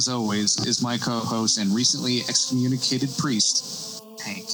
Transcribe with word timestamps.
as 0.00 0.08
always, 0.08 0.56
is 0.64 0.80
my 0.80 0.96
co 0.96 1.20
host 1.20 1.58
and 1.58 1.74
recently 1.74 2.20
excommunicated 2.20 3.10
priest, 3.18 4.02
Hank. 4.24 4.48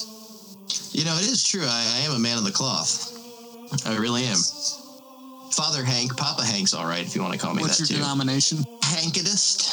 You 0.91 1.05
know, 1.05 1.15
it 1.15 1.31
is 1.31 1.41
true. 1.41 1.63
I, 1.63 2.01
I 2.01 2.05
am 2.05 2.11
a 2.11 2.19
man 2.19 2.37
of 2.37 2.43
the 2.43 2.51
cloth. 2.51 3.15
I 3.87 3.95
really 3.95 4.23
am. 4.23 4.35
Father 5.55 5.85
Hank, 5.85 6.17
Papa 6.17 6.43
Hank's 6.43 6.73
all 6.73 6.85
right 6.85 7.01
if 7.01 7.15
you 7.15 7.21
want 7.21 7.33
to 7.33 7.39
call 7.39 7.53
me 7.53 7.61
What's 7.61 7.77
that 7.77 7.89
your 7.89 7.99
too. 7.99 8.03
denomination? 8.03 8.57
Hankidist. 8.83 9.71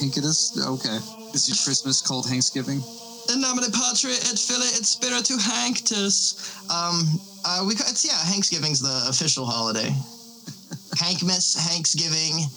Hankitus? 0.00 0.56
Okay. 0.56 0.96
Is 1.34 1.48
your 1.48 1.60
Christmas 1.62 2.00
called 2.00 2.24
Thanksgiving? 2.24 2.80
In 3.28 3.42
nomine 3.42 3.70
Patri 3.70 4.12
et 4.12 4.38
Filii 4.40 4.72
et 4.72 4.86
Spiritu 4.88 5.36
Hanctus. 5.36 6.40
Um, 6.72 7.20
uh, 7.44 7.62
we 7.66 7.74
it's 7.74 8.06
yeah, 8.06 8.16
Thanksgiving's 8.32 8.80
the 8.80 9.04
official 9.10 9.44
holiday. 9.44 9.88
Hankmas, 10.96 11.56
Thanksgiving. 11.68 12.48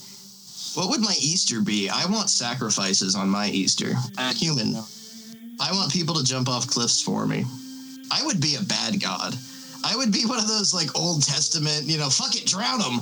What 0.75 0.89
would 0.89 1.01
my 1.01 1.15
Easter 1.19 1.59
be? 1.61 1.89
I 1.89 2.05
want 2.05 2.29
sacrifices 2.29 3.15
on 3.15 3.29
my 3.29 3.47
Easter. 3.49 3.91
Uh, 4.17 4.33
Human. 4.33 4.75
I 5.59 5.71
want 5.73 5.91
people 5.91 6.15
to 6.15 6.23
jump 6.23 6.47
off 6.47 6.67
cliffs 6.67 7.01
for 7.01 7.27
me. 7.27 7.43
I 8.09 8.25
would 8.25 8.39
be 8.39 8.55
a 8.55 8.63
bad 8.63 9.01
god. 9.01 9.35
I 9.83 9.95
would 9.97 10.11
be 10.11 10.25
one 10.25 10.39
of 10.39 10.47
those 10.47 10.73
like 10.73 10.95
Old 10.97 11.23
Testament, 11.23 11.83
you 11.85 11.97
know, 11.97 12.09
fuck 12.09 12.35
it, 12.35 12.45
drown 12.45 12.79
them. 12.79 13.01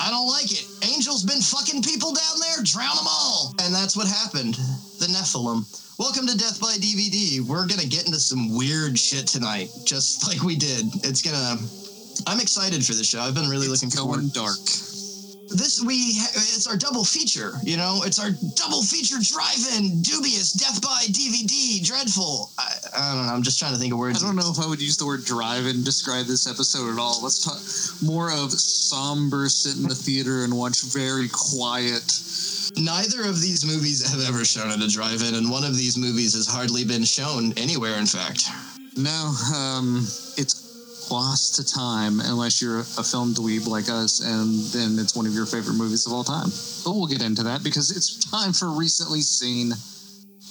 I 0.00 0.10
don't 0.10 0.28
like 0.28 0.50
it. 0.50 0.64
Angels 0.94 1.24
been 1.24 1.40
fucking 1.42 1.82
people 1.82 2.14
down 2.14 2.40
there, 2.40 2.64
drown 2.64 2.96
them 2.96 3.06
all. 3.08 3.54
And 3.62 3.74
that's 3.74 3.96
what 3.96 4.06
happened. 4.06 4.54
The 4.98 5.06
Nephilim. 5.12 5.66
Welcome 5.98 6.26
to 6.28 6.38
Death 6.38 6.60
by 6.60 6.74
DVD. 6.78 7.40
We're 7.40 7.66
gonna 7.66 7.86
get 7.86 8.06
into 8.06 8.20
some 8.20 8.56
weird 8.56 8.98
shit 8.98 9.26
tonight, 9.26 9.68
just 9.84 10.26
like 10.28 10.40
we 10.42 10.56
did. 10.56 10.86
It's 11.04 11.20
gonna. 11.20 11.60
I'm 12.26 12.40
excited 12.40 12.84
for 12.84 12.94
the 12.94 13.04
show. 13.04 13.20
I've 13.20 13.34
been 13.34 13.48
really 13.48 13.66
It's 13.66 13.82
looking 13.82 13.90
forward. 13.90 14.32
dark. 14.32 14.58
This 15.50 15.82
we 15.82 15.94
it's 15.94 16.66
our 16.66 16.76
double 16.76 17.04
feature. 17.04 17.52
You 17.62 17.76
know, 17.76 18.02
it's 18.04 18.18
our 18.18 18.30
double 18.54 18.82
feature 18.82 19.16
drive-in, 19.20 20.02
dubious, 20.02 20.52
Death 20.52 20.82
by 20.82 21.04
DVD, 21.08 21.84
dreadful. 21.84 22.50
I, 22.58 22.72
I 22.96 23.14
don't 23.14 23.26
know. 23.26 23.32
I'm 23.32 23.42
just 23.42 23.58
trying 23.58 23.72
to 23.72 23.78
think 23.78 23.92
of 23.92 23.98
words 23.98 24.22
I 24.22 24.26
don't 24.26 24.36
know 24.36 24.50
if 24.50 24.58
I 24.58 24.68
would 24.68 24.80
use 24.80 24.96
the 24.96 25.06
word 25.06 25.24
drive 25.24 25.66
and 25.66 25.84
describe 25.84 26.26
this 26.26 26.46
episode 26.46 26.92
at 26.92 26.98
all. 26.98 27.22
Let's 27.22 27.44
talk 27.44 27.58
more 28.06 28.30
of 28.30 28.52
somber, 28.52 29.48
sit 29.48 29.76
in 29.76 29.88
the 29.88 29.94
theater 29.94 30.44
and 30.44 30.56
watch 30.56 30.82
very 30.82 31.28
quiet. 31.28 32.04
Neither 32.76 33.24
of 33.24 33.40
these 33.40 33.64
movies 33.64 34.06
have 34.08 34.20
ever 34.28 34.44
shown 34.44 34.70
at 34.70 34.80
a 34.80 34.88
drive-in, 34.88 35.34
and 35.34 35.50
one 35.50 35.64
of 35.64 35.76
these 35.76 35.96
movies 35.96 36.34
has 36.34 36.46
hardly 36.46 36.84
been 36.84 37.04
shown 37.04 37.52
anywhere. 37.56 37.98
In 37.98 38.06
fact, 38.06 38.44
No, 38.96 39.34
um, 39.54 40.06
it's 40.36 40.67
lost 41.10 41.56
to 41.56 41.64
time 41.64 42.20
unless 42.20 42.60
you're 42.60 42.80
a 42.80 42.84
film 42.84 43.34
dweeb 43.34 43.66
like 43.66 43.88
us, 43.88 44.20
and 44.20 44.60
then 44.72 44.98
it's 44.98 45.14
one 45.14 45.26
of 45.26 45.34
your 45.34 45.46
favorite 45.46 45.74
movies 45.74 46.06
of 46.06 46.12
all 46.12 46.24
time. 46.24 46.48
But 46.84 46.94
we'll 46.94 47.06
get 47.06 47.22
into 47.22 47.42
that 47.44 47.62
because 47.62 47.90
it's 47.90 48.30
time 48.30 48.52
for 48.52 48.70
recently 48.70 49.20
seen. 49.20 49.72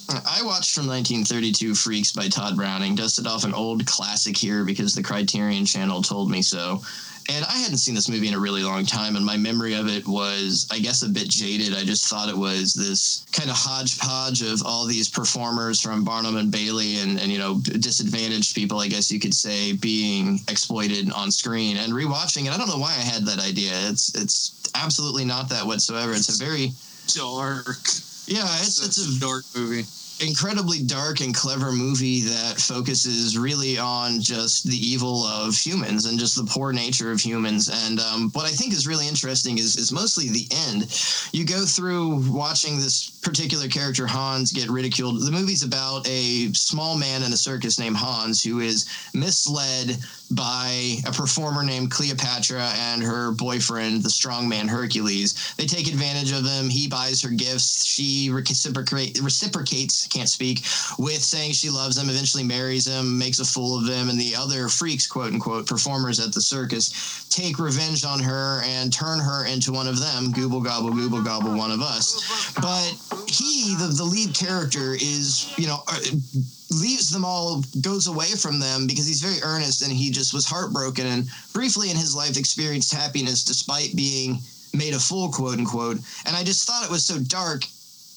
I 0.09 0.41
watched 0.43 0.73
from 0.73 0.87
1932 0.87 1.75
Freaks 1.75 2.11
by 2.13 2.29
Tod 2.29 2.55
Browning. 2.55 2.95
Dusted 2.95 3.27
off 3.27 3.43
an 3.43 3.53
old 3.53 3.85
classic 3.85 4.37
here 4.37 4.63
because 4.63 4.95
the 4.95 5.03
Criterion 5.03 5.65
Channel 5.65 6.01
told 6.01 6.31
me 6.31 6.41
so. 6.41 6.81
And 7.29 7.43
I 7.45 7.57
hadn't 7.57 7.77
seen 7.77 7.93
this 7.93 8.07
movie 8.07 8.29
in 8.29 8.33
a 8.33 8.39
really 8.39 8.63
long 8.63 8.85
time, 8.85 9.17
and 9.17 9.25
my 9.25 9.35
memory 9.35 9.73
of 9.73 9.87
it 9.87 10.07
was, 10.07 10.67
I 10.71 10.79
guess, 10.79 11.03
a 11.03 11.09
bit 11.09 11.27
jaded. 11.27 11.75
I 11.75 11.83
just 11.83 12.07
thought 12.07 12.29
it 12.29 12.37
was 12.37 12.73
this 12.73 13.25
kind 13.33 13.49
of 13.49 13.55
hodgepodge 13.57 14.41
of 14.41 14.65
all 14.65 14.85
these 14.85 15.09
performers 15.09 15.81
from 15.81 16.05
Barnum 16.05 16.37
and 16.37 16.51
Bailey 16.51 16.97
and, 16.99 17.19
and 17.19 17.29
you 17.29 17.37
know, 17.37 17.59
disadvantaged 17.59 18.55
people, 18.55 18.79
I 18.79 18.87
guess 18.87 19.11
you 19.11 19.19
could 19.19 19.33
say, 19.33 19.73
being 19.73 20.39
exploited 20.47 21.11
on 21.11 21.29
screen. 21.31 21.75
And 21.77 21.91
rewatching 21.91 22.45
it, 22.45 22.53
I 22.53 22.57
don't 22.57 22.69
know 22.69 22.79
why 22.79 22.91
I 22.91 23.01
had 23.01 23.25
that 23.25 23.39
idea. 23.39 23.73
It's 23.89 24.15
it's 24.15 24.71
absolutely 24.73 25.25
not 25.25 25.49
that 25.49 25.65
whatsoever. 25.65 26.13
It's 26.13 26.33
a 26.33 26.43
very 26.43 26.71
Dark. 27.15 27.79
yeah, 28.27 28.47
it's 28.59 28.83
it's 28.85 28.97
a 28.97 29.19
dark 29.19 29.43
movie. 29.55 29.83
Incredibly 30.19 30.81
dark 30.81 31.21
and 31.21 31.33
clever 31.33 31.71
movie 31.71 32.21
that 32.21 32.55
focuses 32.57 33.37
really 33.37 33.77
on 33.77 34.19
just 34.19 34.65
the 34.65 34.75
evil 34.75 35.23
of 35.23 35.55
humans 35.55 36.05
and 36.05 36.19
just 36.19 36.35
the 36.35 36.49
poor 36.49 36.73
nature 36.73 37.11
of 37.11 37.19
humans. 37.19 37.69
And 37.85 37.99
um, 37.99 38.29
what 38.31 38.45
I 38.45 38.49
think 38.49 38.73
is 38.73 38.87
really 38.87 39.07
interesting 39.07 39.57
is, 39.57 39.75
is 39.77 39.91
mostly 39.91 40.29
the 40.29 40.47
end. 40.69 40.83
You 41.33 41.45
go 41.45 41.65
through 41.65 42.31
watching 42.31 42.77
this 42.77 43.09
particular 43.09 43.67
character, 43.67 44.07
Hans, 44.07 44.51
get 44.51 44.69
ridiculed. 44.69 45.21
The 45.21 45.31
movie's 45.31 45.63
about 45.63 46.07
a 46.07 46.51
small 46.53 46.97
man 46.97 47.23
in 47.23 47.33
a 47.33 47.37
circus 47.37 47.79
named 47.79 47.97
Hans 47.97 48.43
who 48.43 48.59
is 48.59 48.87
misled 49.13 49.97
by 50.31 50.97
a 51.05 51.11
performer 51.11 51.63
named 51.63 51.91
Cleopatra 51.91 52.71
and 52.75 53.01
her 53.01 53.31
boyfriend, 53.31 54.03
the 54.03 54.09
strongman 54.09 54.67
Hercules. 54.67 55.53
They 55.57 55.65
take 55.65 55.87
advantage 55.87 56.31
of 56.31 56.45
him. 56.45 56.69
He 56.69 56.87
buys 56.87 57.21
her 57.21 57.29
gifts. 57.29 57.85
She 57.85 58.29
reciprocate, 58.29 59.19
reciprocates, 59.21 60.07
can't 60.07 60.29
speak, 60.29 60.59
with 60.97 61.23
saying 61.23 61.53
she 61.53 61.69
loves 61.69 61.97
him, 61.97 62.09
eventually 62.09 62.43
marries 62.43 62.87
him, 62.87 63.17
makes 63.17 63.39
a 63.39 63.45
fool 63.45 63.77
of 63.77 63.87
him, 63.87 64.09
and 64.09 64.19
the 64.19 64.35
other 64.35 64.67
freaks, 64.67 65.07
quote 65.07 65.33
unquote, 65.33 65.67
performers 65.67 66.19
at 66.19 66.33
the 66.33 66.41
circus 66.41 67.25
take 67.29 67.59
revenge 67.59 68.03
on 68.03 68.19
her 68.19 68.61
and 68.63 68.91
turn 68.91 69.19
her 69.19 69.45
into 69.45 69.71
one 69.71 69.87
of 69.87 69.99
them, 69.99 70.33
gooble 70.33 70.63
gobble, 70.63 70.89
gooble 70.89 71.23
gobble, 71.23 71.55
one 71.55 71.71
of 71.71 71.81
us. 71.81 72.51
But 72.55 72.97
he, 73.27 73.75
the, 73.79 73.93
the 73.95 74.03
lead 74.03 74.33
character, 74.33 74.93
is, 74.93 75.53
you 75.57 75.67
know, 75.67 75.83
uh, 75.87 75.99
leaves 76.69 77.09
them 77.09 77.23
all, 77.23 77.63
goes 77.81 78.07
away 78.07 78.27
from 78.27 78.59
them 78.59 78.87
because 78.87 79.07
he's 79.07 79.21
very 79.21 79.41
earnest 79.43 79.81
and 79.81 79.91
he 79.91 80.11
just 80.11 80.33
was 80.33 80.45
heartbroken 80.45 81.05
and 81.05 81.27
briefly 81.53 81.89
in 81.89 81.95
his 81.95 82.15
life 82.15 82.37
experienced 82.37 82.93
happiness 82.93 83.43
despite 83.43 83.95
being 83.95 84.39
made 84.73 84.93
a 84.93 84.99
fool, 84.99 85.29
quote 85.29 85.57
unquote. 85.57 85.97
And 86.25 86.35
I 86.35 86.43
just 86.43 86.67
thought 86.67 86.83
it 86.83 86.91
was 86.91 87.05
so 87.05 87.19
dark 87.19 87.63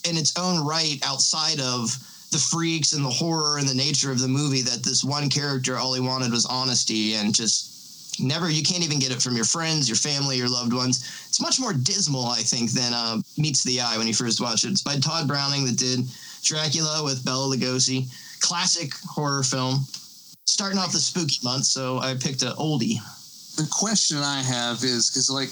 in 0.09 0.17
its 0.17 0.37
own 0.39 0.67
right 0.67 0.99
outside 1.05 1.61
of 1.61 1.97
the 2.33 2.39
freaks 2.39 2.93
and 2.93 3.05
the 3.05 3.11
horror 3.11 3.59
and 3.59 3.69
the 3.69 3.75
nature 3.75 4.13
of 4.13 4.21
the 4.21 4.29
movie 4.29 4.63
that 4.63 4.83
this 4.83 5.05
one 5.05 5.29
character, 5.29 5.77
all 5.77 5.95
he 5.95 6.01
wanted 6.01 6.31
was 6.31 6.47
honesty 6.47 7.15
and 7.15 7.35
just 7.35 8.21
never, 8.21 8.51
you 8.51 8.63
can't 8.63 8.85
even 8.85 8.99
get 8.99 9.13
it 9.13 9.23
from 9.23 9.37
your 9.37 9.45
friends, 9.45 9.89
your 9.89 9.97
family, 9.97 10.37
your 10.37 10.49
loved 10.49 10.73
ones. 10.73 10.99
It's 11.29 11.41
much 11.41 11.61
more 11.61 11.73
dismal, 11.73 12.27
I 12.27 12.41
think, 12.41 12.73
than 12.73 12.93
uh, 12.93 13.19
meets 13.37 13.65
the 13.65 13.81
eye 13.81 13.97
when 13.97 14.07
you 14.07 14.15
first 14.15 14.41
watch 14.41 14.65
it. 14.65 14.71
It's 14.71 14.83
by 14.83 14.97
Tod 14.99 15.27
Browning 15.27 15.65
that 15.67 15.77
did 15.77 16.07
Dracula 16.43 17.03
with 17.05 17.25
Bela 17.25 17.55
Lugosi 17.55 18.09
classic 18.41 18.93
horror 19.05 19.43
film. 19.43 19.87
Starting 20.47 20.79
off 20.79 20.93
the 20.93 20.99
spooky 20.99 21.39
month, 21.45 21.65
so 21.65 21.99
I 21.99 22.15
picked 22.15 22.43
an 22.43 22.53
oldie. 22.59 22.99
The 23.57 23.69
question 23.71 24.19
I 24.19 24.43
have 24.43 24.83
is 24.83 25.11
because 25.11 25.31
like 25.31 25.51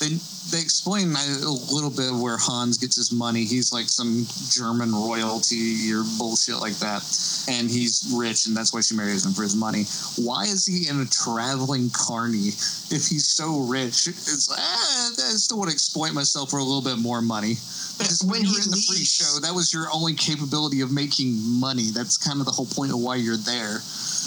they 0.00 0.08
they 0.50 0.60
explain 0.60 1.14
a 1.14 1.50
little 1.72 1.90
bit 1.90 2.12
where 2.12 2.36
Hans 2.36 2.76
gets 2.78 2.96
his 2.96 3.10
money. 3.12 3.44
He's 3.44 3.72
like 3.72 3.88
some 3.88 4.26
German 4.50 4.92
royalty 4.92 5.92
or 5.92 6.04
bullshit 6.18 6.56
like 6.56 6.74
that, 6.78 7.02
and 7.48 7.70
he's 7.70 8.12
rich, 8.14 8.46
and 8.46 8.56
that's 8.56 8.72
why 8.74 8.80
she 8.80 8.94
marries 8.94 9.24
him 9.24 9.32
for 9.32 9.42
his 9.42 9.56
money. 9.56 9.84
Why 10.16 10.44
is 10.44 10.66
he 10.66 10.88
in 10.88 11.00
a 11.00 11.06
traveling 11.06 11.90
carny 11.90 12.48
if 12.48 13.08
he's 13.08 13.26
so 13.26 13.60
rich? 13.60 14.06
It's 14.08 14.48
ah, 14.50 14.56
I 14.56 15.36
still 15.36 15.58
want 15.58 15.70
to 15.70 15.74
exploit 15.74 16.12
myself 16.12 16.50
for 16.50 16.58
a 16.58 16.64
little 16.64 16.82
bit 16.82 16.98
more 16.98 17.22
money. 17.22 17.56
Because 17.98 18.22
when 18.22 18.34
when 18.34 18.44
he 18.44 18.52
you're 18.52 18.62
in 18.62 18.70
the 18.70 18.84
freak 18.88 19.06
show, 19.06 19.40
that 19.40 19.54
was 19.54 19.72
your 19.72 19.86
only 19.92 20.14
capability 20.14 20.80
of 20.80 20.90
making 20.90 21.38
money. 21.38 21.90
That's 21.94 22.18
kind 22.18 22.40
of 22.40 22.46
the 22.46 22.52
whole 22.52 22.66
point 22.66 22.92
of 22.92 22.98
why 22.98 23.16
you're 23.16 23.36
there. 23.36 23.78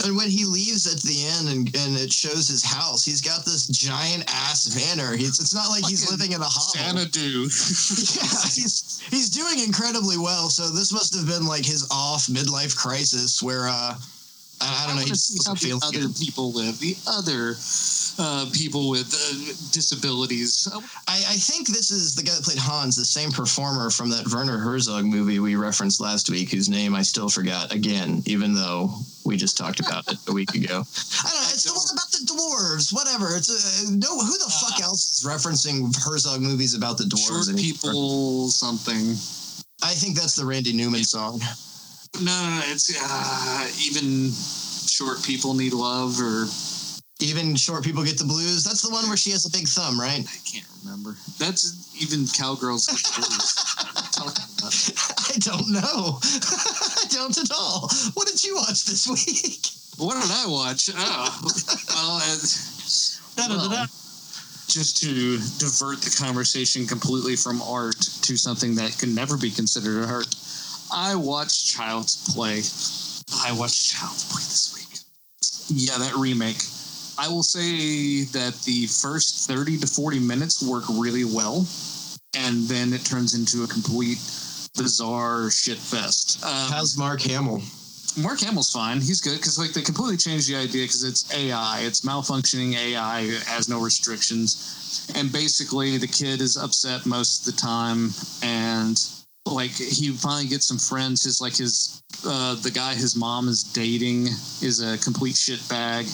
And 0.05 0.15
when 0.15 0.29
he 0.29 0.45
leaves 0.45 0.85
at 0.85 1.01
the 1.01 1.25
end 1.25 1.49
and, 1.49 1.75
and 1.75 1.97
it 1.97 2.13
shows 2.13 2.47
his 2.47 2.63
house, 2.63 3.03
he's 3.03 3.21
got 3.21 3.45
this 3.45 3.67
giant 3.67 4.23
ass 4.27 4.69
vanner. 4.69 5.17
He's, 5.17 5.39
it's 5.39 5.53
not 5.53 5.69
like 5.69 5.85
he's 5.85 6.09
living 6.11 6.33
in 6.33 6.41
a 6.41 6.45
hovel. 6.45 6.79
Xanadu. 6.79 7.43
yeah, 7.43 8.45
he's 8.53 9.01
he's 9.09 9.29
doing 9.29 9.59
incredibly 9.65 10.17
well. 10.17 10.49
So 10.49 10.69
this 10.69 10.93
must 10.93 11.15
have 11.15 11.27
been 11.27 11.45
like 11.47 11.65
his 11.65 11.87
off 11.91 12.27
midlife 12.27 12.75
crisis 12.77 13.41
where 13.41 13.67
uh 13.67 13.95
I, 14.61 14.83
I 14.83 14.87
don't 14.87 14.95
know, 14.95 15.01
wanna 15.01 15.05
he 15.05 15.09
just 15.09 15.47
how 15.47 15.53
doesn't 15.53 15.67
feel 15.67 15.79
other 15.83 16.07
good. 16.07 16.15
people 16.17 16.51
live. 16.53 16.79
The 16.79 16.95
other 17.07 17.53
uh, 18.19 18.49
people 18.53 18.89
with 18.89 19.13
uh, 19.13 19.53
disabilities. 19.71 20.67
I, 21.07 21.17
I 21.17 21.35
think 21.35 21.67
this 21.67 21.91
is 21.91 22.15
the 22.15 22.23
guy 22.23 22.33
that 22.33 22.43
played 22.43 22.57
Hans, 22.57 22.95
the 22.95 23.05
same 23.05 23.31
performer 23.31 23.89
from 23.89 24.09
that 24.09 24.27
Werner 24.27 24.57
Herzog 24.57 25.05
movie 25.05 25.39
we 25.39 25.55
referenced 25.55 26.01
last 26.01 26.29
week, 26.29 26.51
whose 26.51 26.69
name 26.69 26.95
I 26.95 27.01
still 27.01 27.29
forgot 27.29 27.73
again, 27.73 28.23
even 28.25 28.53
though 28.53 28.91
we 29.25 29.37
just 29.37 29.57
talked 29.57 29.79
about 29.79 30.11
it 30.11 30.17
a 30.27 30.33
week 30.33 30.55
ago. 30.55 30.83
I 31.25 31.29
don't 31.29 31.41
know. 31.41 31.49
It's 31.53 31.63
the 31.63 31.73
one 31.73 31.87
about 31.93 32.11
the 32.11 32.25
dwarves. 32.25 32.93
Whatever. 32.93 33.35
It's 33.35 33.49
a, 33.49 33.91
no. 33.91 34.17
Who 34.17 34.37
the 34.37 34.53
fuck 34.61 34.81
else 34.81 35.19
is 35.19 35.27
referencing 35.27 35.93
Herzog 36.03 36.41
movies 36.41 36.73
about 36.73 36.97
the 36.97 37.03
dwarves? 37.03 37.47
Short 37.47 37.57
people, 37.57 38.49
something. 38.49 39.11
I 39.83 39.93
think 39.93 40.15
that's 40.15 40.35
the 40.35 40.45
Randy 40.45 40.73
Newman 40.73 41.03
song. 41.03 41.39
No, 42.19 42.31
no, 42.31 42.49
no 42.49 42.61
it's 42.65 42.89
uh, 42.99 43.67
even 43.85 44.31
short 44.87 45.21
people 45.23 45.53
need 45.53 45.73
love, 45.73 46.19
or 46.19 46.47
Even 47.19 47.55
short 47.55 47.83
people 47.83 48.03
get 48.03 48.17
the 48.17 48.25
blues. 48.25 48.63
That's 48.63 48.81
the 48.81 48.91
one 48.91 49.07
where 49.07 49.17
she 49.17 49.31
has 49.31 49.45
a 49.45 49.51
big 49.51 49.67
thumb, 49.67 49.99
right? 49.99 50.21
I 50.21 50.37
can't 50.45 50.67
remember. 50.83 51.17
That's 51.39 51.89
even 52.01 52.27
cowgirls. 52.27 52.85
Get 52.85 52.97
the 52.97 53.25
blues. 53.25 53.57
What 53.77 53.89
are 53.89 54.03
you 54.05 54.11
talking 54.13 54.45
about? 54.53 54.73
I 55.17 55.37
don't 55.41 55.69
know. 55.73 56.19
I 56.21 57.05
don't 57.09 57.37
at 57.37 57.51
all. 57.51 57.89
What 58.13 58.27
did 58.27 58.43
you 58.43 58.55
watch 58.55 58.85
this 58.85 59.07
week? 59.07 59.73
What 59.97 60.21
did 60.21 60.29
I 60.31 60.45
watch? 60.47 60.91
Oh, 60.93 61.41
well, 61.89 62.21
uh, 62.21 63.67
well, 63.67 63.87
just 64.67 65.01
to 65.01 65.37
divert 65.57 66.01
the 66.01 66.15
conversation 66.21 66.85
completely 66.85 67.35
from 67.35 67.63
art 67.63 67.97
to 67.97 68.37
something 68.37 68.75
that 68.75 68.95
could 68.99 69.09
never 69.09 69.37
be 69.37 69.49
considered 69.49 70.05
art, 70.05 70.27
I 70.93 71.15
watched 71.15 71.65
Child's 71.65 72.31
Play. 72.31 72.61
I 73.43 73.57
watched 73.57 73.91
Child's 73.91 74.23
Play 74.31 74.43
this 74.43 74.75
week. 74.75 75.81
Yeah, 75.81 75.97
that 75.97 76.13
remake. 76.15 76.61
I 77.19 77.27
will 77.27 77.43
say 77.43 78.25
that 78.25 78.53
the 78.63 78.87
first 78.87 79.47
30 79.47 79.79
to 79.79 79.87
40 79.87 80.19
minutes 80.19 80.61
work 80.61 80.83
really 80.89 81.25
well, 81.25 81.67
and 82.35 82.67
then 82.67 82.93
it 82.93 83.03
turns 83.03 83.33
into 83.33 83.63
a 83.63 83.67
complete 83.67 84.19
bizarre 84.75 85.49
shit 85.49 85.77
fest. 85.77 86.43
Um, 86.45 86.71
How's 86.71 86.97
Mark 86.97 87.21
Hamill? 87.21 87.61
Mark 88.17 88.39
Hamill's 88.39 88.71
fine. 88.71 88.97
He's 88.97 89.21
good 89.21 89.37
because 89.37 89.59
like 89.59 89.73
they 89.73 89.81
completely 89.81 90.17
changed 90.17 90.49
the 90.49 90.55
idea 90.55 90.83
because 90.83 91.03
it's 91.03 91.31
AI. 91.33 91.81
It's 91.81 92.01
malfunctioning 92.01 92.75
AI. 92.75 93.21
It 93.21 93.43
has 93.43 93.69
no 93.69 93.79
restrictions, 93.79 95.11
and 95.15 95.31
basically 95.31 95.97
the 95.97 96.07
kid 96.07 96.41
is 96.41 96.57
upset 96.57 97.05
most 97.05 97.47
of 97.47 97.53
the 97.53 97.61
time, 97.61 98.11
and 98.41 98.99
like 99.45 99.71
he 99.71 100.09
finally 100.09 100.47
gets 100.47 100.67
some 100.67 100.79
friends. 100.79 101.23
His 101.23 101.41
like 101.41 101.55
his 101.55 102.01
uh, 102.25 102.55
the 102.55 102.71
guy 102.71 102.95
his 102.95 103.15
mom 103.15 103.47
is 103.47 103.63
dating 103.63 104.27
is 104.61 104.81
a 104.81 104.97
complete 104.97 105.35
shitbag, 105.35 106.05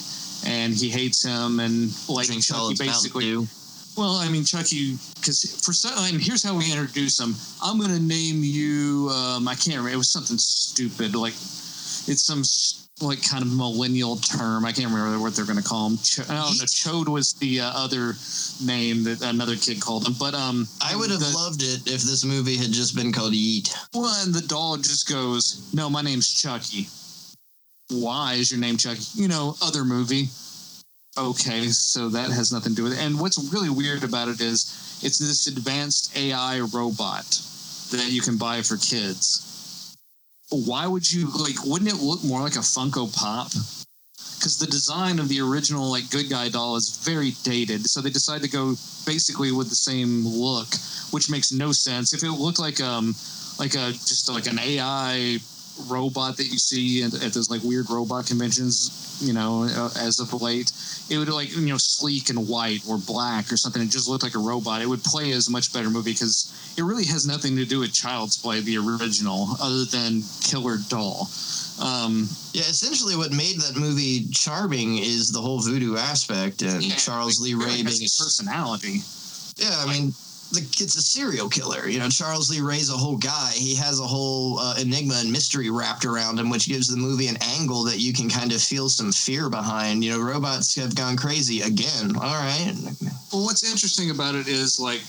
and 0.46 0.74
he 0.74 0.88
hates 0.88 1.22
him. 1.22 1.60
And 1.60 1.90
like 2.08 2.28
Chucky 2.28 2.74
basically 2.78 3.46
well, 3.96 4.16
I 4.16 4.28
mean, 4.28 4.44
Chucky, 4.44 4.96
because 5.14 5.62
for 5.64 5.72
some, 5.72 5.92
and 6.12 6.20
here's 6.20 6.42
how 6.42 6.56
we 6.56 6.70
introduce 6.70 7.18
him. 7.18 7.34
I'm 7.62 7.78
going 7.78 7.92
to 7.92 8.02
name 8.02 8.42
you. 8.42 9.08
Um, 9.10 9.46
I 9.46 9.54
can't 9.54 9.76
remember. 9.76 9.90
It 9.90 9.96
was 9.96 10.08
something 10.08 10.38
stupid, 10.38 11.14
like 11.14 11.34
it's 12.06 12.22
some 12.22 12.42
like 13.00 13.22
kind 13.22 13.42
of 13.42 13.52
millennial 13.52 14.16
term. 14.16 14.64
I 14.64 14.72
can't 14.72 14.90
remember 14.90 15.20
what 15.20 15.34
they're 15.34 15.44
going 15.44 15.58
to 15.58 15.64
call 15.64 15.90
him. 15.90 15.98
Ch- 15.98 16.20
oh 16.20 16.54
no, 16.58 16.64
Chode 16.66 17.08
was 17.08 17.34
the 17.34 17.60
uh, 17.60 17.72
other 17.74 18.14
name 18.62 19.04
that 19.04 19.22
another 19.22 19.56
kid 19.56 19.80
called 19.80 20.06
him. 20.06 20.14
But 20.18 20.34
um, 20.34 20.66
I 20.82 20.96
would 20.96 21.10
have 21.10 21.20
the, 21.20 21.32
loved 21.34 21.62
it 21.62 21.86
if 21.86 22.02
this 22.02 22.24
movie 22.24 22.56
had 22.56 22.72
just 22.72 22.96
been 22.96 23.12
called 23.12 23.32
Yeet. 23.32 23.74
Well, 23.94 24.12
and 24.24 24.34
the 24.34 24.46
doll 24.46 24.76
just 24.76 25.08
goes, 25.08 25.72
"No, 25.72 25.88
my 25.88 26.02
name's 26.02 26.32
Chucky." 26.32 26.88
Why 27.90 28.34
is 28.34 28.50
your 28.50 28.60
name 28.60 28.76
Chucky? 28.76 29.02
You 29.14 29.28
know, 29.28 29.56
other 29.62 29.84
movie. 29.84 30.28
Okay, 31.16 31.68
so 31.68 32.08
that 32.08 32.30
has 32.30 32.52
nothing 32.52 32.72
to 32.72 32.76
do 32.76 32.82
with 32.84 32.94
it. 32.94 32.98
And 32.98 33.20
what's 33.20 33.38
really 33.52 33.70
weird 33.70 34.02
about 34.02 34.28
it 34.28 34.40
is 34.40 34.98
it's 35.02 35.18
this 35.18 35.46
advanced 35.46 36.16
AI 36.16 36.60
robot 36.60 37.24
that 37.90 38.08
you 38.10 38.20
can 38.20 38.36
buy 38.36 38.62
for 38.62 38.76
kids. 38.76 39.96
Why 40.50 40.86
would 40.86 41.10
you 41.10 41.30
like? 41.38 41.64
Wouldn't 41.64 41.90
it 41.90 42.02
look 42.02 42.24
more 42.24 42.40
like 42.40 42.56
a 42.56 42.60
Funko 42.60 43.14
Pop? 43.14 43.48
Because 43.48 44.58
the 44.58 44.66
design 44.66 45.18
of 45.18 45.28
the 45.28 45.40
original 45.40 45.90
like 45.90 46.10
good 46.10 46.28
guy 46.28 46.48
doll 46.48 46.76
is 46.76 47.00
very 47.04 47.32
dated, 47.44 47.86
so 47.86 48.00
they 48.00 48.10
decided 48.10 48.42
to 48.44 48.50
go 48.50 48.74
basically 49.06 49.52
with 49.52 49.68
the 49.68 49.74
same 49.74 50.26
look, 50.26 50.68
which 51.12 51.30
makes 51.30 51.52
no 51.52 51.72
sense. 51.72 52.12
If 52.12 52.22
it 52.22 52.30
looked 52.32 52.58
like 52.58 52.80
um 52.80 53.14
like 53.58 53.74
a 53.74 53.92
just 53.92 54.28
like 54.28 54.46
an 54.46 54.58
AI 54.58 55.38
robot 55.88 56.36
that 56.36 56.44
you 56.46 56.58
see 56.58 57.02
at, 57.02 57.14
at 57.14 57.32
those 57.32 57.50
like 57.50 57.62
weird 57.62 57.90
robot 57.90 58.26
conventions, 58.26 59.18
you 59.22 59.32
know, 59.32 59.64
uh, 59.70 59.90
as 59.98 60.20
of 60.20 60.32
late, 60.40 60.72
it 61.10 61.18
would 61.18 61.28
like 61.28 61.54
you 61.54 61.60
know 61.66 61.76
sleek 61.78 62.30
and 62.30 62.48
white 62.48 62.80
or 62.88 62.98
black 62.98 63.50
or 63.52 63.56
something. 63.56 63.82
It 63.82 63.90
just 63.90 64.08
looked 64.08 64.22
like 64.22 64.34
a 64.34 64.38
robot. 64.38 64.82
It 64.82 64.86
would 64.88 65.02
play 65.02 65.32
as 65.32 65.48
a 65.48 65.50
much 65.50 65.72
better 65.72 65.90
movie 65.90 66.12
because 66.12 66.52
it 66.76 66.82
really 66.82 67.04
has 67.06 67.26
nothing 67.26 67.56
to 67.56 67.64
do 67.64 67.80
with 67.80 67.92
Child's 67.92 68.36
Play, 68.36 68.60
the 68.60 68.76
original, 68.78 69.48
other 69.60 69.84
than 69.84 70.22
Killer 70.42 70.78
Doll. 70.88 71.28
Um, 71.82 72.28
Yeah, 72.52 72.62
essentially, 72.62 73.16
what 73.16 73.32
made 73.32 73.60
that 73.60 73.76
movie 73.76 74.26
charming 74.32 74.98
is 74.98 75.32
the 75.32 75.40
whole 75.40 75.60
voodoo 75.60 75.96
aspect 75.96 76.62
and 76.62 76.82
yeah, 76.82 76.94
Charles 76.96 77.40
Lee 77.40 77.52
it 77.52 77.56
Ray 77.56 77.82
being. 77.82 77.86
a- 77.86 77.90
personality. 78.22 79.00
Yeah, 79.56 79.74
I 79.78 79.86
mean, 79.86 80.12
kid's 80.60 80.96
a 80.96 81.02
serial 81.02 81.48
killer. 81.48 81.88
You 81.88 81.98
know, 81.98 82.08
Charles 82.08 82.50
Lee 82.50 82.60
Ray's 82.60 82.90
a 82.90 82.96
whole 82.96 83.16
guy. 83.16 83.50
He 83.54 83.74
has 83.76 84.00
a 84.00 84.04
whole 84.04 84.58
uh, 84.58 84.76
enigma 84.80 85.14
and 85.18 85.30
mystery 85.30 85.70
wrapped 85.70 86.04
around 86.04 86.38
him, 86.38 86.50
which 86.50 86.68
gives 86.68 86.88
the 86.88 86.96
movie 86.96 87.28
an 87.28 87.36
angle 87.40 87.84
that 87.84 87.98
you 87.98 88.12
can 88.12 88.28
kind 88.28 88.52
of 88.52 88.62
feel 88.62 88.88
some 88.88 89.12
fear 89.12 89.48
behind. 89.48 90.04
You 90.04 90.12
know, 90.12 90.20
robots 90.20 90.74
have 90.76 90.94
gone 90.94 91.16
crazy 91.16 91.62
again. 91.62 92.16
All 92.16 92.22
right. 92.22 92.74
Well, 93.32 93.44
what's 93.44 93.68
interesting 93.68 94.10
about 94.10 94.34
it 94.34 94.48
is 94.48 94.78
like 94.78 95.00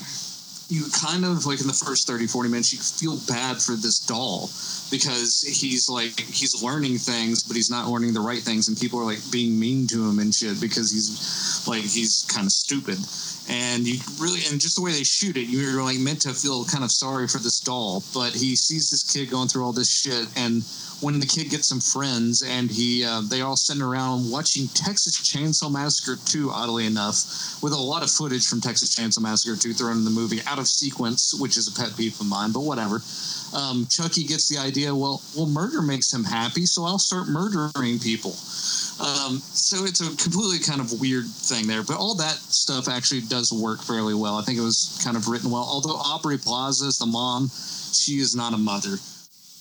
you 0.69 0.83
kind 0.91 1.25
of 1.25 1.45
like 1.45 1.61
in 1.61 1.67
the 1.67 1.73
first 1.73 2.07
30 2.07 2.27
40 2.27 2.49
minutes 2.49 2.73
you 2.73 2.79
feel 2.79 3.19
bad 3.27 3.61
for 3.61 3.73
this 3.73 3.99
doll 3.99 4.49
because 4.89 5.41
he's 5.41 5.89
like 5.89 6.19
he's 6.19 6.63
learning 6.63 6.97
things 6.97 7.43
but 7.43 7.55
he's 7.55 7.69
not 7.69 7.87
learning 7.87 8.13
the 8.13 8.19
right 8.19 8.41
things 8.41 8.67
and 8.67 8.77
people 8.77 8.99
are 8.99 9.05
like 9.05 9.19
being 9.31 9.59
mean 9.59 9.85
to 9.85 10.09
him 10.09 10.19
and 10.19 10.33
shit 10.33 10.59
because 10.59 10.91
he's 10.91 11.65
like 11.67 11.81
he's 11.81 12.25
kind 12.33 12.45
of 12.45 12.51
stupid 12.51 12.97
and 13.49 13.87
you 13.87 13.99
really 14.19 14.39
and 14.51 14.59
just 14.59 14.75
the 14.75 14.81
way 14.81 14.91
they 14.91 15.03
shoot 15.03 15.37
it 15.37 15.47
you're 15.47 15.83
like 15.83 15.99
meant 15.99 16.21
to 16.21 16.33
feel 16.33 16.65
kind 16.65 16.83
of 16.83 16.91
sorry 16.91 17.27
for 17.27 17.37
this 17.37 17.59
doll. 17.59 18.03
But 18.13 18.33
he 18.33 18.55
sees 18.55 18.89
this 18.89 19.03
kid 19.03 19.29
going 19.29 19.47
through 19.47 19.63
all 19.63 19.73
this 19.73 19.91
shit 19.91 20.27
and 20.35 20.63
when 21.01 21.19
the 21.19 21.25
kid 21.25 21.49
gets 21.49 21.67
some 21.67 21.79
friends 21.79 22.41
and 22.41 22.71
he 22.71 23.03
uh, 23.03 23.21
they 23.21 23.41
all 23.41 23.55
sit 23.55 23.81
around 23.81 24.31
watching 24.31 24.67
Texas 24.69 25.19
Chainsaw 25.19 25.71
Massacre 25.71 26.19
2 26.25 26.49
oddly 26.51 26.85
enough 26.85 27.61
with 27.61 27.73
a 27.73 27.77
lot 27.77 28.03
of 28.03 28.09
footage 28.09 28.47
from 28.47 28.61
Texas 28.61 28.95
Chainsaw 28.95 29.21
Massacre 29.21 29.59
2 29.59 29.73
thrown 29.73 29.97
in 29.97 30.05
the 30.05 30.09
movie 30.09 30.39
out 30.47 30.59
of 30.59 30.67
sequence 30.67 31.33
which 31.33 31.57
is 31.57 31.67
a 31.67 31.73
pet 31.73 31.95
peeve 31.97 32.19
of 32.19 32.27
mine 32.27 32.51
but 32.51 32.61
whatever. 32.61 33.01
Um, 33.53 33.87
Chucky 33.89 34.23
gets 34.23 34.47
the 34.47 34.57
idea 34.57 34.95
well 34.95 35.21
well 35.35 35.47
murder 35.47 35.81
makes 35.81 36.13
him 36.13 36.23
happy 36.23 36.65
so 36.65 36.83
I'll 36.85 36.99
start 36.99 37.27
murdering 37.27 37.99
people 37.99 38.35
um, 38.99 39.39
so 39.39 39.83
it's 39.83 39.99
a 39.99 40.15
completely 40.23 40.59
kind 40.59 40.79
of 40.79 40.99
weird 40.99 41.25
thing 41.25 41.67
there 41.67 41.83
but 41.83 41.97
all 41.97 42.15
that 42.15 42.35
stuff 42.35 42.87
actually 42.87 43.21
does 43.21 43.51
work 43.51 43.81
fairly 43.81 44.13
well. 44.13 44.37
I 44.37 44.43
think 44.43 44.57
it 44.57 44.61
was 44.61 44.99
kind 45.03 45.17
of 45.17 45.27
written 45.27 45.51
well 45.51 45.63
although 45.63 45.95
Aubrey 45.95 46.37
Plaza 46.37 46.87
is 46.87 46.97
the 46.97 47.05
mom 47.05 47.49
she 47.95 48.19
is 48.19 48.35
not 48.35 48.53
a 48.53 48.57
mother. 48.57 48.97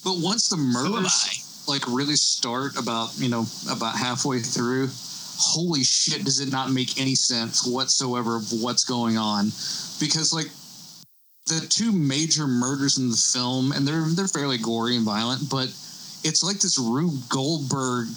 But 0.04 0.18
once 0.18 0.48
the 0.48 0.56
murders 0.56 1.64
like 1.66 1.82
really 1.88 2.16
start 2.16 2.76
about 2.76 3.16
you 3.16 3.28
know 3.28 3.46
about 3.70 3.96
halfway 3.96 4.40
through, 4.40 4.88
holy 5.38 5.82
shit, 5.82 6.24
does 6.24 6.40
it 6.40 6.50
not 6.50 6.70
make 6.70 7.00
any 7.00 7.14
sense 7.14 7.66
whatsoever 7.66 8.36
of 8.36 8.52
what's 8.52 8.84
going 8.84 9.16
on? 9.16 9.46
Because 10.00 10.32
like 10.32 10.50
the 11.46 11.66
two 11.68 11.92
major 11.92 12.46
murders 12.46 12.98
in 12.98 13.10
the 13.10 13.16
film, 13.16 13.72
and 13.72 13.86
they're 13.86 14.04
they're 14.08 14.28
fairly 14.28 14.58
gory 14.58 14.96
and 14.96 15.04
violent, 15.04 15.48
but 15.48 15.68
it's 16.22 16.42
like 16.42 16.60
this 16.60 16.78
Rube 16.78 17.28
Goldberg 17.28 18.08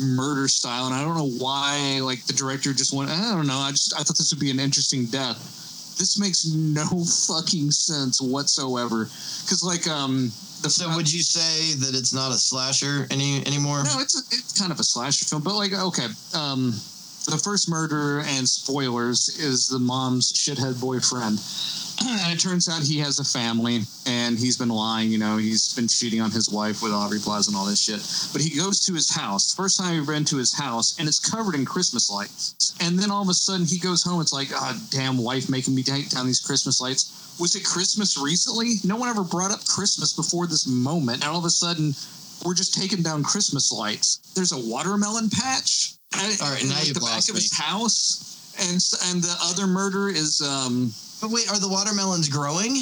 murder 0.00 0.48
style, 0.48 0.86
and 0.86 0.94
I 0.94 1.02
don't 1.02 1.16
know 1.16 1.30
why 1.38 2.00
like 2.02 2.24
the 2.26 2.32
director 2.32 2.72
just 2.72 2.92
went, 2.92 3.10
I 3.10 3.34
don't 3.34 3.46
know, 3.46 3.58
I 3.58 3.70
just 3.70 3.94
I 3.94 3.98
thought 4.02 4.16
this 4.16 4.32
would 4.32 4.40
be 4.40 4.50
an 4.50 4.60
interesting 4.60 5.06
death. 5.06 5.38
This 5.98 6.18
makes 6.18 6.46
no 6.46 6.84
fucking 7.28 7.70
sense 7.70 8.20
whatsoever. 8.20 9.04
Because 9.04 9.62
like 9.62 9.86
um 9.88 10.30
the 10.62 10.70
So, 10.70 10.94
would 10.96 11.12
you 11.12 11.22
say 11.22 11.74
that 11.84 11.94
it's 11.94 12.12
not 12.12 12.32
a 12.32 12.38
slasher 12.38 13.06
any 13.10 13.44
anymore? 13.46 13.84
no, 13.84 14.00
it's 14.00 14.16
a, 14.16 14.22
it's 14.34 14.58
kind 14.58 14.72
of 14.72 14.80
a 14.80 14.84
slasher 14.84 15.24
film, 15.24 15.42
but 15.42 15.54
like 15.54 15.72
okay, 15.72 16.06
um, 16.34 16.72
the 17.26 17.40
first 17.42 17.68
murder 17.68 18.20
and 18.20 18.48
spoilers 18.48 19.28
is 19.38 19.68
the 19.68 19.78
mom's 19.78 20.32
shithead 20.32 20.80
boyfriend, 20.80 21.38
and 22.00 22.32
it 22.32 22.40
turns 22.40 22.68
out 22.68 22.82
he 22.82 22.98
has 22.98 23.18
a 23.18 23.24
family 23.24 23.80
and 24.06 24.38
he's 24.38 24.56
been 24.56 24.68
lying. 24.68 25.10
You 25.10 25.18
know, 25.18 25.36
he's 25.38 25.72
been 25.74 25.88
cheating 25.88 26.20
on 26.20 26.30
his 26.30 26.50
wife 26.50 26.82
with 26.82 26.92
Aubrey 26.92 27.18
Plaza 27.18 27.50
and 27.50 27.56
all 27.56 27.64
this 27.64 27.80
shit. 27.80 28.00
But 28.32 28.42
he 28.42 28.56
goes 28.56 28.80
to 28.86 28.94
his 28.94 29.14
house. 29.14 29.54
First 29.54 29.78
time 29.78 29.94
he 29.94 30.00
ran 30.00 30.24
to 30.26 30.36
his 30.36 30.52
house, 30.52 30.98
and 30.98 31.08
it's 31.08 31.18
covered 31.18 31.54
in 31.54 31.64
Christmas 31.64 32.10
lights. 32.10 32.74
And 32.80 32.98
then 32.98 33.10
all 33.10 33.22
of 33.22 33.28
a 33.28 33.34
sudden 33.34 33.66
he 33.66 33.78
goes 33.78 34.02
home. 34.02 34.20
It's 34.20 34.32
like, 34.32 34.48
oh, 34.52 34.80
damn, 34.90 35.16
wife 35.18 35.48
making 35.48 35.74
me 35.74 35.82
take 35.82 36.10
down 36.10 36.26
these 36.26 36.40
Christmas 36.40 36.80
lights. 36.80 37.36
Was 37.40 37.54
it 37.56 37.64
Christmas 37.64 38.16
recently? 38.18 38.74
No 38.84 38.96
one 38.96 39.08
ever 39.08 39.24
brought 39.24 39.50
up 39.50 39.64
Christmas 39.66 40.12
before 40.12 40.46
this 40.46 40.66
moment. 40.66 41.22
And 41.22 41.30
all 41.32 41.38
of 41.38 41.44
a 41.44 41.50
sudden, 41.50 41.92
we're 42.44 42.54
just 42.54 42.74
taking 42.74 43.02
down 43.02 43.22
Christmas 43.22 43.72
lights. 43.72 44.18
There's 44.34 44.52
a 44.52 44.58
watermelon 44.58 45.30
patch. 45.30 45.94
at- 46.14 46.40
All 46.42 46.50
right, 46.52 46.62
in, 46.62 46.68
now 46.68 46.80
you've 46.82 46.94
the 46.94 47.00
back 47.00 47.10
lost 47.24 47.30
of 47.30 47.36
his 47.36 47.56
house. 47.56 48.22
and 48.58 48.80
and 49.10 49.22
the 49.22 49.36
other 49.42 49.66
murder 49.66 50.08
is 50.08 50.40
um 50.40 50.92
But 51.20 51.30
wait, 51.30 51.50
are 51.50 51.58
the 51.58 51.68
watermelons 51.68 52.28
growing? 52.28 52.76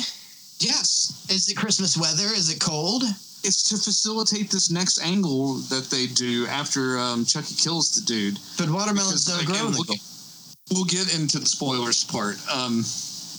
yes, 0.61 1.27
Is 1.31 1.49
it 1.49 1.57
Christmas 1.57 1.97
weather? 1.97 2.25
Is 2.35 2.51
it 2.51 2.61
cold? 2.61 3.03
it's 3.47 3.69
to 3.69 3.77
facilitate 3.77 4.51
this 4.51 4.71
next 4.71 4.99
angle 5.05 5.57
that 5.69 5.85
they 5.91 6.07
do 6.07 6.47
after 6.47 6.99
um, 6.99 7.27
Chucky 7.27 7.55
kills 7.55 7.95
the 7.95 8.01
dude. 8.07 8.39
But 8.57 8.71
watermelons 8.71 9.27
Because, 9.27 9.45
don't 9.45 9.45
grow. 9.45 9.55
again, 9.55 9.67
in 9.67 9.73
the 9.73 9.77
we'll, 9.77 9.85
cold. 9.85 10.01
we'll 10.73 10.85
get 10.87 11.15
into 11.15 11.39
the 11.39 11.45
spoilers 11.47 12.05
part. 12.05 12.37
Um, 12.51 12.85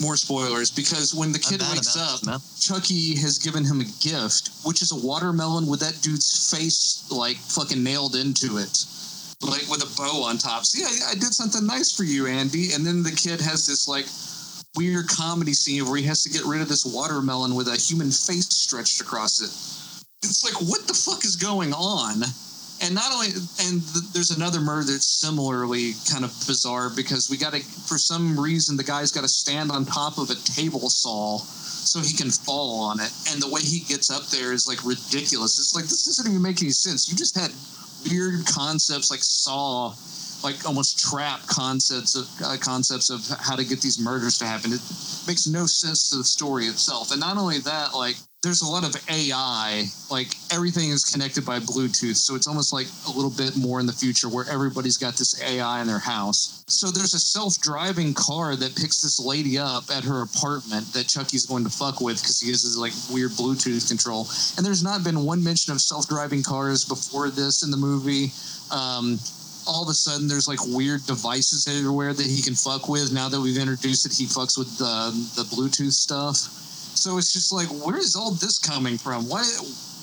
more 0.02 0.16
spoilers 0.16 0.70
because 0.70 1.16
when 1.16 1.32
the 1.32 1.40
kid 1.40 1.62
wakes 1.72 1.98
up, 1.98 2.20
this. 2.22 2.60
Chucky 2.60 3.16
has 3.16 3.40
given 3.40 3.64
him 3.66 3.82
a 3.82 3.86
gift, 4.00 4.52
which 4.64 4.84
is 4.84 4.92
a 4.92 4.96
watermelon 5.08 5.66
with 5.66 5.80
that 5.80 5.98
dude's 6.04 6.52
face 6.52 7.08
like 7.10 7.38
fucking 7.38 7.82
nailed 7.82 8.16
into 8.16 8.58
it, 8.58 8.86
like 9.42 9.66
with 9.72 9.82
a 9.82 9.90
bow 9.98 10.22
on 10.24 10.38
top. 10.38 10.66
See, 10.66 10.84
I, 10.84 11.12
I 11.12 11.14
did 11.16 11.34
something 11.34 11.66
nice 11.66 11.92
for 11.96 12.04
you, 12.04 12.28
Andy. 12.28 12.74
And 12.74 12.86
then 12.86 13.02
the 13.02 13.12
kid 13.12 13.42
has 13.42 13.66
this 13.66 13.88
like 13.88 14.06
weird 14.76 15.08
comedy 15.08 15.54
scene 15.54 15.86
where 15.86 15.98
he 15.98 16.04
has 16.04 16.24
to 16.24 16.30
get 16.30 16.44
rid 16.46 16.62
of 16.62 16.68
this 16.68 16.86
watermelon 16.86 17.56
with 17.56 17.68
a 17.68 17.76
human 17.76 18.12
face 18.12 18.48
stretched 18.50 19.02
across 19.02 19.42
it. 19.42 19.52
It's 20.24 20.44
like, 20.44 20.62
what 20.70 20.88
the 20.88 20.94
fuck 20.94 21.24
is 21.24 21.36
going 21.36 21.74
on? 21.74 22.24
And 22.82 22.94
not 22.94 23.14
only, 23.14 23.28
and 23.28 23.82
th- 23.82 24.12
there's 24.12 24.32
another 24.32 24.60
murder 24.60 24.92
that's 24.92 25.06
similarly 25.06 25.94
kind 26.12 26.26
of 26.26 26.32
bizarre 26.46 26.90
because 26.90 27.30
we 27.30 27.38
got 27.38 27.54
to, 27.54 27.60
for 27.62 27.98
some 27.98 28.38
reason, 28.40 28.76
the 28.76 28.84
guy's 28.84 29.12
got 29.12 29.22
to 29.22 29.30
stand 29.30 29.72
on 29.72 29.86
top 29.86 30.18
of 30.18 30.30
a 30.30 30.36
table 30.36 30.90
saw 30.90 31.38
so 31.40 32.02
he 32.02 32.14
can 32.18 32.30
fall 32.30 32.82
on 32.82 33.00
it. 33.00 33.12
And 33.32 33.42
the 33.42 33.48
way 33.48 33.62
he 33.62 33.80
gets 33.80 34.10
up 34.10 34.28
there 34.28 34.52
is 34.52 34.68
like 34.68 34.84
ridiculous. 34.84 35.58
It's 35.58 35.74
like, 35.74 35.86
this 35.86 36.06
doesn't 36.06 36.28
even 36.30 36.42
make 36.42 36.62
any 36.62 36.72
sense. 36.72 37.08
You 37.08 37.16
just 37.16 37.38
had 37.38 37.52
weird 38.12 38.46
concepts 38.46 39.10
like 39.10 39.24
saw, 39.24 39.94
like 40.46 40.66
almost 40.66 41.00
trap 41.00 41.42
concepts 41.48 42.16
of 42.16 42.30
uh, 42.46 42.56
concepts 42.62 43.10
of 43.10 43.20
how 43.42 43.56
to 43.56 43.66
get 43.66 43.82
these 43.82 44.00
murders 44.00 44.38
to 44.38 44.46
happen. 44.46 44.72
It 44.72 44.82
makes 45.28 45.48
no 45.48 45.66
sense 45.66 46.12
to 46.12 46.18
the 46.18 46.24
story 46.24 46.66
itself. 46.66 47.12
And 47.12 47.20
not 47.20 47.36
only 47.36 47.60
that, 47.60 47.96
like 47.96 48.16
there's 48.46 48.62
a 48.62 48.70
lot 48.70 48.86
of 48.86 48.96
AI. 49.10 49.86
Like 50.12 50.28
everything 50.54 50.92
is 50.92 51.04
connected 51.04 51.48
by 51.48 51.58
Bluetooth, 51.58 52.16
so 52.16 52.36
it's 52.36 52.46
almost 52.46 52.72
like 52.72 52.86
a 53.08 53.12
little 53.12 53.32
bit 53.32 53.58
more 53.58 53.80
in 53.80 53.88
the 53.88 53.92
future 53.92 54.30
where 54.30 54.46
everybody's 54.48 54.98
got 54.98 55.18
this 55.18 55.42
AI 55.42 55.82
in 55.82 55.88
their 55.88 56.00
house. 56.00 56.64
So 56.68 56.92
there's 56.92 57.16
a 57.16 57.20
self-driving 57.20 58.14
car 58.14 58.56
that 58.56 58.76
picks 58.76 59.02
this 59.02 59.20
lady 59.20 59.58
up 59.58 59.86
at 59.90 60.04
her 60.04 60.22
apartment 60.22 60.94
that 60.94 61.08
Chucky's 61.08 61.48
going 61.48 61.64
to 61.64 61.72
fuck 61.72 62.02
with 62.02 62.22
because 62.22 62.40
he 62.40 62.52
his 62.52 62.78
like 62.78 62.94
weird 63.12 63.32
Bluetooth 63.32 63.88
control. 63.90 64.28
And 64.58 64.66
there's 64.66 64.84
not 64.84 65.04
been 65.04 65.26
one 65.26 65.44
mention 65.44 65.74
of 65.74 65.82
self-driving 65.82 66.44
cars 66.44 66.86
before 66.86 67.32
this 67.32 67.64
in 67.64 67.72
the 67.72 67.78
movie. 67.78 68.32
Um, 68.70 69.18
all 69.68 69.84
of 69.84 69.90
a 69.90 69.94
sudden 69.94 70.28
there's 70.28 70.48
like 70.48 70.60
weird 70.68 71.06
devices 71.06 71.68
everywhere 71.68 72.14
that 72.14 72.26
he 72.26 72.42
can 72.42 72.56
fuck 72.56 72.88
with. 72.88 73.14
Now 73.14 73.30
that 73.30 73.40
we've 73.40 73.58
introduced 73.58 74.06
it 74.06 74.14
he 74.14 74.26
fucks 74.26 74.58
with 74.58 74.78
the 74.78 74.86
um, 74.86 75.14
the 75.36 75.44
bluetooth 75.44 75.94
stuff. 75.94 76.36
So 76.96 77.18
it's 77.18 77.34
just 77.34 77.52
like 77.52 77.68
where 77.68 77.98
is 77.98 78.16
all 78.16 78.32
this 78.32 78.60
coming 78.60 78.98
from? 78.98 79.28
What 79.28 79.46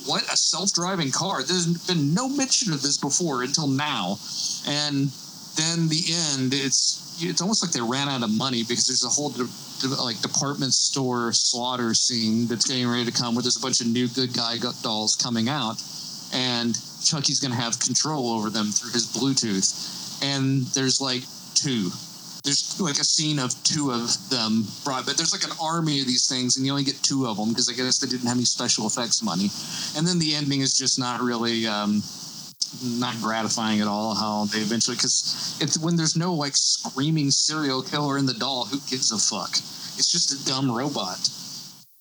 what 0.05 0.23
a 0.23 0.37
self-driving 0.37 1.11
car. 1.11 1.43
There's 1.43 1.65
been 1.87 2.13
no 2.13 2.27
mention 2.27 2.73
of 2.73 2.81
this 2.81 2.97
before 2.97 3.43
until 3.43 3.67
now. 3.67 4.19
And 4.67 5.09
then 5.55 5.87
the 5.87 6.03
end 6.33 6.53
it's 6.53 7.03
it's 7.21 7.41
almost 7.41 7.63
like 7.63 7.71
they 7.71 7.81
ran 7.81 8.09
out 8.09 8.23
of 8.23 8.31
money 8.31 8.63
because 8.63 8.87
there's 8.87 9.05
a 9.05 9.09
whole 9.09 9.29
de- 9.29 9.47
de- 9.81 10.01
like 10.01 10.19
department 10.21 10.73
store 10.73 11.31
slaughter 11.31 11.93
scene 11.93 12.47
that's 12.47 12.67
getting 12.67 12.87
ready 12.87 13.05
to 13.05 13.11
come 13.11 13.35
where 13.35 13.43
there's 13.43 13.57
a 13.57 13.61
bunch 13.61 13.81
of 13.81 13.87
new 13.87 14.07
good 14.07 14.33
guy 14.33 14.57
dolls 14.81 15.15
coming 15.15 15.47
out. 15.49 15.81
And 16.33 16.77
Chucky's 17.03 17.39
going 17.39 17.51
to 17.51 17.57
have 17.57 17.79
control 17.79 18.31
over 18.31 18.49
them 18.49 18.67
through 18.67 18.91
his 18.91 19.07
Bluetooth. 19.07 20.23
And 20.23 20.63
there's 20.67 21.01
like 21.01 21.23
two. 21.55 21.91
There's 22.43 22.79
like 22.79 22.99
a 22.99 23.03
scene 23.03 23.39
of 23.39 23.51
two 23.63 23.91
of 23.91 24.29
them 24.29 24.67
brought, 24.83 25.05
but 25.05 25.15
there's 25.15 25.31
like 25.31 25.49
an 25.49 25.57
army 25.61 26.01
of 26.01 26.07
these 26.07 26.27
things, 26.27 26.57
and 26.57 26.65
you 26.65 26.71
only 26.73 26.83
get 26.83 27.01
two 27.01 27.25
of 27.25 27.37
them 27.37 27.49
because 27.49 27.69
I 27.69 27.73
guess 27.73 27.99
they 27.99 28.07
didn't 28.07 28.27
have 28.27 28.35
any 28.35 28.45
special 28.45 28.85
effects 28.85 29.23
money. 29.23 29.49
And 29.95 30.05
then 30.05 30.19
the 30.19 30.35
ending 30.35 30.61
is 30.61 30.77
just 30.77 30.99
not 30.99 31.21
really. 31.21 31.67
Um, 31.67 32.03
not 32.81 33.15
gratifying 33.21 33.81
at 33.81 33.87
all 33.87 34.15
how 34.15 34.45
they 34.45 34.57
eventually 34.57 34.95
because 34.95 35.55
it's 35.61 35.77
when 35.77 35.95
there's 35.95 36.15
no 36.15 36.33
like 36.33 36.55
screaming 36.55 37.29
serial 37.29 37.83
killer 37.83 38.17
in 38.17 38.25
the 38.25 38.33
doll 38.33 38.65
who 38.65 38.79
gives 38.89 39.11
a 39.11 39.17
fuck 39.17 39.51
it's 39.95 40.11
just 40.11 40.31
a 40.31 40.45
dumb 40.45 40.71
robot 40.71 41.19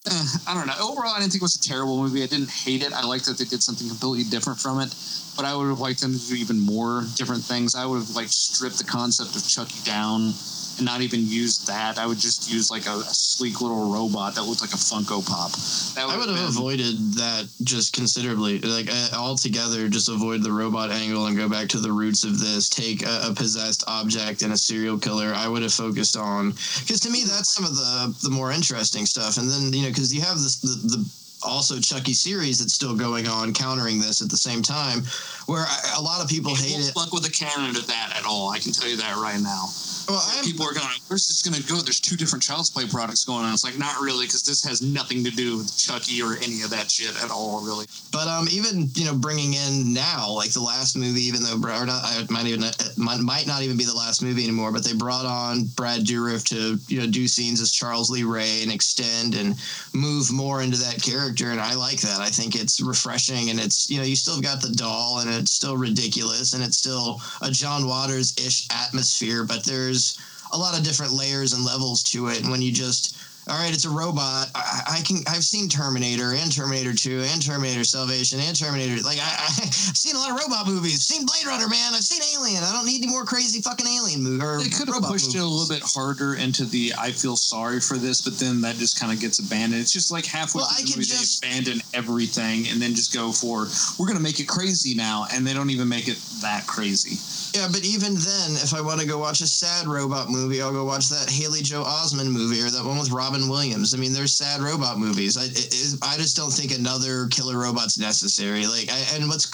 I 0.47 0.55
don't 0.55 0.67
know. 0.67 0.75
Overall, 0.81 1.13
I 1.15 1.21
didn't 1.21 1.33
think 1.33 1.43
it 1.43 1.45
was 1.45 1.55
a 1.55 1.63
terrible 1.63 2.03
movie. 2.03 2.23
I 2.23 2.27
didn't 2.27 2.51
hate 2.51 2.83
it. 2.83 2.93
I 2.93 3.05
liked 3.05 3.27
that 3.27 3.39
they 3.39 3.45
did 3.45 3.63
something 3.63 3.87
completely 3.89 4.29
different 4.29 4.59
from 4.59 4.81
it. 4.81 4.95
But 5.37 5.45
I 5.45 5.55
would 5.55 5.69
have 5.69 5.81
liked 5.81 6.01
them 6.01 6.13
to 6.13 6.19
do 6.19 6.35
even 6.35 6.59
more 6.59 7.05
different 7.15 7.43
things. 7.43 7.75
I 7.75 7.87
would 7.87 7.99
have 7.99 8.11
like 8.17 8.29
stripped 8.29 8.79
the 8.79 8.85
concept 8.85 9.37
of 9.37 9.47
Chucky 9.47 9.81
down 9.85 10.35
not 10.81 11.01
even 11.01 11.21
use 11.27 11.59
that. 11.67 11.99
I 11.99 12.07
would 12.07 12.19
just 12.19 12.51
use 12.51 12.71
like 12.71 12.87
a, 12.87 12.91
a 12.99 13.15
sleek 13.15 13.61
little 13.61 13.93
robot 13.93 14.35
that 14.35 14.43
looked 14.45 14.61
like 14.61 14.73
a 14.73 14.77
Funko 14.77 15.27
Pop. 15.27 15.53
That 15.95 16.09
I 16.09 16.17
would 16.17 16.29
have 16.29 16.37
been- 16.37 16.47
avoided 16.49 16.97
that 17.15 17.49
just 17.65 17.93
considerably. 17.93 18.61
Like 18.61 18.89
uh, 18.91 19.09
altogether, 19.17 19.89
just 19.89 20.09
avoid 20.09 20.43
the 20.43 20.53
robot 20.53 20.91
angle 20.91 21.27
and 21.27 21.37
go 21.37 21.49
back 21.49 21.69
to 21.71 21.79
the 21.79 21.93
roots 21.93 22.25
of 22.25 22.39
this. 22.39 22.69
Take 22.69 23.03
a, 23.05 23.29
a 23.31 23.35
possessed 23.35 23.85
object 23.87 24.43
and 24.43 24.53
a 24.53 24.57
serial 24.57 24.99
killer. 24.99 25.33
I 25.35 25.49
would 25.49 25.63
have 25.63 25.75
focused 25.75 26.17
on 26.17 26.51
because 26.51 27.01
to 27.01 27.11
me 27.11 27.25
that's 27.25 27.53
some 27.53 27.65
of 27.65 27.75
the 27.77 28.15
the 28.23 28.31
more 28.31 28.53
interesting 28.53 29.07
stuff. 29.07 29.37
And 29.37 29.51
then 29.51 29.73
you 29.73 29.83
know 29.83 29.89
because 29.89 30.15
you 30.15 30.21
have 30.23 30.37
this 30.39 30.57
the, 30.61 30.97
the 30.97 31.22
also 31.45 31.79
Chucky 31.79 32.13
series 32.13 32.59
that's 32.59 32.73
still 32.73 32.95
going 32.95 33.27
on, 33.29 33.53
countering 33.53 34.01
this 34.01 34.23
at 34.23 34.31
the 34.31 34.37
same 34.37 34.63
time, 34.63 35.03
where 35.47 35.65
I, 35.67 35.95
a 35.99 36.03
lot 36.03 36.23
of 36.23 36.29
people 36.29 36.55
hate 36.55 36.73
won't 36.73 36.89
it. 36.89 36.95
fuck 36.95 37.13
with 37.13 37.25
the 37.25 37.31
canon 37.31 37.77
of 37.77 37.87
that 37.87 38.15
at 38.17 38.25
all. 38.25 38.51
I 38.51 38.59
can 38.59 38.73
tell 38.73 38.89
you 38.89 38.97
that 38.97 39.17
right 39.17 39.41
now. 39.41 39.69
Well, 40.09 40.23
People 40.43 40.67
are 40.67 40.75
going, 40.75 40.87
where's 41.09 41.29
this 41.29 41.43
going 41.43 41.55
to 41.55 41.67
go? 41.69 41.81
There's 41.81 42.01
two 42.01 42.17
different 42.17 42.43
Child's 42.43 42.71
Play 42.71 42.87
products 42.87 43.25
going 43.25 43.45
on. 43.45 43.53
It's 43.53 43.65
like, 43.65 43.79
not 43.79 44.01
really, 44.01 44.27
because 44.27 44.43
this 44.43 44.65
has 44.65 44.83
nothing 44.83 45.23
to 45.25 45.31
do 45.31 45.59
with 45.59 45.79
Chucky 45.79 46.21
or 46.21 46.37
any 46.39 46.63
of 46.63 46.71
that 46.71 46.91
shit 46.91 47.15
at 47.23 47.31
all, 47.31 47.65
really. 47.65 47.87
But 48.11 48.27
um, 48.27 48.49
even 48.51 48.91
you 48.95 49.05
know, 49.05 49.15
bringing 49.15 49.55
in 49.55 49.95
now 49.95 50.31
like 50.31 50.51
the 50.51 50.61
last 50.61 50.97
movie, 50.97 51.23
even 51.23 51.43
though 51.43 51.57
Brad, 51.59 51.83
or 51.83 51.87
not, 51.87 52.03
it 52.19 52.31
might 52.31 52.47
even 52.47 52.65
might, 52.97 53.21
might 53.21 53.47
not 53.47 53.63
even 53.63 53.77
be 53.77 53.85
the 53.85 53.95
last 53.95 54.23
movie 54.23 54.43
anymore. 54.43 54.73
But 54.73 54.85
they 54.85 54.93
brought 54.93 55.25
on 55.25 55.65
Brad 55.77 56.01
Dourif 56.01 56.45
to 56.49 56.79
you 56.93 57.01
know 57.01 57.07
do 57.07 57.29
scenes 57.29 57.61
as 57.61 57.73
Charles 57.73 58.11
Lee 58.11 58.25
Ray 58.25 58.63
and 58.63 58.73
extend 58.73 59.35
and 59.35 59.55
move 59.95 60.33
more 60.33 60.63
into 60.63 60.79
that 60.79 61.01
character, 61.03 61.32
and 61.41 61.61
I 61.61 61.75
like 61.75 62.01
that. 62.01 62.21
I 62.21 62.29
think 62.29 62.55
it's 62.55 62.81
refreshing, 62.81 63.51
and 63.51 63.59
it's 63.59 63.89
you 63.89 63.99
know 63.99 64.05
you 64.05 64.17
still 64.17 64.41
got 64.41 64.61
the 64.61 64.71
doll, 64.71 65.21
and 65.21 65.31
it's 65.31 65.53
still 65.53 65.77
ridiculous, 65.77 66.53
and 66.53 66.63
it's 66.63 66.79
still 66.79 67.21
a 67.41 67.51
John 67.51 67.87
Waters 67.87 68.35
ish 68.39 68.67
atmosphere, 68.71 69.45
but 69.45 69.65
there's 69.65 70.19
a 70.53 70.59
lot 70.59 70.77
of 70.77 70.85
different 70.85 71.13
layers 71.13 71.55
and 71.55 71.65
levels 71.65 72.03
to 72.03 72.29
it. 72.29 72.43
And 72.43 72.51
when 72.51 72.61
you 72.61 72.73
just 72.73 73.17
all 73.49 73.59
right, 73.59 73.75
it's 73.75 73.85
a 73.85 73.91
robot. 73.91 74.47
I, 74.55 74.99
I 74.99 75.01
can. 75.03 75.19
I've 75.27 75.43
seen 75.43 75.69
Terminator 75.69 76.33
and 76.35 76.51
Terminator 76.55 76.95
Two 76.95 77.23
and 77.27 77.43
Terminator 77.43 77.83
Salvation 77.83 78.39
and 78.39 78.55
Terminator. 78.57 79.03
Like 79.03 79.19
I, 79.19 79.47
I've 79.49 79.75
seen 79.75 80.15
a 80.15 80.19
lot 80.19 80.31
of 80.31 80.39
robot 80.39 80.67
movies. 80.69 81.03
Seen 81.03 81.27
Blade 81.27 81.47
Runner, 81.47 81.69
man. 81.69 81.93
I've 81.95 82.05
seen 82.05 82.23
Alien. 82.39 82.63
I 82.63 82.71
don't 82.73 82.87
need 82.87 83.03
any 83.03 83.11
more 83.11 83.25
crazy 83.25 83.61
fucking 83.61 83.87
alien 83.87 84.23
movie 84.23 84.65
They 84.65 84.71
could 84.71 84.89
have 84.89 85.03
pushed 85.03 85.35
it 85.35 85.39
a 85.39 85.45
little 85.45 85.67
bit 85.69 85.83
harder 85.85 86.35
into 86.35 86.65
the 86.65 86.93
I 86.97 87.11
feel 87.11 87.35
sorry 87.37 87.81
for 87.81 87.99
this, 87.99 88.21
but 88.21 88.39
then 88.39 88.61
that 88.63 88.77
just 88.77 88.99
kind 89.01 89.13
of 89.13 89.19
gets 89.21 89.41
abandoned. 89.41 89.81
It's 89.83 89.93
just 89.93 90.13
like 90.13 90.25
halfway 90.25 90.61
Well, 90.61 90.69
through 90.71 90.79
I 90.79 90.87
the 90.87 90.97
movie, 90.97 91.03
just- 91.03 91.43
they 91.43 91.49
abandon 91.49 91.83
everything 91.95 92.69
and 92.71 92.81
then 92.81 92.95
just 92.95 93.13
go 93.13 93.33
for, 93.33 93.67
we're 93.99 94.07
going 94.07 94.17
to 94.19 94.23
make 94.23 94.39
it 94.39 94.47
crazy 94.47 94.95
now. 94.95 95.27
And 95.35 95.45
they 95.47 95.53
don't 95.55 95.71
even 95.71 95.89
make 95.89 96.07
it 96.09 96.19
that 96.43 96.67
crazy. 96.69 97.19
Yeah, 97.55 97.69
but 97.71 97.85
even 97.85 98.15
then, 98.15 98.51
if 98.65 98.73
I 98.73 98.81
want 98.81 99.01
to 99.01 99.07
go 99.07 99.19
watch 99.19 99.43
a 99.43 99.47
sad 99.47 99.87
robot 99.87 100.31
movie, 100.31 100.63
I'll 100.63 100.73
go 100.73 100.85
watch 100.85 101.11
that 101.11 101.29
Haley 101.29 101.61
Joel 101.61 101.85
Osment 101.85 102.31
movie 102.31 102.63
or 102.63 102.71
that 102.71 102.85
one 102.85 102.99
with 102.99 103.11
Robin 103.11 103.47
Williams. 103.47 103.93
I 103.93 103.99
mean, 103.99 104.15
there's 104.15 104.35
sad 104.35 104.63
robot 104.63 104.99
movies. 104.99 105.37
I 105.37 105.45
it, 105.45 105.99
I 106.03 106.17
just 106.17 106.35
don't 106.35 106.51
think 106.51 106.73
another 106.73 107.27
killer 107.29 107.59
robot's 107.59 107.99
necessary. 107.99 108.67
Like, 108.67 108.91
I, 108.91 109.05
and 109.15 109.29
what's 109.29 109.53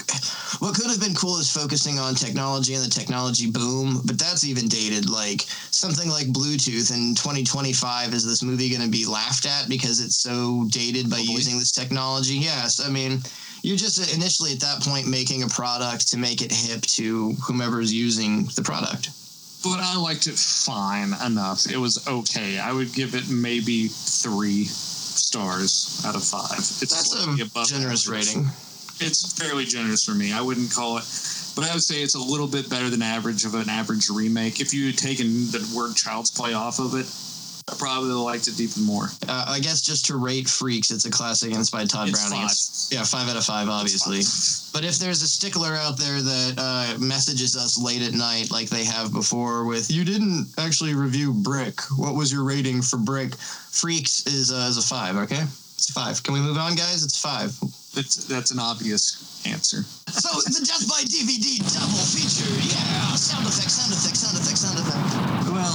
what 0.61 0.77
could 0.77 0.87
have 0.87 1.01
been 1.01 1.15
cool 1.15 1.39
is 1.39 1.51
focusing 1.51 1.99
on 1.99 2.15
technology 2.15 2.75
and 2.75 2.85
the 2.85 2.91
technology 2.91 3.51
boom, 3.51 4.01
but 4.05 4.19
that's 4.19 4.45
even 4.45 4.69
dated. 4.69 5.11
Like 5.11 5.43
something 5.71 6.09
like 6.09 6.29
Bluetooth 6.29 6.95
in 6.95 7.17
2025 7.17 8.15
is 8.15 8.25
this 8.25 8.45
movie 8.45 8.71
going 8.71 8.83
to 8.83 8.91
be 8.91 9.07
laughed 9.07 9.47
at 9.47 9.69
because 9.69 10.01
it's 10.01 10.17
so 10.17 10.67
dated 10.71 11.11
by 11.11 11.17
oh, 11.17 11.27
Probably. 11.27 11.35
using 11.35 11.59
this 11.59 11.73
technology? 11.73 12.35
Yes, 12.35 12.79
I 12.79 12.91
mean 12.91 13.23
you're 13.63 13.77
just 13.77 14.15
initially 14.15 14.53
at 14.53 14.61
that 14.61 14.81
point 14.83 15.07
making 15.09 15.43
a 15.43 15.49
product 15.49 16.09
to 16.09 16.19
make 16.19 16.43
it 16.43 16.53
hip 16.53 16.83
to 16.83 17.33
whomever's 17.47 17.93
using 17.93 18.45
the 18.57 18.63
product. 18.63 19.11
But 19.65 19.81
I 19.81 19.97
liked 19.97 20.27
it 20.29 20.37
fine 20.37 21.13
enough. 21.27 21.67
It 21.71 21.79
was 21.79 22.07
okay. 22.07 22.59
I 22.59 22.73
would 22.73 22.93
give 22.93 23.15
it 23.15 23.29
maybe 23.29 23.89
three 23.89 24.65
stars 24.65 26.03
out 26.07 26.15
of 26.15 26.23
five. 26.25 26.59
It's 26.59 26.79
That's 26.81 27.27
a 27.27 27.43
above 27.43 27.67
generous 27.69 28.07
average. 28.09 28.27
rating. 28.29 28.47
It's 29.01 29.33
fairly 29.39 29.65
generous 29.65 30.05
for 30.05 30.13
me. 30.13 30.33
I 30.33 30.41
wouldn't 30.41 30.73
call 30.73 30.99
it, 30.99 31.05
but 31.55 31.65
I 31.69 31.73
would 31.73 31.83
say 31.83 32.03
it's 32.03 32.15
a 32.15 32.21
little 32.21 32.47
bit 32.49 32.69
better 32.71 32.91
than 32.91 33.03
average 33.03 33.45
of 33.45 33.55
an 33.55 33.69
average 33.69 34.09
remake. 34.11 34.61
If 34.61 34.73
you 34.75 34.87
had 34.87 34.99
taken 34.99 35.27
the 35.51 35.73
word 35.77 35.95
Child's 35.95 36.31
Play 36.31 36.55
off 36.55 36.79
of 36.79 36.95
it, 36.95 37.07
probably 37.77 38.11
liked 38.11 38.49
it 38.49 38.59
even 38.61 38.85
more. 38.85 39.05
Uh, 39.29 39.45
I 39.49 39.61
guess 39.61 39.81
just 39.83 40.07
to 40.07 40.17
rate 40.17 40.49
Freaks, 40.49 40.91
it's 40.91 41.05
a 41.05 41.11
classic, 41.11 41.51
and 41.51 41.61
it's 41.61 41.71
by 41.71 41.85
Tod 41.85 42.09
It's 42.09 42.19
Browning. 42.19 42.47
five. 42.47 42.51
It's, 42.53 42.89
yeah, 42.93 43.05
five 43.05 43.29
out 43.29 43.37
of 43.37 43.45
five, 43.45 43.69
obviously. 43.69 44.21
But 44.73 44.85
if 44.89 44.99
there's 44.99 45.23
a 45.23 45.29
stickler 45.29 45.75
out 45.75 45.97
there 45.99 46.21
that 46.23 46.55
uh, 46.57 46.99
messages 46.99 47.57
us 47.57 47.77
late 47.77 48.03
at 48.03 48.15
night, 48.15 48.51
like 48.51 48.69
they 48.69 48.85
have 48.85 49.13
before, 49.13 49.65
with 49.65 49.91
"You 49.91 50.05
didn't 50.05 50.49
actually 50.59 50.95
review 50.95 51.33
Brick. 51.33 51.81
What 51.97 52.15
was 52.15 52.33
your 52.33 52.45
rating 52.45 52.83
for 52.83 52.97
Brick?" 52.97 53.35
Freaks 53.71 54.27
is 54.27 54.51
uh, 54.53 54.67
is 54.71 54.79
a 54.79 54.83
five. 54.83 55.17
Okay, 55.17 55.43
it's 55.75 55.91
a 55.91 55.93
five. 55.93 56.23
Can 56.23 56.35
we 56.35 56.41
move 56.41 56.57
on, 56.57 56.75
guys? 56.75 57.05
It's 57.05 57.19
five. 57.21 57.53
That's 57.95 58.27
that's 58.27 58.51
an 58.51 58.59
obvious 58.61 59.25
answer. 59.47 59.83
So 60.13 60.29
the 60.51 60.65
Death 60.67 60.87
by 60.89 61.03
DVD 61.05 61.59
double 61.75 62.05
feature, 62.05 62.51
yeah! 62.69 63.15
Sound 63.15 63.47
effect, 63.47 63.71
sound 63.71 63.93
effect, 63.93 64.17
sound 64.17 64.37
effect, 64.37 64.59
sound 64.59 64.79
effect. 64.79 65.53
Well, 65.53 65.75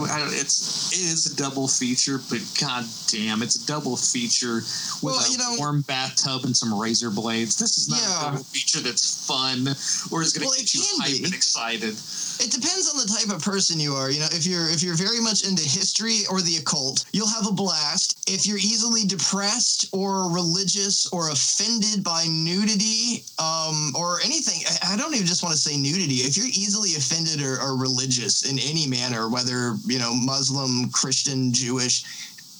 I, 0.00 0.20
I, 0.22 0.28
it's 0.30 0.92
it 0.92 1.00
is 1.12 1.32
a 1.32 1.36
double 1.36 1.68
feature, 1.68 2.18
but 2.30 2.40
god 2.60 2.84
damn, 3.08 3.42
it's 3.42 3.56
a 3.56 3.66
double 3.66 3.96
feature 3.96 4.56
with 4.56 5.02
Well, 5.02 5.18
a 5.20 5.30
you 5.30 5.38
know- 5.38 5.54
warm 5.58 5.82
bathtub 5.82 6.44
and 6.44 6.56
some 6.56 6.72
razor 6.78 7.10
blades. 7.10 7.56
This 7.56 7.78
is 7.78 7.88
not 7.88 8.00
Yeah. 8.00 8.20
a 8.20 8.30
double 8.32 8.44
feature 8.44 8.80
that's 8.80 9.26
fun 9.26 9.68
or 10.10 10.22
is 10.22 10.32
going 10.32 10.42
to 10.42 10.46
Well, 10.48 10.54
get 10.58 10.74
you 10.74 10.82
hyped 11.00 11.18
be. 11.20 11.24
and 11.24 11.34
excited. 11.34 11.96
It 12.40 12.50
depends 12.50 12.88
on 12.90 12.96
the 12.98 13.06
type 13.06 13.34
of 13.34 13.42
person 13.42 13.78
you 13.78 13.94
are. 13.94 14.10
You 14.10 14.20
know, 14.20 14.28
if 14.32 14.46
you're 14.46 14.68
if 14.68 14.82
you're 14.82 14.96
very 14.96 15.20
much 15.20 15.46
into 15.46 15.62
history 15.62 16.26
or 16.30 16.40
the 16.40 16.56
occult, 16.56 17.04
you'll 17.12 17.28
have 17.28 17.46
a 17.46 17.52
blast. 17.52 18.18
If 18.26 18.46
you're 18.46 18.58
easily 18.58 19.04
depressed 19.04 19.88
or 19.92 20.30
religious 20.30 21.06
or 21.06 21.30
offended 21.30 22.02
by 22.02 22.26
nudity 22.28 23.24
um, 23.38 23.92
or 23.96 24.20
anything, 24.24 24.62
I- 24.82 24.94
I 24.94 24.96
don't 24.96 25.14
even 25.14 25.26
just 25.26 25.42
want 25.42 25.54
to 25.54 25.60
say 25.60 25.76
nudity. 25.76 26.16
If 26.26 26.36
you're 26.36 26.46
easily 26.46 26.94
offended 26.96 27.42
or, 27.42 27.60
or 27.60 27.76
religious 27.76 28.42
in 28.50 28.58
any 28.58 28.86
manner, 28.86 29.28
whether 29.28 29.76
you 29.86 29.98
know 29.98 30.14
Muslim, 30.14 30.90
Christian, 30.90 31.52
Jewish, 31.52 32.04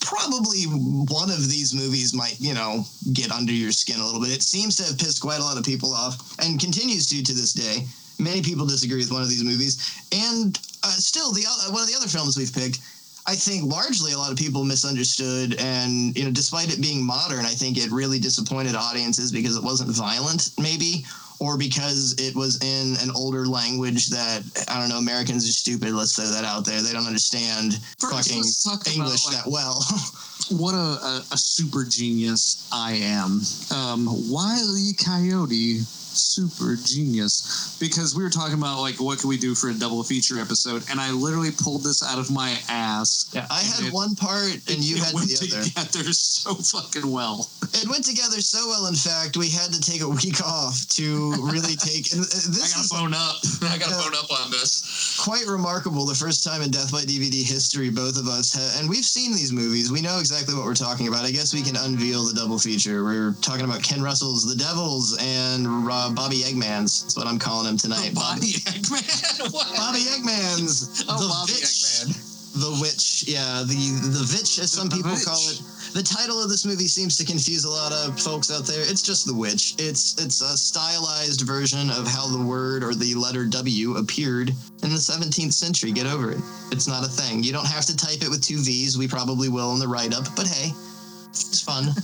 probably 0.00 0.64
one 0.64 1.30
of 1.30 1.48
these 1.48 1.74
movies 1.74 2.12
might, 2.12 2.36
you 2.40 2.54
know, 2.54 2.84
get 3.12 3.30
under 3.30 3.52
your 3.52 3.72
skin 3.72 4.00
a 4.00 4.04
little 4.04 4.20
bit. 4.20 4.30
It 4.30 4.42
seems 4.42 4.76
to 4.76 4.84
have 4.84 4.98
pissed 4.98 5.22
quite 5.22 5.40
a 5.40 5.44
lot 5.44 5.56
of 5.56 5.64
people 5.64 5.92
off 5.92 6.36
and 6.40 6.60
continues 6.60 7.08
to 7.10 7.22
to 7.22 7.32
this 7.32 7.52
day. 7.52 7.86
Many 8.18 8.42
people 8.42 8.66
disagree 8.66 8.98
with 8.98 9.10
one 9.10 9.22
of 9.22 9.28
these 9.28 9.42
movies, 9.42 9.78
and 10.12 10.58
uh, 10.82 10.88
still, 10.90 11.32
the 11.32 11.44
o- 11.48 11.72
one 11.72 11.82
of 11.82 11.88
the 11.88 11.96
other 11.96 12.08
films 12.08 12.36
we've 12.36 12.52
picked, 12.52 12.80
I 13.26 13.34
think 13.34 13.70
largely 13.70 14.12
a 14.12 14.18
lot 14.18 14.32
of 14.32 14.38
people 14.38 14.64
misunderstood, 14.64 15.54
and 15.60 16.16
you 16.16 16.24
know, 16.24 16.30
despite 16.30 16.72
it 16.72 16.80
being 16.80 17.04
modern, 17.04 17.44
I 17.44 17.54
think 17.54 17.78
it 17.78 17.90
really 17.90 18.18
disappointed 18.18 18.74
audiences 18.74 19.30
because 19.30 19.56
it 19.56 19.62
wasn't 19.62 19.90
violent, 19.90 20.50
maybe, 20.60 21.04
or 21.38 21.56
because 21.56 22.14
it 22.18 22.34
was 22.34 22.62
in 22.62 22.96
an 23.06 23.14
older 23.14 23.46
language 23.46 24.08
that 24.08 24.42
I 24.68 24.80
don't 24.80 24.88
know. 24.88 24.98
Americans 24.98 25.48
are 25.48 25.52
stupid. 25.52 25.90
Let's 25.90 26.16
throw 26.16 26.26
that 26.26 26.44
out 26.44 26.64
there. 26.64 26.82
They 26.82 26.92
don't 26.92 27.06
understand 27.06 27.74
First, 27.98 28.28
fucking 28.28 28.38
let's 28.38 28.66
about, 28.66 28.88
English 28.94 29.26
like, 29.26 29.36
that 29.36 29.50
well. 29.50 29.84
What 30.50 30.74
a, 30.74 30.76
a, 30.76 31.24
a 31.32 31.38
super 31.38 31.84
genius 31.84 32.68
I 32.72 32.94
am. 32.94 33.40
Um, 33.70 34.28
Wiley 34.28 34.92
Coyote, 34.92 35.80
super 36.14 36.76
genius. 36.76 37.76
Because 37.80 38.14
we 38.14 38.22
were 38.22 38.30
talking 38.30 38.58
about 38.58 38.80
like 38.80 39.00
what 39.00 39.18
can 39.18 39.28
we 39.28 39.38
do 39.38 39.54
for 39.54 39.70
a 39.70 39.74
double 39.74 40.02
feature 40.02 40.38
episode, 40.38 40.84
and 40.90 41.00
I 41.00 41.10
literally 41.12 41.50
pulled 41.50 41.82
this 41.84 42.02
out 42.02 42.18
of 42.18 42.30
my 42.30 42.56
ass. 42.68 43.30
Yeah, 43.32 43.46
I 43.50 43.60
had 43.60 43.86
it- 43.86 43.92
one 43.92 44.14
part 44.14 44.52
and 44.68 44.78
you 44.78 44.96
had 44.96 45.14
the 45.14 45.36
other. 45.54 45.64
together 45.64 46.12
so 46.12 46.54
fucking 46.54 47.10
well. 47.10 47.48
It 47.74 47.88
went 47.88 48.04
together 48.04 48.40
so 48.40 48.68
well, 48.68 48.86
in 48.86 48.94
fact, 48.94 49.36
we 49.36 49.48
had 49.48 49.72
to 49.72 49.80
take 49.80 50.02
a 50.02 50.08
week 50.08 50.40
off 50.44 50.86
to 51.00 51.32
really 51.40 51.74
take. 51.76 52.12
And 52.12 52.20
uh, 52.20 52.28
I 52.28 52.68
gotta 52.68 52.84
is 52.84 52.92
phone 52.92 53.14
up. 53.14 53.36
I 53.72 53.78
gotta 53.78 53.94
phone 53.96 54.14
up 54.14 54.30
on 54.30 54.50
this. 54.50 55.16
quite 55.22 55.46
remarkable. 55.46 56.04
The 56.06 56.14
first 56.14 56.44
time 56.44 56.62
in 56.62 56.70
Death 56.70 56.92
by 56.92 57.02
DVD 57.02 57.42
history, 57.42 57.90
both 57.90 58.18
of 58.18 58.28
us 58.28 58.52
have, 58.54 58.80
and 58.80 58.88
we've 58.88 59.04
seen 59.04 59.32
these 59.32 59.52
movies. 59.52 59.90
We 59.90 60.00
know 60.02 60.18
exactly 60.18 60.54
what 60.54 60.64
we're 60.64 60.74
talking 60.74 61.08
about. 61.08 61.24
I 61.24 61.30
guess 61.30 61.54
we 61.54 61.62
can 61.62 61.76
unveil 61.76 62.24
the 62.24 62.34
double 62.34 62.58
feature. 62.58 63.02
We're 63.04 63.32
talking 63.40 63.64
about 63.64 63.82
Ken 63.82 64.02
Russell's 64.02 64.44
The 64.48 64.56
Devils 64.56 65.16
and 65.20 65.86
uh, 66.02 66.12
Bobby 66.12 66.38
Eggman's. 66.42 67.02
That's 67.02 67.16
what 67.16 67.26
I'm 67.26 67.38
calling 67.38 67.68
him 67.70 67.76
tonight. 67.76 68.12
Bobby 68.14 68.52
Eggman. 68.66 69.52
What? 69.52 69.66
Bobby 69.76 70.00
Eggman's 70.00 71.04
Oh, 71.08 71.20
The 71.22 71.28
Bobby 71.28 71.52
Witch. 71.52 71.62
Eggman. 71.64 72.28
The 72.52 72.78
Witch, 72.82 73.24
yeah, 73.26 73.64
the 73.66 73.74
the 74.12 74.28
Witch, 74.36 74.58
as 74.58 74.70
some 74.72 74.88
The 74.90 74.96
people 74.96 75.12
Witch. 75.12 75.24
call 75.24 75.40
it. 75.48 75.62
The 75.94 76.02
title 76.02 76.42
of 76.42 76.48
this 76.50 76.64
movie 76.66 76.86
seems 76.86 77.16
to 77.16 77.24
confuse 77.24 77.64
a 77.64 77.70
lot 77.70 77.92
of 77.92 78.18
folks 78.20 78.50
out 78.50 78.64
there. 78.66 78.80
It's 78.82 79.00
just 79.00 79.24
The 79.26 79.32
Witch. 79.34 79.74
It's 79.78 80.20
it's 80.22 80.42
a 80.42 80.54
stylized 80.56 81.42
version 81.42 81.90
of 81.90 82.06
how 82.06 82.26
the 82.28 82.42
word 82.44 82.84
or 82.84 82.92
the 82.94 83.14
letter 83.14 83.46
W 83.46 83.96
appeared 83.96 84.50
in 84.50 84.90
the 84.90 85.00
17th 85.00 85.52
century. 85.54 85.92
Get 85.92 86.06
over 86.06 86.30
it. 86.30 86.38
It's 86.72 86.86
not 86.86 87.04
a 87.04 87.08
thing. 87.08 87.42
You 87.42 87.52
don't 87.52 87.66
have 87.68 87.86
to 87.86 87.96
type 87.96 88.20
it 88.22 88.28
with 88.28 88.42
two 88.42 88.58
V's. 88.62 88.98
We 88.98 89.08
probably 89.08 89.48
will 89.48 89.72
in 89.72 89.78
the 89.80 89.88
write 89.88 90.12
up, 90.14 90.24
but 90.36 90.46
hey, 90.46 90.72
it's 91.30 91.60
fun. 91.62 91.88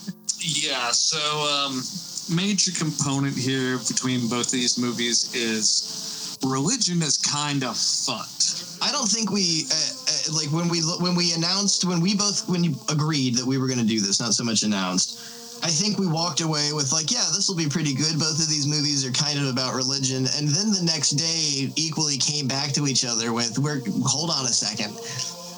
Yeah, 0.40 0.92
so 0.92 1.18
um, 1.18 1.82
major 2.30 2.72
component 2.72 3.36
here 3.36 3.78
between 3.78 4.28
both 4.28 4.46
of 4.46 4.52
these 4.52 4.78
movies 4.78 5.34
is 5.34 6.38
religion 6.44 7.02
is 7.02 7.16
kind 7.16 7.64
of 7.64 7.76
fucked. 7.76 8.64
I 8.80 8.92
don't 8.92 9.08
think 9.08 9.30
we 9.30 9.64
uh, 9.70 9.74
uh, 9.74 10.36
like 10.36 10.52
when 10.52 10.68
we 10.68 10.80
when 11.00 11.14
we 11.14 11.32
announced 11.32 11.84
when 11.84 12.00
we 12.00 12.14
both 12.14 12.48
when 12.48 12.62
you 12.62 12.74
agreed 12.88 13.36
that 13.36 13.46
we 13.46 13.58
were 13.58 13.66
going 13.66 13.80
to 13.80 13.86
do 13.86 14.00
this, 14.00 14.20
not 14.20 14.34
so 14.34 14.44
much 14.44 14.62
announced. 14.62 15.18
I 15.62 15.68
think 15.70 15.98
we 15.98 16.06
walked 16.06 16.40
away 16.40 16.70
with 16.72 16.92
like, 16.92 17.10
yeah, 17.10 17.26
this 17.34 17.48
will 17.48 17.56
be 17.56 17.68
pretty 17.68 17.92
good. 17.92 18.16
Both 18.16 18.38
of 18.38 18.48
these 18.48 18.66
movies 18.68 19.04
are 19.04 19.10
kind 19.10 19.40
of 19.40 19.46
about 19.46 19.74
religion, 19.74 20.28
and 20.36 20.46
then 20.46 20.70
the 20.70 20.82
next 20.84 21.18
day 21.18 21.72
equally 21.74 22.16
came 22.16 22.46
back 22.46 22.70
to 22.74 22.86
each 22.86 23.04
other 23.04 23.32
with, 23.32 23.58
"We're 23.58 23.82
hold 24.06 24.30
on 24.30 24.46
a 24.46 24.54
second, 24.54 24.94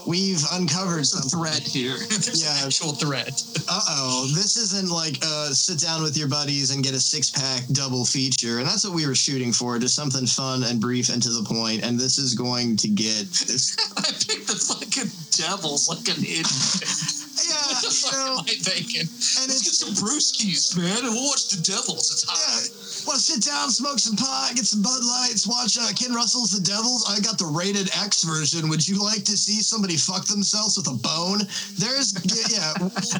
we've 0.06 0.42
uncovered 0.52 1.06
some 1.06 1.22
threat 1.28 1.60
here. 1.62 1.96
Yeah. 2.34 2.64
actual 2.64 2.92
threat. 2.92 3.42
Uh 3.68 3.80
oh, 3.90 4.26
this 4.34 4.56
isn't 4.56 4.88
like 4.90 5.18
uh, 5.24 5.48
sit 5.50 5.78
down 5.80 6.02
with 6.02 6.16
your 6.16 6.28
buddies 6.28 6.70
and 6.70 6.82
get 6.84 6.94
a 6.94 7.00
six 7.00 7.30
pack 7.30 7.66
double 7.72 8.04
feature, 8.04 8.58
and 8.58 8.66
that's 8.66 8.84
what 8.84 8.94
we 8.94 9.06
were 9.06 9.14
shooting 9.14 9.52
for, 9.52 9.78
just 9.78 9.94
something 9.94 10.26
fun 10.26 10.62
and 10.64 10.80
brief 10.80 11.08
and 11.08 11.22
to 11.22 11.30
the 11.30 11.42
point. 11.44 11.82
And 11.82 11.98
this 11.98 12.18
is 12.18 12.34
going 12.34 12.76
to 12.78 12.88
get 12.88 13.26
this 13.46 13.76
I 13.96 14.02
picked 14.12 14.46
the 14.46 14.56
fucking 14.56 15.10
devils 15.36 15.88
like 15.88 16.06
an 16.08 16.22
idiot. 16.22 16.46
Yeah, 16.46 17.56
What 17.66 17.80
the 17.82 17.88
you 17.88 17.92
fuck 17.92 18.12
know, 18.12 18.32
am 18.38 18.44
I 18.46 18.54
thinking? 18.62 19.00
and 19.02 19.46
Let's 19.48 19.62
get 19.62 19.74
some 19.74 19.94
brewskis, 19.96 20.76
man, 20.76 21.04
and 21.04 21.14
we'll 21.14 21.28
watch 21.28 21.48
the 21.48 21.60
devils. 21.62 22.10
It's 22.12 22.24
hot. 22.28 22.68
yeah. 22.68 22.79
To 23.00 23.16
sit 23.18 23.42
down, 23.42 23.70
smoke 23.70 23.98
some 23.98 24.16
pot, 24.16 24.52
get 24.54 24.66
some 24.66 24.82
Bud 24.82 25.02
Lights, 25.04 25.46
watch 25.46 25.78
uh, 25.78 25.92
Ken 25.94 26.14
Russell's 26.14 26.52
The 26.52 26.60
Devils? 26.60 27.04
I 27.08 27.18
got 27.20 27.38
the 27.38 27.46
rated 27.46 27.90
X 27.96 28.22
version. 28.22 28.68
Would 28.68 28.86
you 28.86 29.02
like 29.02 29.24
to 29.24 29.36
see 29.36 29.62
somebody 29.62 29.96
fuck 29.96 30.26
themselves 30.26 30.76
with 30.76 30.86
a 30.86 30.94
bone? 30.94 31.40
There's 31.76 32.14
yeah, 32.50 32.72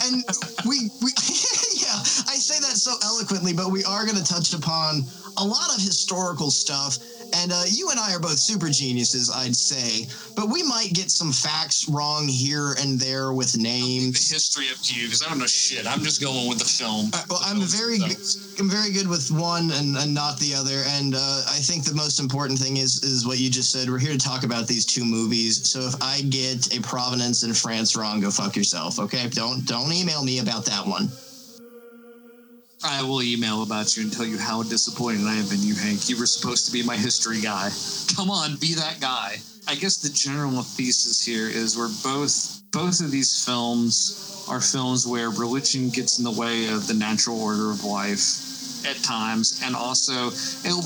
and 0.04 0.22
we 0.66 0.90
we. 1.02 1.10
I 2.28 2.36
say 2.36 2.58
that 2.60 2.76
so 2.76 2.94
eloquently, 3.04 3.52
but 3.52 3.70
we 3.70 3.84
are 3.84 4.04
going 4.04 4.16
to 4.16 4.24
touch 4.24 4.54
upon 4.54 5.02
a 5.36 5.44
lot 5.44 5.74
of 5.74 5.80
historical 5.80 6.50
stuff. 6.50 6.98
And 7.32 7.52
uh, 7.52 7.62
you 7.70 7.90
and 7.90 7.98
I 7.98 8.12
are 8.12 8.18
both 8.18 8.38
super 8.38 8.68
geniuses, 8.68 9.30
I'd 9.30 9.54
say, 9.54 10.08
but 10.34 10.48
we 10.48 10.64
might 10.64 10.92
get 10.92 11.12
some 11.12 11.30
facts 11.30 11.88
wrong 11.88 12.26
here 12.26 12.74
and 12.80 12.98
there 12.98 13.32
with 13.32 13.56
names. 13.56 14.28
The 14.28 14.34
history 14.34 14.66
up 14.72 14.82
to 14.82 14.94
you 14.94 15.06
because 15.06 15.22
I 15.22 15.28
don't 15.28 15.38
know 15.38 15.46
shit. 15.46 15.86
I'm 15.86 16.02
just 16.02 16.20
going 16.20 16.48
with 16.48 16.58
the 16.58 16.64
film. 16.64 17.10
Uh, 17.14 17.22
well, 17.30 17.40
I'm 17.44 17.60
very, 17.60 17.98
themselves. 17.98 18.58
I'm 18.58 18.68
very 18.68 18.92
good 18.92 19.06
with 19.06 19.30
one 19.30 19.70
and, 19.70 19.96
and 19.96 20.12
not 20.12 20.40
the 20.40 20.54
other. 20.54 20.82
And 20.98 21.14
uh, 21.14 21.42
I 21.46 21.58
think 21.62 21.84
the 21.84 21.94
most 21.94 22.18
important 22.18 22.58
thing 22.58 22.78
is 22.78 23.02
is 23.04 23.24
what 23.24 23.38
you 23.38 23.48
just 23.48 23.70
said. 23.70 23.88
We're 23.88 23.98
here 23.98 24.12
to 24.12 24.18
talk 24.18 24.42
about 24.42 24.66
these 24.66 24.84
two 24.84 25.04
movies. 25.04 25.70
So 25.70 25.80
if 25.86 25.94
I 26.02 26.22
get 26.22 26.76
a 26.76 26.82
provenance 26.82 27.44
in 27.44 27.54
France 27.54 27.94
wrong, 27.94 28.20
go 28.20 28.30
fuck 28.32 28.56
yourself. 28.56 28.98
Okay, 28.98 29.28
don't 29.28 29.64
don't 29.66 29.92
email 29.92 30.24
me 30.24 30.40
about 30.40 30.64
that 30.64 30.84
one. 30.84 31.10
I 32.82 33.02
will 33.02 33.22
email 33.22 33.62
about 33.62 33.96
you 33.96 34.04
and 34.04 34.12
tell 34.12 34.24
you 34.24 34.38
how 34.38 34.62
disappointed 34.62 35.26
I 35.26 35.34
have 35.34 35.52
in 35.52 35.62
you, 35.62 35.74
Hank. 35.74 36.08
You 36.08 36.18
were 36.18 36.26
supposed 36.26 36.66
to 36.66 36.72
be 36.72 36.82
my 36.82 36.96
history 36.96 37.40
guy. 37.40 37.70
Come 38.16 38.30
on, 38.30 38.56
be 38.56 38.74
that 38.74 39.00
guy. 39.00 39.38
I 39.68 39.74
guess 39.74 39.98
the 39.98 40.08
general 40.08 40.62
thesis 40.62 41.24
here 41.24 41.48
is 41.48 41.76
we're 41.76 41.90
both 42.02 42.62
both 42.72 43.00
of 43.00 43.10
these 43.10 43.44
films 43.44 44.46
are 44.48 44.60
films 44.60 45.06
where 45.06 45.30
religion 45.30 45.90
gets 45.90 46.18
in 46.18 46.24
the 46.24 46.30
way 46.30 46.68
of 46.68 46.86
the 46.86 46.94
natural 46.94 47.40
order 47.40 47.70
of 47.70 47.84
life 47.84 48.49
at 48.86 48.96
times, 49.02 49.60
and 49.64 49.74
also 49.76 50.30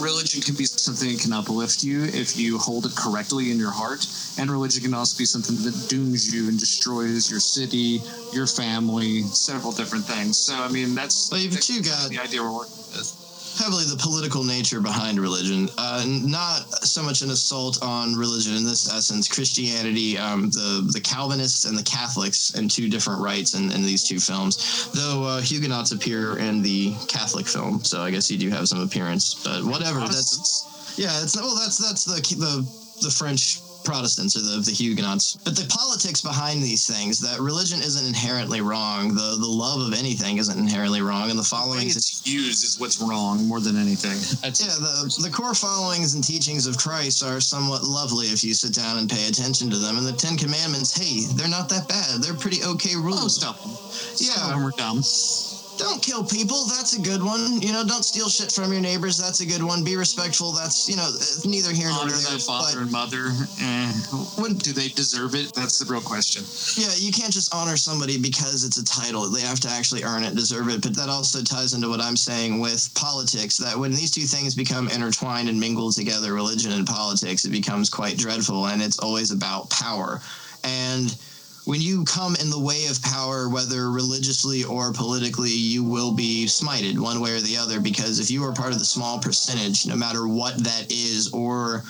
religion 0.00 0.40
can 0.40 0.54
be 0.54 0.64
something 0.64 1.12
that 1.12 1.20
can 1.20 1.32
uplift 1.32 1.82
you 1.84 2.04
if 2.04 2.36
you 2.36 2.58
hold 2.58 2.86
it 2.86 2.94
correctly 2.96 3.50
in 3.50 3.58
your 3.58 3.70
heart, 3.70 4.06
and 4.38 4.50
religion 4.50 4.82
can 4.82 4.94
also 4.94 5.16
be 5.16 5.24
something 5.24 5.56
that 5.64 5.88
dooms 5.88 6.34
you 6.34 6.48
and 6.48 6.58
destroys 6.58 7.30
your 7.30 7.40
city, 7.40 8.00
your 8.32 8.46
family, 8.46 9.22
several 9.22 9.72
different 9.72 10.04
things. 10.04 10.36
So 10.38 10.54
I 10.54 10.68
mean 10.68 10.94
that's 10.94 11.30
Well, 11.30 11.40
that's 11.48 11.66
two 11.66 11.82
got- 11.82 12.10
the 12.10 12.18
idea 12.18 12.42
we're 12.42 12.52
working 12.52 12.76
with. 12.96 13.23
Heavily 13.58 13.84
the 13.84 13.96
political 13.96 14.42
nature 14.42 14.80
behind 14.80 15.20
religion, 15.20 15.68
uh, 15.78 16.04
not 16.06 16.62
so 16.84 17.02
much 17.02 17.22
an 17.22 17.30
assault 17.30 17.82
on 17.82 18.14
religion 18.14 18.56
in 18.56 18.64
this 18.64 18.92
essence. 18.92 19.28
Christianity, 19.28 20.18
um, 20.18 20.50
the 20.50 20.88
the 20.92 21.00
Calvinists 21.00 21.64
and 21.64 21.78
the 21.78 21.82
Catholics, 21.82 22.54
and 22.54 22.70
two 22.70 22.88
different 22.88 23.20
rights 23.20 23.54
in, 23.54 23.70
in 23.70 23.82
these 23.82 24.02
two 24.02 24.18
films. 24.18 24.90
Though 24.92 25.22
uh, 25.24 25.40
Huguenots 25.40 25.92
appear 25.92 26.38
in 26.38 26.62
the 26.62 26.94
Catholic 27.06 27.46
film, 27.46 27.84
so 27.84 28.02
I 28.02 28.10
guess 28.10 28.30
you 28.30 28.38
do 28.38 28.50
have 28.50 28.68
some 28.68 28.80
appearance. 28.80 29.34
But 29.34 29.62
whatever, 29.64 30.00
that's 30.00 30.94
yeah, 30.96 31.22
it's 31.22 31.36
well, 31.36 31.56
that's 31.56 31.78
that's 31.78 32.04
the 32.04 32.20
the 32.36 32.66
the 33.02 33.10
French 33.10 33.60
Protestants 33.84 34.36
or 34.36 34.40
the, 34.40 34.60
the 34.60 34.72
Huguenots. 34.72 35.36
But 35.44 35.56
the 35.56 35.66
politics 35.68 36.20
behind 36.20 36.62
these 36.62 36.86
things, 36.86 37.20
that 37.20 37.38
religion 37.38 37.78
isn't 37.78 38.06
inherently 38.06 38.60
wrong. 38.60 39.14
The 39.14 39.36
the 39.38 39.46
love 39.46 39.80
of 39.86 39.92
anything 39.92 40.38
isn't 40.38 40.58
inherently 40.58 41.02
wrong. 41.02 41.30
And 41.30 41.38
the 41.38 41.44
The 41.44 41.54
way 41.56 41.62
followings 41.62 41.96
it's 41.96 42.26
used 42.26 42.64
is 42.64 42.80
what's 42.80 43.00
wrong 43.00 43.46
more 43.46 43.60
than 43.60 43.76
anything. 43.76 44.18
That's, 44.40 44.64
yeah, 44.64 44.72
the, 44.80 45.28
the 45.28 45.30
core 45.30 45.54
followings 45.54 46.14
and 46.14 46.24
teachings 46.24 46.66
of 46.66 46.78
Christ 46.78 47.22
are 47.22 47.40
somewhat 47.40 47.84
lovely 47.84 48.26
if 48.28 48.42
you 48.42 48.54
sit 48.54 48.72
down 48.74 48.98
and 48.98 49.08
pay 49.10 49.28
attention 49.28 49.70
to 49.70 49.76
them. 49.76 49.98
And 49.98 50.06
the 50.06 50.12
Ten 50.12 50.36
Commandments, 50.36 50.96
hey, 50.96 51.26
they're 51.34 51.48
not 51.48 51.68
that 51.68 51.86
bad. 51.86 52.22
They're 52.22 52.34
pretty 52.34 52.64
okay 52.64 52.96
rules. 52.96 53.44
Most 53.44 53.44
of 53.44 53.60
them. 53.60 53.70
Yeah. 54.16 54.34
Some 54.34 54.44
of 54.44 54.56
them 54.56 54.66
are 54.66 54.76
dumb. 54.76 55.02
Don't 55.76 56.00
kill 56.02 56.24
people. 56.24 56.64
That's 56.66 56.96
a 56.96 57.00
good 57.00 57.22
one. 57.22 57.60
You 57.60 57.72
know, 57.72 57.84
don't 57.84 58.04
steal 58.04 58.28
shit 58.28 58.52
from 58.52 58.72
your 58.72 58.80
neighbors. 58.80 59.18
That's 59.18 59.40
a 59.40 59.46
good 59.46 59.62
one. 59.62 59.82
Be 59.82 59.96
respectful. 59.96 60.52
That's, 60.52 60.88
you 60.88 60.96
know, 60.96 61.10
neither 61.44 61.72
here 61.72 61.88
nor 61.88 62.00
Honor 62.02 62.12
there. 62.12 62.30
thy 62.32 62.38
father 62.38 62.80
and 62.80 62.90
mother. 62.92 63.32
Eh, 63.60 63.92
When- 64.36 64.54
do 64.54 64.72
they 64.72 64.88
deserve 64.88 65.34
it? 65.34 65.52
That's 65.54 65.78
the 65.78 65.84
real 65.86 66.00
question. 66.00 66.44
Yeah, 66.76 66.94
you 66.96 67.12
can't 67.12 67.32
just 67.32 67.52
honor 67.54 67.76
somebody 67.76 68.16
because 68.18 68.64
it's 68.64 68.78
a 68.78 68.84
title. 68.84 69.28
They 69.28 69.40
have 69.42 69.60
to 69.60 69.68
actually 69.70 70.04
earn 70.04 70.22
it, 70.24 70.34
deserve 70.36 70.68
it. 70.68 70.80
But 70.80 70.94
that 70.96 71.08
also 71.08 71.42
ties 71.42 71.74
into 71.74 71.88
what 71.88 72.00
I'm 72.00 72.16
saying 72.16 72.60
with 72.60 72.92
politics 72.94 73.56
that 73.58 73.76
when 73.78 73.92
these 73.92 74.10
two 74.10 74.22
things 74.26 74.54
become 74.54 74.88
intertwined 74.88 75.48
and 75.48 75.58
mingled 75.58 75.94
together, 75.94 76.32
religion 76.34 76.72
and 76.72 76.86
politics, 76.86 77.44
it 77.44 77.50
becomes 77.50 77.90
quite 77.90 78.16
dreadful. 78.16 78.66
And 78.68 78.80
it's 78.80 78.98
always 79.00 79.30
about 79.32 79.70
power. 79.70 80.20
And 80.62 81.14
when 81.64 81.80
you 81.80 82.04
come 82.04 82.36
in 82.36 82.50
the 82.50 82.58
way 82.58 82.86
of 82.86 83.02
power, 83.02 83.48
whether 83.48 83.90
religiously 83.90 84.64
or 84.64 84.92
politically, 84.92 85.50
you 85.50 85.82
will 85.82 86.12
be 86.12 86.44
smited 86.46 86.98
one 86.98 87.20
way 87.20 87.32
or 87.32 87.40
the 87.40 87.56
other. 87.56 87.80
Because 87.80 88.20
if 88.20 88.30
you 88.30 88.44
are 88.44 88.52
part 88.52 88.72
of 88.72 88.78
the 88.78 88.84
small 88.84 89.18
percentage, 89.18 89.86
no 89.86 89.96
matter 89.96 90.28
what 90.28 90.56
that 90.62 90.86
is, 90.90 91.30
or 91.32 91.82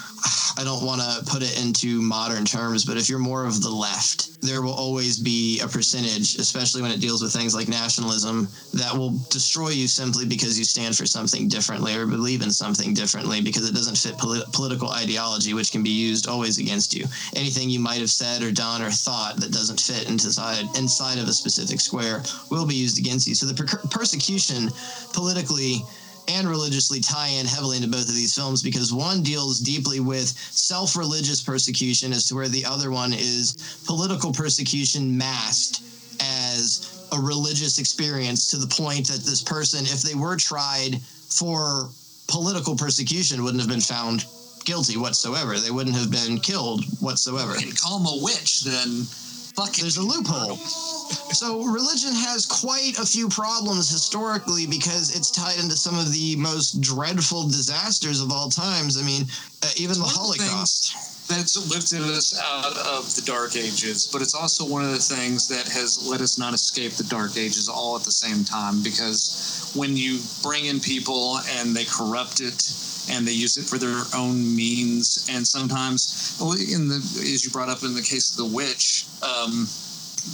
I 0.56 0.62
don't 0.62 0.87
want 0.87 1.00
to 1.00 1.30
put 1.30 1.42
it 1.42 1.60
into 1.62 2.00
modern 2.00 2.44
terms, 2.44 2.84
but 2.84 2.96
if 2.96 3.08
you're 3.08 3.18
more 3.18 3.44
of 3.44 3.62
the 3.62 3.70
left, 3.70 4.40
there 4.40 4.62
will 4.62 4.74
always 4.74 5.18
be 5.18 5.60
a 5.60 5.66
percentage, 5.66 6.37
especially 6.37 6.82
when 6.82 6.90
it 6.90 7.00
deals 7.00 7.22
with 7.22 7.32
things 7.32 7.54
like 7.54 7.66
nationalism, 7.66 8.46
that 8.74 8.92
will 8.92 9.18
destroy 9.30 9.70
you 9.70 9.88
simply 9.88 10.26
because 10.26 10.58
you 10.58 10.64
stand 10.64 10.96
for 10.96 11.06
something 11.06 11.48
differently 11.48 11.96
or 11.96 12.06
believe 12.06 12.42
in 12.42 12.50
something 12.50 12.92
differently 12.94 13.40
because 13.40 13.68
it 13.68 13.74
doesn't 13.74 13.96
fit 13.96 14.18
polit- 14.18 14.52
political 14.52 14.90
ideology, 14.90 15.54
which 15.54 15.72
can 15.72 15.82
be 15.82 15.90
used 15.90 16.28
always 16.28 16.58
against 16.58 16.94
you. 16.94 17.06
Anything 17.34 17.70
you 17.70 17.80
might 17.80 18.00
have 18.00 18.10
said 18.10 18.42
or 18.42 18.52
done 18.52 18.82
or 18.82 18.90
thought 18.90 19.37
that 19.38 19.50
doesn't 19.64 19.81
fit 19.81 20.11
inside 20.11 20.66
inside 20.77 21.18
of 21.18 21.27
a 21.27 21.33
specific 21.33 21.81
square 21.81 22.22
will 22.50 22.66
be 22.66 22.74
used 22.74 22.98
against 22.98 23.27
you. 23.27 23.35
So 23.35 23.46
the 23.46 23.55
per- 23.55 23.88
persecution 23.88 24.68
politically 25.14 25.83
and 26.29 26.46
religiously 26.46 27.00
tie 27.00 27.29
in 27.29 27.46
heavily 27.46 27.77
into 27.77 27.88
both 27.88 28.09
of 28.09 28.14
these 28.14 28.35
films 28.35 28.62
because 28.62 28.92
one 28.92 29.22
deals 29.22 29.61
deeply 29.61 30.00
with 30.00 30.29
self 30.29 30.96
religious 30.96 31.42
persecution, 31.42 32.12
as 32.12 32.27
to 32.27 32.35
where 32.35 32.48
the 32.48 32.64
other 32.64 32.90
one 32.90 33.12
is 33.14 33.83
political 33.87 34.33
persecution 34.33 35.16
masked 35.16 35.81
as 36.20 37.09
a 37.12 37.18
religious 37.18 37.79
experience 37.79 38.50
to 38.50 38.59
the 38.59 38.66
point 38.66 39.09
that 39.09 39.24
this 39.24 39.42
person, 39.42 39.85
if 39.85 40.03
they 40.03 40.14
were 40.14 40.37
tried 40.37 41.00
for 41.00 41.88
political 42.29 42.77
persecution, 42.77 43.42
wouldn't 43.42 43.62
have 43.62 43.70
been 43.70 43.81
found 43.81 44.27
guilty 44.64 44.96
whatsoever. 44.96 45.57
They 45.59 45.70
wouldn't 45.70 45.96
have 45.96 46.11
been 46.11 46.38
killed 46.38 46.85
whatsoever. 47.00 47.55
And 47.55 47.79
call 47.79 47.98
them 47.98 48.18
a 48.18 48.22
witch, 48.22 48.64
then 48.64 49.07
fuck. 49.54 49.74
There's 49.76 49.96
a 49.96 50.02
loophole. 50.02 50.56
So 51.34 51.64
religion 51.64 52.12
has 52.12 52.46
quite 52.46 52.98
a 52.98 53.06
few 53.06 53.28
problems 53.28 53.90
historically 53.90 54.66
because 54.66 55.14
it's 55.16 55.30
tied 55.30 55.58
into 55.58 55.76
some 55.76 55.98
of 55.98 56.12
the 56.12 56.36
most 56.36 56.80
dreadful 56.80 57.44
disasters 57.44 58.20
of 58.20 58.30
all 58.30 58.48
times. 58.48 59.00
I 59.00 59.04
mean, 59.04 59.26
uh, 59.62 59.70
even 59.76 59.98
the 59.98 60.04
Holocaust. 60.04 61.28
that's 61.28 61.56
lifted 61.70 62.02
us 62.02 62.38
out 62.38 62.76
of 62.76 63.14
the 63.16 63.22
dark 63.22 63.56
ages, 63.56 64.08
but 64.12 64.22
it's 64.22 64.34
also 64.34 64.64
one 64.66 64.84
of 64.84 64.90
the 64.90 64.98
things 64.98 65.48
that 65.48 65.66
has 65.68 66.06
let 66.06 66.20
us 66.20 66.38
not 66.38 66.54
escape 66.54 66.92
the 66.92 67.04
dark 67.04 67.36
ages 67.36 67.68
all 67.68 67.96
at 67.96 68.02
the 68.02 68.12
same 68.12 68.44
time. 68.44 68.82
Because 68.82 69.72
when 69.74 69.96
you 69.96 70.20
bring 70.42 70.66
in 70.66 70.80
people 70.80 71.38
and 71.58 71.74
they 71.74 71.84
corrupt 71.84 72.40
it 72.40 72.60
and 73.10 73.26
they 73.26 73.32
use 73.32 73.56
it 73.56 73.64
for 73.64 73.78
their 73.78 74.02
own 74.14 74.54
means, 74.56 75.26
and 75.30 75.46
sometimes, 75.46 76.36
well, 76.40 76.52
in 76.52 76.88
the 76.88 76.96
as 76.96 77.44
you 77.44 77.50
brought 77.50 77.68
up 77.68 77.82
in 77.82 77.94
the 77.94 78.02
case 78.02 78.30
of 78.30 78.36
the 78.36 78.44
witch, 78.56 79.06
um, 79.22 79.68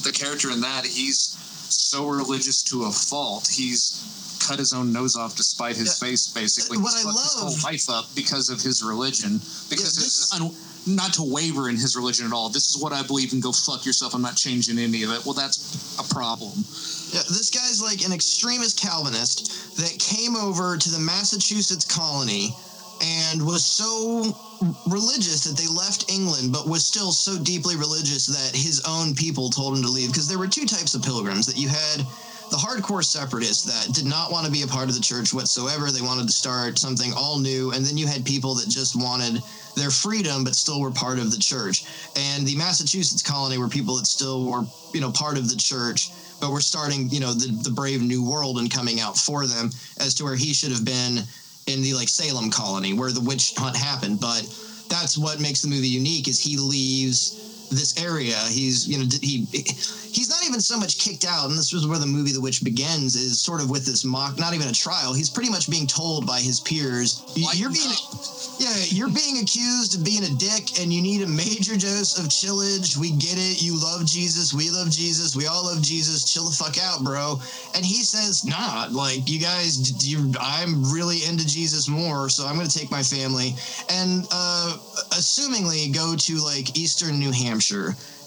the 0.04 0.12
character 0.12 0.50
in 0.50 0.60
that 0.60 0.84
he's 0.86 1.36
so 1.68 2.06
religious 2.06 2.62
to 2.62 2.84
a 2.84 2.90
fault. 2.90 3.48
He's 3.48 4.38
cut 4.46 4.58
his 4.58 4.72
own 4.72 4.92
nose 4.92 5.16
off 5.16 5.36
to 5.36 5.42
spite 5.42 5.76
his 5.76 5.88
Yeah. 6.00 6.08
face, 6.08 6.26
basically. 6.28 6.78
What 6.78 6.94
He's 6.94 7.04
I 7.04 7.12
fucked 7.12 7.22
his 7.22 7.32
whole 7.34 7.50
love- 7.50 7.62
life 7.64 7.90
up 7.90 8.14
because 8.14 8.48
of 8.48 8.60
his 8.60 8.82
religion, 8.82 9.40
because 9.68 9.96
Yeah, 9.96 10.00
of 10.00 10.04
his 10.04 10.28
un- 10.32 10.56
not 10.86 11.12
to 11.14 11.22
waver 11.22 11.68
in 11.68 11.76
his 11.76 11.94
religion 11.94 12.24
at 12.26 12.32
all. 12.32 12.48
This 12.48 12.70
is 12.70 12.76
what 12.78 12.92
I 12.92 13.02
believe, 13.02 13.32
and 13.34 13.42
go 13.42 13.52
fuck 13.52 13.84
yourself. 13.84 14.14
I'm 14.14 14.22
not 14.22 14.36
changing 14.36 14.78
any 14.78 15.02
of 15.02 15.10
it. 15.12 15.24
Well, 15.26 15.34
that's 15.34 15.58
a 15.98 16.02
problem. 16.04 16.64
This 17.10 17.50
guy's 17.50 17.82
like 17.82 18.04
an 18.04 18.12
extremist 18.12 18.78
Calvinist 18.78 19.76
that 19.76 19.98
came 19.98 20.36
over 20.36 20.76
to 20.76 20.90
the 20.90 20.98
Massachusetts 20.98 21.84
colony 21.84 22.50
and 23.02 23.44
was 23.44 23.64
so 23.64 24.36
religious 24.86 25.44
that 25.44 25.56
they 25.56 25.66
left 25.66 26.10
England, 26.10 26.52
but 26.52 26.68
was 26.68 26.84
still 26.84 27.12
so 27.12 27.38
deeply 27.42 27.76
religious 27.76 28.26
that 28.26 28.54
his 28.54 28.82
own 28.86 29.14
people 29.14 29.48
told 29.48 29.76
him 29.76 29.82
to 29.82 29.88
leave. 29.88 30.10
Because 30.10 30.28
there 30.28 30.38
were 30.38 30.48
two 30.48 30.66
types 30.66 30.94
of 30.94 31.02
pilgrims 31.02 31.46
that 31.46 31.56
you 31.56 31.68
had 31.68 32.04
the 32.50 32.56
hardcore 32.56 33.04
separatists 33.04 33.62
that 33.62 33.94
did 33.94 34.04
not 34.04 34.32
want 34.32 34.44
to 34.44 34.52
be 34.52 34.62
a 34.62 34.66
part 34.66 34.88
of 34.88 34.94
the 34.94 35.00
church 35.00 35.32
whatsoever. 35.32 35.90
They 35.90 36.02
wanted 36.02 36.26
to 36.26 36.32
start 36.32 36.78
something 36.78 37.12
all 37.16 37.38
new. 37.38 37.70
And 37.72 37.86
then 37.86 37.96
you 37.96 38.06
had 38.06 38.24
people 38.24 38.54
that 38.56 38.68
just 38.68 38.96
wanted 38.96 39.40
their 39.76 39.90
freedom 39.90 40.42
but 40.42 40.56
still 40.56 40.80
were 40.80 40.90
part 40.90 41.18
of 41.18 41.30
the 41.30 41.38
church. 41.38 41.84
And 42.16 42.44
the 42.46 42.56
Massachusetts 42.56 43.22
colony 43.22 43.56
were 43.56 43.68
people 43.68 43.96
that 43.96 44.06
still 44.06 44.44
were, 44.50 44.64
you 44.92 45.00
know, 45.00 45.12
part 45.12 45.38
of 45.38 45.48
the 45.48 45.56
church, 45.56 46.10
but 46.40 46.50
we're 46.50 46.60
starting, 46.60 47.08
you 47.10 47.20
know, 47.20 47.32
the, 47.32 47.52
the 47.62 47.70
brave 47.70 48.02
new 48.02 48.22
world 48.22 48.58
and 48.58 48.70
coming 48.70 49.00
out 49.00 49.16
for 49.16 49.46
them 49.46 49.70
as 49.98 50.14
to 50.14 50.24
where 50.24 50.36
he 50.36 50.52
should 50.52 50.70
have 50.70 50.84
been 50.84 51.22
in 51.66 51.82
the 51.82 51.94
like 51.94 52.08
Salem 52.08 52.50
colony 52.50 52.92
where 52.92 53.12
the 53.12 53.20
witch 53.20 53.54
hunt 53.56 53.76
happened. 53.76 54.20
But 54.20 54.42
that's 54.88 55.16
what 55.16 55.40
makes 55.40 55.62
the 55.62 55.68
movie 55.68 55.88
unique 55.88 56.28
is 56.28 56.40
he 56.40 56.56
leaves 56.56 57.49
this 57.70 58.02
area. 58.02 58.36
He's 58.48 58.86
you 58.86 58.98
know 58.98 59.04
he 59.22 59.46
he's 59.52 60.28
not 60.28 60.44
even 60.46 60.60
so 60.60 60.78
much 60.78 60.98
kicked 60.98 61.24
out, 61.24 61.48
and 61.48 61.58
this 61.58 61.72
was 61.72 61.86
where 61.86 61.98
the 61.98 62.06
movie 62.06 62.32
The 62.32 62.40
Witch 62.40 62.62
begins. 62.62 63.16
Is 63.16 63.40
sort 63.40 63.60
of 63.60 63.70
with 63.70 63.86
this 63.86 64.04
mock, 64.04 64.38
not 64.38 64.54
even 64.54 64.68
a 64.68 64.72
trial. 64.72 65.14
He's 65.14 65.30
pretty 65.30 65.50
much 65.50 65.70
being 65.70 65.86
told 65.86 66.26
by 66.26 66.40
his 66.40 66.60
peers, 66.60 67.22
"You're 67.34 67.70
being." 67.70 67.92
Yeah, 68.58 68.76
you're 68.88 69.08
being 69.08 69.38
accused 69.38 69.96
of 69.96 70.04
being 70.04 70.22
a 70.22 70.34
dick, 70.36 70.80
and 70.80 70.92
you 70.92 71.00
need 71.00 71.22
a 71.22 71.26
major 71.26 71.78
dose 71.78 72.18
of 72.18 72.26
chillage. 72.26 72.94
We 72.94 73.12
get 73.12 73.38
it. 73.38 73.62
You 73.62 73.80
love 73.82 74.04
Jesus. 74.04 74.52
We 74.52 74.68
love 74.68 74.90
Jesus. 74.90 75.34
We 75.34 75.46
all 75.46 75.64
love 75.64 75.80
Jesus. 75.80 76.30
Chill 76.30 76.44
the 76.44 76.54
fuck 76.54 76.76
out, 76.76 77.02
bro. 77.02 77.40
And 77.74 77.86
he 77.86 78.02
says, 78.02 78.44
"Nah, 78.44 78.88
like 78.90 79.30
you 79.30 79.38
guys, 79.38 80.04
you, 80.06 80.30
I'm 80.38 80.92
really 80.92 81.24
into 81.24 81.46
Jesus 81.46 81.88
more, 81.88 82.28
so 82.28 82.46
I'm 82.46 82.56
gonna 82.56 82.68
take 82.68 82.90
my 82.90 83.02
family 83.02 83.56
and, 83.88 84.26
uh, 84.30 84.76
assumingly, 85.12 85.90
go 85.94 86.14
to 86.14 86.36
like 86.44 86.76
Eastern 86.76 87.18
New 87.18 87.30
Hampshire 87.32 87.59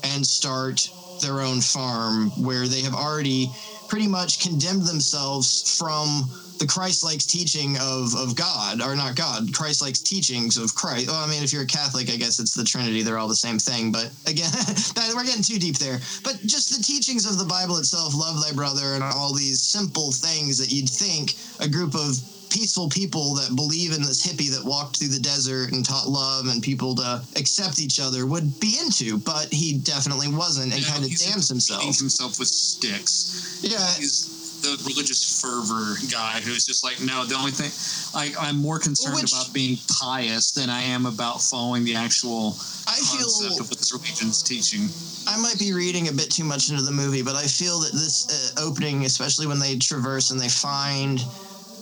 and 0.03 0.25
start 0.25 0.89
their 1.21 1.41
own 1.41 1.61
farm 1.61 2.29
where 2.31 2.67
they 2.67 2.81
have 2.81 2.93
already 2.93 3.47
pretty 3.87 4.07
much 4.07 4.41
condemned 4.41 4.85
themselves 4.85 5.77
from 5.77 6.25
the 6.59 6.65
Christ-like 6.65 7.19
teaching 7.19 7.77
of, 7.81 8.15
of 8.15 8.35
God, 8.35 8.81
or 8.81 8.95
not 8.95 9.15
God, 9.15 9.53
Christ-like 9.53 9.95
teachings 9.95 10.57
of 10.57 10.73
Christ. 10.75 11.07
Well, 11.07 11.17
I 11.17 11.27
mean, 11.27 11.43
if 11.43 11.51
you're 11.51 11.63
a 11.63 11.67
Catholic, 11.67 12.09
I 12.09 12.15
guess 12.15 12.39
it's 12.39 12.53
the 12.53 12.63
Trinity. 12.63 13.01
They're 13.01 13.17
all 13.17 13.27
the 13.27 13.35
same 13.35 13.59
thing. 13.59 13.91
But 13.91 14.11
again, 14.27 14.51
we're 15.15 15.25
getting 15.25 15.43
too 15.43 15.59
deep 15.59 15.77
there. 15.77 15.99
But 16.23 16.39
just 16.45 16.75
the 16.75 16.83
teachings 16.83 17.25
of 17.25 17.37
the 17.37 17.45
Bible 17.45 17.77
itself, 17.77 18.15
love 18.15 18.41
thy 18.41 18.53
brother, 18.53 18.93
and 18.93 19.03
all 19.03 19.33
these 19.33 19.61
simple 19.61 20.11
things 20.11 20.57
that 20.57 20.71
you'd 20.71 20.89
think 20.89 21.35
a 21.59 21.67
group 21.67 21.95
of 21.95 22.17
peaceful 22.53 22.87
people 22.87 23.33
that 23.33 23.55
believe 23.55 23.93
in 23.93 24.01
this 24.01 24.25
hippie 24.25 24.53
that 24.53 24.63
walked 24.63 24.97
through 24.97 25.07
the 25.09 25.19
desert 25.19 25.71
and 25.71 25.83
taught 25.83 26.07
love 26.07 26.45
and 26.47 26.61
people 26.61 26.93
to 26.93 27.21
accept 27.35 27.79
each 27.81 27.99
other 27.99 28.27
would 28.27 28.59
be 28.59 28.77
into, 28.79 29.17
but 29.17 29.51
he 29.51 29.79
definitely 29.79 30.27
wasn't 30.27 30.71
and 30.71 30.81
know, 30.83 30.87
kind 30.87 31.03
of 31.03 31.09
damns 31.17 31.49
himself. 31.49 31.83
himself 31.83 32.37
with 32.37 32.47
sticks. 32.47 33.59
Yeah. 33.63 33.79
he's 33.97 34.61
the 34.61 34.81
religious 34.87 35.41
fervor 35.41 35.97
guy 36.09 36.39
who's 36.39 36.65
just 36.65 36.85
like, 36.85 37.01
no. 37.01 37.25
The 37.25 37.35
only 37.35 37.51
thing 37.51 37.71
I, 38.15 38.31
I'm 38.39 38.55
more 38.55 38.79
concerned 38.79 39.15
Which- 39.15 39.33
about 39.33 39.51
being 39.51 39.77
pious 39.99 40.51
than 40.51 40.69
I 40.69 40.81
am 40.81 41.05
about 41.05 41.41
following 41.41 41.83
the 41.83 41.95
actual 41.95 42.55
I 42.87 42.95
concept 42.95 43.41
feel 43.41 43.61
of 43.61 43.69
what 43.69 43.77
this 43.79 43.91
religion's 43.91 44.41
teaching. 44.43 44.87
I 45.27 45.41
might 45.41 45.57
be 45.57 45.73
reading 45.73 46.07
a 46.07 46.11
bit 46.13 46.29
too 46.29 46.43
much 46.43 46.69
into 46.69 46.83
the 46.83 46.91
movie, 46.91 47.23
but 47.23 47.35
I 47.35 47.43
feel 47.43 47.79
that 47.79 47.93
this 47.93 48.53
uh, 48.55 48.61
opening, 48.61 49.05
especially 49.05 49.47
when 49.47 49.59
they 49.59 49.77
traverse 49.77 50.31
and 50.31 50.39
they 50.39 50.49
find 50.49 51.23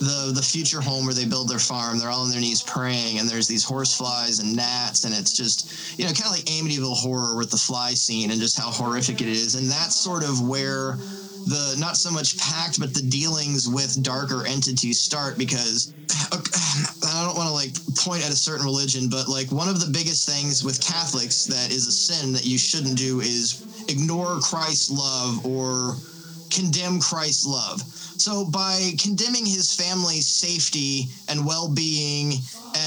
the 0.01 0.31
the 0.33 0.41
future 0.41 0.81
home 0.81 1.05
where 1.05 1.13
they 1.13 1.25
build 1.25 1.47
their 1.47 1.59
farm, 1.59 1.99
they're 1.99 2.09
all 2.09 2.23
on 2.23 2.31
their 2.31 2.41
knees 2.41 2.63
praying, 2.63 3.19
and 3.19 3.29
there's 3.29 3.47
these 3.47 3.63
horse 3.63 3.95
flies 3.95 4.39
and 4.39 4.55
gnats, 4.55 5.05
and 5.05 5.13
it's 5.13 5.31
just 5.31 5.99
you 5.99 6.05
know 6.05 6.11
kind 6.11 6.25
of 6.25 6.31
like 6.31 6.45
Amityville 6.45 6.97
horror 6.97 7.37
with 7.37 7.51
the 7.51 7.57
fly 7.57 7.93
scene 7.93 8.31
and 8.31 8.41
just 8.41 8.57
how 8.59 8.71
horrific 8.71 9.21
it 9.21 9.27
is, 9.27 9.55
and 9.55 9.69
that's 9.69 9.95
sort 9.95 10.23
of 10.23 10.41
where 10.41 10.97
the 11.45 11.75
not 11.79 11.97
so 11.97 12.11
much 12.11 12.37
pact 12.37 12.79
but 12.79 12.93
the 12.93 13.01
dealings 13.01 13.67
with 13.67 14.01
darker 14.03 14.45
entities 14.45 14.99
start 14.99 15.37
because 15.37 15.93
I 16.11 17.23
don't 17.25 17.35
want 17.35 17.47
to 17.47 17.53
like 17.53 17.73
point 17.97 18.25
at 18.25 18.31
a 18.31 18.35
certain 18.35 18.65
religion, 18.65 19.07
but 19.09 19.27
like 19.27 19.51
one 19.51 19.69
of 19.69 19.79
the 19.79 19.91
biggest 19.91 20.27
things 20.27 20.63
with 20.63 20.83
Catholics 20.83 21.45
that 21.45 21.71
is 21.71 21.87
a 21.87 21.91
sin 21.91 22.33
that 22.33 22.45
you 22.45 22.57
shouldn't 22.57 22.97
do 22.97 23.21
is 23.21 23.85
ignore 23.87 24.39
Christ's 24.39 24.89
love 24.89 25.45
or 25.45 25.95
condemn 26.49 26.99
Christ's 26.99 27.45
love. 27.45 27.81
So 28.21 28.45
by 28.45 28.91
condemning 28.99 29.47
his 29.47 29.73
family's 29.73 30.27
safety 30.27 31.07
and 31.27 31.43
well-being 31.43 32.33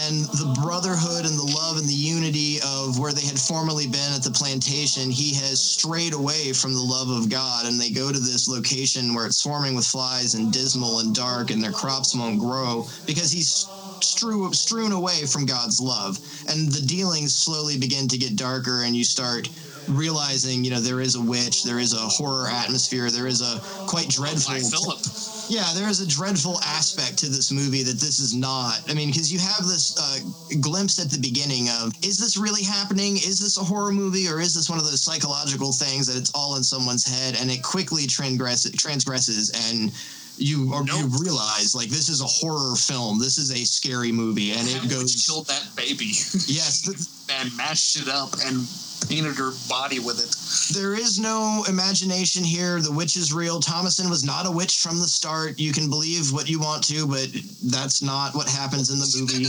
and 0.06 0.24
the 0.26 0.56
brotherhood 0.62 1.26
and 1.26 1.36
the 1.36 1.52
love 1.58 1.76
and 1.76 1.88
the 1.88 1.92
unity 1.92 2.58
of 2.64 3.00
where 3.00 3.10
they 3.10 3.26
had 3.26 3.36
formerly 3.36 3.88
been 3.88 4.12
at 4.14 4.22
the 4.22 4.30
plantation, 4.30 5.10
he 5.10 5.34
has 5.34 5.60
strayed 5.60 6.14
away 6.14 6.52
from 6.52 6.72
the 6.72 6.80
love 6.80 7.10
of 7.10 7.28
God. 7.28 7.66
And 7.66 7.80
they 7.80 7.90
go 7.90 8.12
to 8.12 8.18
this 8.20 8.46
location 8.46 9.12
where 9.12 9.26
it's 9.26 9.38
swarming 9.38 9.74
with 9.74 9.84
flies 9.84 10.34
and 10.34 10.52
dismal 10.52 11.00
and 11.00 11.12
dark, 11.12 11.50
and 11.50 11.60
their 11.60 11.72
crops 11.72 12.14
won't 12.14 12.38
grow 12.38 12.86
because 13.04 13.32
he's 13.32 13.66
strew, 14.02 14.52
strewn 14.52 14.92
away 14.92 15.26
from 15.26 15.46
God's 15.46 15.80
love. 15.80 16.16
And 16.48 16.70
the 16.70 16.86
dealings 16.86 17.34
slowly 17.34 17.76
begin 17.76 18.06
to 18.06 18.18
get 18.18 18.36
darker, 18.36 18.82
and 18.84 18.94
you 18.94 19.02
start 19.02 19.48
realizing, 19.88 20.64
you 20.64 20.70
know, 20.70 20.80
there 20.80 21.00
is 21.00 21.14
a 21.14 21.20
witch, 21.20 21.64
there 21.64 21.78
is 21.78 21.92
a 21.92 21.98
horror 21.98 22.48
atmosphere, 22.48 23.10
there 23.10 23.26
is 23.26 23.40
a 23.40 23.60
quite 23.86 24.08
dreadful. 24.08 24.54
Philip. 24.54 25.00
Yeah, 25.48 25.66
there 25.74 25.88
is 25.88 26.00
a 26.00 26.08
dreadful 26.08 26.60
aspect 26.62 27.18
to 27.18 27.26
this 27.26 27.52
movie 27.52 27.82
that 27.82 28.00
this 28.00 28.18
is 28.18 28.34
not. 28.34 28.80
I 28.88 28.94
mean, 28.94 29.08
because 29.08 29.32
you 29.32 29.38
have 29.38 29.66
this 29.66 29.94
uh, 29.98 30.56
glimpse 30.60 30.98
at 30.98 31.10
the 31.10 31.18
beginning 31.18 31.68
of 31.68 31.92
is 32.02 32.16
this 32.18 32.36
really 32.36 32.62
happening? 32.62 33.16
Is 33.16 33.38
this 33.40 33.58
a 33.58 33.64
horror 33.64 33.92
movie 33.92 34.26
or 34.26 34.40
is 34.40 34.54
this 34.54 34.70
one 34.70 34.78
of 34.78 34.84
those 34.84 35.02
psychological 35.02 35.72
things 35.72 36.06
that 36.06 36.16
it's 36.16 36.32
all 36.34 36.56
in 36.56 36.64
someone's 36.64 37.04
head? 37.04 37.36
And 37.40 37.50
it 37.50 37.62
quickly 37.62 38.06
transgress- 38.06 38.70
transgresses 38.76 39.50
and 39.70 39.92
you 40.36 40.66
Nope. 40.66 40.86
you 40.88 41.10
realize 41.20 41.74
like 41.74 41.88
this 41.88 42.08
is 42.08 42.20
a 42.20 42.26
horror 42.26 42.76
film. 42.76 43.18
This 43.18 43.38
is 43.38 43.50
a 43.50 43.64
scary 43.64 44.12
movie, 44.12 44.52
and 44.52 44.66
it 44.68 44.90
goes 44.90 45.24
killed 45.26 45.46
that 45.46 45.64
baby 45.76 46.06
yes. 46.46 46.88
and 47.40 47.56
mashed 47.56 47.96
it 47.96 48.08
up 48.08 48.32
and 48.44 48.66
painted 49.08 49.36
her 49.36 49.52
body 49.68 49.98
with 49.98 50.18
it. 50.18 50.32
There 50.74 50.94
is 50.94 51.18
no 51.18 51.64
imagination 51.68 52.42
here. 52.44 52.80
The 52.80 52.92
witch 52.92 53.16
is 53.16 53.32
real. 53.32 53.60
Thomasin 53.60 54.08
was 54.08 54.24
not 54.24 54.46
a 54.46 54.50
witch 54.50 54.78
from 54.78 54.98
the 54.98 55.06
start. 55.06 55.58
You 55.58 55.72
can 55.72 55.90
believe 55.90 56.32
what 56.32 56.48
you 56.48 56.58
want 56.60 56.84
to, 56.84 57.06
but 57.06 57.28
that's 57.64 58.02
not 58.02 58.34
what 58.34 58.48
happens 58.48 58.90
in 58.90 58.98
the 58.98 59.08
movie. 59.20 59.46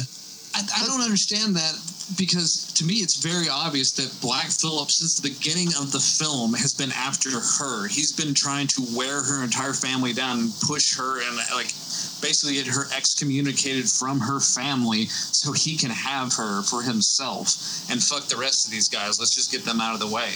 I, 0.56 0.84
I 0.84 0.86
don't 0.88 1.02
understand 1.02 1.56
that 1.56 1.74
because 2.18 2.72
to 2.74 2.86
me 2.86 2.96
it's 2.96 3.16
very 3.18 3.50
obvious 3.50 3.92
that 3.94 4.22
Black 4.22 4.48
Phillip, 4.48 4.92
since 4.92 5.20
the 5.20 5.30
beginning 5.30 5.70
of 5.80 5.92
the 5.92 6.00
film, 6.00 6.54
has 6.54 6.74
been 6.74 6.92
after 6.92 7.32
her. 7.32 7.88
He's 7.88 8.12
been 8.12 8.34
trying 8.34 8.68
to 8.68 8.86
wear 8.96 9.24
her 9.24 9.44
entire 9.44 9.74
family 9.74 10.14
down 10.14 10.40
and 10.40 10.54
push 10.62 10.98
her 10.98 11.22
and 11.28 11.38
like 11.54 11.74
basically 12.22 12.56
get 12.56 12.68
her 12.68 12.86
excommunicated 12.96 13.90
from 13.90 14.20
her 14.20 14.40
family 14.40 15.06
so 15.08 15.52
he 15.52 15.78
can 15.78 15.92
have 15.92 16.34
her 16.34 16.64
for 16.64 16.82
himself 16.82 17.56
and 17.90 18.02
fuck 18.02 18.26
the 18.26 18.38
rest 18.38 18.66
of 18.66 18.72
these 18.72 18.90
guys. 18.90 19.20
Let's 19.20 19.34
just 19.34 19.52
get 19.52 19.64
them 19.66 19.82
out 19.82 19.94
of 19.94 20.00
the 20.00 20.08
way. 20.08 20.30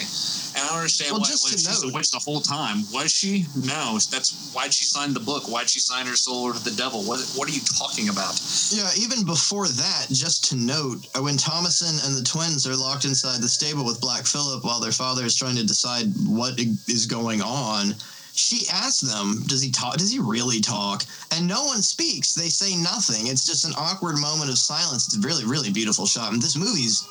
And 0.55 0.63
I 0.63 0.67
don't 0.67 0.77
understand 0.77 1.11
Well, 1.11 1.21
why, 1.21 1.27
just 1.27 1.47
to 1.47 1.57
she's 1.57 1.83
a 1.83 1.93
witch 1.93 2.11
the 2.11 2.19
whole 2.19 2.41
time. 2.41 2.83
Was 2.93 3.11
she? 3.11 3.45
No. 3.55 3.97
That's 4.11 4.51
why'd 4.53 4.73
she 4.73 4.85
sign 4.85 5.13
the 5.13 5.19
book? 5.19 5.49
Why'd 5.49 5.69
she 5.69 5.79
sign 5.79 6.05
her 6.05 6.15
soul 6.15 6.53
to 6.53 6.63
the 6.63 6.75
devil? 6.75 7.03
What 7.03 7.19
What 7.35 7.47
are 7.49 7.53
you 7.53 7.61
talking 7.77 8.09
about? 8.09 8.39
Yeah, 8.71 8.89
even 8.99 9.25
before 9.25 9.67
that, 9.67 10.07
just 10.11 10.45
to 10.49 10.55
note, 10.55 11.07
uh, 11.15 11.21
when 11.21 11.37
Thomasin 11.37 12.05
and 12.07 12.17
the 12.17 12.23
twins 12.23 12.67
are 12.67 12.75
locked 12.75 13.05
inside 13.05 13.41
the 13.41 13.49
stable 13.49 13.85
with 13.85 14.01
Black 14.01 14.25
Phillip 14.25 14.63
while 14.63 14.79
their 14.79 14.91
father 14.91 15.23
is 15.23 15.35
trying 15.35 15.55
to 15.55 15.65
decide 15.65 16.05
what 16.25 16.59
is 16.59 17.05
going 17.05 17.41
on, 17.41 17.95
she 18.39 18.67
asks 18.69 19.01
them, 19.01 19.43
"Does 19.47 19.61
he 19.61 19.69
talk? 19.69 19.97
Does 19.97 20.11
he 20.11 20.19
really 20.19 20.61
talk?" 20.61 21.05
And 21.31 21.47
no 21.47 21.65
one 21.65 21.81
speaks. 21.81 22.33
They 22.33 22.49
say 22.49 22.75
nothing. 22.75 23.27
It's 23.27 23.45
just 23.45 23.65
an 23.65 23.73
awkward 23.77 24.17
moment 24.17 24.49
of 24.49 24.57
silence. 24.57 25.07
It's 25.07 25.17
a 25.17 25.19
really, 25.19 25.45
really 25.45 25.71
beautiful 25.71 26.05
shot. 26.05 26.33
And 26.33 26.41
this 26.41 26.55
movie's 26.55 27.03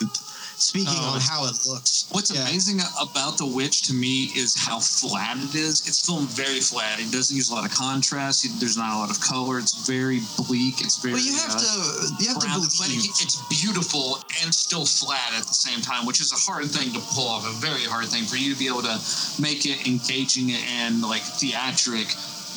speaking 0.60 0.94
Oh, 0.98 1.14
on 1.14 1.20
how 1.20 1.46
it 1.46 1.54
looks. 1.66 2.04
What's 2.10 2.30
Yeah. 2.30 2.42
amazing 2.48 2.80
about 3.00 3.38
The 3.38 3.46
Witch 3.46 3.82
to 3.82 3.94
me 3.94 4.32
is 4.34 4.54
how 4.54 4.80
flat 4.80 5.38
it 5.38 5.54
is. 5.54 5.82
It's 5.86 6.00
filmed 6.04 6.28
very 6.30 6.60
flat. 6.60 7.00
It 7.00 7.10
doesn't 7.10 7.34
use 7.36 7.50
a 7.50 7.54
lot 7.54 7.64
of 7.64 7.70
contrast. 7.72 8.46
There's 8.60 8.76
not 8.76 8.94
a 8.94 8.98
lot 8.98 9.10
of 9.10 9.20
color. 9.20 9.58
It's 9.58 9.86
very 9.86 10.22
bleak. 10.36 10.80
It's 10.80 10.96
very. 10.96 11.14
Well, 11.14 11.22
you 11.22 11.34
have 11.36 11.54
uh, 11.54 11.58
to, 11.58 12.14
you 12.22 12.28
have 12.28 12.38
to 12.38 12.46
brown. 12.46 12.60
But 12.62 12.76
believe. 12.88 13.04
it's 13.20 13.36
beautiful 13.48 14.22
and 14.42 14.54
still 14.54 14.84
flat 14.86 15.32
at 15.36 15.46
the 15.46 15.54
same 15.54 15.80
time, 15.80 16.06
which 16.06 16.20
is 16.20 16.32
a 16.32 16.36
hard 16.36 16.70
thing 16.70 16.92
to 16.92 17.00
pull 17.00 17.28
off. 17.28 17.46
A 17.46 17.52
very 17.60 17.84
hard 17.84 18.06
thing 18.08 18.24
for 18.24 18.36
you 18.36 18.52
to 18.52 18.58
be 18.58 18.66
able 18.66 18.82
to 18.82 18.98
make 19.40 19.66
it 19.66 19.86
engaging 19.86 20.52
and 20.52 21.02
like 21.02 21.22
theatric, 21.22 22.08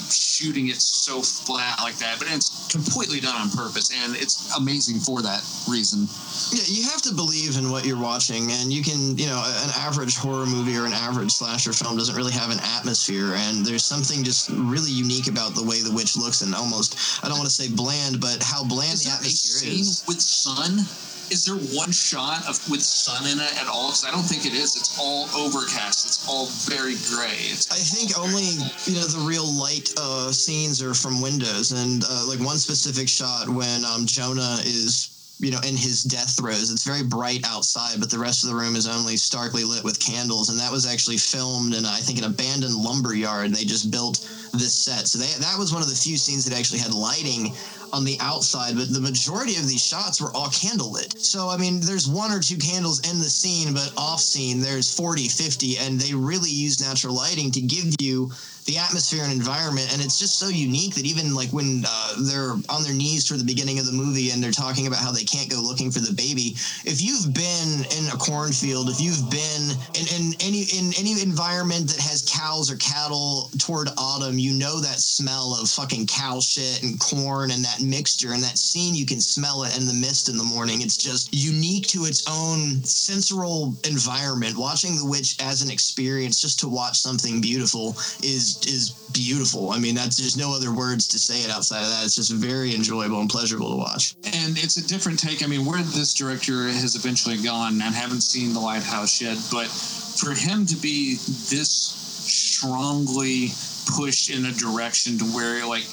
shooting 0.10 0.70
it 0.70 0.82
so 0.82 1.22
flat 1.22 1.80
like 1.80 1.98
that. 1.98 2.20
But 2.20 2.28
it's 2.32 2.68
completely 2.72 3.20
done 3.20 3.36
on 3.36 3.50
purpose, 3.50 3.92
and 3.92 4.16
it's 4.16 4.56
amazing 4.58 5.00
for 5.00 5.22
that 5.22 5.44
reason. 5.70 6.08
Yeah, 6.52 6.64
you 6.68 6.84
have 6.90 7.02
to 7.04 7.14
believe 7.14 7.58
in 7.58 7.70
what 7.70 7.86
you're 7.86 8.02
watching, 8.02 8.52
and 8.52 8.72
you 8.72 8.84
can, 8.84 9.18
you 9.18 9.28
know, 9.28 9.42
an 9.64 9.72
average 9.78 10.16
horror 10.18 10.46
movie 10.46 10.78
or 10.78 10.86
an 10.86 10.94
average 10.94 11.32
slasher 11.32 11.74
film 11.74 11.98
doesn't 11.98 12.16
really 12.16 12.34
have 12.34 12.50
an 12.52 12.60
atmosphere, 12.78 13.34
and 13.36 13.66
there's 13.66 13.86
something 13.86 14.24
just 14.24 14.50
really 14.50 14.92
unique 14.92 15.28
about 15.28 15.56
the 15.56 15.64
way 15.64 15.82
the 15.82 15.94
witch 15.94 16.18
looks, 16.18 16.42
and 16.42 16.56
almost, 16.56 17.24
I 17.24 17.28
don't 17.28 17.38
want 17.38 17.50
to 17.50 17.56
say 17.56 17.70
bland, 17.70 18.20
but 18.20 18.42
how 18.42 18.64
bland 18.64 18.94
Is 18.94 19.06
the 19.06 19.12
atmosphere 19.12 19.72
scene 19.72 19.82
is. 19.82 20.04
with 20.08 20.22
sun? 20.22 20.86
Is 21.32 21.46
there 21.46 21.56
one 21.56 21.94
shot 21.94 22.46
of 22.50 22.60
with 22.70 22.84
sun 22.84 23.26
in 23.26 23.40
it 23.40 23.62
at 23.62 23.68
all? 23.68 23.88
Because 23.88 24.04
I 24.04 24.12
don't 24.12 24.28
think 24.28 24.46
it 24.46 24.52
is. 24.52 24.76
It's 24.76 25.00
all 25.00 25.30
overcast. 25.34 26.06
It's 26.06 26.28
all 26.28 26.48
very 26.68 26.96
gray. 27.08 27.40
It's 27.48 27.72
I 27.72 27.80
think 27.80 28.20
only 28.20 28.52
you 28.84 29.00
know 29.00 29.08
the 29.08 29.24
real 29.26 29.48
light 29.48 29.94
uh, 29.98 30.34
scenes 30.34 30.84
are 30.84 30.94
from 30.94 31.22
windows, 31.22 31.72
and 31.72 32.04
uh, 32.04 32.26
like 32.28 32.42
one 32.42 32.58
specific 32.58 33.08
shot 33.08 33.48
when 33.48 33.86
um, 33.86 34.06
Jonah 34.06 34.60
is 34.66 35.11
you 35.42 35.52
know 35.52 35.60
in 35.68 35.76
his 35.76 36.04
death 36.04 36.38
throes. 36.38 36.72
It's 36.72 36.84
very 36.84 37.04
bright 37.04 37.42
outside, 37.46 38.00
but 38.00 38.10
the 38.10 38.20
rest 38.20 38.44
of 38.44 38.50
the 38.50 38.56
room 38.56 38.76
is 38.76 38.88
only 38.88 39.18
starkly 39.18 39.64
lit 39.64 39.84
with 39.84 40.00
candles, 40.00 40.50
and 40.50 40.60
that 40.60 40.72
was 40.72 40.86
actually 40.86 41.18
filmed 41.18 41.74
in 41.74 41.86
I 41.86 41.98
think 41.98 42.20
an 42.20 42.26
abandoned 42.26 42.76
lumber 42.76 43.14
yard. 43.14 43.54
They 43.54 43.66
just 43.66 43.92
built 43.92 44.20
this 44.54 44.74
set, 44.74 45.08
so 45.08 45.18
they, 45.18 45.32
that 45.40 45.58
was 45.58 45.74
one 45.74 45.82
of 45.82 45.90
the 45.90 45.96
few 45.96 46.18
scenes 46.18 46.46
that 46.46 46.58
actually 46.58 46.80
had 46.80 46.94
lighting 46.94 47.56
on 47.94 48.06
the 48.06 48.18
outside, 48.20 48.76
but 48.76 48.94
the 48.94 49.02
majority 49.02 49.56
of 49.58 49.68
these 49.68 49.84
shots 49.84 50.22
were 50.22 50.32
all 50.32 50.48
candlelit. 50.48 51.20
So, 51.20 51.50
I 51.50 51.58
mean, 51.58 51.82
there's 51.82 52.08
one 52.08 52.32
or 52.32 52.40
two 52.40 52.58
candles 52.58 53.00
in 53.10 53.20
the 53.20 53.26
scene, 53.26 53.74
but 53.74 53.92
off 53.98 54.22
scene, 54.22 54.62
there's 54.62 54.94
40, 54.94 55.28
50, 55.28 55.78
and 55.78 56.00
they 56.00 56.14
really 56.14 56.50
use 56.50 56.80
natural 56.80 57.16
lighting 57.16 57.52
to 57.52 57.62
give 57.62 57.96
you 58.00 58.32
the 58.66 58.78
atmosphere 58.78 59.24
and 59.24 59.32
environment. 59.32 59.92
And 59.94 60.02
it's 60.02 60.20
just 60.20 60.40
so 60.40 60.48
unique 60.48 60.96
that 60.96 61.06
even 61.06 61.34
like 61.34 61.50
when 61.50 61.84
uh, 61.88 62.16
they're 62.30 62.54
on 62.70 62.84
their 62.84 62.94
knees 62.94 63.26
toward 63.26 63.40
the 63.40 63.46
beginning 63.46 63.80
of 63.80 63.86
the 63.86 63.92
movie 63.92 64.32
and 64.32 64.44
they're 64.44 64.52
talking 64.52 64.88
about 64.88 65.00
how 65.00 65.12
they 65.12 65.24
can't 65.24 65.50
go 65.50 65.62
looking 65.62 65.92
for 65.92 66.00
the 66.00 66.14
baby, 66.14 66.56
if 66.86 67.02
you've 67.02 67.34
been 67.34 67.86
in 67.98 68.08
a 68.14 68.18
cornfield, 68.18 68.90
if 68.90 69.02
you've 69.02 69.30
been 69.30 69.72
in, 69.96 70.06
in 70.16 70.34
any 70.42 70.64
in 70.78 70.94
any 70.98 71.22
environment 71.22 71.88
that 71.88 72.00
has 72.00 72.22
cows 72.30 72.72
or 72.72 72.76
cattle 72.78 73.50
toward 73.58 73.90
autumn, 73.98 74.38
you 74.38 74.54
know 74.54 74.80
that 74.80 75.00
smell 75.00 75.56
of 75.60 75.70
fucking 75.70 76.08
cow 76.08 76.40
shit 76.40 76.84
and 76.84 77.00
corn 77.00 77.52
and 77.52 77.64
that 77.64 77.82
mixture 77.82 78.34
and 78.34 78.44
that 78.44 78.58
scene. 78.58 78.96
You 78.96 79.06
can 79.06 79.20
smell 79.20 79.64
it 79.64 79.78
in 79.78 79.88
the 79.88 79.94
mist 79.94 80.30
in 80.30 80.38
the 80.38 80.44
morning. 80.44 80.82
It's 80.82 80.98
just 80.98 81.34
unique 81.34 81.88
to 81.88 82.06
its 82.06 82.24
own 82.30 82.84
sensorial 82.84 83.74
environment. 83.88 84.58
Watching 84.58 84.98
The 84.98 85.06
Witch 85.06 85.38
as 85.42 85.62
an 85.62 85.72
experience, 85.72 86.40
just 86.40 86.60
to 86.60 86.68
watch 86.68 86.98
something 86.98 87.42
beautiful, 87.42 87.96
is 88.24 88.51
is 88.66 88.92
beautiful. 89.14 89.72
I 89.72 89.80
mean, 89.80 89.96
that's 89.96 90.18
there's 90.18 90.38
no 90.38 90.54
other 90.56 90.74
words 90.74 91.08
to 91.10 91.20
say 91.20 91.42
it 91.42 91.50
outside 91.50 91.84
of 91.84 91.90
that. 91.90 92.06
It's 92.06 92.16
just 92.16 92.32
very 92.32 92.74
enjoyable 92.76 93.20
and 93.20 93.30
pleasurable 93.30 93.72
to 93.72 93.78
watch. 93.78 94.16
and 94.26 94.58
it's 94.58 94.78
a 94.78 94.88
different 94.88 95.20
take. 95.20 95.44
I 95.44 95.48
mean, 95.48 95.66
where 95.66 95.82
this 95.82 96.14
director 96.14 96.68
has 96.70 96.96
eventually 96.96 97.38
gone, 97.38 97.82
and 97.82 97.96
haven't 97.96 98.22
seen 98.22 98.54
the 98.54 98.60
Lighthouse 98.60 99.22
yet, 99.22 99.38
but 99.52 99.68
for 99.68 100.34
him 100.34 100.66
to 100.66 100.76
be 100.76 101.16
this 101.50 101.72
strongly 101.72 103.50
pushed 103.98 104.30
in 104.30 104.46
a 104.46 104.52
direction 104.52 105.18
to 105.18 105.26
where 105.26 105.66
like 105.66 105.84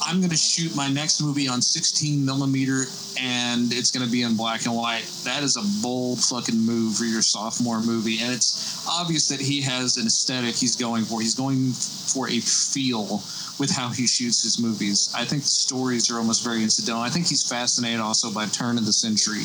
I'm 0.00 0.18
going 0.18 0.30
to 0.30 0.36
shoot 0.36 0.74
my 0.76 0.88
next 0.88 1.20
movie 1.20 1.48
on 1.48 1.60
16 1.60 2.24
millimeter 2.24 2.84
and 3.20 3.72
it's 3.72 3.90
going 3.90 4.06
to 4.06 4.10
be 4.10 4.22
in 4.22 4.36
black 4.36 4.64
and 4.64 4.74
white. 4.74 5.04
That 5.24 5.42
is 5.42 5.56
a 5.56 5.82
bold 5.82 6.20
fucking 6.20 6.58
move 6.58 6.96
for 6.96 7.04
your 7.04 7.22
sophomore 7.22 7.82
movie. 7.82 8.18
And 8.20 8.32
it's 8.32 8.86
obvious 8.88 9.28
that 9.28 9.40
he 9.40 9.60
has 9.62 9.96
an 9.96 10.06
aesthetic 10.06 10.54
he's 10.54 10.76
going 10.76 11.04
for. 11.04 11.20
He's 11.20 11.34
going 11.34 11.72
for 11.72 12.28
a 12.28 12.40
feel 12.40 13.22
with 13.58 13.70
how 13.70 13.88
he 13.88 14.06
shoots 14.06 14.42
his 14.42 14.58
movies. 14.58 15.12
I 15.16 15.24
think 15.24 15.42
the 15.42 15.48
stories 15.48 16.10
are 16.10 16.18
almost 16.18 16.44
very 16.44 16.62
incidental. 16.62 17.02
I 17.02 17.10
think 17.10 17.26
he's 17.26 17.46
fascinated 17.46 18.00
also 18.00 18.32
by 18.32 18.46
turn 18.46 18.78
of 18.78 18.86
the 18.86 18.92
century 18.92 19.42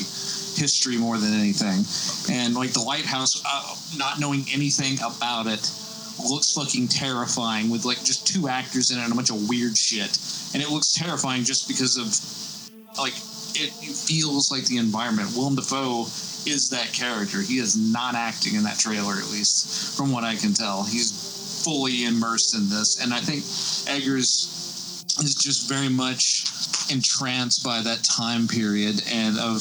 history 0.54 0.96
more 0.96 1.18
than 1.18 1.34
anything. 1.34 1.84
And 2.32 2.54
like 2.54 2.72
the 2.72 2.80
lighthouse, 2.80 3.42
uh, 3.44 3.76
not 3.96 4.20
knowing 4.20 4.46
anything 4.52 4.98
about 5.04 5.46
it, 5.46 5.68
looks 6.18 6.52
fucking 6.52 6.88
terrifying 6.88 7.70
with 7.70 7.84
like 7.84 7.98
just 8.04 8.26
two 8.26 8.48
actors 8.48 8.90
in 8.90 8.98
it 8.98 9.02
and 9.02 9.12
a 9.12 9.16
bunch 9.16 9.30
of 9.30 9.48
weird 9.48 9.76
shit. 9.76 10.18
And 10.54 10.62
it 10.62 10.70
looks 10.70 10.92
terrifying 10.92 11.44
just 11.44 11.68
because 11.68 11.96
of 11.96 12.06
like 12.98 13.14
it 13.56 13.70
feels 13.70 14.50
like 14.50 14.64
the 14.66 14.78
environment. 14.78 15.30
Willem 15.36 15.54
Dafoe 15.54 16.02
is 16.46 16.70
that 16.70 16.92
character. 16.92 17.40
He 17.40 17.58
is 17.58 17.76
not 17.76 18.14
acting 18.14 18.54
in 18.54 18.64
that 18.64 18.78
trailer, 18.78 19.14
at 19.14 19.30
least 19.30 19.96
from 19.96 20.12
what 20.12 20.24
I 20.24 20.36
can 20.36 20.52
tell. 20.52 20.82
He's 20.84 21.62
fully 21.64 22.04
immersed 22.04 22.54
in 22.54 22.68
this, 22.68 23.02
and 23.02 23.14
I 23.14 23.20
think 23.20 23.42
Eggers 23.88 25.04
is 25.22 25.34
just 25.34 25.68
very 25.68 25.88
much 25.88 26.44
entranced 26.90 27.64
by 27.64 27.80
that 27.82 28.02
time 28.04 28.48
period 28.48 29.02
and 29.10 29.38
of 29.38 29.60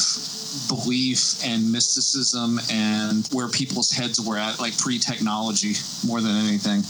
belief 0.67 1.43
and 1.43 1.71
mysticism 1.71 2.59
and 2.71 3.27
where 3.31 3.47
people's 3.47 3.91
heads 3.91 4.21
were 4.21 4.37
at, 4.37 4.59
like 4.59 4.77
pre-technology, 4.77 5.73
more 6.05 6.21
than 6.21 6.35
anything. 6.35 6.83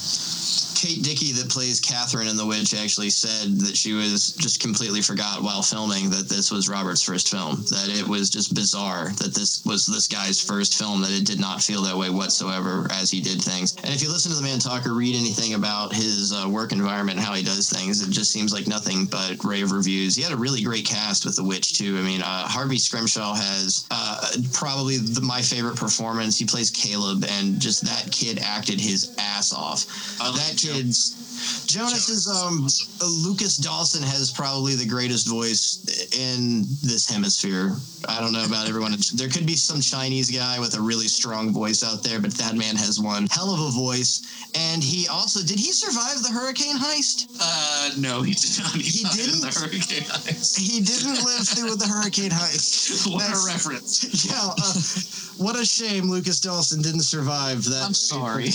Kate 0.83 1.01
Dickie, 1.01 1.31
that 1.31 1.47
plays 1.47 1.79
Catherine 1.79 2.27
in 2.27 2.35
The 2.35 2.45
Witch, 2.45 2.73
actually 2.73 3.09
said 3.09 3.57
that 3.61 3.77
she 3.77 3.93
was 3.93 4.33
just 4.33 4.59
completely 4.59 5.01
forgot 5.01 5.41
while 5.41 5.61
filming 5.61 6.09
that 6.09 6.27
this 6.27 6.51
was 6.51 6.67
Robert's 6.67 7.01
first 7.01 7.31
film. 7.31 7.63
That 7.71 7.87
it 7.87 8.05
was 8.05 8.29
just 8.29 8.53
bizarre 8.53 9.11
that 9.15 9.33
this 9.33 9.63
was 9.63 9.85
this 9.85 10.09
guy's 10.09 10.43
first 10.43 10.77
film. 10.77 10.99
That 10.99 11.11
it 11.11 11.25
did 11.25 11.39
not 11.39 11.63
feel 11.63 11.83
that 11.83 11.95
way 11.95 12.09
whatsoever 12.09 12.85
as 12.91 13.09
he 13.09 13.21
did 13.21 13.41
things. 13.41 13.77
And 13.77 13.93
if 13.93 14.03
you 14.03 14.11
listen 14.11 14.29
to 14.33 14.37
the 14.37 14.43
man 14.43 14.59
talk 14.59 14.85
or 14.85 14.93
read 14.93 15.15
anything 15.15 15.53
about 15.53 15.93
his 15.93 16.33
uh, 16.33 16.49
work 16.49 16.73
environment 16.73 17.17
how 17.17 17.33
he 17.33 17.43
does 17.43 17.69
things, 17.69 18.05
it 18.05 18.11
just 18.11 18.33
seems 18.33 18.51
like 18.51 18.67
nothing 18.67 19.05
but 19.05 19.41
rave 19.45 19.71
reviews. 19.71 20.17
He 20.17 20.21
had 20.21 20.33
a 20.33 20.37
really 20.37 20.63
great 20.63 20.85
cast 20.85 21.23
with 21.23 21.37
The 21.37 21.45
Witch 21.45 21.77
too. 21.77 21.97
I 21.97 22.01
mean, 22.01 22.21
uh, 22.21 22.45
Harvey 22.45 22.77
Scrimshaw 22.77 23.35
has 23.35 23.87
uh, 23.89 24.35
probably 24.51 24.97
the, 24.97 25.21
my 25.21 25.41
favorite 25.41 25.77
performance. 25.77 26.37
He 26.37 26.45
plays 26.45 26.69
Caleb, 26.69 27.23
and 27.29 27.61
just 27.61 27.85
that 27.85 28.11
kid 28.11 28.39
acted 28.43 28.81
his 28.81 29.15
ass 29.17 29.53
off. 29.53 29.85
that 30.33 30.57
kid's 30.73 31.65
Jonas 31.67 32.07
is 32.09 32.27
um 32.27 32.65
uh, 33.01 33.05
Lucas 33.27 33.57
Dawson 33.57 34.03
has 34.03 34.31
probably 34.31 34.75
the 34.75 34.85
greatest 34.85 35.27
voice 35.27 35.83
in 36.17 36.61
this 36.83 37.09
hemisphere. 37.09 37.75
I 38.07 38.19
don't 38.19 38.31
know 38.33 38.45
about 38.45 38.67
everyone. 38.69 38.93
There 39.15 39.29
could 39.29 39.45
be 39.45 39.55
some 39.55 39.79
Chinese 39.81 40.29
guy 40.31 40.59
with 40.59 40.75
a 40.77 40.81
really 40.81 41.07
strong 41.07 41.51
voice 41.53 41.83
out 41.83 42.03
there, 42.03 42.19
but 42.19 42.31
that 42.35 42.55
man 42.55 42.75
has 42.75 42.99
one 42.99 43.27
hell 43.31 43.53
of 43.53 43.59
a 43.59 43.71
voice. 43.71 44.21
And 44.55 44.83
he 44.83 45.07
also 45.07 45.41
did 45.41 45.59
he 45.59 45.71
survive 45.71 46.21
the 46.23 46.29
hurricane 46.29 46.77
heist? 46.77 47.27
Uh, 47.39 47.89
no, 47.99 48.21
he 48.21 48.33
did 48.33 48.59
not. 48.59 48.75
He 48.75 49.03
in 49.03 49.11
didn't? 49.17 49.41
the 49.41 49.51
hurricane 49.59 50.07
heist. 50.07 50.57
He 50.59 50.81
didn't 50.81 51.23
live 51.25 51.47
through 51.47 51.75
the 51.75 51.87
hurricane 51.87 52.31
heist. 52.31 53.07
what 53.11 53.19
That's- 53.21 53.43
a 53.43 53.47
reference. 53.47 54.03
Yeah, 54.29 54.49
uh, 54.57 55.43
what 55.43 55.59
a 55.59 55.65
shame 55.65 56.09
Lucas 56.09 56.39
Dawson 56.39 56.81
didn't 56.81 57.01
survive 57.03 57.63
that. 57.65 57.83
I'm 57.83 57.93
sorry. 57.93 58.45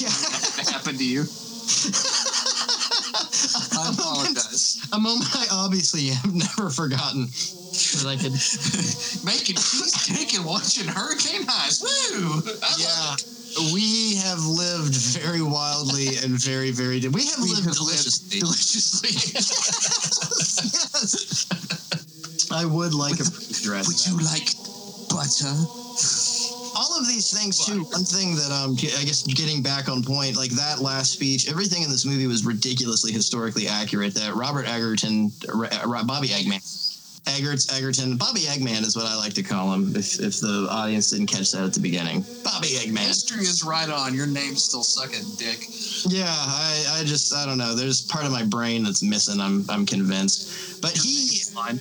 yeah. 0.00 0.08
Happened 0.72 0.98
to 0.98 1.04
you? 1.04 1.24
I 3.72 3.88
A 3.90 3.92
moment- 3.92 3.98
apologize. 3.98 4.78
A 4.92 4.98
moment 4.98 5.30
I 5.34 5.46
obviously 5.52 6.06
have 6.08 6.32
never 6.34 6.70
forgotten 6.70 7.26
that 7.26 8.06
I 8.06 8.16
could. 8.16 8.32
Making 9.24 9.56
cheesecake 9.56 10.34
and 10.34 10.44
watching 10.44 10.86
Hurricane 10.88 11.46
Heist. 11.46 11.82
Woo! 11.82 12.42
I 12.62 12.74
Yeah, 12.78 13.16
we 13.74 14.16
have 14.16 14.40
lived 14.44 14.94
very 14.94 15.42
wildly 15.42 16.16
and 16.22 16.38
very, 16.38 16.70
very. 16.70 17.00
We 17.08 17.24
have 17.26 17.38
We 17.40 17.50
lived 17.50 17.64
have 17.64 17.74
deliciously. 17.74 18.40
deliciously. 18.40 19.10
yes. 19.34 19.50
I 22.52 22.64
would 22.64 22.94
like 22.94 23.14
a 23.20 23.24
dress. 23.62 23.86
Would 23.86 24.06
you 24.06 24.18
like 24.26 24.50
butter? 25.08 25.54
All 26.80 26.98
of 26.98 27.06
these 27.06 27.30
things 27.30 27.64
too. 27.64 27.84
One 27.84 28.04
thing 28.04 28.34
that 28.36 28.50
um, 28.50 28.72
I 28.72 29.04
guess 29.04 29.22
getting 29.22 29.62
back 29.62 29.88
on 29.90 30.02
point, 30.02 30.36
like 30.36 30.50
that 30.52 30.80
last 30.80 31.12
speech, 31.12 31.48
everything 31.50 31.82
in 31.82 31.90
this 31.90 32.06
movie 32.06 32.26
was 32.26 32.46
ridiculously 32.46 33.12
historically 33.12 33.68
accurate. 33.68 34.14
That 34.14 34.34
Robert 34.34 34.66
Egerton, 34.66 35.30
Bobby 35.46 36.28
Eggman, 36.28 36.64
Eggerts, 37.26 37.76
Egerton, 37.76 38.16
Bobby 38.16 38.40
Eggman 38.40 38.80
is 38.80 38.96
what 38.96 39.04
I 39.04 39.14
like 39.16 39.34
to 39.34 39.42
call 39.42 39.74
him. 39.74 39.94
If 39.94 40.20
if 40.20 40.40
the 40.40 40.68
audience 40.70 41.10
didn't 41.10 41.26
catch 41.26 41.52
that 41.52 41.64
at 41.64 41.74
the 41.74 41.80
beginning, 41.80 42.24
Bobby 42.42 42.68
Eggman. 42.68 43.06
History 43.06 43.42
is 43.42 43.62
right 43.62 43.90
on. 43.90 44.14
Your 44.14 44.26
name's 44.26 44.64
still 44.64 44.82
sucking 44.82 45.36
dick. 45.36 45.66
Yeah, 46.06 46.24
I, 46.26 47.00
I 47.00 47.04
just 47.04 47.34
I 47.34 47.44
don't 47.44 47.58
know. 47.58 47.74
There's 47.74 48.00
part 48.00 48.24
of 48.24 48.32
my 48.32 48.44
brain 48.44 48.84
that's 48.84 49.02
missing. 49.02 49.38
I'm 49.38 49.66
I'm 49.68 49.84
convinced. 49.84 50.80
But 50.80 50.92
he 50.92 51.40
Fine. 51.50 51.80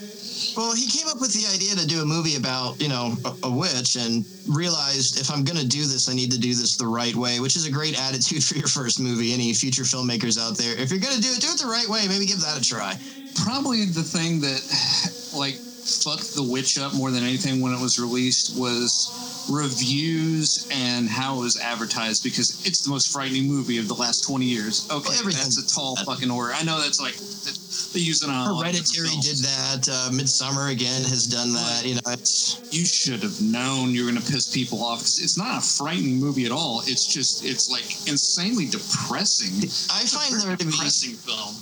Well, 0.56 0.74
he 0.74 0.88
came 0.88 1.08
up 1.08 1.20
with 1.20 1.34
the 1.34 1.48
idea 1.54 1.76
to 1.76 1.88
do 1.88 2.02
a 2.02 2.06
movie 2.06 2.36
about, 2.36 2.82
you 2.82 2.90
know, 2.90 3.14
a, 3.26 3.48
a 3.48 3.52
witch 3.52 3.96
and 3.96 4.26
realized 4.48 5.20
if 5.20 5.32
I'm 5.32 5.44
going 5.44 5.60
to 5.60 5.68
do 5.68 5.82
this, 5.82 6.10
I 6.10 6.14
need 6.14 6.32
to 6.32 6.40
do 6.40 6.54
this 6.54 6.78
the 6.78 6.88
right 6.88 7.16
way, 7.16 7.40
which 7.40 7.56
is 7.56 7.66
a 7.68 7.72
great 7.72 8.00
attitude 8.00 8.44
for 8.48 8.56
your 8.56 8.68
first 8.68 9.00
movie. 9.00 9.34
Any 9.34 9.54
future 9.54 9.84
filmmakers 9.84 10.40
out 10.40 10.58
there, 10.58 10.78
if 10.78 10.92
you're 10.92 11.00
going 11.00 11.16
to 11.16 11.22
do 11.22 11.30
it, 11.30 11.42
do 11.42 11.48
it 11.48 11.60
the 11.60 11.68
right 11.68 11.88
way. 11.88 12.08
Maybe 12.08 12.26
give 12.26 12.42
that 12.42 12.58
a 12.58 12.64
try. 12.64 12.96
Probably 13.44 13.86
the 13.86 14.04
thing 14.04 14.42
that, 14.42 14.62
like, 15.36 15.56
fucked 15.56 16.36
The 16.36 16.44
Witch 16.44 16.78
up 16.78 16.94
more 16.94 17.12
than 17.12 17.24
anything 17.24 17.62
when 17.62 17.74
it 17.74 17.82
was 17.82 18.00
released 18.00 18.58
was 18.58 19.48
reviews 19.50 20.68
and 20.72 21.10
how 21.10 21.38
it 21.38 21.42
was 21.42 21.60
advertised 21.60 22.24
because 22.24 22.66
it's 22.66 22.82
the 22.82 22.90
most 22.90 23.12
frightening 23.12 23.48
movie 23.48 23.78
of 23.78 23.88
the 23.88 23.96
last 23.96 24.24
20 24.24 24.46
years. 24.46 24.88
Okay, 24.92 25.10
Well, 25.10 25.26
that's 25.26 25.58
a 25.58 25.68
tall 25.68 25.96
fucking 25.98 26.30
order. 26.30 26.54
I 26.54 26.64
know 26.64 26.80
that's 26.80 27.02
like, 27.02 27.16
they 27.94 28.00
use 28.00 28.24
it 28.24 28.30
on 28.30 28.48
a 28.48 28.54
lot 28.54 28.68
of 28.68 28.74
different 28.74 29.10
Hereditary 29.10 29.22
did 29.22 29.38
that. 29.44 29.90
Uh, 29.90 30.10
Midsommar 30.12 30.72
again 30.72 31.04
has 31.04 31.26
done 31.28 31.54
that. 31.54 31.86
You 31.86 31.96
know, 31.96 32.02
it's 32.08 32.60
you 32.72 32.86
should 32.86 33.22
have 33.24 33.42
known 33.42 33.92
you 33.92 34.06
were 34.06 34.12
going 34.12 34.22
to 34.22 34.32
piss 34.32 34.54
people 34.54 34.84
off 34.84 35.00
'cause 35.00 35.20
it's 35.20 35.38
not 35.38 35.58
a 35.58 35.62
frightening 35.62 36.20
movie 36.20 36.46
at 36.46 36.52
all. 36.52 36.84
It's 36.86 37.06
just 37.06 37.44
it's 37.44 37.70
like 37.70 37.86
insanely 38.08 38.68
depressing. 38.68 39.54
I 39.92 40.06
find 40.06 40.42
there 40.42 40.56
to 40.58 40.66
be 40.66 40.72
depressing 40.72 41.16
film. 41.16 41.56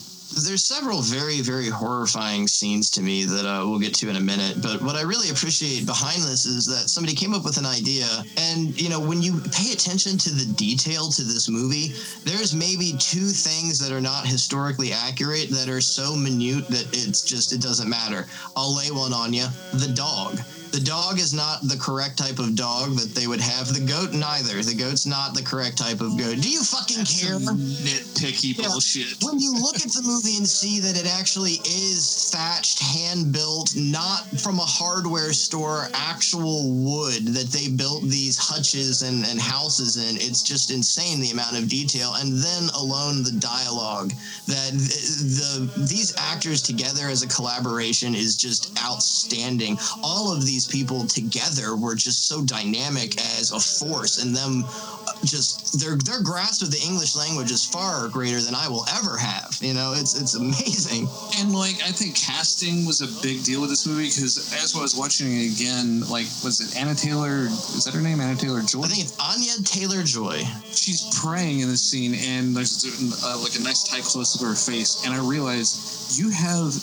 There's 0.45 0.63
several 0.63 1.01
very 1.01 1.41
very 1.41 1.69
horrifying 1.69 2.47
scenes 2.47 2.89
to 2.89 3.01
me 3.01 3.23
that 3.23 3.45
uh, 3.45 3.65
we'll 3.67 3.79
get 3.79 3.93
to 3.93 4.09
in 4.09 4.15
a 4.17 4.21
minute 4.21 4.61
but 4.61 4.81
what 4.81 4.95
i 4.95 5.01
really 5.01 5.29
appreciate 5.29 5.85
behind 5.85 6.21
this 6.23 6.45
is 6.45 6.65
that 6.65 6.89
somebody 6.89 7.15
came 7.15 7.33
up 7.33 7.43
with 7.43 7.57
an 7.57 7.65
idea 7.65 8.05
and 8.37 8.79
you 8.79 8.89
know 8.89 8.99
when 8.99 9.21
you 9.21 9.39
pay 9.51 9.71
attention 9.71 10.17
to 10.17 10.29
the 10.29 10.45
detail 10.53 11.09
to 11.09 11.23
this 11.23 11.49
movie 11.49 11.93
there's 12.23 12.53
maybe 12.53 12.93
two 12.99 13.27
things 13.27 13.79
that 13.79 13.91
are 13.91 14.01
not 14.01 14.25
historically 14.25 14.91
accurate 14.91 15.49
that 15.49 15.69
are 15.69 15.81
so 15.81 16.15
minute 16.15 16.67
that 16.69 16.87
it's 16.91 17.21
just 17.21 17.53
it 17.53 17.61
doesn't 17.61 17.89
matter. 17.89 18.25
I'll 18.55 18.75
lay 18.75 18.91
one 18.91 19.13
on 19.13 19.33
you 19.33 19.45
the 19.73 19.91
dog 19.95 20.39
the 20.77 20.83
dog 20.85 21.17
is 21.17 21.33
not 21.33 21.63
the 21.63 21.75
correct 21.75 22.19
type 22.19 22.37
of 22.37 22.55
dog 22.55 22.97
that 22.97 23.15
they 23.15 23.25
would 23.25 23.41
have. 23.41 23.73
The 23.73 23.79
goat 23.79 24.13
neither. 24.13 24.61
The 24.61 24.75
goat's 24.75 25.07
not 25.07 25.33
the 25.33 25.41
correct 25.41 25.75
type 25.79 26.01
of 26.01 26.15
goat. 26.19 26.37
Do 26.39 26.49
you 26.51 26.61
fucking 26.61 27.03
care? 27.05 27.39
Some 27.39 27.57
nitpicky 27.57 28.55
Yeah. 28.55 28.67
bullshit. 28.67 29.23
when 29.23 29.39
you 29.39 29.53
look 29.57 29.77
at 29.77 29.91
the 29.91 30.01
movie 30.05 30.37
and 30.37 30.47
see 30.47 30.79
that 30.81 30.95
it 30.95 31.07
actually 31.17 31.53
is 31.65 32.29
thatched, 32.31 32.77
hand 32.77 33.31
built, 33.33 33.75
not 33.75 34.27
from 34.39 34.59
a 34.59 34.65
hardware 34.65 35.33
store, 35.33 35.89
actual 35.95 36.69
wood 36.69 37.25
that 37.33 37.47
they 37.49 37.69
built 37.69 38.03
these 38.03 38.37
hutches 38.37 39.01
and, 39.01 39.25
and 39.25 39.41
houses 39.41 39.97
in, 39.97 40.15
it's 40.17 40.43
just 40.43 40.69
insane 40.69 41.19
the 41.19 41.31
amount 41.31 41.57
of 41.57 41.67
detail. 41.67 42.13
And 42.19 42.33
then 42.33 42.69
alone 42.77 43.23
the 43.23 43.31
dialogue 43.39 44.13
that 44.45 44.71
the, 44.73 45.71
the 45.73 45.85
these 45.89 46.13
actors 46.17 46.61
together 46.61 47.07
as 47.09 47.23
a 47.23 47.27
collaboration 47.27 48.13
is 48.13 48.35
just 48.37 48.77
outstanding. 48.85 49.79
All 50.03 50.31
of 50.31 50.45
these 50.45 50.66
people 50.69 51.05
together 51.05 51.75
were 51.75 51.95
just 51.95 52.27
so 52.27 52.43
dynamic 52.43 53.19
as 53.39 53.51
a 53.51 53.59
force, 53.59 54.23
and 54.23 54.35
them 54.35 54.63
uh, 54.65 55.13
just 55.23 55.79
their 55.79 55.95
their 55.97 56.21
grasp 56.21 56.61
of 56.61 56.71
the 56.71 56.81
English 56.85 57.15
language 57.15 57.51
is 57.51 57.65
far 57.65 58.07
greater 58.09 58.41
than 58.41 58.55
I 58.55 58.67
will 58.67 58.85
ever 58.97 59.17
have. 59.17 59.57
You 59.61 59.73
know, 59.73 59.93
it's 59.95 60.19
it's 60.19 60.35
amazing. 60.35 61.07
And 61.39 61.53
like 61.53 61.81
I 61.83 61.91
think 61.91 62.15
casting 62.15 62.85
was 62.85 63.01
a 63.01 63.09
big 63.21 63.43
deal 63.43 63.61
with 63.61 63.69
this 63.69 63.85
movie 63.85 64.07
because 64.07 64.37
as 64.53 64.75
I 64.75 64.81
was 64.81 64.95
watching 64.95 65.27
it 65.27 65.53
again, 65.55 66.01
like 66.09 66.27
was 66.43 66.59
it 66.61 66.79
Anna 66.79 66.95
Taylor? 66.95 67.45
Is 67.47 67.83
that 67.85 67.93
her 67.93 68.01
name? 68.01 68.19
Anna 68.19 68.35
Taylor 68.35 68.61
Joy. 68.61 68.83
I 68.83 68.87
think 68.87 69.03
it's 69.03 69.17
Anya 69.19 69.53
Taylor 69.63 70.03
Joy. 70.03 70.43
she's 70.71 71.03
praying 71.21 71.59
in 71.59 71.69
the 71.69 71.77
scene, 71.77 72.15
and 72.15 72.55
there's 72.55 72.85
uh, 73.23 73.37
like 73.41 73.55
a 73.59 73.63
nice 73.63 73.83
tight 73.83 74.03
close 74.03 74.35
up 74.35 74.41
of 74.41 74.47
her 74.47 74.55
face, 74.55 75.03
and 75.05 75.13
I 75.13 75.19
realize 75.19 76.17
you 76.19 76.29
have 76.29 76.73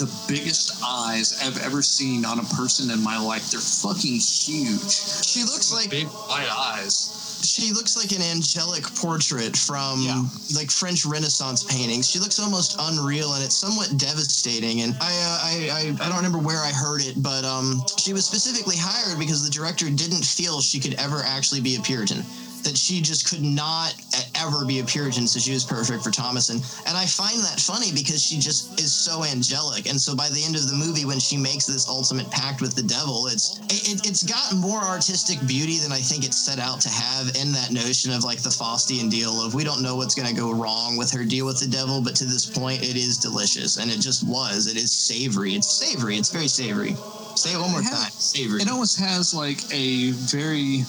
the 0.00 0.10
biggest 0.26 0.80
eyes 0.84 1.38
I've 1.44 1.60
ever 1.62 1.82
seen 1.82 2.24
on 2.24 2.38
a 2.40 2.44
person 2.56 2.90
in 2.90 3.02
my 3.04 3.20
life. 3.20 3.50
They're 3.50 3.60
fucking 3.60 4.18
huge. 4.18 4.90
She 4.90 5.44
looks 5.44 5.72
like 5.72 5.90
Big 5.90 6.06
white 6.08 6.48
eyes. 6.50 7.38
she 7.44 7.72
looks 7.72 7.96
like 7.96 8.12
an 8.12 8.22
angelic 8.22 8.82
portrait 8.96 9.56
from 9.56 10.00
Yeah. 10.02 10.24
like 10.56 10.70
French 10.70 11.04
Renaissance 11.04 11.62
paintings. 11.64 12.08
She 12.10 12.18
looks 12.18 12.38
almost 12.40 12.76
unreal, 12.80 13.34
and 13.34 13.44
it's 13.44 13.54
somewhat 13.56 13.92
devastating. 13.98 14.80
And 14.82 14.96
I, 15.00 15.12
uh, 15.12 15.38
I, 15.44 15.54
I, 15.72 15.80
I 16.04 16.08
don't 16.08 16.16
remember 16.16 16.38
where 16.38 16.60
I 16.64 16.70
heard 16.72 17.02
it, 17.02 17.22
but 17.22 17.44
um, 17.44 17.82
she 17.98 18.12
was 18.12 18.24
specifically 18.24 18.76
hired 18.78 19.18
because 19.18 19.44
the 19.44 19.50
director 19.50 19.86
didn't 19.90 20.24
feel 20.24 20.60
she 20.60 20.80
could 20.80 20.94
ever 20.94 21.22
actually 21.24 21.60
be 21.60 21.76
a 21.76 21.80
Puritan. 21.80 22.24
That 22.64 22.76
she 22.76 23.00
just 23.00 23.28
could 23.28 23.42
not 23.42 23.94
ever 24.34 24.64
be 24.66 24.80
a 24.80 24.84
Puritan, 24.84 25.26
so 25.26 25.38
she 25.40 25.52
was 25.52 25.64
perfect 25.64 26.02
for 26.04 26.10
Thomasin. 26.10 26.60
And 26.86 26.96
I 26.96 27.06
find 27.06 27.38
that 27.40 27.58
funny 27.58 27.90
because 27.92 28.22
she 28.22 28.38
just 28.38 28.78
is 28.78 28.92
so 28.92 29.24
angelic. 29.24 29.88
And 29.88 29.98
so 30.00 30.14
by 30.14 30.28
the 30.28 30.44
end 30.44 30.56
of 30.56 30.68
the 30.68 30.74
movie, 30.76 31.04
when 31.04 31.18
she 31.18 31.36
makes 31.36 31.66
this 31.66 31.88
ultimate 31.88 32.30
pact 32.30 32.60
with 32.60 32.74
the 32.74 32.82
devil, 32.82 33.26
it's 33.28 33.58
it, 33.70 34.06
it's 34.06 34.22
got 34.22 34.54
more 34.56 34.80
artistic 34.80 35.38
beauty 35.46 35.78
than 35.78 35.90
I 35.92 35.98
think 36.00 36.24
it's 36.24 36.36
set 36.36 36.58
out 36.58 36.80
to 36.82 36.88
have 36.90 37.34
in 37.36 37.52
that 37.52 37.70
notion 37.72 38.12
of 38.12 38.24
like 38.24 38.42
the 38.42 38.50
Faustian 38.50 39.10
deal 39.10 39.40
of 39.40 39.54
we 39.54 39.64
don't 39.64 39.82
know 39.82 39.96
what's 39.96 40.14
going 40.14 40.28
to 40.28 40.34
go 40.38 40.52
wrong 40.52 40.96
with 40.96 41.10
her 41.12 41.24
deal 41.24 41.46
with 41.46 41.60
the 41.60 41.66
devil, 41.66 42.00
but 42.02 42.14
to 42.16 42.24
this 42.24 42.44
point, 42.46 42.82
it 42.82 42.96
is 42.96 43.16
delicious, 43.16 43.78
and 43.78 43.90
it 43.90 44.00
just 44.00 44.22
was. 44.26 44.66
It 44.66 44.76
is 44.76 44.92
savory. 44.92 45.54
It's 45.54 45.70
savory. 45.70 46.16
It's 46.16 46.30
very 46.30 46.48
savory. 46.48 46.94
Say 47.36 47.54
it 47.54 47.60
one 47.60 47.70
more 47.70 47.80
It 47.80 47.84
has- 47.84 47.98
time. 48.00 48.10
Savory. 48.12 48.60
It 48.62 48.68
almost 48.68 48.98
has 49.00 49.32
like 49.32 49.60
a 49.72 50.10
very 50.10 50.84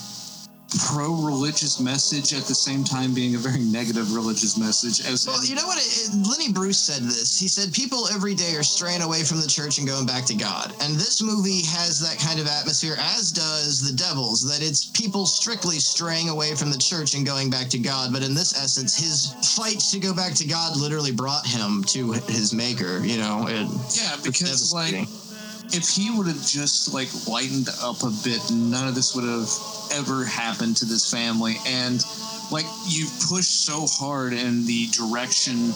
pro 0.79 1.13
religious 1.13 1.79
message 1.79 2.33
at 2.33 2.45
the 2.45 2.55
same 2.55 2.83
time 2.83 3.13
being 3.13 3.35
a 3.35 3.37
very 3.37 3.59
negative 3.59 4.13
religious 4.15 4.57
message. 4.57 5.05
As 5.05 5.27
Well, 5.27 5.43
you 5.45 5.55
know 5.55 5.65
what? 5.67 5.77
It, 5.77 6.09
it- 6.09 6.27
Lenny 6.27 6.51
Bruce 6.51 6.79
said 6.79 7.03
this. 7.03 7.39
He 7.39 7.47
said 7.47 7.73
people 7.73 8.07
every 8.13 8.35
day 8.35 8.55
are 8.55 8.63
straying 8.63 9.01
away 9.01 9.23
from 9.23 9.41
the 9.41 9.47
church 9.47 9.79
and 9.79 9.87
going 9.87 10.05
back 10.05 10.25
to 10.25 10.35
God. 10.35 10.73
And 10.81 10.95
this 10.95 11.21
movie 11.21 11.61
has 11.67 11.99
that 11.99 12.19
kind 12.19 12.39
of 12.39 12.47
atmosphere, 12.47 12.95
as 12.97 13.31
does 13.31 13.81
The 13.81 13.95
Devils, 13.95 14.47
that 14.47 14.65
it's 14.65 14.85
people 14.85 15.25
strictly 15.25 15.79
straying 15.79 16.29
away 16.29 16.55
from 16.55 16.71
the 16.71 16.77
church 16.77 17.15
and 17.15 17.25
going 17.25 17.49
back 17.49 17.67
to 17.69 17.79
God. 17.79 18.13
But 18.13 18.23
in 18.23 18.33
this 18.33 18.55
essence, 18.57 18.97
his 18.97 19.33
fight 19.55 19.79
to 19.91 19.99
go 19.99 20.13
back 20.13 20.33
to 20.35 20.47
God 20.47 20.77
literally 20.77 21.11
brought 21.11 21.45
him 21.45 21.83
to 21.85 22.13
his 22.13 22.53
maker, 22.53 23.03
you 23.03 23.17
know? 23.17 23.45
It, 23.47 23.67
yeah, 23.95 24.15
because 24.23 24.73
like. 24.73 25.07
If 25.73 25.89
he 25.89 26.11
would 26.11 26.27
have 26.27 26.45
just 26.45 26.93
like 26.93 27.09
lightened 27.27 27.69
up 27.81 28.03
a 28.03 28.11
bit, 28.23 28.41
none 28.51 28.87
of 28.87 28.95
this 28.95 29.15
would 29.15 29.25
have 29.25 29.49
ever 29.93 30.25
happened 30.25 30.77
to 30.77 30.85
this 30.85 31.09
family. 31.09 31.55
And 31.65 32.03
like 32.51 32.65
you 32.87 33.07
push 33.29 33.45
so 33.45 33.85
hard 33.87 34.33
in 34.33 34.65
the 34.65 34.87
direction 34.87 35.71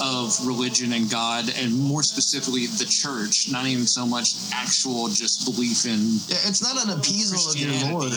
of 0.00 0.38
religion 0.46 0.92
and 0.92 1.10
God, 1.10 1.52
and 1.56 1.74
more 1.74 2.02
specifically 2.02 2.66
the 2.66 2.84
church, 2.84 3.50
not 3.50 3.66
even 3.66 3.86
so 3.86 4.06
much 4.06 4.34
actual 4.52 5.08
just 5.08 5.44
belief 5.44 5.86
in. 5.86 6.20
Yeah, 6.28 6.38
it's 6.48 6.62
not 6.62 6.84
an 6.84 6.98
appeasal 6.98 7.50
of 7.50 7.56
your 7.56 7.92
Lord. 7.92 8.12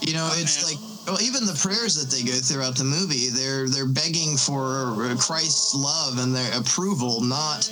You 0.00 0.14
know, 0.14 0.28
it's 0.34 0.68
like 0.68 0.80
well, 1.06 1.20
even 1.22 1.44
the 1.44 1.54
prayers 1.54 2.02
that 2.02 2.10
they 2.10 2.24
go 2.24 2.32
throughout 2.32 2.76
the 2.76 2.84
movie, 2.84 3.28
they're 3.28 3.68
they're 3.68 3.86
begging 3.86 4.36
for 4.36 4.96
Christ's 5.20 5.74
love 5.74 6.18
and 6.18 6.34
their 6.34 6.58
approval, 6.58 7.20
not 7.20 7.70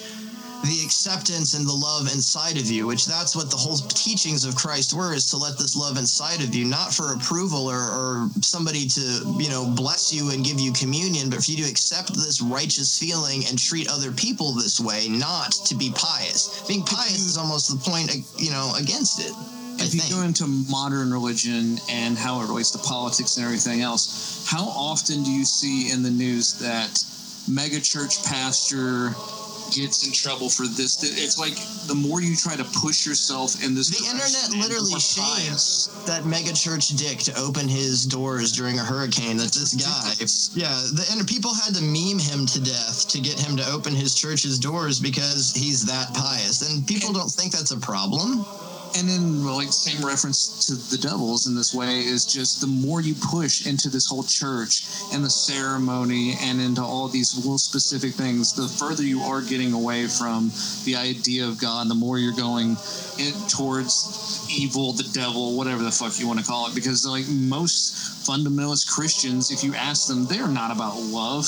the 0.63 0.85
acceptance 0.85 1.55
and 1.55 1.67
the 1.67 1.73
love 1.73 2.13
inside 2.13 2.57
of 2.57 2.71
you. 2.71 2.87
Which 2.87 3.07
that's 3.07 3.35
what 3.35 3.51
the 3.51 3.57
whole 3.57 3.77
teachings 3.77 4.45
of 4.45 4.55
Christ 4.55 4.95
were: 4.95 5.15
is 5.15 5.29
to 5.31 5.37
let 5.37 5.59
this 5.59 5.77
love 5.77 5.97
inside 5.97 6.43
of 6.43 6.55
you, 6.55 6.65
not 6.65 6.93
for 6.93 7.15
approval 7.15 7.71
or, 7.71 7.79
or 7.79 8.29
somebody 8.41 8.87
to 8.89 9.37
you 9.39 9.51
know 9.51 9.67
bless 9.75 10.13
you 10.13 10.31
and 10.31 10.45
give 10.45 10.61
you 10.61 10.73
communion, 10.73 11.31
but 11.31 11.45
for 11.45 11.51
you 11.51 11.65
to 11.65 11.71
accept 11.71 12.15
this 12.15 12.41
righteous 12.41 12.99
feeling 12.99 13.43
and 13.49 13.59
treat 13.59 13.89
other 13.89 14.13
people 14.13 14.53
this 14.53 14.81
way, 14.81 15.09
not 15.09 15.53
to 15.67 15.75
be 15.75 15.93
pious. 15.95 16.65
Being 16.67 16.85
pious 16.85 17.27
is 17.27 17.37
almost 17.37 17.71
the 17.71 17.91
point, 17.91 18.11
you 18.39 18.51
know, 18.51 18.73
against 18.79 19.21
it. 19.21 19.33
I 19.81 19.85
if 19.85 19.95
you 19.95 20.01
think. 20.01 20.13
go 20.13 20.23
into 20.23 20.47
modern 20.71 21.13
religion 21.13 21.79
and 21.91 22.17
how 22.17 22.41
it 22.41 22.47
relates 22.47 22.71
to 22.73 22.79
politics 22.79 23.37
and 23.37 23.45
everything 23.45 23.81
else, 23.81 24.47
how 24.49 24.65
often 24.69 25.23
do 25.23 25.31
you 25.31 25.45
see 25.45 25.91
in 25.91 26.03
the 26.03 26.11
news 26.11 26.59
that 26.61 27.05
mega 27.49 27.81
church 27.81 28.25
pastor 28.25 29.11
gets 29.75 30.07
in 30.07 30.13
trouble 30.13 30.49
for 30.49 30.67
this? 30.67 31.03
It's 31.03 31.39
like 31.39 31.55
the 31.87 31.95
more 31.95 32.21
you 32.21 32.37
try 32.37 32.57
to 32.57 32.65
push 32.65 33.07
yourself 33.07 33.63
in 33.65 33.75
this, 33.75 33.89
The 33.89 34.05
internet 34.07 34.69
literally 34.69 34.99
shames 35.01 35.89
that 36.07 36.25
mega 36.25 36.53
church 36.53 36.89
dick 36.89 37.19
to 37.21 37.39
open 37.39 37.69
his 37.69 38.07
doors 38.07 38.53
during 38.53 38.79
a 38.79 38.85
hurricane. 38.85 39.37
That 39.37 39.53
this 39.53 39.75
guy, 39.75 40.15
yeah, 40.59 40.75
the 40.93 41.07
and 41.13 41.27
people 41.27 41.55
had 41.55 41.75
to 41.75 41.83
meme 41.83 42.19
him 42.19 42.47
to 42.47 42.61
death 42.61 43.09
to 43.09 43.21
get 43.21 43.39
him 43.39 43.57
to 43.57 43.67
open 43.71 43.95
his 43.95 44.15
church's 44.15 44.59
doors 44.59 45.01
because 45.01 45.53
he's 45.55 45.85
that 45.87 46.13
pious. 46.15 46.69
And 46.69 46.87
people 46.87 47.13
don't 47.13 47.31
think 47.31 47.53
that's 47.53 47.73
a 47.73 47.81
problem. 47.81 48.45
And 48.97 49.09
then 49.09 49.45
like 49.45 49.73
same 49.73 50.05
reference 50.05 50.67
to 50.67 50.75
the 50.75 51.01
devils 51.01 51.47
in 51.47 51.55
this 51.55 51.75
way 51.75 52.01
is 52.01 52.25
just 52.25 52.61
the 52.61 52.67
more 52.67 53.01
you 53.01 53.15
push 53.15 53.67
into 53.67 53.89
this 53.89 54.07
whole 54.07 54.23
church 54.23 54.85
and 55.13 55.25
the 55.25 55.31
ceremony 55.31 56.35
and 56.41 56.61
into 56.61 56.83
all 56.83 57.09
these 57.09 57.37
little 57.37 57.59
specific 57.59 58.13
things 58.13 58.53
the 58.53 58.69
further 58.69 59.03
you 59.03 59.21
are 59.21 59.41
getting 59.43 59.73
away 59.73 60.07
from 60.07 60.51
the 60.85 60.95
idea 60.97 61.47
of 61.47 61.61
god 61.61 61.89
the 61.89 61.95
more 61.95 62.19
you're 62.19 62.33
going 62.33 62.77
in, 63.19 63.33
towards 63.49 64.47
evil 64.51 64.93
the 64.93 65.09
devil 65.13 65.57
whatever 65.57 65.83
the 65.83 65.91
fuck 65.91 66.19
you 66.19 66.27
want 66.27 66.39
to 66.39 66.45
call 66.45 66.67
it. 66.69 66.75
Because 66.75 67.07
like 67.07 67.27
most 67.29 67.95
fundamentalist 68.27 68.89
christians 68.89 69.51
if 69.51 69.65
you 69.65 69.75
ask 69.75 70.09
them 70.09 70.27
they're 70.27 70.49
not 70.49 70.71
about 70.71 70.97
love 70.97 71.47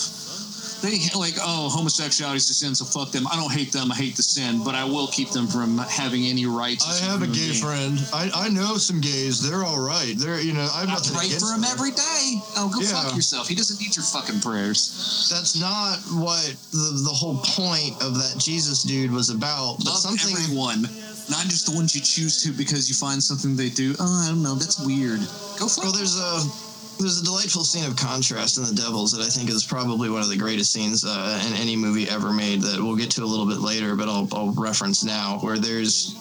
they 0.85 1.01
like 1.19 1.35
oh 1.41 1.69
homosexuality 1.73 2.37
is 2.37 2.51
a 2.51 2.55
sin 2.55 2.75
so 2.75 2.85
fuck 2.85 3.11
them 3.11 3.27
i 3.33 3.37
don't 3.37 3.53
hate 3.53 3.73
them 3.73 3.91
i 3.91 3.95
hate 3.95 4.15
the 4.17 4.23
sin 4.23 4.63
but 4.65 4.75
i 4.75 4.85
will 4.85 5.09
keep 5.09 5.31
them 5.31 5.47
from 5.47 5.79
having 5.89 6.25
any 6.27 6.45
rights 6.45 6.85
as 6.89 7.01
human 7.01 7.33
beings. 7.33 7.61
friend. 7.61 7.97
I, 8.13 8.31
I 8.35 8.49
know 8.51 8.77
some 8.77 9.01
gays. 9.01 9.41
They're 9.41 9.65
all 9.65 9.81
right. 9.81 10.15
They're 10.17 10.41
you 10.41 10.53
know 10.53 10.69
I'm 10.75 10.91
I 10.91 11.01
pray 11.13 11.29
for 11.41 11.49
him 11.57 11.65
every 11.65 11.91
day. 11.91 12.25
Oh, 12.61 12.71
go 12.73 12.81
Yeah. 12.81 12.93
fuck 13.03 13.17
yourself. 13.17 13.49
He 13.49 13.55
doesn't 13.55 13.81
need 13.81 13.97
your 13.97 14.05
fucking 14.05 14.41
prayers. 14.41 15.29
That's 15.33 15.57
not 15.59 15.99
what 16.21 16.45
the 16.73 17.01
the 17.09 17.15
whole 17.15 17.39
point 17.57 17.95
of 18.03 18.15
that 18.21 18.37
Jesus 18.39 18.83
dude 18.83 19.11
was 19.11 19.31
about. 19.31 19.79
But 19.79 19.87
Love 19.87 20.05
something 20.05 20.37
everyone, 20.37 20.83
not 21.31 21.45
just 21.49 21.67
the 21.67 21.73
ones 21.75 21.95
you 21.95 22.03
choose 22.03 22.43
to 22.43 22.53
because 22.53 22.89
you 22.89 22.95
find 22.95 23.23
something 23.23 23.57
they 23.57 23.71
do. 23.71 23.95
Oh, 23.99 24.25
I 24.25 24.29
don't 24.29 24.43
know. 24.43 24.55
That's 24.55 24.79
weird. 24.85 25.21
Go 25.59 25.69
fuck. 25.69 25.85
Well, 25.85 25.93
there's 25.93 26.19
a 26.19 26.43
there's 26.99 27.21
a 27.21 27.25
delightful 27.25 27.65
scene 27.65 27.85
of 27.85 27.97
contrast 27.97 28.59
in 28.59 28.65
The 28.65 28.75
Devils 28.75 29.13
that 29.13 29.23
I 29.23 29.29
think 29.29 29.51
is 29.51 29.65
probably 29.65 30.11
one 30.11 30.23
of 30.23 30.29
the 30.29 30.37
greatest 30.37 30.73
scenes 30.73 31.05
uh, 31.05 31.43
in 31.47 31.53
any 31.55 31.77
movie 31.77 32.09
ever 32.09 32.33
made. 32.33 32.63
That 32.63 32.81
we'll 32.81 32.97
get 32.97 33.11
to 33.13 33.25
a 33.25 33.27
little 33.27 33.47
bit 33.47 33.59
later, 33.59 33.97
but 33.97 34.09
I'll, 34.09 34.29
I'll 34.33 34.53
reference 34.53 35.05
now. 35.05 35.39
Where 35.41 35.59
there's, 35.59 36.17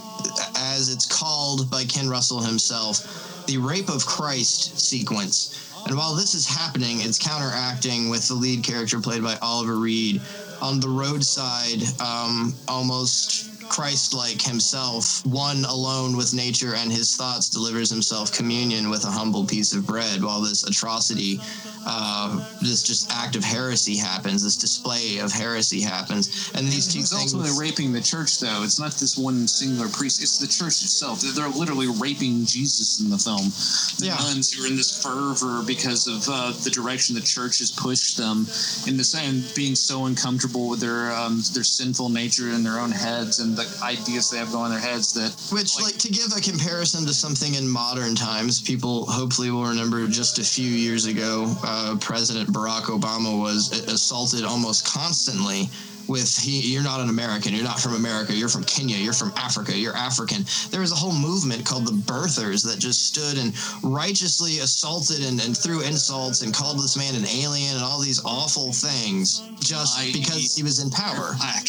as 0.58 0.90
it's 0.90 1.06
called 1.06 1.70
by 1.70 1.84
Ken 1.86 2.10
Russell 2.10 2.42
himself, 2.42 3.46
the 3.46 3.58
rape 3.58 3.90
of 3.90 4.06
Christ 4.06 4.80
sequence. 4.80 5.60
And 5.86 5.98
while 5.98 6.16
this 6.16 6.34
is 6.34 6.48
happening, 6.48 7.02
it's 7.02 7.20
counteracting 7.20 8.10
with 8.10 8.28
the 8.28 8.36
lead 8.36 8.64
character 8.64 9.00
played 9.00 9.22
by 9.22 9.38
Oliver 9.42 9.78
Reed 9.78 10.22
on 10.62 10.80
the 10.80 10.88
roadside, 10.88 11.84
um, 12.00 12.54
almost 12.70 13.63
Christ-like 13.78 14.40
himself, 14.40 15.26
one 15.26 15.66
alone 15.66 16.16
with 16.16 16.32
nature 16.32 16.76
and 16.76 16.92
his 16.92 17.16
thoughts, 17.16 17.50
delivers 17.50 17.90
himself 17.90 18.32
communion 18.32 18.88
with 18.92 19.04
a 19.04 19.08
humble 19.10 19.48
piece 19.48 19.74
of 19.74 19.88
bread, 19.88 20.24
while 20.24 20.42
this 20.42 20.64
atrocity, 20.64 21.40
uh, 21.88 22.38
this 22.62 22.84
just 22.84 23.12
act 23.12 23.36
of 23.36 23.44
heresy 23.44 23.98
happens, 23.98 24.44
this 24.44 24.58
display 24.58 25.18
of 25.18 25.32
heresy 25.32 25.82
happens, 25.82 26.52
and 26.54 26.68
these 26.68 26.86
two 26.88 27.00
He's 27.00 27.10
things. 27.10 27.34
ultimately 27.34 27.60
raping 27.60 27.92
the 27.92 28.00
church, 28.00 28.40
though. 28.40 28.62
It's 28.62 28.80
not 28.80 28.92
this 28.94 29.18
one 29.18 29.48
singular 29.48 29.90
priest. 29.90 30.22
It's 30.22 30.38
the 30.38 30.46
church 30.46 30.84
itself. 30.84 31.22
They're- 31.22 31.32
They're 31.32 31.50
literally 31.50 31.88
raping 31.88 32.46
Jesus 32.46 33.00
in 33.00 33.10
the 33.10 33.18
film. 33.18 33.52
The 33.98 34.06
Yeah. 34.06 34.18
nuns 34.18 34.52
who 34.52 34.64
are 34.64 34.68
in 34.68 34.78
this 34.78 34.92
fervor 34.92 35.64
because 35.64 36.06
of 36.06 36.30
uh, 36.30 36.52
the 36.64 36.70
direction 36.70 37.16
the 37.16 37.22
church 37.22 37.58
has 37.58 37.72
pushed 37.72 38.18
them, 38.18 38.48
in 38.86 39.02
and 39.18 39.54
being 39.56 39.76
so 39.76 40.06
uncomfortable 40.06 40.68
with 40.70 40.80
their 40.80 41.12
um, 41.16 41.44
their 41.54 41.64
sinful 41.64 42.10
nature 42.10 42.50
in 42.52 42.64
their 42.64 42.80
own 42.80 42.92
heads 42.92 43.40
and 43.40 43.58
the 43.58 43.63
ideas 43.84 44.30
they 44.30 44.38
have 44.38 44.52
going 44.52 44.72
in 44.72 44.72
their 44.72 44.80
heads 44.80 45.14
that 45.14 45.32
Which, 45.54 45.80
like, 45.82 45.98
to 45.98 46.10
give 46.10 46.32
a 46.36 46.42
comparison 46.42 47.06
to 47.06 47.14
something 47.14 47.56
in 47.56 47.68
modern 47.68 48.16
times, 48.16 48.62
people 48.62 49.06
hopefully 49.06 49.52
will 49.52 49.66
remember 49.66 50.08
just 50.08 50.40
a 50.40 50.44
few 50.44 50.68
years 50.70 51.06
ago, 51.06 51.54
uh, 51.64 51.96
President 52.00 52.50
Barack 52.52 52.84
Obama 52.84 53.40
was 53.40 53.72
assaulted 53.88 54.44
almost 54.46 54.86
constantly 54.86 55.70
with 56.06 56.38
he 56.38 56.60
you're 56.60 56.84
not 56.84 57.00
an 57.00 57.08
American, 57.08 57.54
you're 57.54 57.64
not 57.64 57.80
from 57.80 57.94
America, 57.96 58.34
you're 58.36 58.50
from 58.50 58.66
Kenya, 58.66 58.98
you're 58.98 59.14
from 59.14 59.32
Africa, 59.38 59.72
you're 59.78 59.96
African. 59.96 60.44
There 60.70 60.82
was 60.82 60.92
a 60.92 60.96
whole 60.96 61.14
movement 61.14 61.66
called 61.66 61.88
the 61.88 61.94
birthers 61.94 62.62
that 62.70 62.78
just 62.78 63.06
stood 63.08 63.38
and 63.38 63.54
righteously 63.82 64.60
assaulted 64.60 65.24
and, 65.24 65.40
and 65.42 65.56
threw 65.58 65.80
insults 65.82 66.42
and 66.42 66.54
called 66.54 66.78
this 66.80 66.98
man 66.98 67.16
an 67.16 67.26
alien 67.28 67.76
and 67.76 67.84
all 67.86 68.02
these 68.02 68.20
awful 68.26 68.74
things 68.74 69.44
just 69.62 69.98
I- 69.98 70.12
because 70.12 70.54
he 70.54 70.62
was 70.62 70.80
in 70.84 70.90
power. 70.90 71.36
black, 71.38 71.68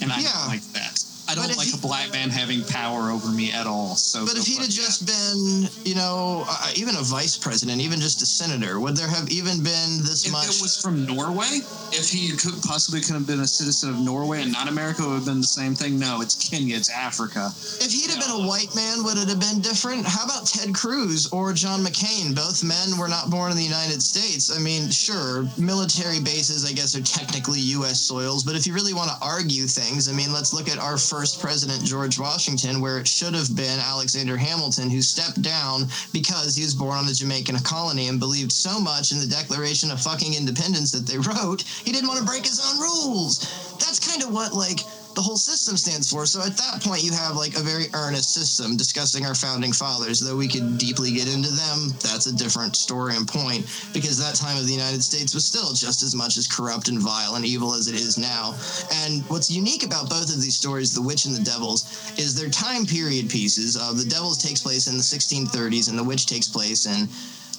and 0.00 0.10
I 0.12 0.20
Yeah. 0.20 0.32
don't 0.32 0.48
like 0.48 0.72
that. 0.72 1.04
I 1.28 1.34
don't 1.34 1.56
like 1.56 1.68
he- 1.68 1.74
a 1.74 1.80
black 1.80 2.12
man 2.12 2.30
having 2.30 2.64
power 2.64 3.10
over 3.10 3.28
me 3.28 3.52
at 3.52 3.66
all. 3.66 3.96
So, 3.96 4.24
But 4.24 4.36
if 4.38 4.46
he'd 4.46 4.60
have 4.62 4.70
just 4.70 5.04
been, 5.06 5.68
you 5.84 5.94
know, 5.94 6.44
uh, 6.48 6.70
even 6.74 6.96
a 6.96 7.02
vice 7.02 7.36
president, 7.36 7.80
even 7.82 8.00
just 8.00 8.22
a 8.22 8.26
senator, 8.26 8.80
would 8.80 8.96
there 8.96 9.08
have 9.08 9.28
even 9.30 9.62
been 9.62 10.02
this 10.02 10.24
If 10.24 10.32
much? 10.32 10.48
it 10.48 10.62
was 10.62 10.80
from 10.80 11.04
Norway, 11.04 11.60
if 11.92 12.08
he 12.08 12.30
could 12.32 12.60
possibly 12.62 13.00
could 13.02 13.12
have 13.14 13.26
been 13.26 13.40
a 13.40 13.46
citizen 13.46 13.90
of 13.90 13.98
Norway 13.98 14.40
and 14.42 14.52
not 14.52 14.68
America, 14.68 15.02
it 15.04 15.08
would 15.08 15.14
have 15.16 15.24
been 15.26 15.40
the 15.42 15.46
same 15.46 15.74
thing. 15.74 15.98
No, 15.98 16.22
it's 16.22 16.34
Kenya, 16.34 16.76
it's 16.76 16.88
Africa. 16.90 17.52
if 17.80 17.92
he'd 17.92 18.10
have 18.10 18.20
been 18.20 18.30
a 18.44 18.48
white 18.48 18.74
man, 18.74 19.04
would 19.04 19.18
it 19.18 19.28
have 19.28 19.40
been 19.40 19.60
different? 19.60 20.06
How 20.06 20.24
about 20.24 20.46
Ted 20.46 20.74
Cruz 20.74 21.26
or 21.28 21.52
John 21.52 21.84
McCain? 21.84 22.34
Both 22.34 22.62
men 22.64 22.96
were 22.98 23.08
not 23.08 23.28
born 23.28 23.50
in 23.50 23.56
the 23.58 23.62
United 23.64 24.02
States. 24.02 24.50
I 24.50 24.58
mean, 24.58 24.90
sure, 24.90 25.46
military 25.58 26.20
bases, 26.20 26.64
I 26.64 26.72
guess, 26.72 26.94
are 26.96 27.02
technically 27.02 27.60
U.S. 27.76 28.00
soils, 28.00 28.44
but 28.44 28.56
if 28.56 28.66
you 28.66 28.72
really 28.72 28.94
want 28.94 29.10
to 29.10 29.16
argue 29.20 29.66
things, 29.66 30.08
I 30.08 30.12
mean, 30.12 30.32
let's 30.32 30.54
look 30.54 30.68
at 30.70 30.78
our 30.78 30.96
first 30.96 31.17
president, 31.26 31.84
George 31.84 32.18
Washington, 32.18 32.80
where 32.80 32.98
it 32.98 33.08
should 33.08 33.34
have 33.34 33.54
been 33.56 33.78
Alexander 33.80 34.36
Hamilton, 34.36 34.90
who 34.90 35.02
stepped 35.02 35.42
down 35.42 35.88
because 36.12 36.54
he 36.54 36.62
was 36.62 36.74
born 36.74 36.98
on 36.98 37.06
the 37.06 37.12
Jamaican 37.12 37.58
colony 37.60 38.08
and 38.08 38.20
believed 38.20 38.52
so 38.52 38.78
much 38.78 39.12
in 39.12 39.18
the 39.18 39.26
Declaration 39.26 39.90
of 39.90 40.00
fucking 40.00 40.34
Independence 40.34 40.92
that 40.92 41.06
they 41.06 41.18
wrote, 41.28 41.62
he 41.62 41.92
didn't 41.92 42.08
want 42.08 42.20
to 42.20 42.26
break 42.26 42.44
his 42.44 42.60
own 42.64 42.80
rules. 42.80 43.38
That's 43.78 43.98
kind 43.98 44.22
of 44.22 44.32
what, 44.32 44.54
like, 44.54 44.80
the 45.18 45.22
whole 45.22 45.36
system 45.36 45.76
stands 45.76 46.08
for. 46.08 46.26
So 46.26 46.40
at 46.46 46.56
that 46.58 46.80
point, 46.80 47.02
you 47.02 47.10
have 47.10 47.34
like 47.34 47.58
a 47.58 47.60
very 47.60 47.86
earnest 47.92 48.32
system 48.32 48.76
discussing 48.76 49.26
our 49.26 49.34
founding 49.34 49.72
fathers. 49.72 50.20
Though 50.20 50.36
we 50.36 50.46
could 50.46 50.78
deeply 50.78 51.10
get 51.10 51.26
into 51.26 51.50
them, 51.50 51.90
that's 51.98 52.26
a 52.26 52.36
different 52.36 52.76
story 52.76 53.16
and 53.16 53.26
point 53.26 53.66
because 53.92 54.16
that 54.22 54.36
time 54.36 54.56
of 54.56 54.68
the 54.68 54.72
United 54.72 55.02
States 55.02 55.34
was 55.34 55.44
still 55.44 55.74
just 55.74 56.04
as 56.04 56.14
much 56.14 56.36
as 56.36 56.46
corrupt 56.46 56.86
and 56.86 57.00
vile 57.00 57.34
and 57.34 57.44
evil 57.44 57.74
as 57.74 57.88
it 57.88 57.96
is 57.96 58.16
now. 58.16 58.54
And 59.02 59.24
what's 59.26 59.50
unique 59.50 59.82
about 59.82 60.08
both 60.08 60.30
of 60.32 60.40
these 60.40 60.56
stories, 60.56 60.94
The 60.94 61.02
Witch 61.02 61.24
and 61.24 61.34
the 61.34 61.42
Devils, 61.42 62.14
is 62.16 62.38
they're 62.38 62.48
time 62.48 62.86
period 62.86 63.28
pieces. 63.28 63.76
Uh, 63.76 63.92
the 63.94 64.04
Devils 64.04 64.38
takes 64.38 64.62
place 64.62 64.86
in 64.86 64.94
the 64.94 65.02
1630s, 65.02 65.88
and 65.90 65.98
The 65.98 66.04
Witch 66.04 66.26
takes 66.26 66.46
place 66.46 66.86
in 66.86 67.08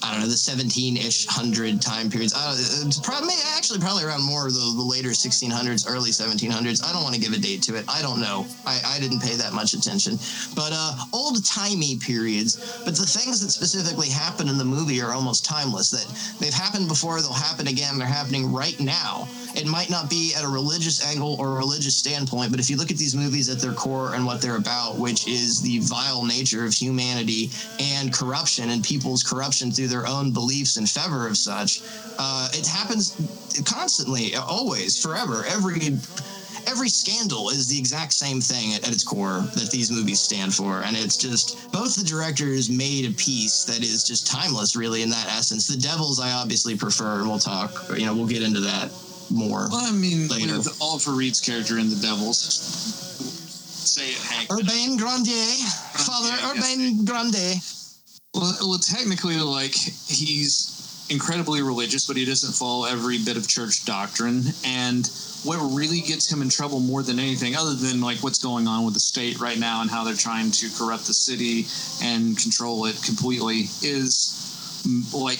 I 0.03 0.11
don't 0.11 0.21
know 0.21 0.27
the 0.27 0.35
17-ish 0.35 1.27
hundred 1.27 1.81
time 1.81 2.09
periods. 2.09 2.33
Uh, 2.35 2.55
it's 2.57 2.99
probably 2.99 3.33
actually 3.55 3.79
probably 3.79 4.03
around 4.03 4.23
more 4.23 4.49
the, 4.49 4.73
the 4.75 4.83
later 4.83 5.09
1600s, 5.09 5.89
early 5.89 6.11
1700s. 6.11 6.83
I 6.83 6.93
don't 6.93 7.03
want 7.03 7.15
to 7.15 7.21
give 7.21 7.33
a 7.33 7.37
date 7.37 7.61
to 7.63 7.75
it. 7.75 7.85
I 7.87 8.01
don't 8.01 8.19
know. 8.19 8.47
I, 8.65 8.79
I 8.85 8.99
didn't 8.99 9.19
pay 9.19 9.35
that 9.35 9.53
much 9.53 9.73
attention. 9.73 10.17
But 10.55 10.71
uh, 10.73 10.95
old 11.13 11.43
timey 11.45 11.97
periods. 11.97 12.81
But 12.85 12.95
the 12.95 13.05
things 13.05 13.41
that 13.41 13.51
specifically 13.51 14.09
happen 14.09 14.47
in 14.47 14.57
the 14.57 14.65
movie 14.65 15.01
are 15.01 15.13
almost 15.13 15.45
timeless. 15.45 15.91
That 15.91 16.07
they've 16.39 16.53
happened 16.53 16.87
before, 16.87 17.21
they'll 17.21 17.33
happen 17.33 17.67
again. 17.67 17.97
They're 17.97 18.07
happening 18.07 18.51
right 18.51 18.79
now. 18.79 19.27
It 19.55 19.67
might 19.67 19.89
not 19.89 20.09
be 20.09 20.33
at 20.35 20.43
a 20.43 20.47
religious 20.47 21.05
angle 21.05 21.35
or 21.39 21.49
a 21.49 21.57
religious 21.57 21.95
standpoint, 21.95 22.51
but 22.51 22.59
if 22.59 22.69
you 22.69 22.77
look 22.77 22.91
at 22.91 22.97
these 22.97 23.15
movies 23.15 23.49
at 23.49 23.59
their 23.59 23.73
core 23.73 24.13
and 24.13 24.25
what 24.25 24.41
they're 24.41 24.57
about, 24.57 24.97
which 24.97 25.27
is 25.27 25.61
the 25.61 25.79
vile 25.79 26.23
nature 26.23 26.65
of 26.65 26.73
humanity 26.73 27.49
and 27.79 28.13
corruption 28.13 28.69
and 28.69 28.83
people's 28.83 29.23
corruption 29.23 29.71
through 29.71 29.87
their 29.87 30.07
own 30.07 30.31
beliefs 30.31 30.77
in 30.77 30.85
favor 30.85 31.27
of 31.27 31.37
such, 31.37 31.81
uh, 32.17 32.49
it 32.53 32.67
happens 32.67 33.15
constantly, 33.65 34.35
always, 34.35 35.01
forever. 35.01 35.43
Every 35.47 35.79
every 36.67 36.89
scandal 36.89 37.49
is 37.49 37.67
the 37.67 37.79
exact 37.79 38.13
same 38.13 38.39
thing 38.39 38.73
at, 38.73 38.87
at, 38.87 38.93
its 38.93 39.03
core 39.03 39.41
that 39.55 39.69
these 39.71 39.89
movies 39.89 40.19
stand 40.19 40.53
for. 40.53 40.83
And 40.83 40.95
it's 40.95 41.17
just 41.17 41.71
both 41.71 41.95
the 41.95 42.03
directors 42.03 42.69
made 42.69 43.09
a 43.09 43.13
piece 43.13 43.63
that 43.63 43.79
is 43.79 44.03
just 44.03 44.27
timeless, 44.27 44.75
really, 44.75 45.01
in 45.01 45.09
that 45.09 45.27
essence. 45.27 45.67
The 45.67 45.77
Devils, 45.77 46.19
I 46.19 46.31
obviously 46.31 46.75
prefer, 46.75 47.19
and 47.19 47.29
we'll 47.29 47.39
talk, 47.39 47.71
you 47.97 48.05
know, 48.05 48.13
we'll 48.13 48.27
get 48.27 48.43
into 48.43 48.59
that 48.59 48.91
more. 49.31 49.67
Well, 49.69 49.85
I 49.85 49.91
mean, 49.91 50.27
later. 50.27 50.57
with 50.57 50.81
Oliver 50.81 51.11
Reed's 51.11 51.41
character 51.41 51.77
in 51.77 51.89
The 51.89 51.95
Devils, 51.97 52.37
say 52.39 54.09
it, 54.09 54.17
Hank. 54.17 54.49
Urbain 54.51 54.97
Grandier, 54.97 55.55
Father 55.93 56.31
Urbain 56.47 57.05
Grandier. 57.05 57.55
Well, 58.33 58.55
well, 58.61 58.79
technically, 58.79 59.37
like 59.37 59.73
he's 59.73 61.07
incredibly 61.09 61.61
religious, 61.61 62.05
but 62.05 62.15
he 62.15 62.25
doesn't 62.25 62.53
follow 62.53 62.85
every 62.85 63.17
bit 63.17 63.37
of 63.37 63.47
church 63.47 63.85
doctrine. 63.85 64.43
And 64.63 65.09
what 65.43 65.57
really 65.75 66.01
gets 66.01 66.31
him 66.31 66.41
in 66.41 66.49
trouble 66.49 66.79
more 66.79 67.01
than 67.01 67.19
anything, 67.19 67.55
other 67.55 67.73
than 67.73 68.01
like 68.01 68.17
what's 68.17 68.39
going 68.39 68.67
on 68.67 68.85
with 68.85 68.93
the 68.93 68.99
state 68.99 69.39
right 69.39 69.57
now 69.57 69.81
and 69.81 69.89
how 69.89 70.03
they're 70.03 70.13
trying 70.13 70.51
to 70.51 70.69
corrupt 70.77 71.07
the 71.07 71.13
city 71.13 71.65
and 72.03 72.37
control 72.37 72.85
it 72.85 73.01
completely, 73.03 73.69
is 73.81 74.35
like 75.13 75.39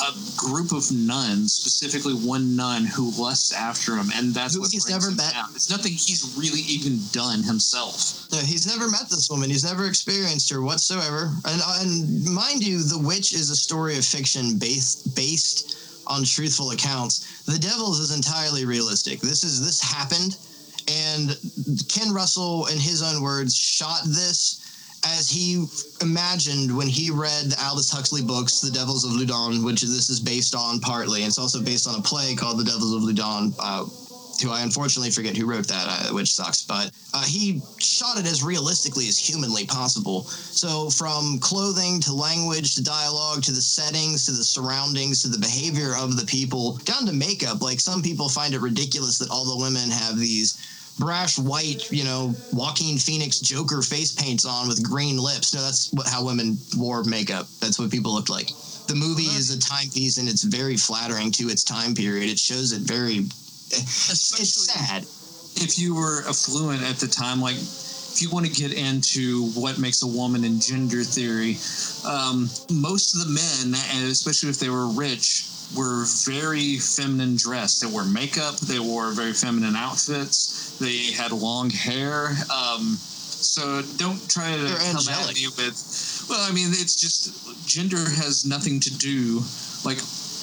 a 0.00 0.12
group 0.36 0.72
of 0.72 0.90
nuns, 0.92 1.52
specifically 1.52 2.14
one 2.14 2.56
nun 2.56 2.84
who 2.84 3.10
lusts 3.20 3.52
after 3.52 3.96
him, 3.96 4.10
and 4.14 4.32
that's 4.34 4.54
Who 4.54 4.60
what 4.60 4.70
he's 4.70 4.88
never 4.88 5.10
met. 5.10 5.32
down. 5.32 5.50
It's 5.54 5.70
nothing 5.70 5.92
he's 5.92 6.34
really 6.38 6.62
even 6.62 7.00
done 7.12 7.42
himself. 7.42 8.26
No, 8.32 8.38
he's 8.38 8.66
never 8.66 8.90
met 8.90 9.08
this 9.10 9.28
woman. 9.30 9.50
He's 9.50 9.64
never 9.64 9.86
experienced 9.86 10.50
her 10.50 10.62
whatsoever. 10.62 11.30
And, 11.44 11.60
and 11.80 12.24
mind 12.32 12.64
you, 12.66 12.82
The 12.82 12.98
Witch 12.98 13.32
is 13.32 13.50
a 13.50 13.56
story 13.56 13.96
of 13.98 14.04
fiction 14.04 14.58
based 14.58 15.14
based 15.14 15.76
on 16.06 16.24
truthful 16.24 16.70
accounts. 16.72 17.42
The 17.44 17.58
Devils 17.58 18.00
is 18.00 18.14
entirely 18.14 18.64
realistic. 18.64 19.20
This 19.20 19.44
is 19.44 19.64
this 19.64 19.80
happened, 19.82 20.36
and 20.88 21.36
Ken 21.88 22.12
Russell, 22.12 22.66
in 22.66 22.78
his 22.78 23.02
own 23.02 23.22
words, 23.22 23.54
shot 23.54 24.02
this 24.04 24.59
as 25.04 25.28
he 25.30 25.66
imagined 26.00 26.76
when 26.76 26.88
he 26.88 27.10
read 27.10 27.46
the 27.46 27.56
Aldous 27.64 27.90
Huxley 27.90 28.22
books, 28.22 28.60
The 28.60 28.70
Devils 28.70 29.04
of 29.04 29.12
Loudun, 29.12 29.64
which 29.64 29.82
this 29.82 30.10
is 30.10 30.20
based 30.20 30.54
on 30.54 30.80
partly. 30.80 31.22
It's 31.22 31.38
also 31.38 31.62
based 31.62 31.88
on 31.88 31.98
a 31.98 32.02
play 32.02 32.34
called 32.34 32.58
The 32.58 32.64
Devils 32.64 32.94
of 32.94 33.02
Loudun. 33.02 33.54
Uh, 33.58 33.86
who 34.40 34.50
I 34.50 34.62
unfortunately 34.62 35.10
forget 35.10 35.36
who 35.36 35.46
wrote 35.46 35.66
that, 35.68 35.86
uh, 35.86 36.14
which 36.14 36.32
sucks. 36.32 36.64
But 36.64 36.90
uh, 37.12 37.24
he 37.24 37.60
shot 37.78 38.18
it 38.18 38.26
as 38.26 38.42
realistically 38.42 39.06
as 39.06 39.18
humanly 39.18 39.66
possible. 39.66 40.24
So 40.24 40.90
from 40.90 41.38
clothing 41.40 42.00
to 42.02 42.14
language 42.14 42.74
to 42.76 42.82
dialogue 42.82 43.42
to 43.44 43.52
the 43.52 43.60
settings 43.60 44.26
to 44.26 44.32
the 44.32 44.44
surroundings 44.44 45.22
to 45.22 45.28
the 45.28 45.38
behavior 45.38 45.94
of 45.96 46.16
the 46.16 46.26
people 46.26 46.76
down 46.84 47.06
to 47.06 47.12
makeup. 47.12 47.60
Like 47.60 47.80
some 47.80 48.02
people 48.02 48.28
find 48.28 48.54
it 48.54 48.60
ridiculous 48.60 49.18
that 49.18 49.30
all 49.30 49.44
the 49.44 49.62
women 49.62 49.90
have 49.90 50.18
these 50.18 50.56
brash 51.00 51.38
white, 51.38 51.90
you 51.90 52.04
know, 52.04 52.34
Joaquin 52.52 52.98
Phoenix 52.98 53.40
Joker 53.40 53.82
face 53.82 54.12
paints 54.12 54.44
on 54.44 54.68
with 54.68 54.84
green 54.84 55.16
lips. 55.16 55.54
No, 55.54 55.62
that's 55.62 55.90
what 55.92 56.06
how 56.06 56.24
women 56.24 56.58
wore 56.76 57.02
makeup. 57.02 57.48
That's 57.58 57.78
what 57.78 57.90
people 57.90 58.12
looked 58.12 58.30
like. 58.30 58.50
The 58.86 58.94
movie 58.94 59.22
is 59.22 59.54
a 59.54 59.58
timepiece 59.58 60.18
and 60.18 60.28
it's 60.28 60.44
very 60.44 60.76
flattering 60.76 61.32
to 61.32 61.48
its 61.48 61.64
time 61.64 61.94
period. 61.94 62.28
It 62.28 62.38
shows 62.38 62.72
it 62.72 62.82
very 62.82 63.24
it's 63.72 64.72
sad. 64.72 65.02
If 65.56 65.78
you 65.78 65.94
were 65.94 66.22
affluent 66.28 66.82
at 66.82 66.96
the 66.96 67.08
time, 67.08 67.40
like 67.40 67.56
if 67.56 68.20
you 68.20 68.30
want 68.30 68.46
to 68.46 68.52
get 68.52 68.72
into 68.72 69.50
what 69.52 69.78
makes 69.78 70.02
a 70.02 70.06
woman 70.06 70.44
in 70.44 70.60
gender 70.60 71.02
theory, 71.02 71.56
um, 72.04 72.50
most 72.70 73.14
of 73.14 73.26
the 73.26 73.32
men, 73.32 73.74
especially 74.10 74.50
if 74.50 74.58
they 74.58 74.68
were 74.68 74.88
rich, 74.88 75.46
were 75.76 76.04
very 76.24 76.78
feminine 76.78 77.36
dressed. 77.36 77.80
They 77.80 77.86
wore 77.86 78.04
makeup. 78.04 78.58
They 78.60 78.78
wore 78.78 79.12
very 79.12 79.32
feminine 79.32 79.76
outfits. 79.76 80.78
They 80.78 81.12
had 81.12 81.32
long 81.32 81.70
hair. 81.70 82.28
Um, 82.52 82.96
so 82.96 83.82
don't 83.96 84.20
try 84.28 84.56
to 84.56 84.62
They're 84.62 84.76
come 84.76 84.96
angelic. 85.08 85.30
at 85.30 85.34
me 85.36 85.46
with. 85.56 86.26
Well, 86.28 86.40
I 86.40 86.52
mean, 86.52 86.68
it's 86.70 86.96
just 86.96 87.66
gender 87.66 87.98
has 87.98 88.44
nothing 88.44 88.80
to 88.80 88.96
do 88.98 89.40
like. 89.84 89.98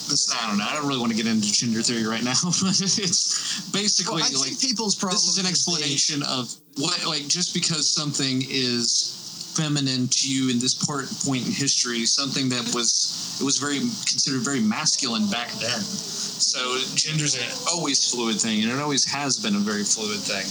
This, 0.08 0.34
I 0.34 0.48
don't 0.48 0.58
know. 0.58 0.64
I 0.64 0.74
don't 0.74 0.88
really 0.88 1.02
want 1.02 1.12
to 1.12 1.18
get 1.18 1.28
into 1.28 1.52
gender 1.52 1.82
theory 1.82 2.08
right 2.08 2.24
now, 2.24 2.40
but 2.44 2.80
it's 2.80 3.70
basically 3.72 4.22
Well, 4.22 4.24
I 4.24 4.40
like 4.40 4.56
think 4.56 4.62
people's 4.62 4.96
problem 4.96 5.16
this 5.18 5.28
is 5.28 5.38
an 5.38 5.46
explanation 5.46 6.24
of 6.24 6.54
what 6.78 7.06
like 7.06 7.28
just 7.28 7.54
because 7.54 7.90
something 7.90 8.42
is 8.48 9.27
feminine 9.58 10.08
to 10.08 10.30
you 10.30 10.52
in 10.52 10.60
this 10.60 10.74
part 10.74 11.10
point 11.26 11.46
in 11.46 11.52
history 11.52 12.06
something 12.06 12.48
that 12.50 12.64
was 12.76 13.38
it 13.42 13.44
was 13.44 13.58
very 13.58 13.80
considered 14.06 14.42
very 14.42 14.62
masculine 14.62 15.28
back 15.30 15.50
then. 15.60 15.82
So 15.82 16.78
gender's 16.96 17.36
an 17.36 17.50
always 17.74 18.12
fluid 18.12 18.40
thing 18.40 18.62
and 18.64 18.72
it 18.72 18.80
always 18.80 19.04
has 19.06 19.38
been 19.38 19.56
a 19.56 19.60
very 19.60 19.84
fluid 19.84 20.20
thing 20.20 20.46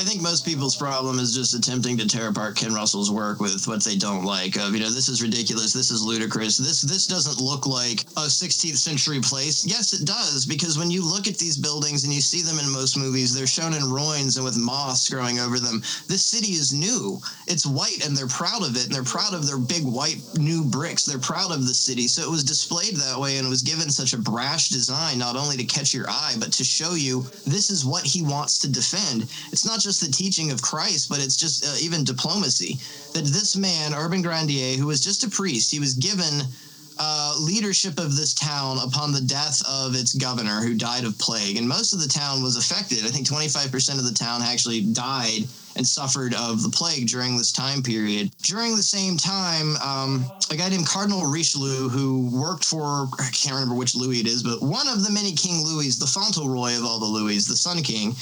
I 0.00 0.02
think 0.02 0.22
most 0.22 0.46
people's 0.46 0.76
problem 0.76 1.18
is 1.18 1.34
just 1.34 1.52
attempting 1.52 1.98
to 1.98 2.08
tear 2.08 2.28
apart 2.28 2.56
Ken 2.56 2.72
Russell's 2.72 3.10
work 3.10 3.38
with 3.38 3.68
what 3.68 3.84
they 3.84 3.96
don't 3.96 4.24
like. 4.24 4.56
Of 4.56 4.72
you 4.72 4.80
know, 4.80 4.88
this 4.88 5.10
is 5.10 5.20
ridiculous. 5.20 5.74
This 5.74 5.90
is 5.90 6.02
ludicrous. 6.02 6.56
This 6.56 6.80
this 6.80 7.06
doesn't 7.06 7.38
look 7.44 7.66
like 7.66 8.00
a 8.16 8.24
16th 8.24 8.78
century 8.78 9.20
place. 9.20 9.66
Yes, 9.66 9.92
it 9.92 10.06
does 10.06 10.46
because 10.46 10.78
when 10.78 10.90
you 10.90 11.04
look 11.04 11.28
at 11.28 11.36
these 11.36 11.58
buildings 11.58 12.04
and 12.04 12.14
you 12.14 12.22
see 12.22 12.40
them 12.40 12.58
in 12.58 12.72
most 12.72 12.96
movies, 12.96 13.34
they're 13.34 13.46
shown 13.46 13.74
in 13.74 13.92
ruins 13.92 14.38
and 14.38 14.44
with 14.44 14.56
moss 14.56 15.06
growing 15.06 15.38
over 15.38 15.58
them. 15.58 15.82
This 16.08 16.24
city 16.24 16.52
is 16.52 16.72
new. 16.72 17.20
It's 17.46 17.66
white 17.66 18.02
and 18.06 18.16
they're 18.16 18.26
proud 18.26 18.62
of 18.64 18.76
it 18.76 18.86
and 18.86 18.94
they're 18.94 19.04
proud 19.04 19.34
of 19.34 19.46
their 19.46 19.58
big 19.58 19.84
white 19.84 20.22
new 20.38 20.64
bricks. 20.64 21.04
They're 21.04 21.18
proud 21.18 21.52
of 21.52 21.66
the 21.66 21.74
city. 21.74 22.08
So 22.08 22.22
it 22.22 22.30
was 22.30 22.42
displayed 22.42 22.96
that 22.96 23.20
way 23.20 23.36
and 23.36 23.46
it 23.46 23.50
was 23.50 23.60
given 23.60 23.90
such 23.90 24.14
a 24.14 24.18
brash 24.18 24.70
design, 24.70 25.18
not 25.18 25.36
only 25.36 25.58
to 25.58 25.64
catch 25.64 25.92
your 25.92 26.08
eye, 26.08 26.36
but 26.40 26.52
to 26.52 26.64
show 26.64 26.94
you 26.94 27.20
this 27.44 27.68
is 27.68 27.84
what 27.84 28.04
he 28.06 28.22
wants 28.22 28.56
to 28.60 28.72
defend. 28.72 29.28
It's 29.52 29.66
not 29.66 29.78
just 29.78 29.89
the 29.98 30.12
teaching 30.12 30.52
of 30.52 30.62
Christ, 30.62 31.08
but 31.08 31.18
it's 31.18 31.36
just 31.36 31.64
uh, 31.64 31.74
even 31.80 32.04
diplomacy. 32.04 32.78
That 33.14 33.24
this 33.24 33.56
man, 33.56 33.92
Urbain 33.92 34.22
Grandier, 34.22 34.76
who 34.76 34.86
was 34.86 35.00
just 35.00 35.24
a 35.24 35.30
priest, 35.30 35.72
he 35.72 35.80
was 35.80 35.94
given 35.94 36.46
uh, 37.00 37.34
leadership 37.40 37.98
of 37.98 38.14
this 38.14 38.34
town 38.34 38.78
upon 38.84 39.10
the 39.10 39.22
death 39.22 39.62
of 39.66 39.94
its 39.94 40.12
governor 40.12 40.60
who 40.60 40.74
died 40.76 41.04
of 41.04 41.18
plague. 41.18 41.56
And 41.56 41.66
most 41.66 41.94
of 41.94 42.00
the 42.00 42.08
town 42.08 42.42
was 42.42 42.56
affected. 42.56 43.06
I 43.06 43.08
think 43.08 43.26
25% 43.26 43.98
of 43.98 44.04
the 44.04 44.12
town 44.12 44.42
actually 44.42 44.82
died 44.82 45.48
and 45.76 45.86
suffered 45.86 46.34
of 46.34 46.62
the 46.62 46.68
plague 46.68 47.08
during 47.08 47.38
this 47.38 47.52
time 47.52 47.82
period. 47.82 48.30
During 48.42 48.76
the 48.76 48.82
same 48.82 49.16
time, 49.16 49.76
um, 49.76 50.26
a 50.50 50.56
guy 50.56 50.68
named 50.68 50.86
Cardinal 50.86 51.24
Richelieu, 51.24 51.88
who 51.88 52.28
worked 52.30 52.64
for, 52.64 53.08
I 53.18 53.30
can't 53.32 53.54
remember 53.54 53.74
which 53.74 53.94
Louis 53.94 54.20
it 54.20 54.26
is, 54.26 54.42
but 54.42 54.60
one 54.60 54.88
of 54.88 55.02
the 55.02 55.10
many 55.10 55.32
King 55.32 55.64
Louis, 55.64 55.96
the 55.96 56.06
Fauntleroy 56.06 56.76
of 56.76 56.84
all 56.84 56.98
the 56.98 57.06
Louis, 57.06 57.46
the 57.46 57.56
Sun 57.56 57.82
King, 57.82 58.14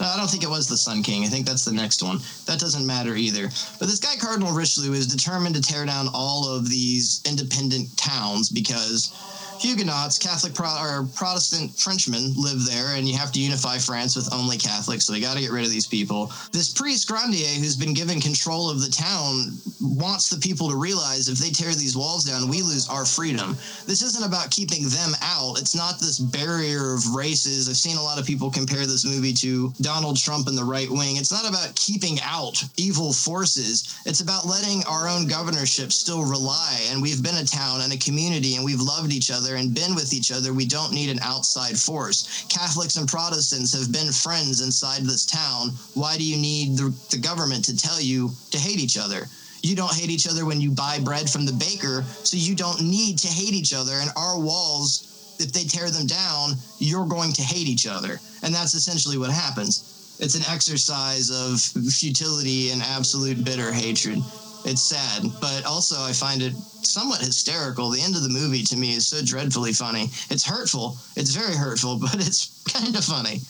I 0.00 0.16
don't 0.16 0.30
think 0.30 0.42
it 0.42 0.50
was 0.50 0.66
the 0.66 0.76
Sun 0.76 1.02
King. 1.02 1.24
I 1.24 1.28
think 1.28 1.46
that's 1.46 1.64
the 1.64 1.72
next 1.72 2.02
one. 2.02 2.20
That 2.46 2.58
doesn't 2.58 2.86
matter 2.86 3.14
either. 3.16 3.50
But 3.78 3.86
this 3.86 3.98
guy, 3.98 4.16
Cardinal 4.16 4.52
Richelieu, 4.52 4.92
is 4.92 5.06
determined 5.06 5.54
to 5.56 5.60
tear 5.60 5.84
down 5.84 6.08
all 6.14 6.48
of 6.48 6.68
these 6.68 7.20
independent 7.28 7.96
towns 7.96 8.48
because 8.48 9.12
Huguenots, 9.60 10.18
Catholic 10.18 10.54
Pro- 10.54 10.80
or 10.80 11.06
Protestant 11.14 11.78
Frenchmen 11.78 12.32
live 12.34 12.64
there, 12.64 12.96
and 12.96 13.06
you 13.06 13.16
have 13.16 13.30
to 13.32 13.40
unify 13.40 13.76
France 13.76 14.16
with 14.16 14.32
only 14.32 14.56
Catholics, 14.56 15.04
so 15.04 15.12
they 15.12 15.20
got 15.20 15.34
to 15.36 15.42
get 15.42 15.50
rid 15.52 15.64
of 15.64 15.70
these 15.70 15.86
people. 15.86 16.32
This 16.50 16.72
priest, 16.72 17.06
Grandier, 17.06 17.46
who's 17.60 17.76
been 17.76 17.92
given 17.92 18.20
control 18.20 18.70
of 18.70 18.80
the 18.80 18.90
town, 18.90 19.52
wants 19.80 20.30
the 20.30 20.40
people 20.40 20.70
to 20.70 20.76
realize 20.76 21.28
if 21.28 21.38
they 21.38 21.50
tear 21.50 21.72
these 21.74 21.96
walls 21.96 22.24
down, 22.24 22.48
we 22.48 22.62
lose 22.62 22.88
our 22.88 23.04
freedom. 23.04 23.50
This 23.86 24.00
isn't 24.00 24.24
about 24.24 24.50
keeping 24.50 24.84
them 24.84 25.12
out. 25.20 25.58
It's 25.60 25.76
not 25.76 26.00
this 26.00 26.18
barrier 26.18 26.94
of 26.94 27.14
races. 27.14 27.68
I've 27.68 27.76
seen 27.76 27.98
a 27.98 28.02
lot 28.02 28.18
of 28.18 28.26
people 28.26 28.50
compare 28.50 28.86
this 28.86 29.04
movie 29.04 29.34
to 29.34 29.74
Donald 29.82 30.16
Trump 30.16 30.48
and 30.48 30.56
the 30.56 30.64
right 30.64 30.90
wing. 30.90 31.16
It's 31.16 31.32
not 31.32 31.48
about 31.48 31.74
keeping 31.76 32.18
out 32.22 32.64
evil 32.78 33.12
forces. 33.12 34.00
It's 34.06 34.20
about 34.20 34.46
letting 34.46 34.84
our 34.88 35.06
own 35.06 35.26
governorship 35.26 35.92
still 35.92 36.24
rely. 36.24 36.80
And 36.90 37.02
we've 37.02 37.22
been 37.22 37.36
a 37.36 37.44
town 37.44 37.82
and 37.82 37.92
a 37.92 37.98
community, 37.98 38.56
and 38.56 38.64
we've 38.64 38.80
loved 38.80 39.12
each 39.12 39.30
other 39.30 39.49
and 39.56 39.74
been 39.74 39.94
with 39.94 40.12
each 40.12 40.32
other. 40.32 40.52
We 40.52 40.66
don't 40.66 40.92
need 40.92 41.10
an 41.10 41.20
outside 41.22 41.78
force. 41.78 42.44
Catholics 42.48 42.96
and 42.96 43.08
Protestants 43.08 43.72
have 43.72 43.92
been 43.92 44.12
friends 44.12 44.60
inside 44.60 45.02
this 45.02 45.26
town. 45.26 45.70
Why 45.94 46.16
do 46.16 46.24
you 46.24 46.36
need 46.36 46.76
the, 46.76 46.94
the 47.10 47.18
government 47.18 47.64
to 47.66 47.76
tell 47.76 48.00
you 48.00 48.30
to 48.50 48.58
hate 48.58 48.78
each 48.78 48.98
other? 48.98 49.26
You 49.62 49.76
don't 49.76 49.94
hate 49.94 50.10
each 50.10 50.26
other 50.26 50.46
when 50.46 50.60
you 50.60 50.70
buy 50.70 50.98
bread 51.00 51.28
from 51.28 51.44
the 51.44 51.52
baker, 51.52 52.02
so 52.24 52.36
you 52.36 52.54
don't 52.54 52.80
need 52.80 53.18
to 53.18 53.28
hate 53.28 53.52
each 53.52 53.74
other. 53.74 53.92
And 53.92 54.10
our 54.16 54.38
walls, 54.38 55.36
if 55.38 55.52
they 55.52 55.64
tear 55.64 55.90
them 55.90 56.06
down, 56.06 56.52
you're 56.78 57.06
going 57.06 57.32
to 57.34 57.42
hate 57.42 57.66
each 57.66 57.86
other. 57.86 58.18
And 58.42 58.54
that's 58.54 58.74
essentially 58.74 59.18
what 59.18 59.30
happens. 59.30 60.16
It's 60.18 60.34
an 60.34 60.44
exercise 60.52 61.30
of 61.30 61.60
futility 61.92 62.70
and 62.70 62.82
absolute 62.82 63.44
bitter 63.44 63.72
hatred. 63.72 64.18
It's 64.64 64.82
sad, 64.82 65.24
but 65.40 65.64
also 65.64 65.96
I 66.02 66.12
find 66.12 66.42
it 66.42 66.52
somewhat 66.90 67.20
hysterical. 67.20 67.90
The 67.90 68.00
end 68.00 68.16
of 68.16 68.22
the 68.22 68.28
movie 68.28 68.64
to 68.64 68.76
me 68.76 68.94
is 68.94 69.06
so 69.06 69.22
dreadfully 69.24 69.72
funny. 69.72 70.10
It's 70.30 70.44
hurtful. 70.44 70.96
It's 71.16 71.30
very 71.30 71.54
hurtful, 71.54 71.98
but 72.00 72.14
it's 72.16 72.62
kind 72.64 72.94
of 72.96 73.04
funny. 73.04 73.40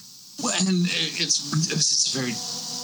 Well, 0.43 0.55
and 0.59 0.87
it's 1.21 1.53
it's 1.71 2.15
very 2.15 2.33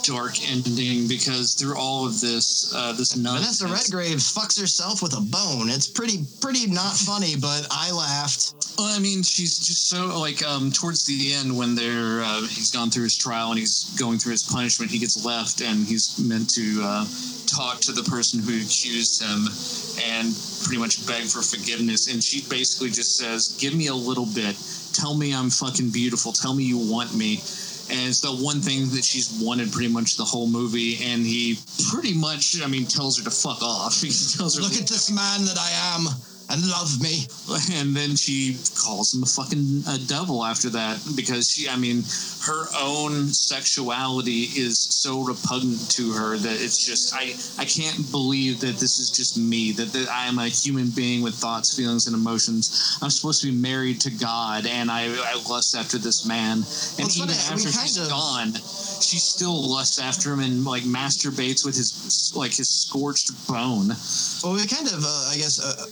dark 0.07 0.39
ending 0.49 1.07
because 1.07 1.53
through 1.53 1.77
all 1.77 2.07
of 2.07 2.21
this, 2.21 2.73
uh, 2.73 2.93
this 2.93 3.17
nonsense. 3.17 3.59
Vanessa 3.59 3.91
Redgrave 3.91 4.17
fucks 4.17 4.59
herself 4.59 5.03
with 5.03 5.13
a 5.13 5.21
bone. 5.21 5.69
It's 5.69 5.87
pretty 5.87 6.23
pretty 6.39 6.67
not 6.71 6.95
funny, 6.95 7.35
but 7.35 7.67
I 7.69 7.91
laughed. 7.91 8.53
Well, 8.77 8.87
I 8.87 8.99
mean, 8.99 9.21
she's 9.21 9.59
just 9.59 9.89
so 9.89 10.19
like 10.19 10.43
um, 10.45 10.71
towards 10.71 11.05
the 11.05 11.33
end 11.33 11.55
when 11.55 11.75
they're 11.75 12.21
uh, 12.23 12.41
he's 12.41 12.71
gone 12.71 12.89
through 12.89 13.03
his 13.03 13.17
trial 13.17 13.49
and 13.49 13.59
he's 13.59 13.93
going 13.99 14.17
through 14.17 14.31
his 14.31 14.43
punishment. 14.43 14.89
He 14.89 14.99
gets 14.99 15.25
left 15.25 15.61
and 15.61 15.85
he's 15.85 16.17
meant 16.23 16.49
to 16.51 16.79
uh, 16.81 17.05
talk 17.45 17.79
to 17.81 17.91
the 17.91 18.03
person 18.03 18.39
who 18.39 18.55
accused 18.61 19.21
him 19.21 19.47
and 20.07 20.31
pretty 20.63 20.79
much 20.79 21.05
beg 21.05 21.25
for 21.25 21.41
forgiveness. 21.41 22.07
And 22.07 22.23
she 22.23 22.47
basically 22.47 22.89
just 22.89 23.17
says, 23.17 23.57
"Give 23.59 23.75
me 23.75 23.87
a 23.87 23.95
little 23.95 24.27
bit. 24.27 24.55
Tell 24.93 25.15
me 25.15 25.35
I'm 25.35 25.49
fucking 25.49 25.89
beautiful. 25.89 26.31
Tell 26.31 26.53
me 26.55 26.63
you 26.63 26.77
want 26.77 27.13
me." 27.13 27.41
And 27.89 28.07
it's 28.07 28.19
the 28.19 28.31
one 28.31 28.59
thing 28.59 28.89
that 28.89 29.03
she's 29.03 29.31
wanted 29.41 29.71
pretty 29.71 29.91
much 29.91 30.17
the 30.17 30.23
whole 30.23 30.47
movie. 30.47 30.97
And 31.03 31.25
he 31.25 31.57
pretty 31.89 32.13
much, 32.13 32.61
I 32.61 32.67
mean, 32.67 32.85
tells 32.85 33.17
her 33.17 33.23
to 33.23 33.31
fuck 33.31 33.61
off. 33.61 34.01
He 34.01 34.09
tells 34.09 34.55
her, 34.55 34.61
Look 34.61 34.75
at 34.75 34.87
this 34.87 35.11
man 35.11 35.45
that 35.45 35.57
I 35.57 35.95
am 35.95 36.07
and 36.49 36.61
love 36.69 37.01
me. 37.01 37.27
and 37.73 37.95
then 37.95 38.15
she 38.15 38.57
calls 38.77 39.13
him 39.13 39.23
a 39.23 39.25
fucking 39.25 39.83
a 39.89 39.97
devil 40.07 40.43
after 40.45 40.69
that 40.69 40.99
because 41.15 41.49
she, 41.51 41.67
I 41.69 41.75
mean, 41.77 42.03
her 42.45 42.65
own 42.79 43.27
sexuality 43.27 44.43
is 44.55 44.79
so 44.79 45.21
repugnant 45.23 45.89
to 45.91 46.11
her 46.13 46.37
that 46.37 46.61
it's 46.61 46.85
just 46.85 47.13
I 47.13 47.33
I 47.61 47.65
can't 47.65 48.09
believe 48.11 48.59
that 48.61 48.77
this 48.77 48.99
is 48.99 49.09
just 49.11 49.37
me 49.37 49.71
that, 49.73 49.91
that 49.93 50.09
I 50.09 50.27
am 50.27 50.39
a 50.39 50.47
human 50.47 50.89
being 50.89 51.21
with 51.21 51.35
thoughts, 51.35 51.75
feelings, 51.75 52.07
and 52.07 52.15
emotions. 52.15 52.97
I'm 53.01 53.09
supposed 53.09 53.41
to 53.41 53.47
be 53.51 53.57
married 53.57 53.99
to 54.01 54.11
God, 54.11 54.65
and 54.65 54.89
I, 54.91 55.05
I 55.05 55.35
lust 55.49 55.75
after 55.75 55.97
this 55.97 56.25
man, 56.25 56.57
and 56.59 56.63
Well, 56.63 57.09
even 57.17 57.29
it's 57.29 57.47
funny, 57.49 57.61
we 57.61 57.67
after 57.67 57.77
kind 57.77 57.87
he's 57.87 57.97
of- 57.97 58.09
gone, 58.09 58.53
she 59.01 59.17
still 59.19 59.69
lusts 59.69 59.99
after 59.99 60.33
him 60.33 60.39
and 60.39 60.63
like 60.65 60.83
masturbates 60.83 61.65
with 61.65 61.75
his 61.75 62.33
like 62.35 62.53
his 62.55 62.69
scorched 62.69 63.31
bone. 63.47 63.89
Well, 64.43 64.53
we 64.53 64.65
kind 64.67 64.87
of, 64.87 65.03
uh, 65.03 65.29
I 65.31 65.35
guess, 65.37 65.59
uh, 65.63 65.85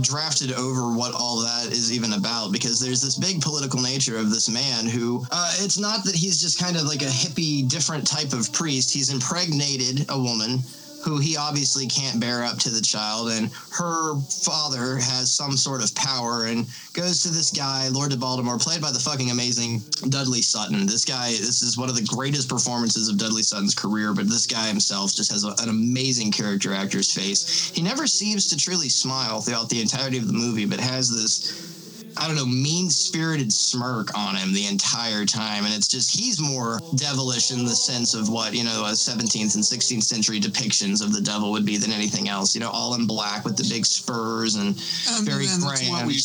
drafted 0.00 0.52
over 0.52 0.96
what 0.96 1.14
all 1.14 1.40
that 1.40 1.72
is 1.72 1.92
even 1.92 2.12
about 2.14 2.52
because 2.52 2.80
there's 2.80 3.02
this 3.02 3.16
big 3.16 3.40
political 3.40 3.80
nature 3.80 4.16
of 4.16 4.30
this 4.30 4.48
man 4.48 4.86
who 4.86 5.24
uh, 5.30 5.52
it's 5.58 5.78
not 5.78 6.04
that 6.04 6.14
he's 6.14 6.40
just 6.40 6.58
kind 6.58 6.76
of 6.76 6.82
like 6.82 7.02
a 7.02 7.06
hippie, 7.06 7.68
different 7.68 8.06
type 8.06 8.32
of 8.32 8.52
priest. 8.52 8.92
He's 8.92 9.12
impregnated 9.12 10.06
a 10.08 10.18
woman 10.18 10.60
who 11.02 11.18
he 11.18 11.36
obviously 11.36 11.86
can't 11.86 12.20
bear 12.20 12.44
up 12.44 12.58
to 12.58 12.70
the 12.70 12.80
child, 12.80 13.30
and 13.30 13.50
her 13.72 14.18
father 14.44 14.96
has 14.96 15.32
some 15.32 15.56
sort 15.56 15.82
of 15.82 15.94
power 15.94 16.46
and 16.46 16.66
goes 16.92 17.22
to 17.22 17.28
this 17.28 17.50
guy, 17.50 17.88
Lord 17.88 18.10
de 18.10 18.16
Baltimore, 18.16 18.58
played 18.58 18.82
by 18.82 18.92
the 18.92 18.98
fucking 18.98 19.30
amazing 19.30 19.82
Dudley 20.08 20.42
Sutton. 20.42 20.86
This 20.86 21.04
guy, 21.04 21.30
this 21.30 21.62
is 21.62 21.78
one 21.78 21.88
of 21.88 21.96
the 21.96 22.04
greatest 22.04 22.48
performances 22.48 23.08
of 23.08 23.18
Dudley 23.18 23.42
Sutton's 23.42 23.74
career, 23.74 24.12
but 24.12 24.28
this 24.28 24.46
guy 24.46 24.68
himself 24.68 25.14
just 25.14 25.30
has 25.32 25.44
a, 25.44 25.54
an 25.62 25.68
amazing 25.68 26.30
character 26.32 26.74
actor's 26.74 27.12
face. 27.12 27.70
He 27.74 27.82
never 27.82 28.06
seems 28.06 28.48
to 28.48 28.56
truly 28.56 28.88
smile 28.88 29.40
throughout 29.40 29.68
the 29.68 29.80
entirety 29.80 30.18
of 30.18 30.26
the 30.26 30.32
movie, 30.32 30.66
but 30.66 30.80
has 30.80 31.10
this 31.10 31.69
I 32.16 32.26
don't 32.26 32.36
know, 32.36 32.46
mean 32.46 32.90
spirited 32.90 33.52
smirk 33.52 34.16
on 34.16 34.36
him 34.36 34.52
the 34.52 34.66
entire 34.66 35.24
time. 35.24 35.64
And 35.64 35.72
it's 35.74 35.88
just, 35.88 36.18
he's 36.18 36.40
more 36.40 36.80
devilish 36.96 37.50
in 37.52 37.64
the 37.64 37.74
sense 37.74 38.14
of 38.14 38.28
what, 38.28 38.54
you 38.54 38.64
know, 38.64 38.84
uh, 38.84 38.92
17th 38.92 39.54
and 39.54 39.64
16th 39.64 40.02
century 40.02 40.40
depictions 40.40 41.02
of 41.02 41.12
the 41.12 41.20
devil 41.20 41.50
would 41.52 41.64
be 41.64 41.76
than 41.76 41.92
anything 41.92 42.28
else. 42.28 42.54
You 42.54 42.60
know, 42.60 42.70
all 42.70 42.94
in 42.94 43.06
black 43.06 43.44
with 43.44 43.56
the 43.56 43.66
big 43.68 43.86
spurs 43.86 44.56
and 44.56 44.76
And 45.10 45.26
very 45.26 45.46
then 45.46 45.60
that's 45.60 45.82
grand. 45.88 46.06
we've, 46.06 46.24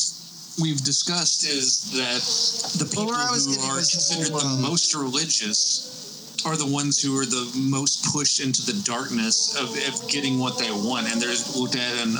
we've 0.62 0.84
discussed 0.84 1.46
is 1.46 1.92
that 1.92 2.22
the 2.80 2.86
people 2.90 3.06
Well, 3.06 3.16
where 3.16 3.28
I 3.28 3.32
was 3.32 3.46
who 3.46 3.62
are 3.64 3.76
considered 3.76 4.34
the 4.34 4.46
um, 4.46 4.62
most 4.62 4.94
religious 4.96 5.95
are 6.46 6.56
the 6.56 6.66
ones 6.66 7.02
who 7.02 7.18
are 7.18 7.26
the 7.26 7.52
most 7.56 8.06
pushed 8.14 8.40
into 8.40 8.62
the 8.66 8.80
darkness 8.84 9.56
of, 9.56 9.70
of 9.88 10.08
getting 10.08 10.38
what 10.40 10.58
they 10.58 10.70
want, 10.72 11.12
and 11.12 11.22
they're 11.22 11.34
looked 11.56 11.76
at 11.76 11.94
and 12.02 12.14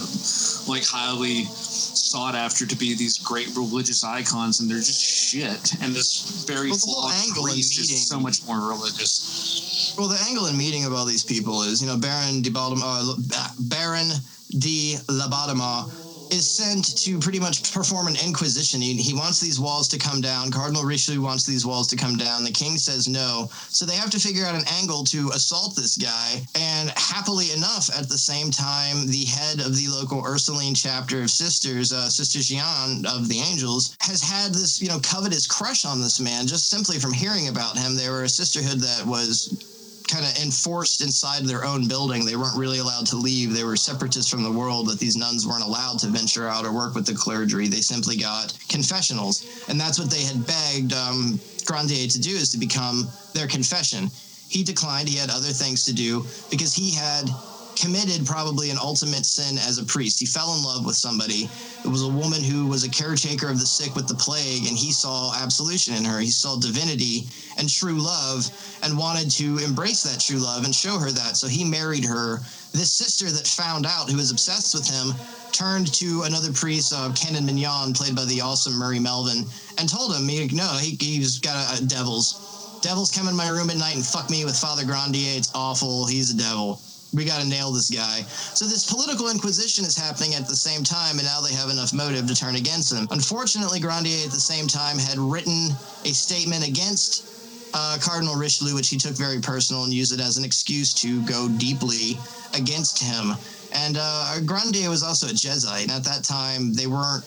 like 0.68 0.84
highly 0.84 1.46
sought 1.46 2.36
after 2.36 2.66
to 2.66 2.76
be 2.76 2.96
these 2.96 3.18
great 3.20 3.48
religious 3.56 4.04
icons, 4.04 4.60
and 4.60 4.70
they're 4.70 4.78
just 4.78 5.02
shit. 5.02 5.74
And 5.82 5.94
this 5.94 6.46
very 6.48 6.70
Well, 6.70 6.80
flawed 6.80 7.14
priest 7.44 7.80
is 7.80 8.08
so 8.08 8.20
much 8.20 8.46
more 8.48 8.68
religious. 8.68 9.96
Well, 9.98 10.08
the 10.08 10.22
angle 10.28 10.48
in 10.48 10.58
meeting 10.58 10.86
of 10.86 10.94
all 10.94 11.06
these 11.06 11.24
people 11.24 11.62
is, 11.62 11.82
you 11.82 11.88
know, 11.88 11.98
Baron 11.98 12.42
de 12.42 12.50
Baltimore, 12.50 12.88
uh, 12.88 13.50
Baron 13.60 14.10
de 14.50 14.98
Laubardemont 15.08 16.05
is 16.36 16.50
sent 16.50 16.98
to 16.98 17.18
pretty 17.20 17.40
much 17.40 17.74
perform 17.74 18.08
an 18.08 18.16
inquisition. 18.24 18.82
He, 18.82 18.94
he 18.96 19.14
wants 19.14 19.40
these 19.40 19.60
walls 19.60 19.88
to 19.88 19.98
come 19.98 20.22
down. 20.22 20.52
Cardinal 20.52 20.84
Richelieu 20.84 21.22
wants 21.22 21.46
these 21.46 21.66
walls 21.66 21.88
to 21.88 21.96
come 21.96 22.18
down. 22.18 22.44
The 22.44 22.52
king 22.52 22.78
says 22.78 23.08
no. 23.08 23.50
So 23.70 23.86
they 23.86 23.96
have 23.96 24.10
to 24.12 24.20
figure 24.20 24.46
out 24.46 24.56
an 24.56 24.68
angle 24.74 25.04
to 25.06 25.30
assault 25.30 25.76
this 25.76 25.98
guy. 25.98 26.42
And 26.56 26.92
happily 26.96 27.52
enough, 27.54 27.90
at 27.98 28.10
the 28.10 28.18
same 28.18 28.52
time, 28.52 29.08
the 29.08 29.26
head 29.26 29.60
of 29.62 29.76
the 29.76 29.88
local 29.88 30.24
Ursuline 30.26 30.76
chapter 30.76 31.22
of 31.22 31.30
Sisters, 31.30 31.94
uh, 31.94 32.10
Sister 32.10 32.40
Jeanne 32.40 33.06
of 33.06 33.30
the 33.30 33.40
Angels, 33.40 33.96
has 34.02 34.22
had 34.22 34.54
this, 34.54 34.82
you 34.82 34.90
know, 34.90 35.00
covetous 35.00 35.48
crush 35.48 35.86
on 35.86 36.02
this 36.02 36.20
man 36.20 36.48
just 36.48 36.70
simply 36.70 37.00
from 37.00 37.14
hearing 37.14 37.48
about 37.48 37.78
him. 37.78 37.96
They 37.96 38.10
were 38.10 38.24
a 38.24 38.30
sisterhood 38.30 38.80
that 38.82 39.06
was 39.06 39.75
kind 40.08 40.26
of 40.26 40.36
enforced 40.44 41.02
inside 41.02 41.46
their 41.46 41.66
own 41.66 41.88
building. 41.88 42.26
They 42.26 42.36
weren't 42.36 42.58
really 42.58 42.80
allowed 42.80 43.08
to 43.08 43.16
leave. 43.16 43.54
They 43.54 43.64
were 43.64 43.76
separatists 43.76 44.30
from 44.30 44.44
the 44.44 44.52
world, 44.52 44.88
that 44.90 45.00
these 45.00 45.16
nuns 45.16 45.48
weren't 45.48 45.64
allowed 45.64 46.00
to 46.00 46.08
venture 46.08 46.48
out 46.48 46.66
or 46.66 46.72
work 46.72 46.96
with 46.96 47.06
the 47.06 47.14
clergy. 47.14 47.68
They 47.68 47.82
simply 47.82 48.18
got 48.18 48.58
confessionals. 48.70 49.66
And 49.70 49.80
that's 49.80 50.00
what 50.00 50.10
they 50.10 50.22
had 50.22 50.46
begged 50.46 50.94
um, 50.94 51.40
Grandier 51.66 52.08
to 52.08 52.22
do, 52.22 52.32
is 52.32 52.52
to 52.52 52.58
become 52.58 53.08
their 53.34 53.48
confession. 53.48 54.10
He 54.50 54.64
declined. 54.64 55.10
He 55.10 55.18
had 55.18 55.30
other 55.30 55.50
things 55.50 55.86
to 55.86 55.94
do 55.94 56.26
because 56.52 56.74
he 56.74 56.92
had 56.92 57.30
committed 57.76 58.26
probably 58.26 58.70
an 58.70 58.78
ultimate 58.82 59.26
sin 59.26 59.58
as 59.58 59.78
a 59.78 59.84
priest. 59.84 60.20
He 60.20 60.26
fell 60.26 60.56
in 60.56 60.64
love 60.64 60.86
with 60.86 60.96
somebody. 60.96 61.50
It 61.84 61.88
was 61.88 62.04
a 62.04 62.10
woman 62.10 62.42
who 62.42 62.68
was 62.68 62.84
a 62.84 62.90
caretaker 62.90 63.50
of 63.50 63.60
the 63.60 63.66
sick 63.66 63.96
with 63.96 64.08
the 64.08 64.16
plague, 64.16 64.68
and 64.68 64.78
he 64.78 64.92
saw 64.92 65.34
absolution 65.36 65.94
in 65.96 66.06
her. 66.06 66.20
He 66.20 66.32
saw 66.32 66.58
divinity 66.58 67.28
and 67.58 67.70
true 67.70 68.00
love 68.02 68.50
and 68.84 68.98
wanted 68.98 69.30
to 69.32 69.60
embrace 69.60 70.04
that 70.04 70.20
true 70.20 70.40
love 70.40 70.66
and 70.66 70.74
show 70.74 70.98
her 70.98 71.12
that. 71.12 71.38
So 71.38 71.48
he 71.48 71.64
married 71.64 72.06
her. 72.06 72.40
This 72.72 72.92
sister 72.92 73.30
that 73.30 73.48
found 73.48 73.86
out, 73.86 74.10
who 74.10 74.18
was 74.18 74.32
obsessed 74.32 74.74
with 74.74 74.88
him, 74.88 75.14
turned 75.52 75.94
to 75.96 76.24
another 76.24 76.52
priest, 76.52 76.94
uh, 76.96 77.12
Canon 77.14 77.46
Mignon, 77.46 77.94
played 77.94 78.16
by 78.16 78.26
the 78.26 78.42
awesome 78.42 78.74
Murray 78.74 79.00
Melvin, 79.00 79.46
and 79.78 79.88
told 79.88 80.16
him, 80.16 80.28
he, 80.28 80.48
no, 80.48 80.78
he, 80.80 80.98
he's 81.00 81.40
got 81.40 81.80
a, 81.80 81.84
a 81.84 81.86
devils. 81.86 82.80
Devils 82.82 83.12
come 83.12 83.28
in 83.28 83.36
my 83.36 83.50
room 83.50 83.70
at 83.70 83.78
night 83.78 83.96
and 83.96 84.06
fuck 84.06 84.30
me 84.30 84.46
with 84.46 84.58
Father 84.58 84.86
Grandier. 84.86 85.38
It's 85.38 85.52
awful. 85.56 86.06
He's 86.06 86.34
a 86.34 86.38
devil 86.38 86.82
we 87.16 87.26
got 87.26 87.42
to 87.42 87.48
nail 87.48 87.72
this 87.72 87.90
guy. 87.90 88.22
So 88.54 88.66
this 88.66 88.90
political 88.90 89.30
inquisition 89.30 89.86
is 89.86 89.98
happening 89.98 90.36
at 90.36 90.48
the 90.48 90.56
same 90.56 90.84
time, 90.84 91.18
and 91.18 91.26
now 91.26 91.42
they 91.42 91.54
have 91.54 91.70
enough 91.70 91.94
motive 91.94 92.28
to 92.28 92.36
turn 92.36 92.56
against 92.56 92.94
him. 92.94 93.08
Unfortunately, 93.12 93.80
Grandier 93.80 94.26
at 94.26 94.32
the 94.32 94.40
same 94.40 94.68
time 94.68 94.98
had 94.98 95.18
written 95.18 95.70
a 96.04 96.14
statement 96.14 96.68
against 96.68 97.32
uh, 97.74 97.98
Cardinal 98.02 98.36
Richelieu, 98.36 98.76
which 98.76 98.90
he 98.90 98.98
took 98.98 99.16
very 99.16 99.40
personal 99.40 99.84
and 99.84 99.94
used 99.94 100.14
it 100.14 100.20
as 100.20 100.38
an 100.38 100.46
excuse 100.46 100.94
to 100.96 101.22
go 101.26 101.50
deeply 101.58 102.18
against 102.54 103.02
him. 103.02 103.32
And 103.74 103.98
uh, 104.00 104.40
Grandier 104.46 104.90
was 104.90 105.04
also 105.04 105.28
a 105.28 105.34
Jesuit, 105.34 105.84
and 105.84 105.92
at 105.92 106.04
that 106.04 106.24
time 106.24 106.74
they 106.74 106.88
weren't 106.88 107.26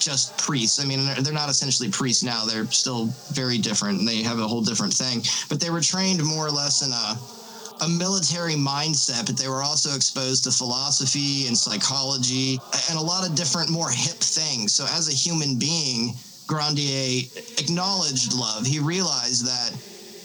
just 0.00 0.36
priests. 0.38 0.80
I 0.82 0.86
mean, 0.86 1.04
they're, 1.22 1.32
not 1.32 1.50
essentially 1.50 1.90
priests 1.90 2.22
now. 2.22 2.44
They're 2.46 2.64
still 2.66 3.06
very 3.32 3.58
different. 3.58 3.98
And 4.00 4.08
they 4.08 4.22
have 4.22 4.38
a 4.38 4.48
whole 4.48 4.62
different 4.62 4.94
thing. 4.94 5.22
But 5.48 5.60
they 5.60 5.70
were 5.70 5.80
trained 5.80 6.24
more 6.24 6.46
or 6.46 6.50
less 6.50 6.82
in 6.82 6.90
a 6.90 7.39
a 7.82 7.88
military 7.88 8.54
mindset, 8.54 9.26
but 9.26 9.36
they 9.36 9.48
were 9.48 9.62
also 9.62 9.94
exposed 9.94 10.44
to 10.44 10.50
philosophy 10.50 11.46
and 11.46 11.56
psychology 11.56 12.58
and 12.88 12.98
a 12.98 13.02
lot 13.02 13.26
of 13.28 13.34
different, 13.34 13.70
more 13.70 13.90
hip 13.90 14.16
things. 14.16 14.74
So, 14.74 14.84
as 14.84 15.08
a 15.08 15.12
human 15.12 15.58
being, 15.58 16.14
Grandier 16.46 17.28
acknowledged 17.58 18.34
love. 18.34 18.66
He 18.66 18.80
realized 18.80 19.46
that, 19.46 19.70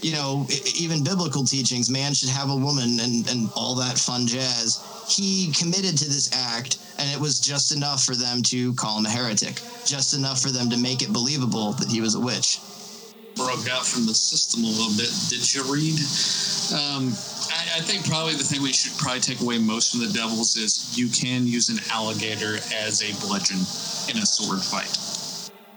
you 0.01 0.13
know, 0.13 0.47
even 0.75 1.03
biblical 1.03 1.43
teachings, 1.43 1.89
man 1.89 2.13
should 2.13 2.29
have 2.29 2.49
a 2.49 2.55
woman 2.55 2.99
and, 2.99 3.29
and 3.29 3.49
all 3.55 3.75
that 3.75 3.97
fun 3.97 4.25
jazz. 4.25 4.81
He 5.07 5.51
committed 5.53 5.97
to 5.99 6.05
this 6.05 6.31
act, 6.33 6.79
and 6.97 7.09
it 7.11 7.19
was 7.19 7.39
just 7.39 7.71
enough 7.75 8.03
for 8.03 8.15
them 8.15 8.41
to 8.43 8.73
call 8.73 8.97
him 8.97 9.05
a 9.05 9.09
heretic, 9.09 9.61
just 9.85 10.15
enough 10.15 10.41
for 10.41 10.49
them 10.49 10.69
to 10.71 10.77
make 10.77 11.03
it 11.03 11.13
believable 11.13 11.73
that 11.73 11.89
he 11.89 12.01
was 12.01 12.15
a 12.15 12.19
witch. 12.19 12.59
Broke 13.35 13.69
out 13.69 13.85
from 13.85 14.05
the 14.05 14.15
system 14.15 14.63
a 14.63 14.67
little 14.67 14.95
bit. 14.97 15.11
Did 15.29 15.43
you 15.53 15.63
read? 15.71 15.99
Um, 16.73 17.13
I, 17.51 17.77
I 17.77 17.81
think 17.81 18.07
probably 18.07 18.33
the 18.33 18.43
thing 18.43 18.61
we 18.61 18.73
should 18.73 18.97
probably 18.97 19.21
take 19.21 19.41
away 19.41 19.59
most 19.59 19.91
from 19.91 20.01
the 20.01 20.11
Devils 20.11 20.55
is 20.57 20.97
you 20.97 21.09
can 21.09 21.45
use 21.45 21.69
an 21.69 21.79
alligator 21.91 22.57
as 22.73 23.03
a 23.03 23.13
bludgeon 23.25 23.59
in 24.09 24.21
a 24.21 24.25
sword 24.25 24.63
fight. 24.63 25.04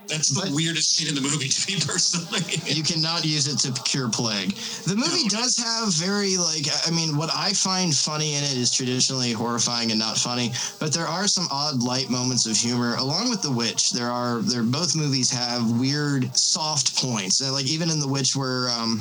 That's 0.09 0.29
the 0.29 0.41
But- 0.41 0.51
weirdest 0.53 0.97
scene 0.97 1.07
in 1.09 1.15
the 1.15 1.21
movie 1.21 1.49
to 1.57 1.73
me 1.73 1.81
personally. 1.81 2.41
you 2.67 2.83
cannot 2.83 3.25
use 3.25 3.47
it 3.47 3.59
to 3.61 3.83
cure 3.83 4.09
plague. 4.09 4.57
The 4.87 4.97
movie 4.97 5.29
does 5.29 5.57
have 5.59 5.93
very 5.95 6.37
like 6.37 6.67
I 6.87 6.91
mean 6.91 7.17
what 7.17 7.31
I 7.35 7.53
find 7.53 7.95
funny 7.95 8.35
in 8.35 8.43
it 8.43 8.57
is 8.57 8.71
traditionally 8.71 9.33
horrifying 9.33 9.91
and 9.91 9.99
not 10.01 10.17
funny, 10.19 10.53
but 10.79 10.93
there 10.93 11.07
are 11.07 11.29
some 11.29 11.47
odd 11.51 11.83
light 11.83 12.09
moments 12.11 12.47
of 12.47 12.57
humor 12.57 12.95
along 12.97 13.29
with 13.31 13.43
The 13.43 13.53
Witch. 13.53 13.93
There 13.93 14.11
are 14.11 14.41
there 14.41 14.63
both 14.63 14.97
movies 14.97 15.31
have 15.31 15.79
weird 15.79 16.35
soft 16.37 16.97
points. 16.97 17.41
Like 17.41 17.67
even 17.67 17.91
in 17.91 18.01
The 18.01 18.09
Witch 18.09 18.35
where 18.35 18.69
um 18.71 19.01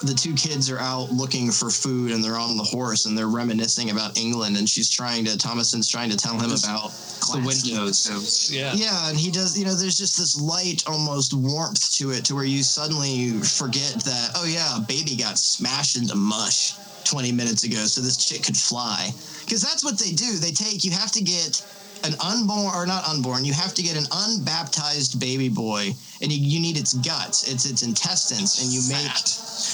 the 0.00 0.14
two 0.14 0.34
kids 0.34 0.70
are 0.70 0.78
out 0.78 1.10
looking 1.10 1.50
for 1.50 1.70
food 1.70 2.12
and 2.12 2.22
they're 2.22 2.36
on 2.36 2.56
the 2.56 2.62
horse 2.62 3.06
and 3.06 3.16
they're 3.16 3.28
reminiscing 3.28 3.90
about 3.90 4.18
England 4.18 4.56
and 4.56 4.68
she's 4.68 4.90
trying 4.90 5.24
to 5.24 5.36
Thomasin's 5.36 5.88
trying 5.88 6.10
to 6.10 6.16
tell 6.16 6.34
him 6.34 6.50
about 6.50 6.90
the 7.32 7.42
windows. 7.44 8.50
yeah. 8.52 8.72
Yeah, 8.74 9.08
and 9.08 9.18
he 9.18 9.30
does, 9.30 9.58
you 9.58 9.64
know, 9.64 9.74
there's 9.74 9.98
just 9.98 10.18
this 10.18 10.40
light, 10.40 10.84
almost 10.86 11.34
warmth 11.34 11.92
to 11.96 12.10
it 12.10 12.24
to 12.26 12.34
where 12.34 12.44
you 12.44 12.62
suddenly 12.62 13.30
forget 13.40 13.94
that, 14.04 14.30
oh, 14.36 14.44
yeah, 14.46 14.76
a 14.76 14.80
baby 14.80 15.16
got 15.16 15.38
smashed 15.38 15.96
into 15.96 16.14
mush 16.14 16.74
20 17.04 17.32
minutes 17.32 17.64
ago 17.64 17.76
so 17.76 18.00
this 18.00 18.16
chick 18.16 18.42
could 18.42 18.56
fly. 18.56 19.10
Because 19.44 19.62
that's 19.62 19.84
what 19.84 19.98
they 19.98 20.12
do. 20.12 20.36
They 20.36 20.52
take, 20.52 20.84
you 20.84 20.90
have 20.90 21.12
to 21.12 21.22
get 21.22 21.64
an 22.04 22.14
unborn, 22.24 22.74
or 22.74 22.86
not 22.86 23.08
unborn, 23.08 23.44
you 23.44 23.52
have 23.52 23.74
to 23.74 23.82
get 23.82 23.96
an 23.96 24.06
unbaptized 24.12 25.18
baby 25.18 25.48
boy 25.48 25.92
and 26.24 26.32
you, 26.32 26.38
you 26.38 26.60
need 26.60 26.78
its 26.78 26.94
guts, 26.94 27.52
it's 27.52 27.66
its 27.68 27.82
intestines, 27.82 28.62
and 28.62 28.72
you 28.72 28.80
make. 28.88 29.12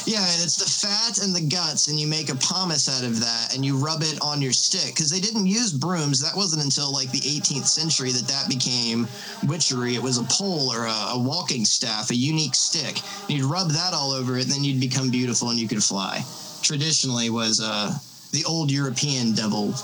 Yeah, 0.04 0.20
and 0.20 0.42
it's 0.42 0.56
the 0.56 0.68
fat 0.68 1.22
and 1.22 1.34
the 1.34 1.40
guts, 1.40 1.88
and 1.88 1.98
you 1.98 2.06
make 2.06 2.28
a 2.28 2.34
pomace 2.34 2.88
out 2.88 3.04
of 3.04 3.20
that, 3.20 3.54
and 3.54 3.64
you 3.64 3.76
rub 3.76 4.02
it 4.02 4.18
on 4.20 4.42
your 4.42 4.52
stick. 4.52 4.94
Because 4.94 5.10
they 5.10 5.20
didn't 5.20 5.46
use 5.46 5.72
brooms. 5.72 6.20
That 6.20 6.36
wasn't 6.36 6.64
until 6.64 6.92
like 6.92 7.10
the 7.12 7.20
18th 7.20 7.66
century 7.66 8.10
that 8.12 8.26
that 8.28 8.48
became 8.48 9.06
witchery. 9.46 9.94
It 9.94 10.02
was 10.02 10.18
a 10.18 10.24
pole 10.24 10.72
or 10.72 10.86
a, 10.86 11.14
a 11.14 11.18
walking 11.18 11.64
staff, 11.64 12.10
a 12.10 12.16
unique 12.16 12.54
stick. 12.54 13.00
And 13.28 13.38
you'd 13.38 13.44
rub 13.44 13.70
that 13.70 13.94
all 13.94 14.10
over 14.10 14.36
it, 14.36 14.44
and 14.44 14.52
then 14.52 14.64
you'd 14.64 14.80
become 14.80 15.10
beautiful 15.10 15.50
and 15.50 15.58
you 15.58 15.68
could 15.68 15.82
fly. 15.82 16.22
Traditionally, 16.62 17.30
was 17.30 17.60
uh, 17.60 17.96
the 18.32 18.44
old 18.44 18.70
European 18.70 19.34
devil. 19.34 19.74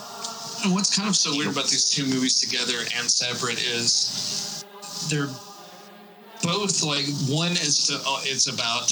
And 0.64 0.72
what's 0.74 0.96
kind 0.96 1.08
of 1.08 1.16
so 1.16 1.36
weird 1.36 1.52
about 1.52 1.68
these 1.68 1.88
two 1.88 2.04
movies 2.06 2.40
together 2.40 2.78
and 2.96 3.10
separate 3.10 3.62
is 3.62 4.64
they're 5.10 5.28
both 6.42 6.82
like 6.82 7.06
one 7.28 7.52
is 7.52 7.86
to, 7.86 7.94
uh, 7.94 8.20
it's 8.24 8.48
about 8.48 8.88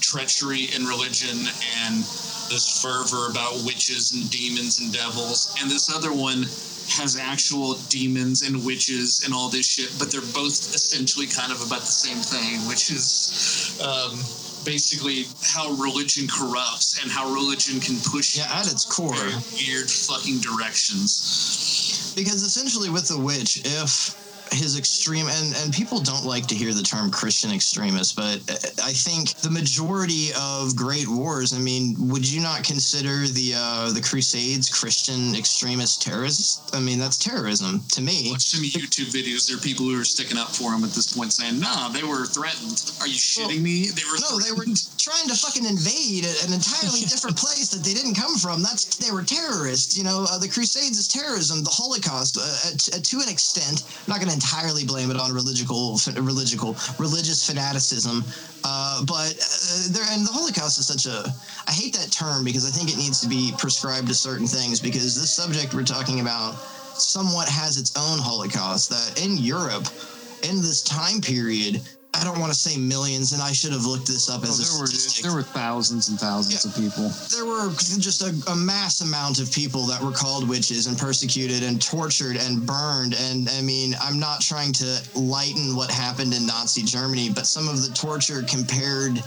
treachery 0.00 0.68
in 0.74 0.84
religion 0.84 1.36
and 1.84 2.00
this 2.48 2.80
fervor 2.80 3.30
about 3.30 3.52
witches 3.64 4.12
and 4.12 4.30
demons 4.30 4.80
and 4.80 4.92
devils, 4.92 5.54
and 5.60 5.70
this 5.70 5.94
other 5.94 6.12
one 6.12 6.42
has 6.88 7.18
actual 7.20 7.74
demons 7.90 8.42
and 8.42 8.64
witches 8.64 9.22
and 9.24 9.34
all 9.34 9.48
this 9.48 9.66
shit, 9.66 9.92
but 9.98 10.10
they're 10.10 10.20
both 10.32 10.74
essentially 10.74 11.26
kind 11.26 11.52
of 11.52 11.60
about 11.66 11.80
the 11.80 11.92
same 11.92 12.16
thing, 12.16 12.66
which 12.66 12.90
is 12.90 13.78
um, 13.84 14.16
basically 14.64 15.24
how 15.42 15.70
religion 15.74 16.26
corrupts 16.28 17.02
and 17.02 17.10
how 17.10 17.32
religion 17.32 17.80
can 17.80 17.96
push 18.04 18.36
Yeah, 18.36 18.48
at 18.52 18.70
its 18.70 18.84
core. 18.84 19.14
weird 19.54 19.90
fucking 19.90 20.38
directions. 20.40 22.12
Because 22.16 22.42
essentially, 22.42 22.90
with 22.90 23.08
the 23.08 23.18
witch, 23.18 23.62
if 23.64 24.14
his 24.52 24.78
extreme 24.78 25.26
and 25.28 25.54
and 25.56 25.72
people 25.72 26.00
don't 26.00 26.24
like 26.24 26.46
to 26.46 26.54
hear 26.54 26.72
the 26.72 26.82
term 26.82 27.10
Christian 27.10 27.52
extremist, 27.52 28.16
but 28.16 28.40
I 28.82 28.92
think 28.92 29.34
the 29.36 29.50
majority 29.50 30.30
of 30.38 30.76
great 30.76 31.08
wars. 31.08 31.52
I 31.52 31.58
mean, 31.58 31.96
would 32.08 32.28
you 32.28 32.40
not 32.40 32.64
consider 32.64 33.26
the 33.28 33.54
uh, 33.56 33.92
the 33.92 34.00
Crusades 34.00 34.68
Christian 34.68 35.34
extremist 35.34 36.02
terrorists? 36.02 36.62
I 36.74 36.80
mean, 36.80 36.98
that's 36.98 37.16
terrorism 37.16 37.82
to 37.92 38.02
me. 38.02 38.30
Watch 38.30 38.48
some 38.48 38.64
YouTube 38.64 39.12
videos. 39.12 39.48
There 39.48 39.56
are 39.56 39.60
people 39.60 39.86
who 39.86 40.00
are 40.00 40.04
sticking 40.04 40.38
up 40.38 40.48
for 40.48 40.72
him 40.72 40.84
at 40.84 40.90
this 40.90 41.12
point, 41.12 41.32
saying, 41.32 41.58
"Nah, 41.60 41.88
they 41.88 42.02
were 42.02 42.26
threatened." 42.26 42.92
Are 43.00 43.06
you 43.06 43.18
shitting 43.18 43.62
me? 43.62 43.88
They 43.88 44.02
were 44.10 44.18
No, 44.20 44.38
they 44.38 44.52
were 44.52 44.66
trying 44.98 45.28
to 45.28 45.34
fucking 45.34 45.64
invade 45.64 46.24
an 46.44 46.52
entirely 46.52 47.00
different 47.08 47.36
place 47.44 47.68
that 47.68 47.84
they 47.84 47.94
didn't 47.94 48.14
come 48.14 48.36
from. 48.36 48.62
That's 48.62 48.96
they 48.96 49.10
were 49.10 49.22
terrorists. 49.22 49.96
You 49.96 50.04
know, 50.04 50.26
uh, 50.30 50.38
the 50.38 50.48
Crusades 50.48 50.98
is 50.98 51.08
terrorism. 51.08 51.62
The 51.64 51.70
Holocaust, 51.70 52.38
uh, 52.38 52.98
to 52.98 53.16
an 53.20 53.28
extent, 53.28 53.84
I'm 54.06 54.12
not 54.12 54.20
going 54.20 54.32
to 54.32 54.37
entirely 54.38 54.84
blame 54.84 55.10
it 55.10 55.18
on 55.18 55.32
religical, 55.32 55.98
religical, 56.14 56.76
religious 56.98 57.44
fanaticism. 57.44 58.22
Uh, 58.62 59.04
but 59.04 59.34
uh, 59.34 59.88
there, 59.90 60.06
and 60.10 60.24
the 60.24 60.30
Holocaust 60.30 60.78
is 60.78 60.86
such 60.86 61.06
a. 61.06 61.26
I 61.66 61.72
hate 61.72 61.92
that 61.94 62.12
term 62.12 62.44
because 62.44 62.64
I 62.64 62.70
think 62.70 62.88
it 62.90 62.96
needs 62.96 63.20
to 63.20 63.28
be 63.28 63.52
prescribed 63.58 64.06
to 64.08 64.14
certain 64.14 64.46
things. 64.46 64.78
Because 64.78 65.18
this 65.18 65.34
subject 65.34 65.74
we're 65.74 65.82
talking 65.82 66.20
about 66.20 66.54
somewhat 66.94 67.48
has 67.48 67.78
its 67.78 67.96
own 67.96 68.18
Holocaust 68.18 68.90
that 68.90 69.20
in 69.24 69.36
Europe, 69.38 69.86
in 70.44 70.62
this 70.62 70.82
time 70.82 71.20
period. 71.20 71.82
I 72.14 72.24
don't 72.24 72.40
want 72.40 72.52
to 72.52 72.58
say 72.58 72.76
millions, 72.78 73.32
and 73.32 73.40
I 73.40 73.52
should 73.52 73.72
have 73.72 73.84
looked 73.84 74.06
this 74.08 74.28
up 74.28 74.40
Oh, 74.40 74.48
as 74.48 74.58
a 74.58 74.64
there 74.64 74.80
were 74.80 74.88
there 75.22 75.36
were 75.36 75.42
thousands 75.46 76.08
and 76.08 76.18
thousands 76.18 76.64
of 76.64 76.74
people. 76.74 77.10
there 77.30 77.44
were 77.44 77.70
just 78.00 78.22
a, 78.22 78.50
a 78.50 78.56
mass 78.56 79.02
amount 79.02 79.38
of 79.40 79.52
people 79.52 79.82
that 79.86 80.02
were 80.02 80.10
called 80.10 80.48
witches 80.48 80.86
and 80.88 80.98
persecuted 80.98 81.62
and 81.62 81.80
tortured 81.80 82.36
and 82.36 82.66
burned. 82.66 83.14
And 83.14 83.48
I 83.50 83.60
mean, 83.60 83.94
I'm 84.00 84.18
not 84.18 84.40
trying 84.40 84.72
to 84.74 85.00
lighten 85.14 85.76
what 85.76 85.90
happened 85.90 86.34
in 86.34 86.46
Nazi 86.46 86.82
Germany, 86.82 87.30
but 87.30 87.46
some 87.46 87.68
of 87.68 87.82
the 87.82 87.94
torture 87.94 88.42
compared 88.42 89.22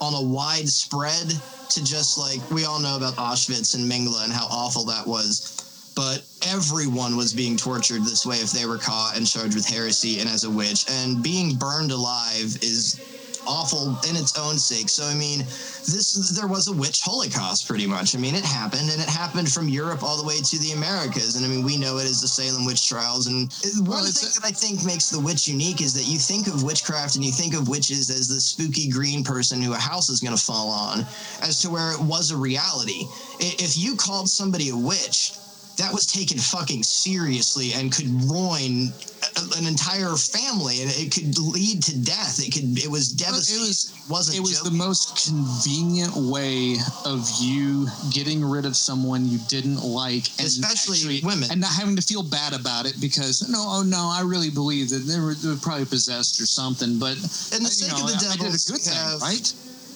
on 0.00 0.14
a 0.14 0.22
wide 0.22 0.68
spread 0.68 1.32
to 1.70 1.84
just 1.84 2.16
like 2.18 2.38
we 2.50 2.64
all 2.64 2.78
know 2.78 2.96
about 2.96 3.14
Auschwitz 3.16 3.74
and 3.74 3.90
Mengele 3.90 4.22
and 4.22 4.32
how 4.32 4.46
awful 4.50 4.84
that 4.84 5.06
was. 5.06 5.52
But 5.96 6.22
everyone 6.46 7.16
was 7.16 7.32
being 7.32 7.56
tortured 7.56 8.02
this 8.04 8.24
way 8.24 8.36
if 8.36 8.52
they 8.52 8.66
were 8.66 8.78
caught 8.78 9.16
and 9.16 9.26
charged 9.26 9.56
with 9.56 9.66
heresy 9.66 10.20
and 10.20 10.28
as 10.28 10.44
a 10.44 10.50
witch. 10.50 10.84
And 10.88 11.22
being 11.22 11.56
burned 11.56 11.90
alive 11.90 12.54
is 12.60 13.00
awful 13.48 13.96
in 14.08 14.16
its 14.16 14.36
own 14.38 14.58
sake. 14.58 14.88
So 14.88 15.04
I 15.04 15.14
mean, 15.14 15.38
this 15.38 16.34
there 16.36 16.48
was 16.48 16.68
a 16.68 16.72
witch 16.72 17.00
holocaust 17.00 17.66
pretty 17.66 17.86
much. 17.86 18.14
I 18.14 18.18
mean, 18.18 18.34
it 18.34 18.44
happened 18.44 18.90
and 18.90 19.00
it 19.00 19.08
happened 19.08 19.50
from 19.50 19.68
Europe 19.68 20.02
all 20.02 20.16
the 20.16 20.26
way 20.26 20.38
to 20.40 20.58
the 20.58 20.72
Americas. 20.72 21.36
And 21.36 21.46
I 21.46 21.48
mean, 21.48 21.64
we 21.64 21.76
know 21.76 21.98
it 21.98 22.04
as 22.04 22.20
the 22.20 22.28
Salem 22.28 22.66
witch 22.66 22.88
trials. 22.88 23.26
And 23.26 23.50
one 23.88 24.04
it's 24.04 24.20
thing 24.20 24.30
that 24.42 24.46
I 24.46 24.52
think 24.52 24.84
makes 24.84 25.08
the 25.08 25.20
witch 25.20 25.48
unique 25.48 25.80
is 25.80 25.94
that 25.94 26.06
you 26.06 26.18
think 26.18 26.46
of 26.46 26.62
witchcraft 26.62 27.16
and 27.16 27.24
you 27.24 27.32
think 27.32 27.54
of 27.54 27.68
witches 27.68 28.10
as 28.10 28.28
the 28.28 28.40
spooky 28.40 28.88
green 28.90 29.24
person 29.24 29.62
who 29.62 29.72
a 29.72 29.78
house 29.78 30.08
is 30.08 30.20
going 30.20 30.36
to 30.36 30.42
fall 30.42 30.68
on, 30.68 31.06
as 31.40 31.60
to 31.62 31.70
where 31.70 31.92
it 31.92 32.00
was 32.00 32.30
a 32.30 32.36
reality. 32.36 33.06
If 33.40 33.78
you 33.78 33.96
called 33.96 34.28
somebody 34.28 34.70
a 34.70 34.76
witch, 34.76 35.32
that 35.76 35.92
was 35.92 36.06
taken 36.06 36.38
fucking 36.38 36.82
seriously 36.82 37.72
and 37.74 37.92
could 37.92 38.08
ruin 38.30 38.92
a- 39.36 39.58
an 39.58 39.66
entire 39.66 40.16
family 40.16 40.80
and 40.82 40.90
it 40.92 41.12
could 41.12 41.36
lead 41.38 41.82
to 41.82 41.96
death. 41.98 42.38
It 42.40 42.52
could. 42.52 42.78
It 42.82 42.90
was 42.90 43.08
devastating. 43.08 43.62
It 43.62 43.66
was 43.68 43.92
wasn't 44.08 44.36
it 44.38 44.40
was 44.40 44.60
the 44.62 44.70
most 44.70 45.26
convenient 45.26 46.14
way 46.16 46.76
of 47.04 47.28
you 47.40 47.88
getting 48.10 48.44
rid 48.44 48.64
of 48.64 48.76
someone 48.76 49.28
you 49.28 49.38
didn't 49.48 49.82
like, 49.82 50.28
and 50.38 50.46
Especially 50.46 50.96
actually- 50.96 51.20
women. 51.26 51.50
and 51.50 51.60
not 51.60 51.72
having 51.72 51.96
to 51.96 52.02
feel 52.02 52.22
bad 52.22 52.52
about 52.54 52.86
it 52.86 53.00
because 53.00 53.48
no, 53.48 53.62
oh 53.66 53.82
no, 53.82 54.08
I 54.12 54.22
really 54.22 54.50
believe 54.50 54.88
that 54.90 55.00
they 55.06 55.18
were, 55.18 55.34
they 55.34 55.48
were 55.48 55.56
probably 55.56 55.86
possessed 55.86 56.40
or 56.40 56.46
something. 56.46 56.98
But 56.98 57.16
In 57.52 57.62
the 57.62 57.68
sake 57.70 57.90
know, 57.92 58.04
of 58.04 58.18
the 58.18 58.26
I- 58.28 58.32
I 58.32 58.36
did 58.36 58.54
a 58.54 58.58
good 58.72 58.80
thing, 58.80 58.94
have- 58.94 59.20
right? 59.20 59.52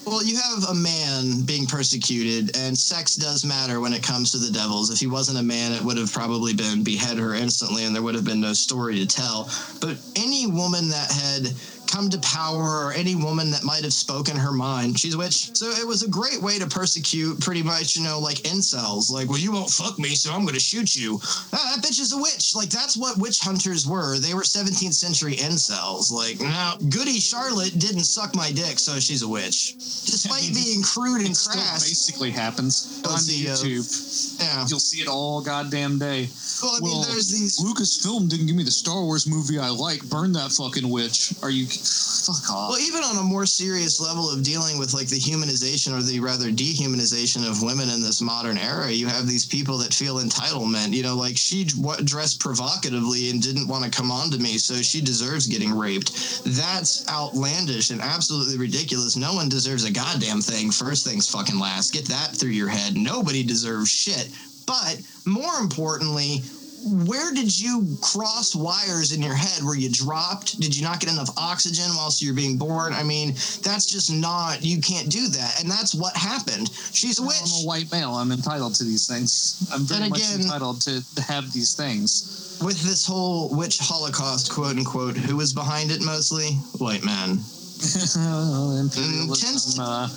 Well, 0.06 0.24
you 0.24 0.36
have 0.36 0.64
a 0.70 0.74
man 0.74 1.42
being 1.42 1.66
persecuted, 1.66 2.56
and 2.56 2.76
sex 2.76 3.16
does 3.16 3.44
matter 3.44 3.80
when 3.80 3.92
it 3.92 4.02
comes 4.02 4.32
to 4.32 4.38
the 4.38 4.50
devils. 4.50 4.90
If 4.90 4.98
he 4.98 5.06
wasn't 5.06 5.38
a 5.38 5.42
man, 5.42 5.72
it 5.72 5.82
would 5.82 5.98
have 5.98 6.12
probably 6.12 6.54
been 6.54 6.82
behead 6.82 7.18
her 7.18 7.34
instantly, 7.34 7.84
and 7.84 7.94
there 7.94 8.02
would 8.02 8.14
have 8.14 8.24
been 8.24 8.40
no 8.40 8.54
story 8.54 8.98
to 8.98 9.06
tell. 9.06 9.50
But 9.80 9.98
any 10.16 10.46
woman 10.46 10.88
that 10.88 11.10
had 11.12 11.54
come 11.90 12.08
to 12.10 12.18
power, 12.18 12.86
or 12.86 12.92
any 12.92 13.14
woman 13.14 13.50
that 13.50 13.64
might 13.64 13.82
have 13.82 13.92
spoken 13.92 14.36
her 14.36 14.52
mind, 14.52 14.98
she's 14.98 15.14
a 15.14 15.18
witch. 15.18 15.56
So 15.56 15.66
it 15.66 15.86
was 15.86 16.02
a 16.02 16.08
great 16.08 16.40
way 16.40 16.58
to 16.58 16.66
persecute, 16.66 17.40
pretty 17.40 17.62
much, 17.62 17.96
you 17.96 18.04
know, 18.04 18.18
like 18.20 18.38
incels. 18.38 19.10
Like, 19.10 19.28
well, 19.28 19.38
you 19.38 19.52
won't 19.52 19.70
fuck 19.70 19.98
me, 19.98 20.10
so 20.10 20.32
I'm 20.32 20.42
going 20.42 20.54
to 20.54 20.60
shoot 20.60 20.94
you. 20.96 21.18
Ah, 21.52 21.72
that 21.74 21.84
bitch 21.84 22.00
is 22.00 22.12
a 22.12 22.18
witch. 22.18 22.54
Like, 22.54 22.70
that's 22.70 22.96
what 22.96 23.18
witch 23.18 23.40
hunters 23.40 23.86
were. 23.86 24.18
They 24.18 24.34
were 24.34 24.42
17th 24.42 24.94
century 24.94 25.34
incels. 25.36 26.12
Like, 26.12 26.40
now, 26.40 26.76
Goody 26.88 27.18
Charlotte 27.18 27.78
didn't 27.78 28.04
suck 28.04 28.34
my 28.34 28.50
dick, 28.52 28.78
so 28.78 28.98
she's 29.00 29.22
a 29.22 29.28
witch. 29.28 29.74
Despite 30.06 30.54
being 30.54 30.82
crude 30.82 31.26
and 31.26 31.34
crass. 31.36 31.88
basically 31.88 32.30
happens 32.30 33.02
Oh, 33.04 33.14
on 33.14 33.24
the, 33.26 33.48
uh, 33.48 33.54
YouTube. 33.54 34.40
Yeah. 34.40 34.66
You'll 34.68 34.80
see 34.80 35.00
it 35.02 35.08
all 35.08 35.40
goddamn 35.42 35.98
day. 35.98 36.28
Well, 36.62 36.74
I 36.76 36.80
mean, 36.80 36.90
Well, 36.92 37.02
there's 37.02 37.30
these. 37.30 37.58
Lucasfilm 37.60 38.28
didn't 38.28 38.46
give 38.46 38.56
me 38.56 38.64
the 38.64 38.70
Star 38.70 39.02
Wars 39.02 39.26
movie 39.26 39.58
I 39.58 39.68
like. 39.70 40.02
Burn 40.08 40.32
that 40.32 40.52
fucking 40.52 40.88
witch. 40.88 41.32
Are 41.42 41.50
you 41.50 41.66
fuck 41.80 42.50
off. 42.50 42.70
Well, 42.70 42.78
even 42.80 43.02
on 43.02 43.18
a 43.18 43.22
more 43.22 43.46
serious 43.46 44.00
level 44.00 44.30
of 44.30 44.42
dealing 44.42 44.78
with 44.78 44.94
like 44.94 45.08
the 45.08 45.18
humanization 45.18 45.96
or 45.96 46.02
the 46.02 46.20
rather 46.20 46.50
dehumanization 46.50 47.48
of 47.48 47.62
women 47.62 47.88
in 47.88 48.02
this 48.02 48.20
modern 48.20 48.58
era, 48.58 48.90
you 48.90 49.06
have 49.06 49.26
these 49.26 49.46
people 49.46 49.78
that 49.78 49.94
feel 49.94 50.16
entitlement. 50.16 50.92
You 50.92 51.02
know, 51.02 51.16
like 51.16 51.36
she 51.36 51.64
dressed 51.64 52.40
provocatively 52.40 53.30
and 53.30 53.42
didn't 53.42 53.68
want 53.68 53.84
to 53.84 53.90
come 53.90 54.10
on 54.10 54.30
to 54.30 54.38
me, 54.38 54.58
so 54.58 54.74
she 54.74 55.00
deserves 55.00 55.46
getting 55.46 55.76
raped. 55.76 56.44
That's 56.44 57.08
outlandish 57.08 57.90
and 57.90 58.00
absolutely 58.00 58.58
ridiculous. 58.58 59.16
No 59.16 59.34
one 59.34 59.48
deserves 59.48 59.84
a 59.84 59.92
goddamn 59.92 60.40
thing. 60.40 60.70
First 60.70 61.06
things 61.06 61.28
fucking 61.28 61.58
last. 61.58 61.92
Get 61.92 62.06
that 62.06 62.32
through 62.32 62.50
your 62.50 62.68
head. 62.68 62.96
Nobody 62.96 63.42
deserves 63.42 63.90
shit. 63.90 64.30
But 64.66 65.00
more 65.26 65.58
importantly, 65.58 66.42
where 66.84 67.32
did 67.32 67.58
you 67.58 67.96
cross 68.00 68.54
wires 68.54 69.12
in 69.12 69.22
your 69.22 69.34
head? 69.34 69.62
Were 69.62 69.76
you 69.76 69.90
dropped? 69.90 70.60
Did 70.60 70.76
you 70.76 70.82
not 70.82 71.00
get 71.00 71.10
enough 71.10 71.30
oxygen 71.36 71.86
whilst 71.96 72.22
you're 72.22 72.34
being 72.34 72.56
born? 72.56 72.92
I 72.92 73.02
mean, 73.02 73.34
that's 73.62 73.86
just 73.86 74.12
not, 74.12 74.64
you 74.64 74.80
can't 74.80 75.10
do 75.10 75.28
that. 75.28 75.60
And 75.60 75.70
that's 75.70 75.94
what 75.94 76.16
happened. 76.16 76.70
She's 76.92 77.18
a 77.18 77.22
I'm 77.22 77.28
a 77.28 77.66
white 77.66 77.90
male. 77.92 78.12
I'm 78.12 78.32
entitled 78.32 78.74
to 78.76 78.84
these 78.84 79.06
things. 79.06 79.68
I'm 79.72 79.82
very 79.82 80.02
Then 80.02 80.10
much 80.10 80.34
entitled 80.34 80.80
to 80.82 81.02
have 81.22 81.52
these 81.52 81.74
things. 81.74 82.58
With 82.64 82.80
this 82.82 83.06
whole 83.06 83.48
witch 83.54 83.78
holocaust, 83.78 84.52
quote 84.52 84.76
unquote, 84.76 85.16
who 85.16 85.36
was 85.36 85.52
behind 85.52 85.90
it 85.90 86.02
mostly? 86.02 86.52
White 86.78 87.04
men. 87.04 87.40
Imperialism, 88.80 89.80
uh, 89.80 90.08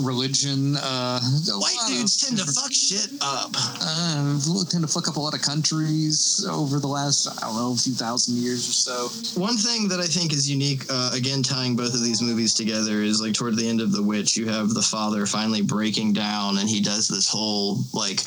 religion. 0.00 0.76
Uh, 0.76 1.20
White 1.48 1.76
dudes 1.88 2.16
tend 2.24 2.38
to 2.38 2.44
fuck 2.44 2.72
shit 2.72 3.08
up. 3.20 3.50
uh, 3.56 4.38
tend 4.70 4.82
to 4.82 4.88
fuck 4.88 5.08
up 5.08 5.16
a 5.16 5.20
lot 5.20 5.34
of 5.34 5.42
countries 5.42 6.46
over 6.48 6.78
the 6.78 6.86
last 6.86 7.26
I 7.42 7.46
don't 7.46 7.56
know 7.56 7.72
a 7.72 7.76
few 7.76 7.94
thousand 7.94 8.36
years 8.36 8.68
or 8.68 8.72
so. 8.72 9.40
One 9.40 9.56
thing 9.56 9.88
that 9.88 9.98
I 9.98 10.06
think 10.06 10.32
is 10.32 10.48
unique, 10.48 10.84
uh, 10.88 11.10
again, 11.14 11.42
tying 11.42 11.74
both 11.74 11.94
of 11.94 12.02
these 12.04 12.22
movies 12.22 12.54
together, 12.54 13.02
is 13.02 13.20
like 13.20 13.34
toward 13.34 13.56
the 13.56 13.68
end 13.68 13.80
of 13.80 13.90
The 13.92 14.02
Witch, 14.02 14.36
you 14.36 14.48
have 14.48 14.70
the 14.70 14.82
father 14.82 15.26
finally 15.26 15.62
breaking 15.62 16.12
down 16.12 16.58
and 16.58 16.68
he 16.68 16.80
does 16.80 17.08
this 17.08 17.28
whole, 17.28 17.82
like, 17.92 18.20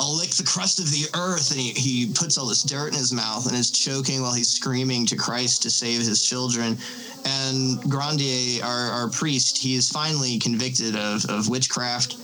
I'll 0.00 0.16
lick 0.16 0.30
the 0.30 0.44
crust 0.44 0.80
of 0.80 0.90
the 0.90 1.06
earth. 1.14 1.50
And 1.50 1.60
he, 1.60 1.72
he 1.72 2.12
puts 2.12 2.38
all 2.38 2.46
this 2.46 2.62
dirt 2.62 2.88
in 2.88 2.94
his 2.94 3.12
mouth 3.12 3.46
and 3.46 3.54
is 3.54 3.70
choking 3.70 4.22
while 4.22 4.32
he's 4.32 4.48
screaming 4.48 5.04
to 5.06 5.16
Christ 5.16 5.62
to 5.64 5.70
save 5.70 6.00
his 6.00 6.22
children. 6.22 6.78
And 7.26 7.78
Grandier, 7.82 8.64
our, 8.64 8.90
our 8.92 9.08
priest, 9.10 9.58
he 9.58 9.74
is 9.74 9.90
finally 9.90 10.38
convicted 10.38 10.96
of, 10.96 11.26
of 11.26 11.50
witchcraft. 11.50 12.16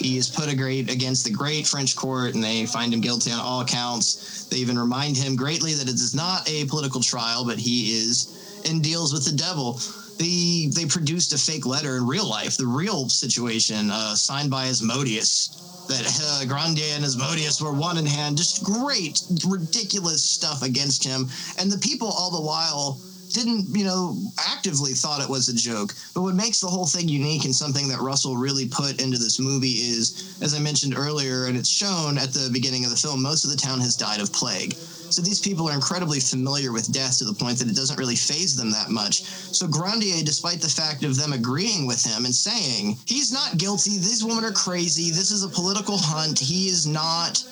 He 0.00 0.16
is 0.16 0.28
put 0.28 0.52
a 0.52 0.56
great 0.56 0.90
against 0.90 1.24
the 1.24 1.30
great 1.30 1.68
French 1.68 1.94
court, 1.94 2.34
and 2.34 2.42
they 2.42 2.66
find 2.66 2.92
him 2.92 3.00
guilty 3.00 3.30
on 3.30 3.38
all 3.38 3.60
accounts. 3.60 4.46
They 4.46 4.56
even 4.56 4.78
remind 4.78 5.16
him 5.16 5.36
greatly 5.36 5.74
that 5.74 5.88
it 5.88 5.94
is 5.94 6.14
not 6.14 6.50
a 6.50 6.64
political 6.64 7.00
trial, 7.00 7.44
but 7.44 7.58
he 7.58 7.92
is 7.92 8.62
and 8.68 8.82
deals 8.82 9.12
with 9.12 9.24
the 9.24 9.36
devil. 9.36 9.78
They 10.18 10.70
they 10.74 10.86
produced 10.86 11.32
a 11.32 11.38
fake 11.38 11.64
letter 11.64 11.96
in 11.96 12.06
real 12.06 12.28
life, 12.28 12.56
the 12.56 12.66
real 12.66 13.08
situation, 13.08 13.90
uh, 13.90 14.14
signed 14.14 14.50
by 14.50 14.66
Asmodeus. 14.66 15.59
That 15.90 16.20
uh, 16.22 16.44
Grandier 16.46 16.94
and 16.94 17.04
Asmodeus 17.04 17.60
were 17.60 17.72
one 17.72 17.98
in 17.98 18.06
hand. 18.06 18.36
Just 18.36 18.62
great, 18.62 19.22
ridiculous 19.44 20.22
stuff 20.22 20.62
against 20.62 21.04
him, 21.04 21.28
and 21.58 21.70
the 21.70 21.78
people 21.78 22.06
all 22.08 22.30
the 22.30 22.40
while 22.40 23.00
didn't, 23.32 23.66
you 23.76 23.84
know, 23.84 24.16
actively 24.38 24.92
thought 24.92 25.22
it 25.22 25.28
was 25.28 25.48
a 25.48 25.54
joke. 25.54 25.94
But 26.14 26.22
what 26.22 26.34
makes 26.34 26.60
the 26.60 26.68
whole 26.68 26.86
thing 26.86 27.08
unique 27.08 27.44
and 27.44 27.54
something 27.54 27.88
that 27.88 28.00
Russell 28.00 28.36
really 28.36 28.68
put 28.68 29.00
into 29.00 29.18
this 29.18 29.38
movie 29.38 29.78
is, 29.90 30.38
as 30.42 30.54
I 30.54 30.58
mentioned 30.58 30.94
earlier, 30.96 31.46
and 31.46 31.56
it's 31.56 31.68
shown 31.68 32.18
at 32.18 32.32
the 32.32 32.50
beginning 32.52 32.84
of 32.84 32.90
the 32.90 32.96
film, 32.96 33.22
most 33.22 33.44
of 33.44 33.50
the 33.50 33.56
town 33.56 33.80
has 33.80 33.96
died 33.96 34.20
of 34.20 34.32
plague. 34.32 34.74
So 35.10 35.22
these 35.22 35.40
people 35.40 35.68
are 35.68 35.74
incredibly 35.74 36.20
familiar 36.20 36.72
with 36.72 36.92
death 36.92 37.18
to 37.18 37.24
the 37.24 37.34
point 37.34 37.58
that 37.58 37.68
it 37.68 37.74
doesn't 37.74 37.98
really 37.98 38.16
phase 38.16 38.56
them 38.56 38.70
that 38.70 38.90
much. 38.90 39.22
So 39.24 39.66
Grandier, 39.66 40.22
despite 40.24 40.60
the 40.60 40.68
fact 40.68 41.02
of 41.02 41.16
them 41.16 41.32
agreeing 41.32 41.86
with 41.86 42.04
him 42.04 42.24
and 42.24 42.34
saying, 42.34 42.96
he's 43.06 43.32
not 43.32 43.58
guilty, 43.58 43.98
these 43.98 44.24
women 44.24 44.44
are 44.44 44.52
crazy, 44.52 45.10
this 45.10 45.30
is 45.30 45.42
a 45.42 45.48
political 45.48 45.98
hunt, 45.98 46.38
he 46.38 46.68
is 46.68 46.86
not 46.86 47.44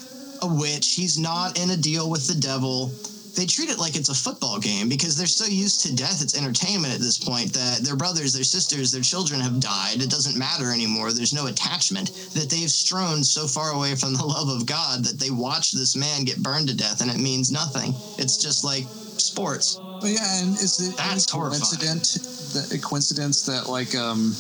a 0.43 0.47
witch, 0.47 0.95
he's 0.95 1.19
not 1.19 1.59
in 1.59 1.71
a 1.71 1.77
deal 1.77 2.09
with 2.09 2.29
the 2.29 2.41
devil 2.41 2.93
they 3.39 3.47
treat 3.47 3.71
it 3.71 3.79
like 3.79 3.95
it's 3.95 4.09
a 4.09 4.15
football 4.15 4.59
game 4.59 4.89
because 4.89 5.17
they're 5.17 5.27
so 5.29 5.47
used 5.47 5.83
to 5.83 5.95
death. 5.95 6.21
It's 6.21 6.37
entertainment 6.37 6.93
at 6.93 6.99
this 6.99 7.17
point 7.17 7.53
that 7.53 7.79
their 7.85 7.95
brothers 7.95 8.33
their 8.33 8.43
sisters 8.43 8.91
their 8.91 9.03
children 9.03 9.41
have 9.41 9.61
died. 9.61 10.03
It 10.03 10.11
doesn't 10.11 10.37
matter 10.37 10.73
anymore. 10.73 11.13
There's 11.13 11.33
no 11.33 11.47
attachment 11.47 12.11
that 12.35 12.51
they've 12.51 12.71
strown 12.71 13.23
so 13.23 13.47
far 13.47 13.71
away 13.71 13.95
from 13.95 14.15
the 14.15 14.25
love 14.27 14.49
of 14.49 14.67
god 14.67 15.05
that 15.05 15.21
they 15.21 15.31
watch 15.31 15.71
this 15.71 15.95
man 15.95 16.25
get 16.25 16.43
burned 16.43 16.69
to 16.69 16.77
death 16.77 17.01
and 17.01 17.11
it 17.11 17.19
means 17.19 17.53
nothing. 17.53 17.95
It's 18.19 18.37
just 18.37 18.65
like 18.65 18.85
sports. 18.89 19.79
But 20.01 20.11
yeah, 20.11 20.43
and 20.43 20.55
is 20.55 20.81
it 20.81 20.99
any 20.99 21.11
That's 21.11 21.31
horrifying. 21.31 21.63
coincident 21.63 22.19
that 22.55 22.75
a 22.77 22.81
coincidence 22.81 23.43
that 23.47 23.69
like 23.69 23.95
um 23.95 24.35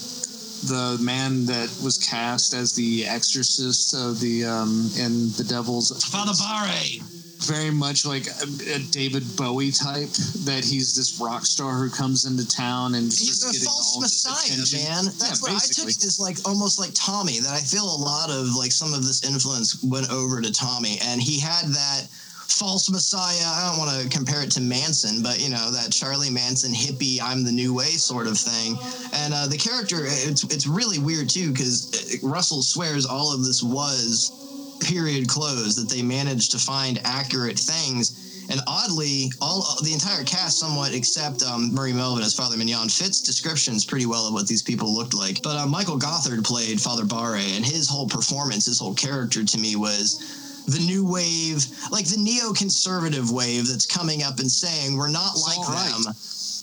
the 0.66 0.98
man 1.00 1.46
that 1.46 1.70
was 1.84 1.98
cast 1.98 2.52
as 2.52 2.72
the 2.72 3.06
exorcist 3.06 3.94
of 3.94 4.18
the 4.18 4.44
um 4.44 4.90
in 4.98 5.30
the 5.38 5.44
devil's 5.48 5.92
father 6.10 6.32
barre 6.34 6.98
very 7.40 7.70
much 7.70 8.04
like 8.04 8.26
a, 8.26 8.74
a 8.74 8.78
David 8.90 9.22
Bowie 9.36 9.70
type 9.70 10.10
that 10.44 10.64
he's 10.64 10.94
this 10.94 11.20
rock 11.20 11.44
star 11.46 11.74
who 11.78 11.90
comes 11.90 12.24
into 12.24 12.46
town 12.46 12.94
and 12.94 13.06
He's 13.06 13.42
a 13.42 13.64
false 13.64 14.00
messiah, 14.00 14.56
man. 14.88 15.04
That's 15.18 15.40
Yeah, 15.40 15.42
what 15.42 15.50
I 15.52 15.66
took 15.66 15.86
basically. 15.86 16.06
as 16.06 16.18
like 16.20 16.36
almost 16.46 16.78
like 16.78 16.90
Tommy. 16.94 17.38
That 17.40 17.52
I 17.52 17.60
feel 17.60 17.84
a 17.84 18.00
lot 18.02 18.30
of 18.30 18.54
like 18.56 18.72
some 18.72 18.92
of 18.92 19.02
this 19.06 19.24
influence 19.24 19.82
went 19.82 20.10
over 20.10 20.40
to 20.40 20.52
Tommy, 20.52 20.98
and 21.04 21.20
he 21.22 21.38
had 21.38 21.66
that 21.66 22.06
false 22.48 22.90
messiah. 22.90 23.44
I 23.44 23.68
don't 23.70 23.78
want 23.78 24.02
to 24.02 24.08
compare 24.08 24.42
it 24.42 24.50
to 24.52 24.60
Manson, 24.60 25.22
but 25.22 25.38
you 25.38 25.50
know 25.50 25.70
that 25.70 25.92
Charlie 25.92 26.30
Manson 26.30 26.72
hippie, 26.72 27.18
I'm 27.22 27.44
the 27.44 27.52
new 27.52 27.72
way 27.74 27.92
sort 27.96 28.26
of 28.26 28.36
thing. 28.36 28.76
And 29.14 29.32
uh, 29.34 29.46
the 29.46 29.58
character, 29.58 29.98
it's 30.02 30.42
it's 30.44 30.66
really 30.66 30.98
weird 30.98 31.28
too 31.28 31.52
because 31.52 32.18
Russell 32.22 32.62
swears 32.62 33.06
all 33.06 33.32
of 33.32 33.44
this 33.44 33.62
was 33.62 34.32
period 34.80 35.28
clothes 35.28 35.76
that 35.76 35.94
they 35.94 36.02
managed 36.02 36.50
to 36.52 36.58
find 36.58 37.00
accurate 37.04 37.58
things. 37.58 38.24
And 38.50 38.60
oddly, 38.66 39.30
all 39.42 39.76
the 39.82 39.92
entire 39.92 40.24
cast, 40.24 40.58
somewhat 40.58 40.94
except 40.94 41.42
um, 41.42 41.74
Murray 41.74 41.92
Melvin 41.92 42.24
as 42.24 42.34
Father 42.34 42.56
Mignon, 42.56 42.88
fits 42.88 43.20
descriptions 43.20 43.84
pretty 43.84 44.06
well 44.06 44.26
of 44.26 44.32
what 44.32 44.48
these 44.48 44.62
people 44.62 44.94
looked 44.94 45.12
like. 45.12 45.42
But 45.42 45.56
uh, 45.56 45.66
Michael 45.66 45.98
Gothard 45.98 46.44
played 46.44 46.80
Father 46.80 47.04
Barre, 47.04 47.42
and 47.54 47.64
his 47.64 47.88
whole 47.88 48.08
performance, 48.08 48.64
his 48.64 48.78
whole 48.78 48.94
character 48.94 49.44
to 49.44 49.58
me 49.58 49.76
was 49.76 50.64
the 50.66 50.80
new 50.80 51.04
wave, 51.04 51.66
like 51.90 52.06
the 52.06 52.16
neoconservative 52.16 53.30
wave 53.30 53.66
that's 53.68 53.86
coming 53.86 54.22
up 54.22 54.38
and 54.38 54.50
saying 54.50 54.96
we're 54.96 55.10
not 55.10 55.36
like 55.36 55.68
right. 55.68 55.92
them. 56.04 56.14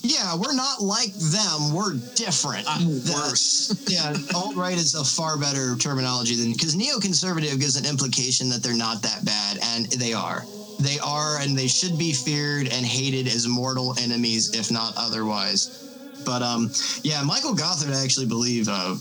Yeah, 0.02 0.36
we're 0.36 0.54
not 0.54 0.82
like 0.82 1.14
them. 1.14 1.74
We're 1.74 1.94
different. 2.16 2.66
I'm 2.68 2.86
The- 3.02 3.14
worse. 3.14 3.74
yeah, 3.88 4.16
alt 4.36 4.56
right 4.56 4.78
is 4.78 4.96
a 4.96 5.04
far 5.04 5.38
better 5.38 5.76
terminology 5.78 6.36
than 6.36 6.52
because 6.54 6.76
neoconservative 6.76 7.60
gives 7.60 7.76
an 7.76 7.86
implication 7.86 8.50
that 8.50 8.62
they're 8.64 8.74
not 8.78 9.02
that 9.04 9.26
bad, 9.26 9.60
and 9.62 9.86
they 9.94 10.14
are. 10.14 10.44
They 10.80 11.00
are, 11.00 11.40
and 11.40 11.58
they 11.58 11.68
should 11.68 11.98
be 11.98 12.12
feared 12.12 12.68
and 12.68 12.86
hated 12.86 13.28
as 13.28 13.48
mortal 13.48 13.96
enemies, 14.00 14.54
if 14.54 14.72
not 14.72 14.94
otherwise. 14.98 15.82
But 16.26 16.42
um, 16.42 16.72
yeah, 17.04 17.22
Michael 17.24 17.54
Gothard, 17.56 17.94
I 17.94 18.04
actually 18.04 18.26
believe, 18.26 18.68
uh, 18.70 18.96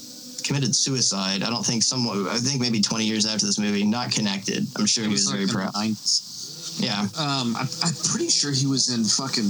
committed 0.45 0.75
suicide. 0.77 1.43
I 1.43 1.51
don't 1.51 1.65
think 1.67 1.83
someone. 1.83 2.29
I 2.29 2.37
think 2.37 2.61
maybe 2.61 2.81
20 2.81 3.05
years 3.05 3.27
after 3.27 3.47
this 3.47 3.59
movie. 3.59 3.83
Not 3.85 4.13
connected. 4.13 4.67
I'm 4.77 4.87
sure 4.87 5.05
It 5.05 5.09
he 5.09 5.13
was 5.13 5.31
very 5.31 5.47
proud. 5.47 5.73
90s. 5.73 6.34
Yeah. 6.79 7.01
Um, 7.19 7.55
I'm, 7.57 7.69
I'm 7.83 7.95
pretty 8.11 8.29
sure 8.29 8.53
he 8.53 8.67
was 8.67 8.91
in 8.93 9.05
fucking 9.05 9.45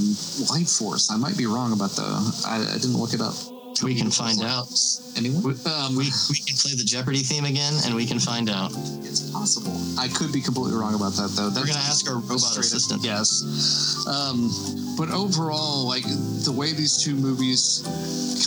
Lifeforce. 0.53 1.11
I 1.11 1.16
might 1.16 1.37
be 1.37 1.47
wrong 1.47 1.72
about 1.72 1.91
the. 1.91 2.05
I, 2.47 2.61
I 2.61 2.79
didn't 2.79 2.97
look 2.97 3.14
it 3.14 3.20
up. 3.20 3.35
We 3.83 3.95
can 3.97 4.11
find 4.11 4.41
out. 4.43 4.68
Anyone? 5.16 5.43
We, 5.43 5.53
Um, 5.70 5.97
we, 5.97 6.05
we 6.31 6.37
can 6.37 6.57
play 6.57 6.75
the 6.75 6.85
Jeopardy 6.85 7.18
theme 7.20 7.45
again, 7.45 7.75
and 7.85 7.95
we 7.95 8.07
can 8.07 8.20
find 8.20 8.49
out. 8.49 8.70
it's 9.03 9.29
possible. 9.31 9.75
I 9.99 10.07
could 10.09 10.33
be 10.33 10.41
completely 10.41 10.79
wrong 10.79 10.95
about 10.95 11.12
that 11.14 11.31
though. 11.35 11.49
We're 11.49 11.66
gonna 11.66 11.79
ask 11.91 12.09
our 12.09 12.16
robot 12.18 12.57
assistant. 12.57 13.03
Yes. 13.03 14.07
Um, 14.07 14.49
but 14.97 15.11
overall, 15.11 15.87
like 15.87 16.05
the 16.45 16.53
way 16.53 16.73
these 16.73 17.03
two 17.03 17.15
movies 17.15 17.83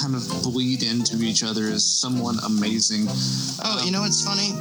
kind 0.02 0.16
of 0.16 0.28
bleed 0.44 0.84
into 0.84 1.22
each 1.24 1.44
other 1.44 1.64
is 1.64 1.86
somewhat 1.86 2.36
amazing. 2.44 3.06
Oh, 3.64 3.82
you 3.86 3.92
know 3.92 4.02
what's 4.02 4.24
funny? 4.24 4.54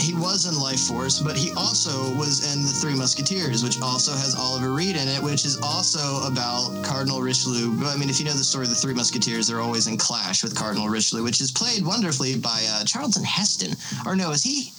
He 0.00 0.14
was 0.14 0.46
in 0.46 0.54
Lifeforce, 0.54 1.22
but 1.22 1.36
he 1.36 1.52
also 1.52 2.14
was 2.16 2.54
in 2.54 2.62
The 2.62 2.68
Three 2.68 2.94
Musketeers, 2.94 3.62
which 3.62 3.80
also 3.80 4.12
has 4.12 4.34
Oliver 4.34 4.72
Reed 4.72 4.96
in 4.96 5.08
it, 5.08 5.22
which 5.22 5.44
is 5.44 5.58
also 5.62 6.26
about 6.26 6.84
Cardinal 6.84 7.20
Richelieu. 7.20 7.72
I 7.84 7.96
mean, 7.96 8.10
if 8.10 8.18
you 8.18 8.26
know 8.26 8.32
the 8.32 8.44
story 8.44 8.64
of 8.64 8.70
The 8.70 8.76
Three 8.76 8.94
Musketeers, 8.94 9.46
they're 9.46 9.60
always 9.60 9.86
in 9.86 9.96
clash 9.96 10.42
with 10.42 10.54
Cardinal 10.56 10.88
Richelieu, 10.88 11.22
which 11.22 11.40
is 11.40 11.50
played 11.50 11.84
wonderfully 11.84 12.36
by 12.36 12.64
uh, 12.68 12.84
Charlton 12.84 13.24
Heston. 13.24 13.76
Or 14.06 14.16
no, 14.16 14.30
is 14.30 14.42
he? 14.42 14.72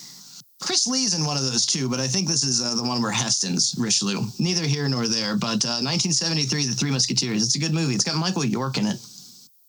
Chris 0.61 0.85
Lee's 0.85 1.15
in 1.15 1.25
one 1.25 1.37
of 1.37 1.43
those 1.43 1.65
too, 1.65 1.89
but 1.89 1.99
I 1.99 2.07
think 2.07 2.27
this 2.27 2.43
is 2.43 2.61
uh, 2.61 2.75
the 2.75 2.83
one 2.83 3.01
where 3.01 3.11
Heston's 3.11 3.75
Richelieu. 3.77 4.21
Neither 4.39 4.63
here 4.63 4.87
nor 4.87 5.07
there, 5.07 5.35
but 5.35 5.65
uh, 5.65 5.81
1973, 5.81 6.67
The 6.67 6.73
Three 6.73 6.91
Musketeers. 6.91 7.43
It's 7.43 7.55
a 7.55 7.59
good 7.59 7.73
movie. 7.73 7.95
It's 7.95 8.03
got 8.03 8.15
Michael 8.15 8.45
York 8.45 8.77
in 8.77 8.85
it. 8.85 8.99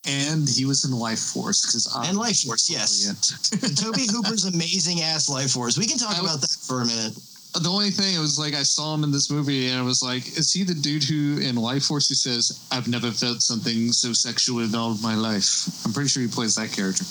And 0.04 0.48
he 0.48 0.64
was 0.64 0.84
in 0.84 0.90
Lifeforce 0.90 1.64
because 1.64 1.86
And 2.06 2.18
Lifeforce, 2.18 2.68
yes. 2.68 3.06
Tobe 3.80 3.96
Hooper's 4.10 4.44
amazing 4.44 5.00
ass 5.00 5.30
Lifeforce. 5.30 5.78
We 5.78 5.86
can 5.86 5.96
talk 5.96 6.18
I 6.18 6.20
about 6.20 6.40
that 6.40 6.50
for 6.60 6.82
a 6.82 6.86
minute. 6.86 7.16
The 7.54 7.68
only 7.68 7.90
thing 7.90 8.14
it 8.14 8.18
was 8.18 8.38
like 8.38 8.54
I 8.54 8.62
saw 8.62 8.94
him 8.94 9.04
in 9.04 9.12
this 9.12 9.30
movie 9.30 9.68
and 9.68 9.78
I 9.78 9.82
was 9.82 10.02
like, 10.02 10.38
is 10.38 10.50
he 10.52 10.64
the 10.64 10.74
dude 10.74 11.04
who 11.04 11.38
in 11.38 11.56
Lifeforce 11.56 12.08
who 12.08 12.14
says, 12.14 12.58
"I've 12.72 12.88
never 12.88 13.10
felt 13.10 13.42
something 13.42 13.92
so 13.92 14.14
sexual 14.14 14.60
in 14.60 14.74
all 14.74 14.90
of 14.90 15.02
my 15.02 15.14
life"? 15.14 15.68
I'm 15.84 15.92
pretty 15.92 16.08
sure 16.08 16.22
he 16.22 16.28
plays 16.28 16.54
that 16.54 16.72
character. 16.72 17.04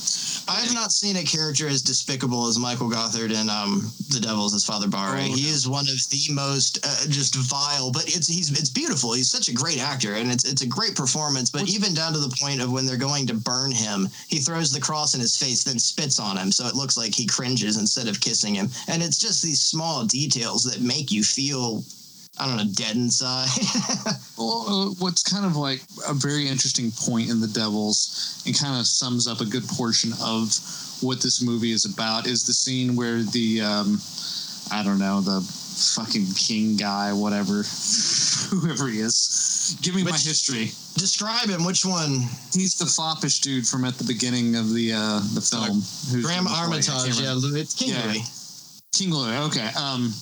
I've 0.48 0.74
not 0.74 0.92
seen 0.92 1.16
a 1.18 1.24
character 1.24 1.68
as 1.68 1.84
despicable 1.84 2.48
as 2.48 2.58
Michael 2.58 2.90
Gothard 2.90 3.30
in 3.32 3.50
um, 3.52 3.92
The 4.10 4.20
Devils 4.20 4.56
as 4.56 4.66
Father 4.66 4.88
Barre. 4.88 5.20
Oh, 5.20 5.22
he 5.22 5.44
no. 5.44 5.50
is 5.50 5.70
one 5.70 5.88
of 5.88 6.10
the 6.10 6.34
most 6.34 6.80
uh, 6.84 7.06
just 7.08 7.36
vile, 7.36 7.92
but 7.92 8.06
it's 8.08 8.28
he's 8.28 8.50
it's 8.50 8.72
beautiful. 8.72 9.14
He's 9.14 9.30
such 9.30 9.48
a 9.48 9.54
great 9.54 9.80
actor, 9.80 10.16
and 10.16 10.32
it's 10.32 10.52
it's 10.52 10.64
a 10.64 10.68
great 10.68 10.96
performance. 10.96 11.52
But 11.52 11.70
even 11.70 11.94
down 11.94 12.14
to 12.14 12.20
the 12.20 12.36
point 12.42 12.62
of 12.62 12.72
when 12.72 12.88
they're 12.88 12.98
going 12.98 13.28
to 13.28 13.36
burn 13.36 13.72
him, 13.72 14.10
he 14.28 14.40
throws 14.40 14.72
the 14.72 14.82
cross 14.82 15.14
in 15.14 15.22
his 15.22 15.38
face, 15.38 15.64
then 15.64 15.78
spits 15.78 16.20
on 16.20 16.36
him, 16.36 16.52
so 16.52 16.66
it 16.66 16.74
looks 16.74 16.98
like 16.98 17.14
he 17.14 17.28
cringes 17.28 17.78
instead 17.78 18.08
of 18.08 18.20
kissing 18.20 18.56
him. 18.56 18.70
And 18.88 19.04
it's 19.04 19.20
just 19.20 19.44
these 19.44 19.62
small 19.62 20.04
details 20.04 20.31
that 20.34 20.82
make 20.82 21.12
you 21.12 21.24
feel. 21.24 21.84
I 22.40 22.48
don't 22.48 22.58
know, 22.58 22.74
dead 22.74 22.96
inside. 22.96 23.50
Well, 24.38 24.66
uh, 24.68 24.90
what's 24.98 25.22
kind 25.22 25.46
of 25.46 25.56
like 25.56 25.82
a 26.08 26.14
very 26.16 26.48
interesting 26.48 26.90
point 26.92 27.30
in 27.30 27.40
The 27.40 27.48
Devils 27.48 28.42
and 28.48 28.58
kind 28.58 28.80
of 28.80 28.88
sums 28.88 29.28
up 29.28 29.40
a 29.40 29.46
good 29.46 29.68
portion 29.68 30.14
of 30.14 30.50
what 31.02 31.22
this 31.22 31.44
movie 31.44 31.72
is 31.72 31.86
about 31.86 32.26
is 32.26 32.44
the 32.46 32.54
scene 32.54 32.96
where 32.96 33.22
the, 33.22 33.62
um, 33.62 34.00
I 34.72 34.82
don't 34.84 34.98
know, 34.98 35.22
the 35.22 35.42
fucking 35.42 36.26
king 36.36 36.76
guy, 36.76 37.14
whatever, 37.14 37.62
whoever 38.50 38.88
he 38.88 39.00
is. 39.02 39.78
Give 39.82 39.94
me 39.94 40.04
my 40.04 40.12
history. 40.12 40.72
Describe 40.98 41.50
him. 41.50 41.64
Which 41.64 41.86
one? 41.86 42.22
He's 42.52 42.76
the 42.76 42.86
foppish 42.86 43.42
dude 43.42 43.68
from 43.68 43.86
at 43.86 43.98
the 44.00 44.04
beginning 44.06 44.56
of 44.56 44.74
the 44.74 44.94
uh, 44.94 45.20
the 45.36 45.42
film. 45.42 45.82
who's 46.12 46.26
Graham 46.26 46.40
in 46.40 46.44
the 46.46 46.50
play. 46.50 46.80
I 46.80 46.82
can't 46.82 46.90
Armitage. 46.90 47.20
Yeah, 47.22 47.62
it's 47.62 47.74
King 47.76 47.90
Yeah. 47.90 48.04
Louis. 48.06 48.41
King 48.94 49.12
Louis. 49.12 49.38
Okay. 49.48 49.70
Um, 49.78 50.14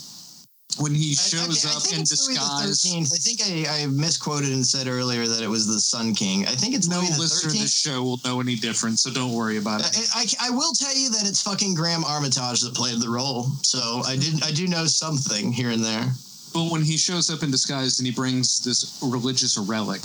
when 0.78 0.94
he 0.94 1.16
shows 1.16 1.66
I, 1.66 1.70
I 1.70 1.74
up 1.74 1.82
think 1.82 1.96
in 1.96 2.02
it's 2.02 2.28
Louis 2.28 2.38
the 2.38 2.68
disguise. 2.68 3.12
I 3.12 3.18
think 3.18 3.68
I, 3.68 3.84
I 3.84 3.88
misquoted 3.88 4.52
and 4.52 4.66
said 4.66 4.88
earlier 4.88 5.26
that 5.26 5.42
it 5.42 5.48
was 5.48 5.68
the 5.68 5.80
Sun 5.80 6.14
King. 6.16 6.46
I 6.46 6.56
think 6.56 6.76
it's 6.76 6.88
No 6.88 7.00
Louis 7.00 7.20
listener 7.20 7.52
this 7.52 7.74
show 7.74 8.04
will 8.04 8.20
know 8.24 8.40
any 8.40 8.56
different, 8.56 9.00
so 9.00 9.12
don't 9.12 9.34
worry 9.34 9.58
about 9.58 9.82
it. 9.82 10.10
I, 10.16 10.22
I, 10.22 10.48
I 10.48 10.50
will 10.52 10.74
tell 10.74 10.96
you 10.96 11.10
that 11.10 11.28
it's 11.28 11.42
fucking 11.42 11.74
Graham 11.76 12.04
Armitage 12.04 12.62
that 12.62 12.76
played 12.76 13.02
the 13.02 13.10
role. 13.10 13.48
So 13.64 14.02
I 14.06 14.16
did 14.16 14.44
I 14.44 14.52
do 14.52 14.68
know 14.68 14.86
something 14.86 15.52
here 15.52 15.72
and 15.72 15.84
there. 15.84 16.06
But 16.54 16.72
when 16.72 16.82
he 16.82 16.98
shows 16.98 17.30
up 17.30 17.44
in 17.44 17.52
disguise 17.52 18.00
and 18.00 18.08
he 18.08 18.14
brings 18.14 18.60
this 18.64 19.00
religious 19.04 19.58
relic 19.58 20.02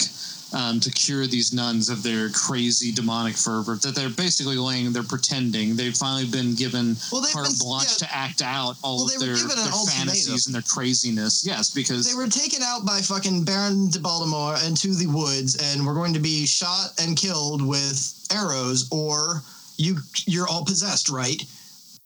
um, 0.55 0.79
to 0.81 0.91
cure 0.91 1.27
these 1.27 1.53
nuns 1.53 1.89
of 1.89 2.03
their 2.03 2.31
crazy 2.31 2.93
demonic 2.93 3.37
fervor, 3.37 3.75
that 3.83 3.95
they're 3.95 4.09
basically 4.09 4.57
laying, 4.57 4.93
they're 4.93 5.03
pretending. 5.03 5.75
They've 5.77 5.95
finally 5.97 6.27
been 6.27 6.55
given 6.55 6.97
Well, 7.13 7.27
carte 7.33 7.49
been- 7.49 7.59
blanche 7.59 8.01
yeah. 8.01 8.07
to 8.07 8.15
act 8.17 8.41
out 8.43 8.77
all 8.83 9.05
Well, 9.05 9.15
of 9.15 9.21
their, 9.21 9.35
their 9.35 9.73
fantasies 9.91 10.47
and 10.47 10.55
their 10.55 10.63
craziness. 10.63 11.45
Yes, 11.45 11.71
because 11.71 12.09
They 12.09 12.15
were 12.17 12.29
taken 12.29 12.63
out 12.63 12.87
by 12.87 13.01
fucking 13.01 13.45
Baron 13.45 13.91
de 13.91 13.99
Laubardemont 13.99 14.67
into 14.67 14.95
the 14.95 15.07
woods 15.09 15.57
and 15.57 15.85
were 15.85 15.95
going 15.95 16.15
to 16.15 16.21
be 16.21 16.47
shot 16.47 16.93
and 17.01 17.17
killed 17.17 17.61
with 17.67 18.27
arrows, 18.33 18.89
or 18.91 19.43
you 19.77 19.97
you're 20.27 20.47
all 20.47 20.65
possessed, 20.65 21.11
right? 21.11 21.43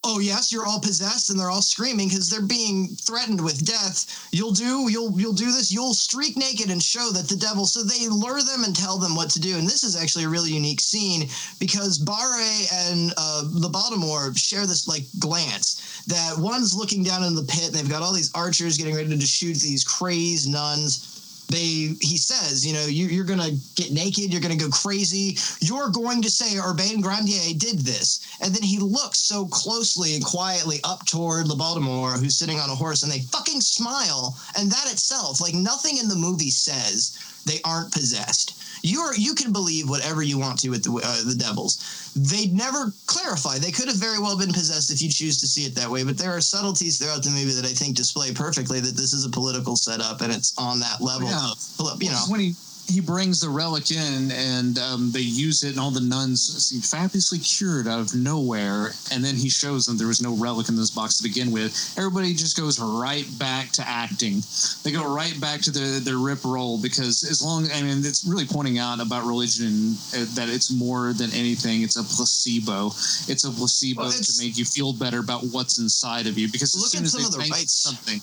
Oh 0.05 0.21
yes, 0.21 0.53
you're 0.53 0.65
all 0.65 0.79
possessed, 0.79 1.29
and 1.29 1.39
they're 1.39 1.51
all 1.51 1.61
screaming 1.61 2.09
because 2.09 2.31
they're 2.31 2.41
being 2.41 2.87
threatened 2.87 3.43
with 3.43 3.67
death. 3.67 4.29
You'll 4.31 4.53
do 4.53 4.89
you'll 4.89 5.19
you'll 5.19 5.33
do 5.33 5.47
this. 5.47 5.73
You'll 5.73 5.93
streak 5.93 6.37
naked 6.37 6.71
and 6.71 6.81
show 6.81 7.11
that 7.11 7.29
the 7.29 7.37
devil. 7.37 7.67
So 7.67 7.83
they 7.83 8.07
lure 8.07 8.41
them 8.41 8.63
and 8.63 8.77
tell 8.77 8.99
them 8.99 9.17
what 9.17 9.29
to 9.31 9.41
do. 9.41 9.59
And 9.59 9.67
this 9.67 9.83
is 9.83 9.97
actually 9.97 10.25
a 10.25 10.29
really 10.29 10.53
unique 10.53 10.81
scene 10.81 11.29
because 11.59 11.99
Barre 11.99 12.67
and 12.73 13.13
uh, 13.17 13.43
the 13.43 13.69
Laubardemont 13.69 14.39
share 14.39 14.67
this 14.67 14.87
like 14.87 15.03
glance 15.19 16.03
that 16.07 16.39
one's 16.39 16.77
looking 16.77 17.03
down 17.03 17.25
in 17.25 17.35
the 17.35 17.43
pit 17.43 17.67
and 17.67 17.75
they've 17.75 17.91
got 17.91 18.03
all 18.03 18.13
these 18.13 18.33
archers 18.35 18.79
getting 18.79 18.95
ready 18.95 19.19
to 19.19 19.27
shoot 19.27 19.57
these 19.57 19.83
crazed 19.83 20.49
nuns 20.49 21.18
they 21.49 21.95
he 22.01 22.17
says 22.17 22.67
you 22.67 22.73
know 22.73 22.87
you, 22.87 23.07
you're 23.07 23.25
gonna 23.25 23.51
get 23.75 23.93
naked 23.93 24.33
you're 24.33 24.43
gonna 24.43 24.57
go 24.57 24.69
crazy. 24.69 25.37
You're 25.61 25.89
going 25.89 26.23
to 26.23 26.31
say 26.31 26.59
urbain 26.59 27.01
grandier 27.01 27.55
did 27.57 27.81
this. 27.81 28.21
And 28.41 28.55
then 28.55 28.63
he 28.63 28.79
looks 28.79 29.19
so 29.19 29.47
closely 29.47 30.15
and 30.15 30.25
quietly 30.25 30.81
up 30.85 31.07
toward 31.07 31.49
le 31.49 31.55
Laubardemont 31.55 32.19
who's 32.19 32.37
sitting 32.37 32.59
on 32.59 32.71
a 32.71 32.75
horse 32.75 33.03
and 33.03 33.11
they 33.11 33.21
fucking 33.21 33.61
smile. 33.61 34.39
And 34.57 34.71
that 34.71 34.91
itself 34.91 35.41
like 35.41 35.55
nothing 35.55 35.99
in 35.99 36.09
the 36.09 36.17
movie 36.17 36.51
says 36.51 37.19
they 37.47 37.61
aren't 37.65 37.93
possessed 37.93 38.58
you're 38.83 39.14
you 39.14 39.35
can 39.35 39.53
believe 39.53 39.89
whatever 39.89 40.22
you 40.22 40.39
want 40.39 40.59
to 40.61 40.70
with 40.70 40.85
the, 40.85 40.93
uh, 40.93 41.22
the 41.29 41.35
devils. 41.35 42.12
They 42.16 42.47
never 42.47 42.93
clarify. 43.07 43.59
They 43.59 43.70
could 43.72 43.87
have 43.89 43.97
very 43.97 44.18
well 44.18 44.37
been 44.39 44.53
possessed 44.53 44.91
if 44.91 45.01
you 45.03 45.09
choose 45.11 45.41
to 45.41 45.47
see 45.47 45.64
it 45.66 45.74
that 45.74 45.89
way 45.89 46.05
but 46.05 46.16
there 46.18 46.31
are 46.31 46.41
subtleties 46.41 46.99
throughout 46.99 47.22
the 47.22 47.31
movie 47.31 47.53
that 47.53 47.64
i 47.64 47.68
think 47.72 47.97
display 47.97 48.33
perfectly 48.33 48.81
that 48.81 48.95
this 48.97 49.12
is 49.12 49.24
a 49.24 49.31
political 49.31 49.76
setup 49.76 50.20
and 50.20 50.33
it's 50.33 50.57
on 50.59 50.79
that 50.81 51.01
level 51.01 51.29
Yeah. 51.29 51.51
of 51.81 52.03
you 52.03 52.11
know. 52.11 52.24
when 52.29 52.41
he 52.41 52.55
he 52.89 53.01
brings 53.01 53.41
the 53.41 53.49
relic 53.51 53.91
in 53.91 54.30
and 54.32 54.78
um, 54.78 55.12
they 55.12 55.20
use 55.20 55.62
it 55.62 55.70
and 55.70 55.78
all 55.78 55.91
the 55.91 56.01
nuns 56.01 56.41
seem 56.41 56.80
fabulously 56.80 57.39
cured 57.39 57.86
out 57.86 58.01
of 58.01 58.14
nowhere. 58.14 58.93
And 59.12 59.22
then 59.22 59.34
he 59.36 59.51
shows 59.51 59.84
them 59.86 59.99
there 59.99 60.07
was 60.07 60.22
no 60.22 60.34
relic 60.34 60.68
in 60.70 60.76
this 60.76 60.91
box 60.91 61.18
to 61.18 61.22
begin 61.22 61.51
with. 61.53 61.95
Everybody 61.99 62.32
just 62.32 62.57
goes 62.57 62.80
right 62.80 63.26
back 63.39 63.70
to 63.72 63.86
acting. 63.86 64.43
They 64.82 64.93
go 64.93 65.14
right 65.14 65.39
back 65.41 65.61
to 65.62 65.70
their, 65.70 66.01
their 66.01 66.16
rip 66.16 66.45
roll 66.45 66.80
because 66.80 67.24
as 67.24 67.43
long 67.43 67.68
i 67.74 67.82
mean 67.82 67.99
it's 67.99 68.24
really 68.24 68.47
pointing 68.47 68.78
out 68.78 69.01
about 69.01 69.26
religion 69.26 69.93
uh, 70.16 70.24
that 70.34 70.49
it's 70.49 70.70
more 70.72 71.12
than 71.12 71.30
anything 71.34 71.82
it's 71.82 71.97
a 71.97 72.03
placebo. 72.03 72.86
It's 73.28 73.45
a 73.45 73.51
placebo 73.51 74.03
Well, 74.03 74.12
to 74.12 74.32
make 74.43 74.57
you 74.57 74.64
feel 74.64 74.93
better 74.93 75.18
about 75.20 75.43
what's 75.53 75.78
inside 75.78 76.26
of 76.26 76.39
you 76.39 76.51
because 76.51 76.74
as 76.74 76.80
Look 76.80 76.91
soon 76.91 77.01
at 77.01 77.05
as 77.05 77.12
some 77.12 77.20
they 77.22 77.26
of 77.26 77.32
the 77.32 77.39
think 77.43 77.53
rites. 77.55 77.72
something 77.72 78.20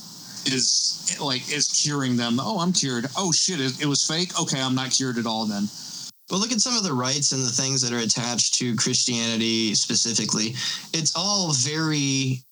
is 0.53 1.17
like 1.21 1.51
is 1.51 1.67
curing 1.67 2.17
them. 2.17 2.39
Oh, 2.39 2.59
I'm 2.59 2.73
cured. 2.73 3.07
Oh 3.17 3.31
shit, 3.31 3.59
it, 3.59 3.81
it 3.81 3.85
was 3.85 4.05
fake. 4.05 4.39
Okay, 4.39 4.61
I'm 4.61 4.75
not 4.75 4.91
cured 4.91 5.17
at 5.17 5.25
all 5.25 5.45
then. 5.45 5.67
But 6.27 6.37
look 6.37 6.51
at 6.51 6.61
some 6.61 6.75
of 6.75 6.83
the 6.83 6.93
rites 6.93 7.33
and 7.33 7.43
the 7.43 7.51
things 7.51 7.81
that 7.81 7.93
are 7.93 7.99
attached 7.99 8.55
to 8.55 8.75
Christianity 8.75 9.75
specifically. 9.75 10.55
It's 10.91 11.15
all 11.15 11.53
very 11.53 12.43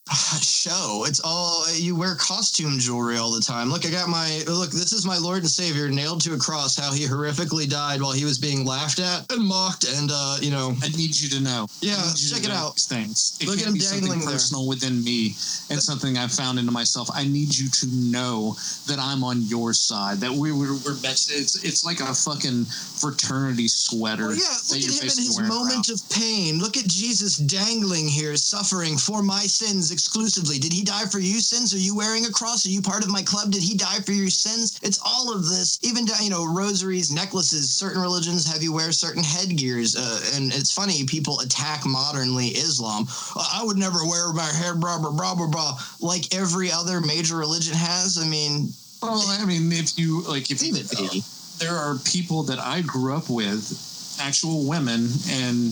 show. 0.64 1.06
It's 1.08 1.22
all 1.24 1.66
you 1.74 1.96
wear 1.96 2.16
costume 2.16 2.80
jewelry 2.80 3.18
all 3.18 3.32
the 3.32 3.42
time. 3.42 3.70
Look, 3.70 3.86
I 3.86 3.90
got 3.90 4.10
my 4.10 4.44
look. 4.48 4.72
This 4.72 4.92
is 4.92 5.06
my 5.06 5.18
Lord 5.18 5.40
and 5.40 5.50
Savior 5.50 5.90
nailed 5.90 6.22
to 6.22 6.34
a 6.34 6.38
cross. 6.38 6.78
How 6.78 6.92
he 6.92 7.06
horrifically 7.06 7.70
died 7.70 8.02
while 8.02 8.12
he 8.12 8.26
was 8.26 8.38
being 8.38 8.66
laughed 8.66 9.00
at 9.00 9.32
and 9.32 9.46
mocked, 9.46 9.86
and 9.86 10.10
uh, 10.12 10.38
you 10.42 10.52
know, 10.52 10.76
I 10.84 10.90
need 10.90 11.20
you 11.20 11.30
to 11.30 11.40
know. 11.42 11.68
Yeah, 11.82 11.96
I 11.96 12.08
need 12.08 12.20
you 12.20 12.30
to 12.30 12.36
check 12.36 12.44
it 12.44 12.52
out. 12.52 12.76
Things. 12.80 13.38
It 13.40 13.48
Look 13.48 13.60
at 13.60 13.66
him 13.66 13.74
be 13.74 13.80
something 13.80 14.10
dangling 14.10 14.26
there. 14.26 14.36
personal 14.36 14.68
within 14.68 15.04
me 15.04 15.36
and 15.70 15.80
something 15.80 16.18
I've 16.18 16.32
found 16.32 16.60
into 16.60 16.72
myself. 16.72 17.10
I 17.14 17.24
need 17.24 17.56
you 17.56 17.70
to 17.70 17.88
know 17.96 18.56
that 18.88 19.00
I'm 19.00 19.24
on 19.24 19.42
your 19.44 19.74
side. 19.74 20.18
That 20.20 20.32
we 20.32 20.52
we're, 20.52 20.76
we're 20.84 21.00
best. 21.02 21.32
It's 21.32 21.64
it's 21.64 21.86
like 21.86 22.02
a 22.02 22.14
fucking 22.14 22.66
fraternity 22.66 23.68
sweater. 23.68 24.28
Well, 24.28 24.36
yeah, 24.36 24.58
look 24.70 24.84
at 24.84 24.92
him 24.92 25.10
in 25.12 25.18
his 25.24 25.40
moment 25.40 25.88
around. 25.88 25.90
of 25.90 26.10
pain. 26.10 26.60
Look 26.60 26.78
at 26.78 26.88
Jesus 26.88 27.38
dangling 27.38 28.08
here, 28.08 28.36
suffering 28.36 28.98
for 28.98 29.24
my 29.24 29.42
sins 29.42 29.92
exclusively. 29.94 30.60
Did 30.60 30.74
he 30.74 30.84
die 30.84 31.06
for 31.06 31.20
you 31.20 31.40
sins? 31.40 31.74
Are 31.74 31.78
you 31.78 31.96
wearing 31.96 32.26
a 32.26 32.32
cross? 32.32 32.66
Are 32.66 32.70
you 32.70 32.82
part 32.82 33.04
of 33.04 33.12
my 33.12 33.22
club? 33.22 33.52
Did 33.52 33.64
he 33.64 33.76
die 33.78 34.00
for 34.02 34.12
your 34.12 34.30
sins? 34.30 34.80
It's 34.84 35.00
all 35.06 35.34
of 35.34 35.48
this. 35.48 35.80
Even 35.84 36.06
you 36.22 36.30
know, 36.30 36.46
rosaries, 36.46 37.12
necklaces. 37.12 37.70
Certain 37.70 38.02
religions 38.02 38.52
have 38.52 38.62
you 38.64 38.74
wear 38.74 38.92
certain 38.92 39.24
headgears, 39.24 39.96
uh, 39.96 40.20
and 40.36 40.54
it's 40.54 40.72
funny 40.74 41.06
people 41.06 41.40
attack 41.40 41.86
modernly 41.86 42.48
Islam. 42.48 43.08
"Uh, 43.36 43.48
I 43.54 43.64
would 43.64 43.78
never 43.78 44.04
wear 44.06 44.34
my 44.34 44.52
hair, 44.52 44.76
blah 44.76 45.00
blah 45.00 45.12
blah 45.12 45.36
blah 45.36 45.48
blah, 45.48 45.80
like 46.02 46.34
every 46.36 46.72
other 46.72 47.00
major 47.00 47.38
religion 47.38 47.76
has. 47.76 48.18
I 48.18 48.26
mean, 48.28 48.74
Well, 49.02 49.24
I 49.40 49.46
mean, 49.46 49.72
if 49.72 49.98
you 49.98 50.22
like, 50.24 50.50
if 50.50 50.62
it 50.64 50.90
be. 50.90 51.24
there 51.60 51.76
are 51.76 51.96
people 52.04 52.44
that 52.44 52.60
I 52.60 52.82
grew 52.82 53.16
up 53.16 53.30
with, 53.30 54.18
actual 54.20 54.66
women, 54.66 55.10
and 55.30 55.72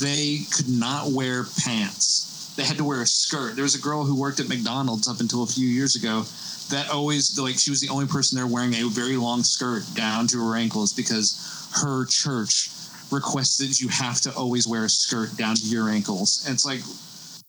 they 0.00 0.40
could 0.54 0.68
not 0.68 1.10
wear 1.12 1.44
pants. 1.64 2.31
They 2.56 2.64
had 2.64 2.76
to 2.76 2.84
wear 2.84 3.00
a 3.02 3.06
skirt. 3.06 3.54
There 3.54 3.62
was 3.64 3.74
a 3.74 3.80
girl 3.80 4.04
who 4.04 4.14
worked 4.18 4.40
at 4.40 4.48
McDonald's 4.48 5.08
up 5.08 5.20
until 5.20 5.42
a 5.42 5.46
few 5.46 5.66
years 5.66 5.96
ago 5.96 6.24
that 6.70 6.90
always, 6.90 7.38
like, 7.38 7.58
she 7.58 7.70
was 7.70 7.80
the 7.80 7.88
only 7.88 8.06
person 8.06 8.36
there 8.36 8.46
wearing 8.46 8.74
a 8.74 8.88
very 8.88 9.16
long 9.16 9.42
skirt 9.42 9.82
down 9.94 10.26
to 10.28 10.38
her 10.38 10.56
ankles 10.56 10.92
because 10.92 11.70
her 11.82 12.04
church 12.06 12.68
requested 13.10 13.78
you 13.80 13.88
have 13.88 14.20
to 14.22 14.32
always 14.34 14.66
wear 14.66 14.84
a 14.84 14.88
skirt 14.88 15.36
down 15.36 15.54
to 15.54 15.66
your 15.66 15.88
ankles. 15.88 16.44
And 16.46 16.54
it's 16.54 16.64
like, 16.64 16.80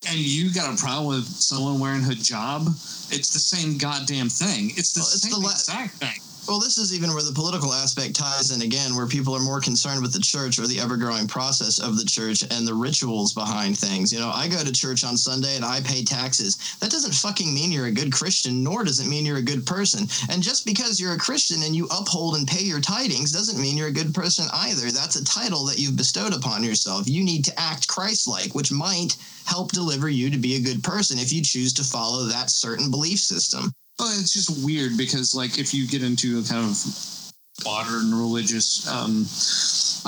and 0.09 0.17
you 0.19 0.53
got 0.53 0.73
a 0.73 0.81
problem 0.81 1.07
with 1.07 1.25
someone 1.27 1.79
wearing 1.79 2.01
hijab? 2.01 2.67
It's 3.11 3.31
the 3.33 3.39
same 3.39 3.77
goddamn 3.77 4.29
thing. 4.29 4.71
It's 4.75 4.93
the 4.93 4.99
Well, 5.01 5.09
it's 5.13 5.21
same 5.21 5.31
the 5.31 5.39
la- 5.39 5.51
exact 5.51 5.95
thing. 5.95 6.19
Well, 6.45 6.59
this 6.59 6.77
is 6.77 6.93
even 6.93 7.13
where 7.13 7.23
the 7.23 7.31
political 7.31 7.71
aspect 7.71 8.17
ties 8.17 8.51
in 8.51 8.61
again, 8.61 8.97
where 8.97 9.07
people 9.07 9.33
are 9.33 9.39
more 9.39 9.61
concerned 9.61 10.01
with 10.01 10.11
the 10.11 10.19
church 10.19 10.59
or 10.59 10.67
the 10.67 10.79
ever 10.79 10.97
growing 10.97 11.25
process 11.25 11.79
of 11.79 11.97
the 11.97 12.03
church 12.03 12.43
and 12.43 12.67
the 12.67 12.73
rituals 12.73 13.33
behind 13.33 13.77
things. 13.77 14.11
You 14.11 14.19
know, 14.19 14.29
I 14.29 14.49
go 14.49 14.61
to 14.61 14.71
church 14.73 15.05
on 15.05 15.15
Sunday 15.15 15.55
and 15.55 15.63
I 15.63 15.79
pay 15.79 16.03
taxes. 16.03 16.57
That 16.81 16.91
doesn't 16.91 17.15
fucking 17.15 17.53
mean 17.53 17.71
you're 17.71 17.85
a 17.85 17.91
good 17.91 18.11
Christian, 18.11 18.61
nor 18.61 18.83
does 18.83 18.99
it 18.99 19.07
mean 19.07 19.25
you're 19.25 19.37
a 19.37 19.41
good 19.41 19.65
person. 19.65 20.05
And 20.29 20.43
just 20.43 20.65
because 20.65 20.99
you're 20.99 21.13
a 21.13 21.17
Christian 21.17 21.63
and 21.63 21.73
you 21.73 21.85
uphold 21.85 22.35
and 22.35 22.45
pay 22.45 22.63
your 22.63 22.81
tidings 22.81 23.31
doesn't 23.31 23.61
mean 23.61 23.77
you're 23.77 23.87
a 23.87 23.91
good 23.91 24.13
person 24.13 24.45
either. 24.53 24.91
That's 24.91 25.15
a 25.15 25.23
title 25.23 25.63
that 25.67 25.79
you've 25.79 25.95
bestowed 25.95 26.35
upon 26.35 26.61
yourself. 26.61 27.07
You 27.07 27.23
need 27.23 27.45
to 27.45 27.57
act 27.57 27.87
Christ 27.87 28.27
like, 28.27 28.53
which 28.53 28.71
might 28.71 29.15
help 29.45 29.71
deliver 29.71 30.09
you 30.09 30.29
to 30.29 30.37
be 30.37 30.57
a 30.57 30.61
good 30.61 30.83
person 30.83 31.19
if 31.19 31.31
you 31.31 31.41
choose 31.41 31.71
to 31.73 31.83
follow 31.83 32.25
that 32.25 32.49
certain 32.49 32.91
belief 32.91 33.19
system. 33.19 33.71
Well, 33.99 34.09
it's 34.19 34.33
just 34.33 34.65
weird 34.65 34.97
because, 34.97 35.35
like, 35.35 35.59
if 35.59 35.73
you 35.73 35.87
get 35.87 36.03
into 36.03 36.39
a 36.39 36.43
kind 36.43 36.65
of 36.65 36.75
modern 37.63 38.11
religious 38.13 38.87
um, 38.87 39.25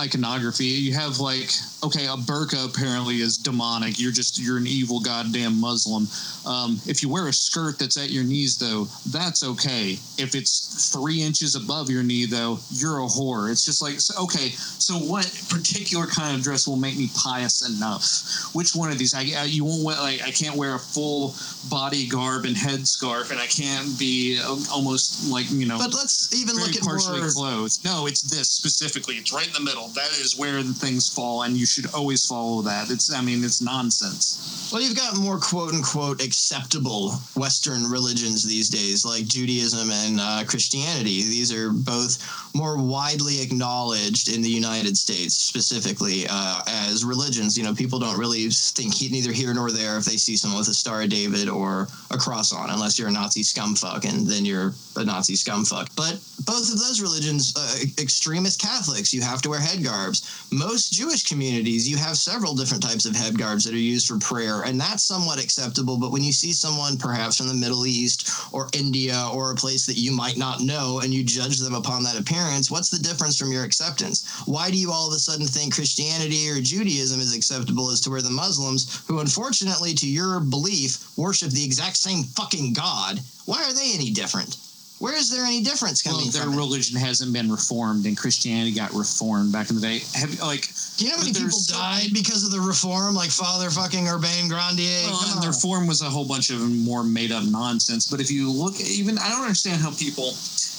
iconography, 0.03 0.65
you 0.65 0.93
have 0.93 1.19
like, 1.19 1.49
okay, 1.83 2.05
a 2.05 2.17
burqa 2.17 2.65
apparently 2.67 3.21
is 3.21 3.37
demonic. 3.37 3.99
You're 3.99 4.11
just 4.11 4.39
you're 4.39 4.57
an 4.57 4.67
evil 4.67 4.99
goddamn 4.99 5.59
Muslim. 5.61 6.07
Um, 6.45 6.79
if 6.85 7.01
you 7.01 7.09
wear 7.09 7.27
a 7.27 7.33
skirt 7.33 7.79
that's 7.79 7.97
at 7.97 8.11
your 8.11 8.23
knees, 8.23 8.57
though, 8.57 8.87
that's 9.11 9.43
okay. 9.43 9.93
If 10.17 10.35
it's 10.35 10.91
three 10.91 11.21
inches 11.21 11.55
above 11.55 11.89
your 11.89 12.03
knee, 12.03 12.25
though, 12.25 12.59
you're 12.71 12.99
a 12.99 13.07
whore. 13.07 13.49
It's 13.51 13.63
just 13.65 13.81
like, 13.81 13.99
so- 13.99 14.23
okay, 14.23 14.49
so 14.49 14.95
what 14.95 15.25
particular 15.49 16.05
kind 16.07 16.35
of 16.37 16.43
dress 16.43 16.67
will 16.67 16.75
make 16.77 16.97
me 16.97 17.09
pious 17.15 17.67
enough? 17.67 18.53
Which 18.53 18.75
one 18.75 18.91
of 18.91 18.97
these? 18.97 19.13
I, 19.13 19.21
I 19.41 19.43
you 19.45 19.63
won't 19.65 19.83
wear 19.83 19.95
like 19.97 20.21
I 20.23 20.31
can't 20.31 20.55
wear 20.55 20.75
a 20.75 20.79
full 20.79 21.33
body 21.69 22.07
garb 22.07 22.45
and 22.45 22.55
headscarf, 22.55 23.31
and 23.31 23.39
I 23.39 23.47
can't 23.47 23.97
be 23.97 24.39
uh, 24.43 24.57
almost 24.73 25.29
like 25.31 25.49
you 25.51 25.65
know 25.65 25.77
But 25.77 25.93
let's 25.93 26.33
even 26.33 26.55
look 26.55 26.75
at 26.75 26.83
more. 26.85 26.97
clothed. 26.97 27.44
No, 27.83 28.07
it's 28.07 28.21
this 28.21 28.49
specifically. 28.49 29.15
It's 29.15 29.33
right 29.33 29.47
in 29.47 29.53
the 29.53 29.59
middle. 29.59 29.87
That 29.89 30.11
is 30.11 30.37
where 30.37 30.63
the 30.63 30.73
things 30.73 31.09
fall, 31.09 31.43
and 31.43 31.55
you 31.55 31.65
should 31.65 31.93
always 31.93 32.25
follow 32.25 32.61
that. 32.63 32.89
It's, 32.89 33.13
I 33.13 33.21
mean, 33.21 33.43
it's 33.43 33.61
nonsense. 33.61 34.69
Well, 34.71 34.81
you've 34.81 34.95
got 34.95 35.17
more 35.17 35.39
quote 35.39 35.73
unquote 35.73 36.23
acceptable 36.23 37.11
Western 37.35 37.83
religions 37.89 38.43
these 38.43 38.69
days, 38.69 39.05
like 39.05 39.25
Judaism 39.25 39.89
and 39.91 40.19
uh, 40.19 40.43
Christianity. 40.47 41.21
These 41.21 41.53
are 41.53 41.71
both 41.71 42.17
more 42.55 42.77
widely 42.77 43.41
acknowledged 43.41 44.33
in 44.33 44.41
the 44.41 44.49
United 44.49 44.97
States, 44.97 45.35
specifically 45.35 46.25
uh, 46.29 46.61
as 46.67 47.03
religions. 47.05 47.57
You 47.57 47.63
know, 47.63 47.73
people 47.73 47.99
don't 47.99 48.17
really 48.17 48.49
think 48.49 48.93
he, 48.93 49.09
neither 49.09 49.31
here 49.31 49.53
nor 49.53 49.71
there 49.71 49.97
if 49.97 50.05
they 50.05 50.17
see 50.17 50.37
someone 50.37 50.59
with 50.59 50.69
a 50.69 50.73
Star 50.73 51.01
of 51.01 51.09
David 51.09 51.49
or 51.49 51.87
a 52.11 52.17
cross 52.17 52.53
on, 52.53 52.69
unless 52.69 52.97
you're 52.97 53.09
a 53.09 53.11
Nazi 53.11 53.41
scumfuck, 53.41 54.05
and 54.07 54.27
then 54.27 54.45
you're 54.45 54.73
a 54.95 55.03
Nazi 55.03 55.33
scumfuck. 55.33 55.89
But 55.95 56.19
both 56.45 56.71
of 56.71 56.79
those 56.79 57.01
religions, 57.01 57.24
uh, 57.27 57.85
extremist 58.01 58.61
Catholics, 58.61 59.13
you 59.13 59.21
have 59.21 59.41
to 59.41 59.49
wear 59.49 59.59
head 59.59 59.83
garbs. 59.83 60.45
Most 60.51 60.93
Jewish 60.93 61.23
communities, 61.23 61.87
you 61.87 61.97
have 61.97 62.17
several 62.17 62.55
different 62.55 62.83
types 62.83 63.05
of 63.05 63.15
head 63.15 63.37
garbs 63.37 63.63
that 63.63 63.73
are 63.73 63.77
used 63.77 64.07
for 64.07 64.17
prayer, 64.19 64.63
and 64.63 64.79
that's 64.79 65.03
somewhat 65.03 65.43
acceptable. 65.43 65.97
But 65.97 66.11
when 66.11 66.23
you 66.23 66.31
see 66.31 66.53
someone 66.53 66.97
perhaps 66.97 67.37
from 67.37 67.47
the 67.47 67.53
Middle 67.53 67.85
East 67.85 68.29
or 68.51 68.69
India 68.73 69.29
or 69.33 69.51
a 69.51 69.55
place 69.55 69.85
that 69.85 69.97
you 69.97 70.11
might 70.11 70.37
not 70.37 70.61
know 70.61 70.99
and 71.03 71.13
you 71.13 71.23
judge 71.23 71.59
them 71.59 71.75
upon 71.75 72.03
that 72.03 72.19
appearance, 72.19 72.69
what's 72.69 72.89
the 72.89 72.99
difference 72.99 73.37
from 73.37 73.51
your 73.51 73.63
acceptance? 73.63 74.41
Why 74.45 74.69
do 74.69 74.77
you 74.77 74.91
all 74.91 75.07
of 75.07 75.13
a 75.13 75.19
sudden 75.19 75.47
think 75.47 75.73
Christianity 75.73 76.49
or 76.49 76.61
Judaism 76.61 77.19
is 77.19 77.35
acceptable 77.35 77.89
as 77.89 78.01
to 78.01 78.09
where 78.09 78.21
the 78.21 78.29
Muslims, 78.29 79.03
who 79.07 79.19
unfortunately 79.19 79.93
to 79.95 80.07
your 80.07 80.39
belief 80.39 81.17
worship 81.17 81.49
the 81.49 81.65
exact 81.65 81.97
same 81.97 82.23
fucking 82.23 82.73
God, 82.73 83.19
why 83.45 83.63
are 83.63 83.73
they 83.73 83.93
any 83.93 84.11
different? 84.11 84.57
Where 84.99 85.13
is 85.15 85.29
there 85.29 85.43
any 85.43 85.61
difference 85.61 86.01
coming 86.01 86.31
Well, 86.31 86.31
their 86.31 86.49
religion 86.49 86.97
hasn't 86.97 87.33
been 87.33 87.51
reformed, 87.51 88.05
and 88.05 88.15
Christianity 88.17 88.71
got 88.71 88.93
reformed 88.93 89.51
back 89.51 89.69
in 89.69 89.75
the 89.75 89.81
day. 89.81 90.01
Have 90.13 90.39
like, 90.39 90.69
Do 90.95 91.05
you 91.05 91.11
know 91.11 91.17
how 91.17 91.23
many 91.23 91.33
people 91.33 91.51
so 91.51 91.75
died 91.75 92.07
because 92.13 92.45
of 92.45 92.51
the 92.51 92.61
reform, 92.61 93.13
like 93.13 93.29
Father 93.29 93.69
fucking 93.69 94.07
Urbain 94.07 94.47
Grandier? 94.47 95.03
well, 95.03 95.19
Come 95.19 95.33
and 95.33 95.41
their 95.43 95.49
on. 95.49 95.53
form 95.55 95.87
was 95.87 96.01
a 96.01 96.05
whole 96.09 96.25
bunch 96.25 96.49
of 96.49 96.61
more 96.61 97.03
made 97.03 97.31
up 97.33 97.43
nonsense. 97.43 98.05
But 98.09 98.21
if 98.21 98.31
you 98.31 98.49
look, 98.49 98.79
even 98.79 99.17
I 99.19 99.29
don't 99.29 99.41
understand 99.41 99.81
how 99.81 99.91
people 99.91 100.31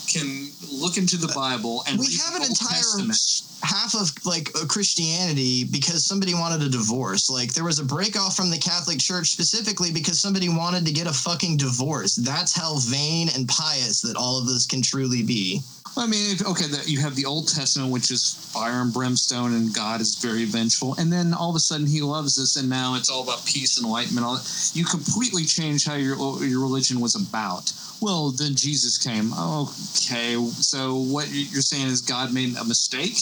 can 0.06 0.50
look 0.72 0.96
into 0.96 1.16
the 1.16 1.32
Bible 1.34 1.82
and 1.88 1.98
we 1.98 2.06
have 2.24 2.34
an 2.36 2.42
entire 2.42 2.78
Testament. 2.78 3.42
half 3.62 3.94
of 3.94 4.10
like 4.24 4.52
Christianity 4.68 5.64
because 5.64 6.04
somebody 6.04 6.34
wanted 6.34 6.62
a 6.66 6.70
divorce. 6.70 7.30
Like 7.30 7.52
there 7.54 7.64
was 7.64 7.78
a 7.78 7.84
break 7.84 8.16
off 8.18 8.36
from 8.36 8.50
the 8.50 8.58
Catholic 8.58 8.98
Church 8.98 9.30
specifically 9.30 9.92
because 9.92 10.18
somebody 10.18 10.48
wanted 10.48 10.86
to 10.86 10.92
get 10.92 11.06
a 11.06 11.12
fucking 11.12 11.56
divorce. 11.56 12.16
That's 12.16 12.56
how 12.56 12.78
vain 12.78 13.28
and 13.34 13.48
pious 13.48 14.00
that 14.02 14.16
all 14.16 14.38
of 14.38 14.46
this 14.46 14.66
can 14.66 14.82
truly 14.82 15.22
be. 15.22 15.60
I 15.98 16.06
mean, 16.06 16.32
if, 16.32 16.46
okay, 16.46 16.66
that 16.66 16.88
you 16.88 17.00
have 17.00 17.16
the 17.16 17.24
Old 17.24 17.48
Testament, 17.48 17.90
which 17.90 18.10
is 18.10 18.34
fire 18.52 18.82
and 18.82 18.92
brimstone, 18.92 19.54
and 19.54 19.74
God 19.74 20.00
is 20.00 20.16
very 20.16 20.44
vengeful, 20.44 20.94
and 20.98 21.10
then 21.10 21.32
all 21.32 21.48
of 21.48 21.56
a 21.56 21.60
sudden 21.60 21.86
He 21.86 22.02
loves 22.02 22.38
us, 22.38 22.56
and 22.56 22.68
now 22.68 22.96
it's 22.96 23.08
all 23.08 23.22
about 23.22 23.46
peace 23.46 23.78
and 23.78 23.86
enlightenment. 23.86 24.26
All 24.26 24.38
you 24.74 24.84
completely 24.84 25.44
change 25.44 25.86
how 25.86 25.94
your 25.94 26.16
your 26.44 26.60
religion 26.60 27.00
was 27.00 27.14
about. 27.14 27.72
Well, 28.00 28.30
then 28.30 28.54
Jesus 28.54 28.98
came. 28.98 29.32
Okay, 29.32 30.36
so 30.60 30.96
what 30.96 31.28
you're 31.32 31.62
saying 31.62 31.86
is 31.86 32.02
God 32.02 32.32
made 32.34 32.56
a 32.56 32.64
mistake 32.64 33.16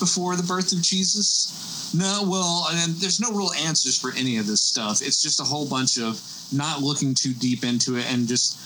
before 0.00 0.36
the 0.36 0.42
birth 0.42 0.72
of 0.72 0.82
Jesus? 0.82 1.94
No, 1.94 2.24
well, 2.26 2.66
there's 2.98 3.20
no 3.20 3.30
real 3.30 3.52
answers 3.64 3.98
for 3.98 4.12
any 4.16 4.38
of 4.38 4.46
this 4.46 4.60
stuff. 4.60 5.00
It's 5.00 5.22
just 5.22 5.40
a 5.40 5.44
whole 5.44 5.66
bunch 5.66 5.98
of 5.98 6.20
not 6.52 6.82
looking 6.82 7.14
too 7.14 7.32
deep 7.32 7.64
into 7.64 7.96
it 7.96 8.10
and 8.10 8.28
just 8.28 8.58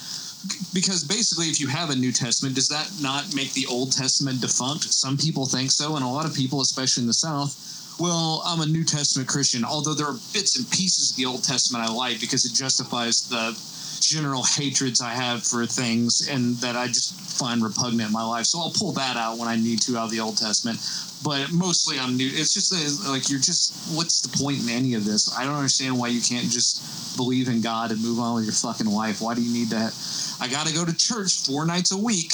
because 0.73 1.05
basically 1.05 1.47
if 1.47 1.61
you 1.61 1.67
have 1.69 1.91
a 1.91 1.97
new 1.97 2.13
testament 2.13 2.55
does 2.55 2.69
that 2.69 2.91
not 3.01 3.35
make 3.35 3.53
the 3.53 3.67
old 3.67 3.93
testament 3.93 4.41
defunct? 4.41 4.85
Some 4.85 5.17
people 5.17 5.45
think 5.45 5.71
so 5.71 5.97
and 5.97 6.05
a 6.05 6.09
lot 6.09 6.27
of 6.27 6.35
people 6.35 6.61
especially 6.61 7.03
in 7.03 7.07
the 7.07 7.13
south 7.13 7.97
well 8.01 8.43
i'm 8.47 8.61
a 8.61 8.67
new 8.67 8.85
testament 8.85 9.29
christian 9.29 9.65
although 9.65 9.93
there 9.93 10.07
are 10.07 10.19
bits 10.33 10.57
and 10.57 10.69
pieces 10.71 11.11
of 11.11 11.17
the 11.17 11.27
old 11.27 11.45
testament 11.45 11.85
i 11.85 11.93
like 11.93 12.19
because 12.21 12.45
it 12.45 12.55
justifies 12.55 13.29
the 13.29 13.53
general 14.01 14.43
hatreds 14.43 15.01
i 15.01 15.11
have 15.11 15.43
for 15.43 15.65
things 15.67 16.29
and 16.29 16.57
that 16.57 16.77
i 16.77 16.87
just 16.87 17.15
find 17.39 17.63
repugnant 17.63 18.09
in 18.09 18.13
my 18.13 18.25
life 18.25 18.47
so 18.47 18.59
i'll 18.59 18.73
pull 18.73 18.93
that 18.93 19.17
out 19.17 19.39
when 19.39 19.49
i 19.49 19.57
need 19.57 19.81
to 19.81 19.97
out 19.97 20.05
of 20.05 20.11
the 20.11 20.21
old 20.21 20.37
testament 20.37 20.79
but 21.23 21.53
mostly 21.53 21.99
i'm 21.99 22.17
new 22.17 22.29
it's 22.33 22.53
just 22.53 22.73
like 23.09 23.29
you're 23.31 23.41
just 23.41 23.97
what's 23.97 24.21
the 24.21 24.39
point 24.43 24.61
in 24.63 24.69
any 24.69 24.95
of 24.95 25.05
this 25.05 25.37
i 25.37 25.45
don't 25.45 25.55
understand 25.55 25.99
why 25.99 26.09
you 26.09 26.21
can't 26.21 26.51
just 26.51 27.17
believe 27.17 27.49
in 27.49 27.61
god 27.61 27.91
and 27.91 28.03
move 28.03 28.19
on 28.19 28.35
with 28.35 28.45
your 28.45 28.53
fucking 28.53 28.87
life 28.87 29.21
why 29.21 29.35
do 29.35 29.43
you 29.43 29.53
need 29.53 29.69
that? 29.69 29.95
I 30.41 30.49
got 30.49 30.67
to 30.67 30.75
go 30.75 30.85
to 30.85 30.97
church 30.97 31.45
four 31.45 31.67
nights 31.67 31.93
a 31.93 31.99
week. 31.99 32.33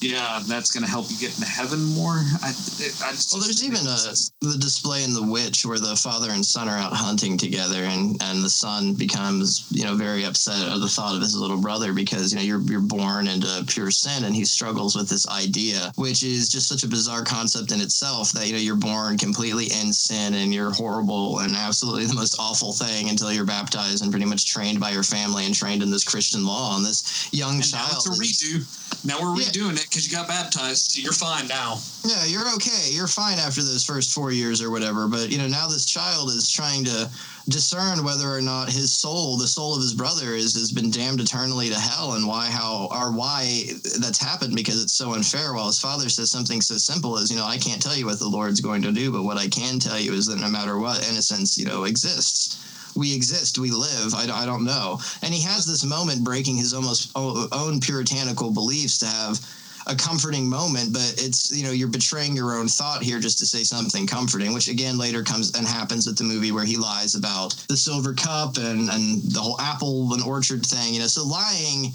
Yeah, 0.00 0.42
that's 0.46 0.70
going 0.72 0.84
to 0.84 0.90
help 0.90 1.06
you 1.08 1.16
get 1.18 1.34
into 1.38 1.48
heaven 1.48 1.82
more. 1.84 2.20
I, 2.42 2.48
I 2.48 3.12
just, 3.12 3.32
Well, 3.32 3.40
there's 3.42 3.64
even 3.64 3.78
a 3.78 4.12
the 4.44 4.58
display 4.58 5.02
in 5.04 5.14
The 5.14 5.22
Witch 5.22 5.64
where 5.64 5.78
the 5.78 5.96
father 5.96 6.30
and 6.30 6.44
son 6.44 6.68
are 6.68 6.76
out 6.76 6.92
hunting 6.92 7.38
together, 7.38 7.84
and 7.84 8.20
and 8.22 8.42
the 8.42 8.50
son 8.50 8.94
becomes 8.94 9.66
you 9.70 9.84
know 9.84 9.94
very 9.94 10.24
upset 10.24 10.68
at 10.68 10.80
the 10.80 10.88
thought 10.88 11.14
of 11.14 11.22
his 11.22 11.36
little 11.36 11.56
brother 11.56 11.92
because 11.94 12.32
you 12.32 12.38
know 12.38 12.44
you're 12.44 12.60
you're 12.62 12.80
born 12.80 13.28
into 13.28 13.64
pure 13.68 13.90
sin, 13.90 14.24
and 14.24 14.34
he 14.34 14.44
struggles 14.44 14.96
with 14.96 15.08
this 15.08 15.28
idea, 15.28 15.92
which 15.96 16.22
is 16.24 16.50
just 16.50 16.68
such 16.68 16.82
a 16.82 16.88
bizarre 16.88 17.24
concept 17.24 17.72
in 17.72 17.80
itself 17.80 18.32
that 18.32 18.46
you 18.46 18.52
know 18.52 18.58
you're 18.58 18.76
born 18.76 19.16
completely 19.16 19.66
in 19.80 19.92
sin 19.92 20.34
and 20.34 20.52
you're 20.52 20.72
horrible 20.72 21.38
and 21.38 21.54
absolutely 21.56 22.04
the 22.04 22.14
most 22.14 22.36
awful 22.38 22.72
thing 22.72 23.08
until 23.08 23.32
you're 23.32 23.46
baptized 23.46 24.02
and 24.02 24.10
pretty 24.10 24.26
much 24.26 24.44
trained 24.52 24.80
by 24.80 24.90
your 24.90 25.04
family 25.04 25.46
and 25.46 25.54
trained 25.54 25.82
in 25.82 25.90
this 25.90 26.04
Christian 26.04 26.44
law, 26.44 26.76
and 26.76 26.84
this 26.84 27.28
young 27.32 27.62
and 27.62 27.72
now 27.72 27.86
child. 27.86 28.04
it's 28.04 28.06
a 28.06 28.10
redo. 28.58 29.04
Now 29.06 29.20
we're 29.20 29.36
Yeah. 29.40 29.48
redoing 29.48 29.76
it 29.76 29.83
because 29.88 30.10
you 30.10 30.16
got 30.16 30.28
baptized. 30.28 30.98
You're 30.98 31.12
fine 31.12 31.46
now. 31.48 31.76
Yeah, 32.04 32.24
you're 32.26 32.48
okay. 32.56 32.90
You're 32.90 33.06
fine 33.06 33.38
after 33.38 33.62
those 33.62 33.84
first 33.84 34.12
four 34.12 34.32
years 34.32 34.62
or 34.62 34.70
whatever. 34.70 35.08
But 35.08 35.30
you 35.30 35.38
know, 35.38 35.46
now 35.46 35.68
this 35.68 35.86
child 35.86 36.30
is 36.30 36.50
trying 36.50 36.84
to 36.84 37.10
discern 37.48 38.04
whether 38.04 38.28
or 38.28 38.40
not 38.40 38.70
his 38.70 38.92
soul, 38.94 39.36
the 39.36 39.46
soul 39.46 39.74
of 39.74 39.82
his 39.82 39.94
brother, 39.94 40.34
is 40.34 40.54
has 40.54 40.72
been 40.72 40.90
damned 40.90 41.20
eternally 41.20 41.68
to 41.68 41.78
hell, 41.78 42.14
and 42.14 42.26
why 42.26 42.46
how 42.46 42.88
or 42.90 43.12
why 43.12 43.64
that's 44.00 44.22
happened 44.22 44.56
because 44.56 44.82
it's 44.82 44.94
so 44.94 45.14
unfair. 45.14 45.54
While 45.54 45.66
his 45.66 45.80
father 45.80 46.08
says 46.08 46.30
something 46.30 46.60
so 46.60 46.76
simple 46.76 47.18
as, 47.18 47.30
you 47.30 47.36
know, 47.36 47.46
I 47.46 47.58
can't 47.58 47.82
tell 47.82 47.96
you 47.96 48.06
what 48.06 48.18
the 48.18 48.28
Lord's 48.28 48.60
going 48.60 48.82
to 48.82 48.92
do, 48.92 49.12
but 49.12 49.22
what 49.22 49.38
I 49.38 49.48
can 49.48 49.78
tell 49.78 49.98
you 49.98 50.12
is 50.12 50.26
that 50.26 50.40
no 50.40 50.48
matter 50.48 50.78
what, 50.78 51.08
innocence, 51.08 51.58
you 51.58 51.66
know, 51.66 51.84
exists. 51.84 52.60
We 52.96 53.12
exist, 53.12 53.58
we 53.58 53.72
live. 53.72 54.14
I, 54.14 54.28
I 54.32 54.46
don't 54.46 54.64
know. 54.64 55.00
And 55.22 55.34
he 55.34 55.42
has 55.42 55.66
this 55.66 55.84
moment 55.84 56.22
breaking 56.22 56.56
his 56.56 56.72
almost 56.72 57.10
own 57.16 57.80
puritanical 57.80 58.52
beliefs 58.52 58.98
to 58.98 59.06
have 59.06 59.40
a 59.86 59.94
comforting 59.94 60.48
moment, 60.48 60.92
but 60.92 61.14
it's 61.18 61.54
you 61.54 61.64
know 61.64 61.70
you're 61.70 61.88
betraying 61.88 62.34
your 62.34 62.54
own 62.56 62.68
thought 62.68 63.02
here 63.02 63.20
just 63.20 63.38
to 63.38 63.46
say 63.46 63.64
something 63.64 64.06
comforting, 64.06 64.52
which 64.52 64.68
again 64.68 64.96
later 64.98 65.22
comes 65.22 65.54
and 65.54 65.66
happens 65.66 66.08
at 66.08 66.16
the 66.16 66.24
movie 66.24 66.52
where 66.52 66.64
he 66.64 66.76
lies 66.76 67.14
about 67.14 67.54
the 67.68 67.76
silver 67.76 68.14
cup 68.14 68.56
and 68.56 68.88
and 68.88 69.22
the 69.22 69.40
whole 69.40 69.60
apple 69.60 70.12
and 70.14 70.22
orchard 70.22 70.64
thing. 70.64 70.94
You 70.94 71.00
know, 71.00 71.06
so 71.06 71.26
lying. 71.26 71.92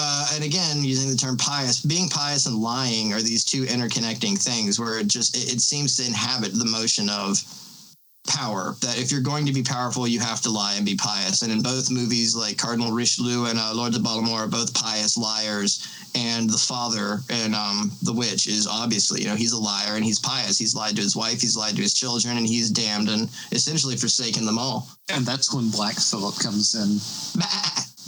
Uh, 0.00 0.28
and 0.34 0.44
again, 0.44 0.84
using 0.84 1.10
the 1.10 1.16
term 1.16 1.36
pious, 1.36 1.80
being 1.80 2.08
pious 2.08 2.46
and 2.46 2.54
lying 2.54 3.12
are 3.12 3.20
these 3.20 3.44
two 3.44 3.64
interconnecting 3.64 4.40
things 4.40 4.78
where 4.78 5.00
it 5.00 5.08
just 5.08 5.36
it, 5.36 5.54
it 5.54 5.60
seems 5.60 5.96
to 5.96 6.06
inhabit 6.06 6.56
the 6.56 6.64
motion 6.64 7.08
of 7.08 7.42
power. 8.28 8.76
That 8.80 8.98
if 8.98 9.10
you're 9.10 9.20
going 9.20 9.46
to 9.46 9.52
be 9.52 9.62
powerful, 9.62 10.06
you 10.06 10.20
have 10.20 10.40
to 10.42 10.50
lie 10.50 10.74
and 10.76 10.86
be 10.86 10.94
pious. 10.94 11.42
And 11.42 11.50
in 11.50 11.62
both 11.62 11.90
movies, 11.90 12.36
like 12.36 12.56
Cardinal 12.56 12.92
Richelieu 12.92 13.46
and 13.46 13.58
uh, 13.58 13.72
Lord 13.74 13.92
de 13.92 13.98
Laubardemont 13.98 14.38
are 14.38 14.46
both 14.46 14.74
pious 14.74 15.16
liars. 15.16 15.86
And 16.14 16.48
the 16.48 16.58
father 16.58 17.20
and 17.30 17.54
um, 17.54 17.92
the 18.02 18.12
witch 18.12 18.46
is 18.46 18.66
obviously, 18.66 19.22
you 19.22 19.28
know, 19.28 19.36
he's 19.36 19.52
a 19.52 19.58
liar 19.58 19.94
and 19.94 20.04
he's 20.04 20.18
pious. 20.18 20.58
He's 20.58 20.74
lied 20.74 20.96
to 20.96 21.02
his 21.02 21.16
wife, 21.16 21.40
he's 21.40 21.56
lied 21.56 21.76
to 21.76 21.82
his 21.82 21.94
children, 21.94 22.36
and 22.36 22.46
he's 22.46 22.70
damned 22.70 23.08
and 23.08 23.28
essentially 23.52 23.96
forsaken 23.96 24.44
them 24.44 24.58
all. 24.58 24.88
And 25.12 25.24
that's 25.24 25.54
when 25.54 25.70
Black 25.70 25.96
Phillip 25.96 26.38
comes 26.38 26.74
in. 26.74 26.98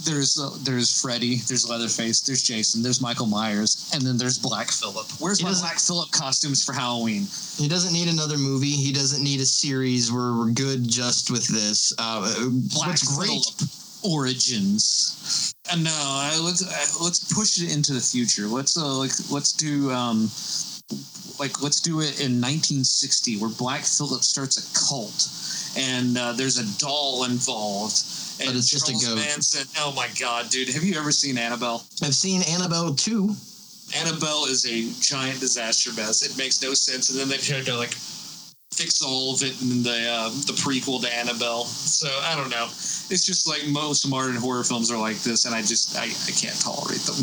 There's 0.03 0.39
uh, 0.39 0.49
there's 0.63 0.99
Freddy, 0.99 1.37
there's 1.47 1.69
Leatherface, 1.69 2.21
there's 2.21 2.41
Jason, 2.41 2.81
there's 2.81 3.01
Michael 3.01 3.27
Myers, 3.27 3.91
and 3.93 4.01
then 4.01 4.17
there's 4.17 4.37
Black 4.37 4.71
Phillip. 4.71 5.05
Where's 5.19 5.39
He 5.39 5.45
my 5.45 5.53
Black 5.53 5.77
Phillip 5.77 6.09
costumes 6.11 6.65
for 6.65 6.73
Halloween? 6.73 7.27
He 7.57 7.67
doesn't 7.67 7.93
need 7.93 8.07
another 8.07 8.37
movie. 8.37 8.71
He 8.71 8.91
doesn't 8.91 9.23
need 9.23 9.41
a 9.41 9.45
series. 9.45 10.11
We're, 10.11 10.35
we're 10.35 10.51
good 10.51 10.87
just 10.87 11.29
with 11.29 11.47
this. 11.47 11.93
Uh, 11.99 12.49
Black 12.49 12.89
what's 12.89 13.15
great 13.15 13.29
Phillip 13.29 13.69
origins. 14.03 15.53
And 15.71 15.83
no, 15.83 15.91
I, 15.93 16.39
let's 16.43 16.61
uh, 16.61 17.03
let's 17.03 17.33
push 17.33 17.61
it 17.61 17.73
into 17.73 17.93
the 17.93 18.01
future. 18.01 18.47
Let's 18.47 18.77
uh, 18.77 18.97
like 18.97 19.11
let's 19.29 19.53
do 19.53 19.91
um 19.91 20.29
like 21.39 21.61
let's 21.61 21.79
do 21.79 21.99
it 22.01 22.19
in 22.19 22.41
1960 22.41 23.37
where 23.37 23.49
Black 23.49 23.81
Phillip 23.81 24.23
starts 24.23 24.57
a 24.57 24.65
cult 24.87 25.27
and 25.77 26.17
uh, 26.17 26.33
there's 26.33 26.57
a 26.57 26.79
doll 26.79 27.25
involved. 27.25 28.03
And 28.39 28.47
But 28.49 28.55
it's 28.55 28.69
just 28.69 28.89
a 28.89 28.91
Charles 28.91 29.07
goat. 29.07 29.15
Manson, 29.17 29.67
oh 29.77 29.93
my 29.95 30.07
god, 30.19 30.49
dude! 30.49 30.69
Have 30.69 30.83
you 30.83 30.97
ever 30.97 31.11
seen 31.11 31.37
Annabelle? 31.37 31.83
I've 32.01 32.15
seen 32.15 32.41
Annabelle 32.49 32.95
2. 32.95 33.35
Annabelle 33.97 34.45
is 34.45 34.65
a 34.65 34.89
giant 35.01 35.39
disaster 35.39 35.91
mess. 35.93 36.23
It 36.23 36.37
makes 36.37 36.61
no 36.61 36.73
sense, 36.73 37.09
and 37.09 37.19
then 37.19 37.29
they 37.29 37.37
try 37.37 37.61
to 37.61 37.77
like 37.77 37.93
fix 38.81 39.01
all 39.01 39.33
of 39.33 39.43
it 39.43 39.61
in 39.61 39.83
the 39.83 40.09
uh, 40.09 40.29
the 40.49 40.53
prequel 40.53 41.01
to 41.01 41.13
Annabelle. 41.13 41.65
So 41.65 42.07
I 42.23 42.35
don't 42.35 42.49
know. 42.49 42.65
It's 43.11 43.25
just 43.25 43.47
like 43.47 43.67
most 43.67 44.07
modern 44.07 44.35
horror 44.35 44.63
films 44.63 44.89
are 44.91 44.97
like 44.97 45.17
this, 45.21 45.45
and 45.45 45.53
I 45.53 45.61
just 45.61 45.97
I, 45.97 46.05
I 46.05 46.31
can't 46.31 46.59
tolerate 46.59 47.01
them. 47.01 47.19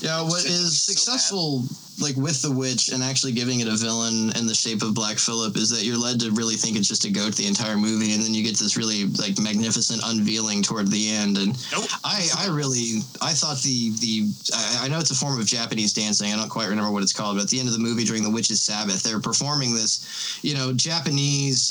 Yeah, 0.00 0.22
what 0.22 0.44
is 0.44 0.80
so 0.80 0.92
successful, 0.92 1.64
like 2.00 2.16
with 2.16 2.40
the 2.42 2.52
witch, 2.52 2.90
and 2.90 3.02
actually 3.02 3.32
giving 3.32 3.60
it 3.60 3.66
a 3.66 3.76
villain 3.76 4.30
in 4.38 4.46
the 4.46 4.54
shape 4.54 4.82
of 4.82 4.94
Black 4.94 5.18
Phillip, 5.18 5.56
is 5.56 5.70
that 5.70 5.84
you're 5.84 5.98
led 5.98 6.20
to 6.20 6.30
really 6.32 6.54
think 6.54 6.76
it's 6.76 6.88
just 6.88 7.04
a 7.04 7.10
goat 7.10 7.34
the 7.34 7.46
entire 7.46 7.76
movie, 7.76 8.14
and 8.14 8.22
then 8.22 8.32
you 8.32 8.44
get 8.44 8.56
this 8.56 8.76
really 8.76 9.06
like 9.18 9.38
magnificent 9.38 10.00
unveiling 10.04 10.62
toward 10.62 10.86
the 10.90 11.10
end. 11.10 11.36
And 11.36 11.58
Nope. 11.72 11.90
I, 12.04 12.28
I 12.38 12.46
really, 12.48 13.02
I 13.20 13.32
thought 13.34 13.58
the 13.62 13.90
the, 13.98 14.30
I, 14.54 14.86
I 14.86 14.88
know 14.88 15.00
it's 15.00 15.10
a 15.10 15.18
form 15.18 15.40
of 15.40 15.46
Japanese 15.46 15.92
dancing. 15.92 16.32
I 16.32 16.36
don't 16.36 16.48
quite 16.48 16.68
remember 16.68 16.92
what 16.92 17.02
it's 17.02 17.12
called, 17.12 17.36
but 17.36 17.42
at 17.42 17.50
the 17.50 17.58
end 17.58 17.68
of 17.68 17.74
the 17.74 17.82
movie 17.82 18.04
during 18.04 18.22
the 18.22 18.30
witch's 18.30 18.62
Sabbath, 18.62 19.02
they're 19.02 19.20
performing 19.20 19.74
this, 19.74 20.38
you 20.42 20.54
know, 20.54 20.72
Japanese, 20.72 20.93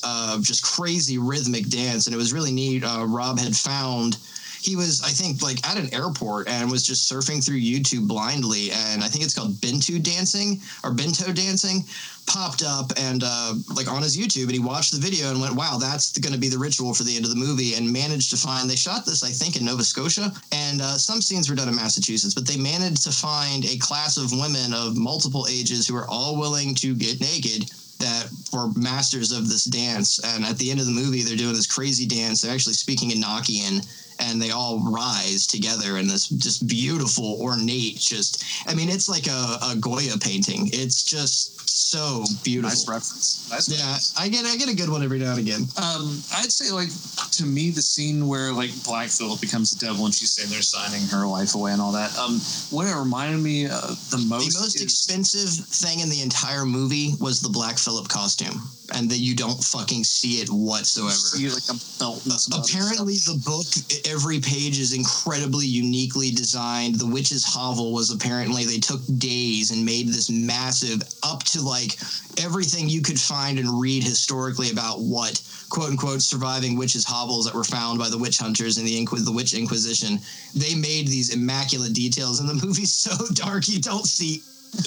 uh, 0.03 0.39
just 0.41 0.63
crazy 0.63 1.17
rhythmic 1.17 1.69
dance, 1.69 2.07
and 2.07 2.13
it 2.13 2.17
was 2.17 2.33
really 2.33 2.51
neat. 2.51 2.83
Uh, 2.83 3.05
Rob 3.07 3.39
had 3.39 3.55
found 3.55 4.17
he 4.63 4.75
was, 4.77 5.01
I 5.01 5.09
think, 5.09 5.41
like 5.41 5.65
at 5.67 5.77
an 5.77 5.93
airport 5.93 6.47
and 6.47 6.71
was 6.71 6.87
just 6.87 7.11
surfing 7.11 7.45
through 7.45 7.59
YouTube 7.59 8.07
blindly, 8.07 8.71
and 8.71 9.03
I 9.03 9.07
think 9.07 9.25
it's 9.25 9.33
called 9.33 9.59
Bento 9.59 9.99
dancing 9.99 10.61
or 10.83 10.93
Bento 10.93 11.33
dancing. 11.33 11.83
Popped 12.25 12.63
up 12.63 12.93
and 12.97 13.21
uh, 13.25 13.55
like 13.75 13.91
on 13.91 14.01
his 14.01 14.15
YouTube, 14.15 14.43
and 14.43 14.53
he 14.53 14.59
watched 14.59 14.93
the 14.93 14.99
video 14.99 15.29
and 15.29 15.41
went, 15.41 15.55
"Wow, 15.55 15.77
that's 15.77 16.17
going 16.17 16.31
to 16.31 16.39
be 16.39 16.47
the 16.47 16.57
ritual 16.57 16.93
for 16.93 17.03
the 17.03 17.13
end 17.13 17.25
of 17.25 17.31
the 17.31 17.35
movie." 17.35 17.73
And 17.73 17.91
managed 17.91 18.29
to 18.29 18.37
find 18.37 18.69
they 18.69 18.77
shot 18.77 19.05
this, 19.05 19.25
I 19.25 19.27
think, 19.27 19.57
in 19.57 19.65
Nova 19.65 19.83
Scotia, 19.83 20.31
and 20.53 20.81
uh, 20.81 20.97
some 20.97 21.21
scenes 21.21 21.49
were 21.49 21.55
done 21.57 21.67
in 21.67 21.75
Massachusetts, 21.75 22.33
but 22.33 22.47
they 22.47 22.55
managed 22.55 23.03
to 23.03 23.11
find 23.11 23.65
a 23.65 23.77
class 23.77 24.15
of 24.15 24.31
women 24.31 24.73
of 24.73 24.95
multiple 24.95 25.45
ages 25.49 25.85
who 25.85 25.97
are 25.97 26.07
all 26.07 26.39
willing 26.39 26.73
to 26.75 26.95
get 26.95 27.19
naked 27.19 27.69
that 28.03 28.29
were 28.51 28.69
masters 28.75 29.31
of 29.31 29.47
this 29.47 29.63
dance. 29.63 30.19
And 30.23 30.43
at 30.43 30.57
the 30.57 30.69
end 30.69 30.79
of 30.79 30.85
the 30.85 30.91
movie, 30.91 31.21
they're 31.21 31.37
doing 31.37 31.55
this 31.55 31.71
crazy 31.71 32.05
dance. 32.05 32.41
They're 32.41 32.53
actually 32.53 32.73
speaking 32.73 33.11
in 33.11 33.21
Enochian, 33.21 33.85
and 34.19 34.41
they 34.41 34.51
all 34.51 34.79
rise 34.91 35.47
together 35.47 35.97
in 35.97 36.07
this 36.07 36.27
just 36.27 36.67
beautiful, 36.67 37.39
ornate, 37.41 37.97
just, 37.97 38.43
I 38.67 38.75
mean, 38.75 38.89
it's 38.89 39.09
like 39.09 39.27
a, 39.27 39.57
a 39.71 39.75
Goya 39.79 40.17
painting. 40.19 40.69
It's 40.73 41.03
just 41.03 41.62
so 41.93 42.25
beautiful. 42.43 42.69
Nice 42.69 42.87
reference. 42.87 43.49
Nice. 43.51 43.69
Yeah, 43.69 43.85
reference. 43.85 44.13
I 44.17 44.29
get 44.29 44.45
I 44.45 44.57
get 44.57 44.69
a 44.69 44.75
good 44.75 44.89
one 44.89 45.03
every 45.03 45.19
now 45.19 45.31
and 45.31 45.39
again. 45.39 45.61
Um, 45.77 46.17
I'd 46.33 46.51
say 46.51 46.73
like 46.73 46.89
to 47.37 47.45
me 47.45 47.69
the 47.69 47.81
scene 47.81 48.27
where 48.27 48.51
like 48.51 48.71
Black 48.83 49.09
Phillip 49.09 49.39
becomes 49.41 49.71
the 49.71 49.85
devil 49.85 50.05
and 50.05 50.13
she's 50.13 50.31
sitting 50.31 50.51
there 50.51 50.61
signing 50.61 51.05
her 51.09 51.25
life 51.27 51.53
away 51.55 51.71
and 51.71 51.81
all 51.81 51.91
that. 51.93 52.09
Um, 52.17 52.39
what 52.71 52.87
it 52.87 52.95
reminded 52.95 53.41
me 53.41 53.65
of 53.65 53.93
the 54.09 54.17
most, 54.27 54.53
the 54.53 54.59
most 54.65 54.75
is- 54.75 54.81
expensive 54.81 55.49
thing 55.67 55.99
in 55.99 56.09
the 56.09 56.21
entire 56.21 56.65
movie 56.65 57.13
was 57.19 57.41
the 57.41 57.49
Black 57.49 57.77
Phillip 57.77 58.07
costume, 58.09 58.57
and 58.93 59.09
that 59.09 59.17
you 59.17 59.35
don't 59.35 59.63
fucking 59.63 60.03
see 60.03 60.41
it 60.41 60.49
whatsoever. 60.49 61.11
see 61.13 61.49
like 61.49 61.63
a 61.69 61.79
belt. 61.99 62.25
And 62.25 62.33
Apparently, 62.53 63.15
the 63.15 63.41
book, 63.45 63.65
every 64.05 64.39
page 64.39 64.79
is 64.79 64.93
incredibly 64.93 65.65
uniquely 65.65 66.31
designed. 66.31 66.95
The 66.95 67.07
Witch's 67.07 67.45
Hovel 67.45 67.93
was 67.93 68.11
apparently, 68.11 68.65
they 68.65 68.79
took 68.79 69.01
days 69.17 69.71
and 69.71 69.85
made 69.85 70.07
this 70.09 70.29
massive, 70.29 71.01
up 71.23 71.43
to 71.43 71.61
like 71.61 71.97
everything 72.37 72.89
you 72.89 73.01
could 73.01 73.19
find 73.19 73.59
and 73.59 73.79
read 73.79 74.03
historically 74.03 74.71
about 74.71 74.99
what 74.99 75.41
quote 75.69 75.89
unquote 75.89 76.21
surviving 76.21 76.77
witches' 76.77 77.05
hovels 77.05 77.45
that 77.45 77.53
were 77.53 77.63
found 77.63 77.99
by 77.99 78.09
the 78.09 78.17
witch 78.17 78.37
hunters 78.37 78.77
in 78.77 78.85
the, 78.85 79.05
Inqui- 79.05 79.23
the 79.23 79.31
Witch 79.31 79.53
Inquisition. 79.53 80.19
They 80.55 80.75
made 80.75 81.07
these 81.07 81.33
immaculate 81.33 81.93
details, 81.93 82.39
and 82.39 82.49
the 82.49 82.65
movie's 82.65 82.91
so 82.91 83.11
dark 83.33 83.67
you 83.69 83.79
don't 83.79 84.05
see 84.05 84.43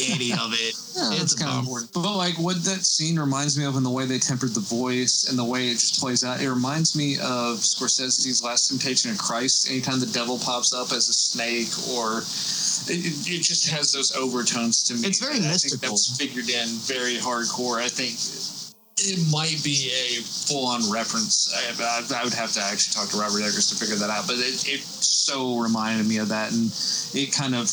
any 0.09 0.33
of 0.33 0.53
it. 0.53 0.75
Yeah, 0.97 1.21
it's 1.21 1.35
kind 1.35 1.53
of 1.53 1.59
important. 1.59 1.93
But 1.93 2.17
like 2.17 2.39
what 2.39 2.57
that 2.65 2.87
scene 2.87 3.19
reminds 3.19 3.59
me 3.59 3.67
of, 3.67 3.77
and 3.77 3.85
the 3.85 3.91
way 3.91 4.07
they 4.07 4.19
tempered 4.19 4.55
the 4.55 4.61
voice, 4.61 5.29
and 5.29 5.39
the 5.39 5.45
way 5.45 5.69
it 5.69 5.75
just 5.75 6.01
plays 6.01 6.25
out, 6.25 6.41
it 6.41 6.49
reminds 6.49 6.97
me 6.97 7.17
of 7.17 7.61
Scorsese's 7.61 8.43
Last 8.43 8.69
Temptation 8.69 9.11
of 9.11 9.19
Christ. 9.19 9.69
Anytime 9.71 10.01
the 10.01 10.07
devil 10.07 10.39
pops 10.39 10.73
up 10.73 10.93
as 10.93 11.11
a 11.11 11.13
snake, 11.13 11.69
or 11.93 12.21
it, 12.89 13.29
it, 13.29 13.43
just 13.43 13.69
has 13.69 13.93
those 13.93 14.17
overtones 14.17 14.83
to 14.85 14.95
me. 14.95 15.07
It's 15.07 15.19
very 15.19 15.39
mystical. 15.39 15.91
that's 15.91 16.17
figured 16.17 16.49
in 16.49 16.67
very 16.89 17.17
hardcore. 17.17 17.77
I 17.77 17.89
think 17.89 18.17
it 18.99 19.21
might 19.31 19.63
be 19.63 19.93
a 19.93 20.23
full-on 20.23 20.91
reference. 20.91 21.53
I, 21.53 21.85
I, 21.85 22.21
I 22.21 22.25
would 22.25 22.33
have 22.33 22.53
to 22.53 22.63
actually 22.63 22.95
talk 22.95 23.11
to 23.11 23.19
Robert 23.19 23.41
Eggers 23.45 23.69
to 23.69 23.77
figure 23.77 23.97
that 23.97 24.09
out. 24.09 24.27
But 24.27 24.39
it, 24.39 24.67
it 24.67 24.81
so 24.81 25.59
reminded 25.59 26.07
me 26.07 26.17
of 26.19 26.29
that, 26.29 26.53
and 26.53 26.73
it 27.13 27.33
kind 27.37 27.55
of 27.55 27.67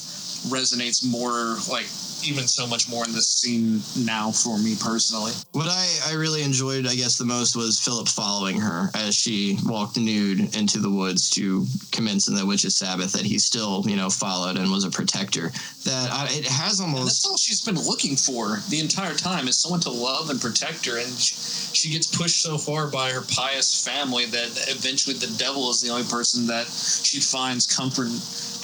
resonates 0.52 1.06
more, 1.08 1.56
like 1.72 1.88
even 2.26 2.48
so 2.48 2.68
much 2.68 2.90
more 2.90 3.06
in 3.06 3.12
this 3.14 3.28
scene 3.28 3.82
now 4.06 4.32
for 4.32 4.58
me 4.58 4.76
personally. 4.82 5.32
What 5.52 5.68
I, 5.68 6.12
I 6.12 6.14
really 6.16 6.44
enjoyed, 6.44 6.88
I 6.88 6.96
guess, 6.96 7.18
the 7.18 7.26
most 7.26 7.56
was 7.56 7.80
Philip 7.80 8.08
following 8.08 8.60
her 8.60 8.90
as 8.96 9.16
she 9.16 9.58
walked 9.66 9.98
nude 9.98 10.56
into 10.56 10.80
the 10.80 10.90
woods 10.90 11.30
to 11.32 11.66
commence 11.92 12.28
in 12.28 12.36
the 12.36 12.46
witch's 12.46 12.76
Sabbath. 12.76 13.14
That 13.14 13.24
he 13.24 13.38
still, 13.40 13.84
you 13.88 13.96
know, 13.96 14.10
followed 14.10 14.58
and 14.58 14.72
was 14.72 14.84
a 14.86 14.92
protector. 14.92 15.52
That 15.84 16.10
I, 16.12 16.28
it 16.32 16.48
has 16.48 16.80
And 16.80 16.94
that's 16.94 17.26
almost. 17.26 17.28
all 17.28 17.38
she's 17.38 17.62
been 17.62 17.80
looking 17.80 18.16
for 18.16 18.60
the 18.70 18.80
entire 18.80 19.14
time 19.14 19.48
is 19.48 19.58
someone 19.58 19.82
to 19.82 19.92
love 19.92 20.30
and 20.30 20.40
protect 20.40 20.86
her. 20.86 20.98
And 20.98 21.10
she, 21.10 21.36
she 21.76 21.90
gets 21.92 22.08
pushed 22.16 22.42
so 22.42 22.58
far 22.58 22.88
by 22.88 23.12
her 23.12 23.22
pious 23.22 23.84
family 23.84 24.26
that 24.26 24.66
eventually 24.70 25.16
the 25.16 25.34
devil 25.38 25.70
is 25.70 25.82
the 25.82 25.90
only 25.90 26.08
person 26.08 26.48
that 26.48 26.68
she 26.68 27.20
finds 27.20 27.68
comfort 27.68 28.08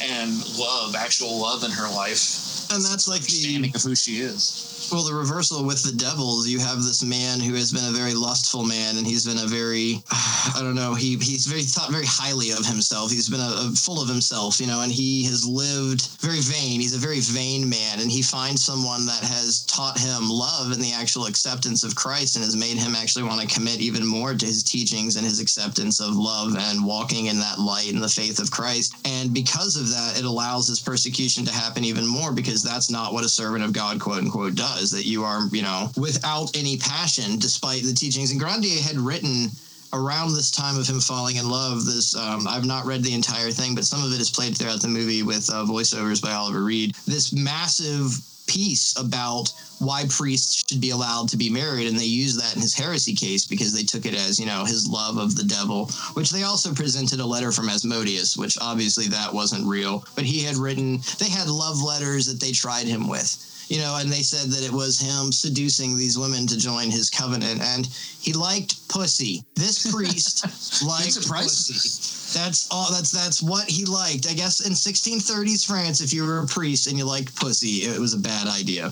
and 0.02 0.58
love, 0.58 0.96
actual 0.96 1.40
love 1.42 1.64
in 1.64 1.72
her 1.72 1.90
life. 1.94 2.59
And 2.72 2.84
that's 2.86 3.08
like 3.08 3.22
the 3.22 3.34
Understanding 3.34 3.72
of 3.76 3.82
who 3.82 3.96
she 3.96 4.22
is. 4.22 4.79
Well, 4.92 5.04
the 5.04 5.14
reversal 5.14 5.64
with 5.64 5.84
the 5.84 5.92
devils. 5.92 6.48
You 6.48 6.60
have 6.60 6.84
this 6.84 7.04
man 7.04 7.40
who 7.40 7.54
has 7.56 7.72
been 7.72 7.86
a 7.86 7.98
very 7.98 8.14
lustful 8.14 8.64
man, 8.64 8.98
and 8.98 9.06
he's 9.06 9.26
been 9.26 9.44
a 9.44 9.48
very, 9.48 10.04
I 10.12 10.60
don't 10.62 10.76
know, 10.76 10.94
he 10.94 11.18
he's 11.18 11.46
very 11.46 11.64
thought 11.64 11.92
very 11.92 12.06
highly 12.08 12.52
of 12.52 12.66
himself. 12.66 13.12
He's 13.12 13.30
been 13.30 13.40
a, 13.40 13.70
a 13.70 13.72
full 13.76 14.02
of 14.02 14.10
himself, 14.10 14.60
you 14.60 14.68
know, 14.68 14.82
and 14.82 14.92
he 14.92 15.24
has 15.26 15.46
lived 15.46 16.08
very 16.22 16.42
vain. 16.42 16.80
He's 16.80 16.96
a 16.96 17.00
very 17.00 17.20
vain 17.20 17.70
man, 17.70 18.00
and 18.00 18.12
he 18.12 18.22
finds 18.22 18.64
someone 18.64 19.06
that 19.06 19.24
has 19.24 19.66
taught 19.66 20.00
him 20.00 20.30
love 20.30 20.72
and 20.72 20.82
the 20.82 20.94
actual 20.94 21.26
acceptance 21.26 21.84
of 21.84 21.96
Christ, 21.96 22.36
and 22.36 22.46
has 22.46 22.56
made 22.56 22.78
him 22.78 22.96
actually 22.96 23.24
want 23.24 23.42
to 23.42 23.54
commit 23.54 23.82
even 23.82 24.06
more 24.06 24.34
to 24.34 24.46
his 24.46 24.64
teachings 24.64 25.16
and 25.16 25.26
his 25.26 25.40
acceptance 25.40 26.00
of 26.00 26.16
love 26.16 26.56
and 26.58 26.86
walking 26.86 27.28
in 27.28 27.40
that 27.40 27.60
light 27.60 27.94
and 27.94 28.04
the 28.04 28.10
faith 28.10 28.40
of 28.40 28.52
Christ. 28.52 28.96
And 29.06 29.34
because 29.34 29.76
of 29.76 29.90
that, 29.90 30.18
it 30.18 30.26
allows 30.26 30.68
his 30.68 30.80
persecution 30.80 31.46
to 31.46 31.54
happen 31.54 31.84
even 31.84 32.08
more 32.08 32.32
because 32.32 32.64
that's 32.64 32.90
not 32.90 33.14
what 33.14 33.26
a 33.26 33.30
servant 33.30 33.64
of 33.64 33.74
God, 33.74 34.00
quote 34.00 34.20
unquote, 34.20 34.56
does. 34.56 34.79
That 34.80 35.06
you 35.06 35.24
are, 35.24 35.48
you 35.52 35.62
know, 35.62 35.92
without 35.98 36.56
any 36.56 36.78
passion, 36.78 37.40
despite 37.40 37.84
the 37.84 37.94
teachings. 37.94 38.32
And 38.32 38.40
Grandier 38.40 38.82
had 38.82 38.98
written 38.98 39.50
around 39.94 40.34
this 40.34 40.52
time 40.52 40.78
of 40.78 40.88
him 40.88 41.00
falling 41.00 41.38
in 41.38 41.50
love. 41.50 41.86
This 41.86 42.16
um, 42.16 42.48
I've 42.48 42.66
not 42.66 42.86
read 42.86 43.04
the 43.04 43.14
entire 43.14 43.52
thing, 43.52 43.76
but 43.76 43.86
some 43.86 44.04
of 44.04 44.14
it 44.14 44.22
is 44.22 44.30
played 44.30 44.58
throughout 44.58 44.82
the 44.82 44.88
movie 44.88 45.24
with 45.24 45.50
uh, 45.50 45.66
voiceovers 45.66 46.22
by 46.22 46.32
Oliver 46.32 46.64
Reed. 46.64 46.96
This 47.06 47.34
massive 47.34 48.20
piece 48.48 48.98
about 48.98 49.54
why 49.78 50.04
priests 50.10 50.64
should 50.68 50.82
be 50.82 50.90
allowed 50.90 51.30
to 51.30 51.38
be 51.38 51.52
married 51.52 51.88
and 51.88 51.98
they 51.98 52.04
use 52.04 52.36
that 52.36 52.56
in 52.56 52.62
his 52.62 52.74
heresy 52.74 53.14
case 53.14 53.46
because 53.46 53.74
they 53.74 53.84
took 53.84 54.08
it 54.08 54.16
as 54.16 54.40
you 54.40 54.46
know 54.46 54.66
his 54.66 54.88
love 54.90 55.18
of 55.18 55.36
the 55.36 55.44
devil 55.44 55.86
which 56.16 56.32
they 56.32 56.42
also 56.42 56.74
presented 56.74 57.20
a 57.20 57.26
letter 57.26 57.52
from 57.52 57.70
asmodeus 57.70 58.36
which 58.36 58.58
obviously 58.60 59.06
that 59.06 59.32
wasn't 59.32 59.66
real 59.68 60.04
but 60.16 60.24
he 60.24 60.44
had 60.44 60.56
written 60.56 61.00
they 61.20 61.30
had 61.30 61.48
love 61.48 61.80
letters 61.82 62.26
that 62.26 62.40
they 62.40 62.52
tried 62.52 62.88
him 62.88 63.08
with 63.08 63.46
you 63.70 63.80
know, 63.80 63.98
and 64.00 64.12
they 64.12 64.24
said 64.24 64.50
that 64.52 64.66
it 64.66 64.72
was 64.72 65.00
him 65.00 65.32
seducing 65.32 65.96
these 65.96 66.18
women 66.18 66.48
to 66.48 66.58
join 66.58 66.90
his 66.90 67.10
covenant, 67.10 67.62
and 67.62 67.88
he 68.20 68.34
liked 68.34 68.88
pussy. 68.90 69.44
This 69.56 69.92
priest 69.94 70.84
liked 70.84 71.28
pussy. 71.30 72.10
That's 72.38 72.68
all. 72.72 72.92
That's 72.92 73.12
that's 73.12 73.42
what 73.42 73.70
he 73.70 73.86
liked. 73.86 74.28
I 74.30 74.34
guess 74.34 74.66
in 74.66 74.74
1630s 74.74 75.66
France, 75.66 76.02
if 76.02 76.14
you 76.14 76.26
were 76.26 76.40
a 76.40 76.48
priest 76.48 76.88
and 76.88 76.98
you 76.98 77.06
liked 77.06 77.36
pussy, 77.36 77.86
it 77.86 78.00
was 78.00 78.14
a 78.14 78.20
bad 78.20 78.48
idea. 78.48 78.92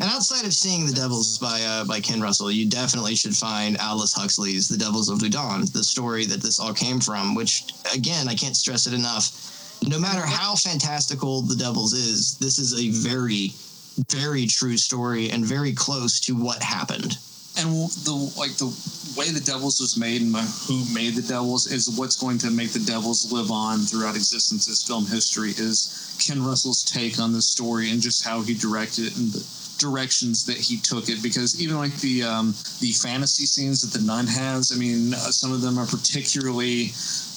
And 0.00 0.08
outside 0.10 0.44
of 0.46 0.54
seeing 0.54 0.86
The 0.86 0.92
Devils 0.92 1.38
by 1.38 1.60
uh, 1.60 1.84
by 1.84 2.00
Ken 2.00 2.20
Russell, 2.20 2.52
you 2.52 2.68
definitely 2.68 3.16
should 3.16 3.34
find 3.34 3.76
Aldous 3.78 4.12
Huxley's 4.12 4.68
The 4.68 4.78
Devils 4.78 5.08
of 5.08 5.18
Loudun, 5.18 5.72
the 5.72 5.82
story 5.82 6.24
that 6.26 6.40
this 6.40 6.60
all 6.60 6.72
came 6.72 7.00
from. 7.00 7.34
Which, 7.34 7.64
again, 7.94 8.28
I 8.28 8.34
can't 8.34 8.56
stress 8.56 8.86
it 8.86 8.94
enough. 8.94 9.80
No 9.86 9.98
matter 9.98 10.24
how 10.24 10.54
fantastical 10.54 11.42
The 11.42 11.56
Devils 11.56 11.94
is, 11.94 12.36
this 12.38 12.58
is 12.58 12.78
a 12.78 12.90
very, 13.08 13.52
very 14.10 14.46
true 14.46 14.76
story 14.76 15.30
and 15.30 15.44
very 15.44 15.72
close 15.72 16.20
to 16.20 16.34
what 16.34 16.62
happened. 16.62 17.18
And 17.58 17.68
the 18.06 18.32
like 18.38 18.54
the 18.56 18.70
way 19.16 19.30
the 19.30 19.40
Devils 19.40 19.80
was 19.80 19.96
made 19.96 20.22
and 20.22 20.34
who 20.36 20.84
made 20.94 21.14
the 21.14 21.26
Devils 21.26 21.66
is 21.66 21.98
what's 21.98 22.16
going 22.16 22.38
to 22.38 22.50
make 22.50 22.70
the 22.70 22.84
Devils 22.86 23.32
live 23.32 23.50
on 23.50 23.80
throughout 23.80 24.14
existence 24.14 24.68
as 24.68 24.82
film 24.82 25.06
history 25.06 25.50
is 25.50 26.16
Ken 26.24 26.44
Russell's 26.44 26.84
take 26.84 27.18
on 27.18 27.32
the 27.32 27.42
story 27.42 27.90
and 27.90 28.00
just 28.00 28.24
how 28.24 28.42
he 28.42 28.54
directed 28.54 29.06
it 29.06 29.16
and 29.16 29.32
the 29.32 29.44
directions 29.78 30.44
that 30.44 30.56
he 30.56 30.76
took 30.78 31.08
it 31.08 31.22
because 31.22 31.60
even 31.62 31.76
like 31.76 31.94
the 32.00 32.22
um, 32.22 32.54
the 32.80 32.92
fantasy 32.92 33.46
scenes 33.46 33.82
that 33.82 33.98
the 33.98 34.04
nun 34.04 34.26
has, 34.26 34.72
I 34.72 34.78
mean, 34.78 35.14
uh, 35.14 35.30
some 35.30 35.52
of 35.52 35.60
them 35.62 35.78
are 35.78 35.86
particularly. 35.86 36.90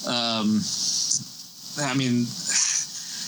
Um, 0.06 0.60
I 1.80 1.94
mean, 1.94 2.26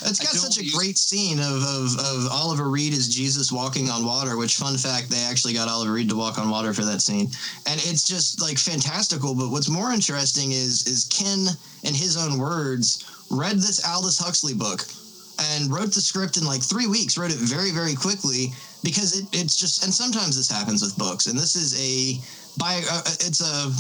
It's 0.07 0.21
got 0.21 0.35
such 0.35 0.59
a 0.59 0.71
great 0.71 0.99
scene 0.99 1.39
of, 1.39 1.63
of, 1.63 1.99
of 1.99 2.31
Oliver 2.31 2.69
Reed 2.69 2.93
as 2.93 3.09
Jesus 3.09 3.51
walking 3.51 3.89
on 3.89 4.05
water, 4.05 4.37
which, 4.37 4.57
fun 4.57 4.77
fact, 4.77 5.09
they 5.11 5.23
actually 5.23 5.55
got 5.55 5.69
Oliver 5.69 5.93
Reed 5.93 6.09
to 6.11 6.17
walk 6.17 6.39
on 6.39 6.51
water 6.51 6.75
for 6.75 6.85
that 6.85 7.01
scene. 7.01 7.29
And 7.67 7.81
it's 7.85 8.05
just 8.05 8.41
like 8.41 8.59
fantastical. 8.59 9.35
But 9.35 9.51
what's 9.51 9.71
more 9.71 9.93
interesting 9.93 10.53
is, 10.53 10.87
is 10.87 11.05
Ken, 11.07 11.47
in 11.83 11.95
his 11.95 12.17
own 12.17 12.39
words, 12.39 13.05
read 13.31 13.57
this 13.57 13.85
Aldous 13.87 14.19
Huxley 14.19 14.55
book 14.55 14.85
and 15.53 15.73
wrote 15.73 15.93
the 15.93 16.01
script 16.01 16.37
in 16.37 16.45
like 16.45 16.63
three 16.63 16.87
weeks, 16.87 17.19
wrote 17.19 17.33
it 17.33 17.39
very, 17.39 17.71
very 17.71 17.95
quickly 17.95 18.53
because 18.83 19.19
it, 19.19 19.27
it's 19.33 19.57
just, 19.57 19.85
and 19.85 19.93
sometimes 19.93 20.37
this 20.37 20.51
happens 20.51 20.83
with 20.83 20.97
books. 20.97 21.27
And 21.27 21.39
this 21.39 21.57
is 21.57 21.75
a, 21.81 22.21
by, 22.59 22.83
uh, 22.91 23.03
it's 23.21 23.41
a, 23.41 23.73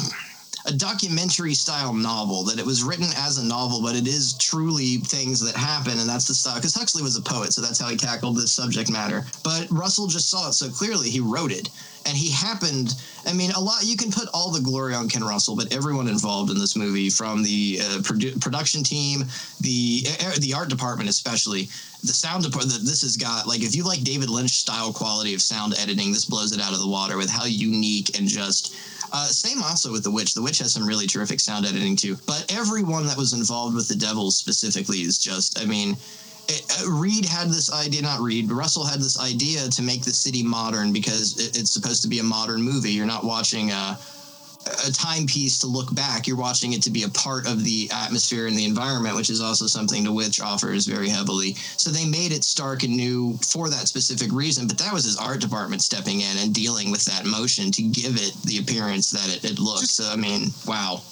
a 0.66 0.73
documentary 0.73 1.53
style 1.53 1.93
novel 1.93 2.43
that 2.45 2.59
it 2.59 2.65
was 2.65 2.82
written 2.82 3.07
as 3.16 3.36
a 3.36 3.45
novel, 3.45 3.82
but 3.82 3.95
it 3.95 4.07
is 4.07 4.32
truly 4.39 4.97
things 4.97 5.41
that 5.41 5.55
happen, 5.55 5.99
and 5.99 6.09
that's 6.09 6.27
the 6.27 6.35
style. 6.35 6.57
Because 6.57 6.74
Huxley 6.74 7.03
was 7.03 7.16
a 7.16 7.23
poet, 7.23 7.53
so 7.53 7.61
that's 7.61 7.78
how 7.78 7.89
he 7.89 7.97
tackled 7.97 8.36
this 8.36 8.53
subject 8.53 8.91
matter. 8.91 9.27
But 9.43 9.66
Russell 9.70 10.07
just 10.07 10.31
saw 10.31 10.49
it 10.49 10.55
so 10.55 10.70
clearly, 10.70 11.11
he 11.11 11.20
wrote 11.20 11.53
it, 11.53 11.69
and 12.07 12.16
he 12.16 12.31
happened. 12.31 12.95
I 13.27 13.35
mean, 13.35 13.51
a 13.51 13.61
lot. 13.61 13.85
You 13.85 13.97
can 13.97 14.11
put 14.11 14.28
all 14.32 14.51
the 14.51 14.61
glory 14.61 14.95
on 14.95 15.09
Ken 15.09 15.23
Russell, 15.23 15.55
but 15.55 15.70
everyone 15.73 16.09
involved 16.09 16.51
in 16.51 16.59
this 16.59 16.77
movie, 16.77 17.11
from 17.11 17.43
the 17.43 17.81
uh, 17.82 17.99
produ- 17.99 18.41
production 18.41 18.82
team, 18.82 19.24
the 19.61 20.07
uh, 20.20 20.32
the 20.41 20.55
art 20.55 20.70
department, 20.70 21.11
especially 21.11 21.69
the 22.03 22.12
sound 22.12 22.43
department. 22.43 22.81
This 22.85 23.03
has 23.03 23.19
got 23.19 23.47
like 23.47 23.62
if 23.62 23.77
you 23.77 23.85
like 23.85 24.03
David 24.03 24.31
Lynch 24.31 24.53
style 24.53 24.95
quality 24.95 25.35
of 25.35 25.43
sound 25.43 25.74
editing, 25.78 26.11
this 26.11 26.24
blows 26.24 26.53
it 26.53 26.61
out 26.61 26.73
of 26.73 26.81
the 26.81 26.89
water 26.89 27.19
with 27.19 27.28
how 27.28 27.45
unique 27.45 28.19
and 28.19 28.27
just 28.27 28.74
uh, 29.15 29.27
same 29.27 29.62
also 29.62 29.93
with 29.93 30.03
The 30.03 30.11
Witch. 30.11 30.35
The 30.35 30.43
Witch 30.43 30.59
has 30.59 30.73
some 30.73 30.85
really 30.85 31.07
terrific 31.07 31.39
sound 31.39 31.65
editing 31.65 31.95
too. 31.95 32.16
But 32.27 32.53
everyone 32.53 33.07
that 33.07 33.16
was 33.16 33.32
involved 33.32 33.77
with 33.77 33.86
the 33.86 33.95
Devils 33.95 34.36
specifically 34.36 34.99
is 34.99 35.19
just, 35.19 35.61
I 35.61 35.65
mean, 35.65 35.97
it, 36.49 36.82
uh, 36.82 36.91
Reed 36.91 37.24
had 37.24 37.49
this 37.49 37.73
idea, 37.73 38.03
not 38.03 38.19
Reed, 38.19 38.51
Russell 38.51 38.85
had 38.85 38.99
this 38.99 39.20
idea 39.20 39.69
to 39.69 39.82
make 39.82 40.03
the 40.03 40.11
city 40.11 40.43
modern 40.43 40.93
because 40.93 41.39
it, 41.39 41.57
it's 41.57 41.70
supposed 41.70 42.03
to 42.03 42.09
be 42.09 42.19
a 42.19 42.24
modern 42.24 42.61
movie. 42.61 42.91
You're 42.91 43.07
not 43.07 43.23
watching 43.23 43.70
a, 43.70 43.97
a 44.66 44.93
timepiece 44.93 45.59
to 45.61 45.66
look 45.66 45.95
back. 45.95 46.27
You're 46.27 46.36
watching 46.36 46.73
it 46.73 46.82
to 46.82 46.91
be 46.91 47.03
a 47.03 47.09
part 47.09 47.47
of 47.47 47.65
the 47.65 47.91
atmosphere 47.93 48.47
and 48.47 48.57
the 48.57 48.65
environment, 48.65 49.16
which 49.16 49.31
is 49.31 49.41
also 49.41 49.66
something 49.66 50.05
to 50.05 50.12
which 50.12 50.41
offers 50.41 50.86
very 50.86 51.09
heavily. 51.09 51.55
So 51.77 51.91
they 51.91 52.07
made 52.07 52.32
it 52.32 52.45
stark 52.45 52.82
and 52.82 52.97
new 52.97 53.36
for 53.39 53.69
that 53.69 53.89
specific 53.89 54.32
reason. 54.32 54.66
But 54.66 54.78
that 54.78 54.93
was 54.93 55.05
his 55.05 55.16
art 55.16 55.41
department 55.41 55.82
stepping 55.82 56.20
in 56.20 56.36
and 56.39 56.55
dealing 56.55 56.91
with 56.91 57.05
that 57.05 57.27
motion 57.27 57.70
to 57.73 57.82
give 57.82 58.16
it 58.16 58.35
the 58.45 58.59
appearance 58.59 59.11
that 59.11 59.36
it, 59.36 59.45
it 59.45 59.59
looked. 59.59 59.89
So 59.89 60.11
I 60.11 60.16
mean, 60.16 60.49
wow. 60.66 61.03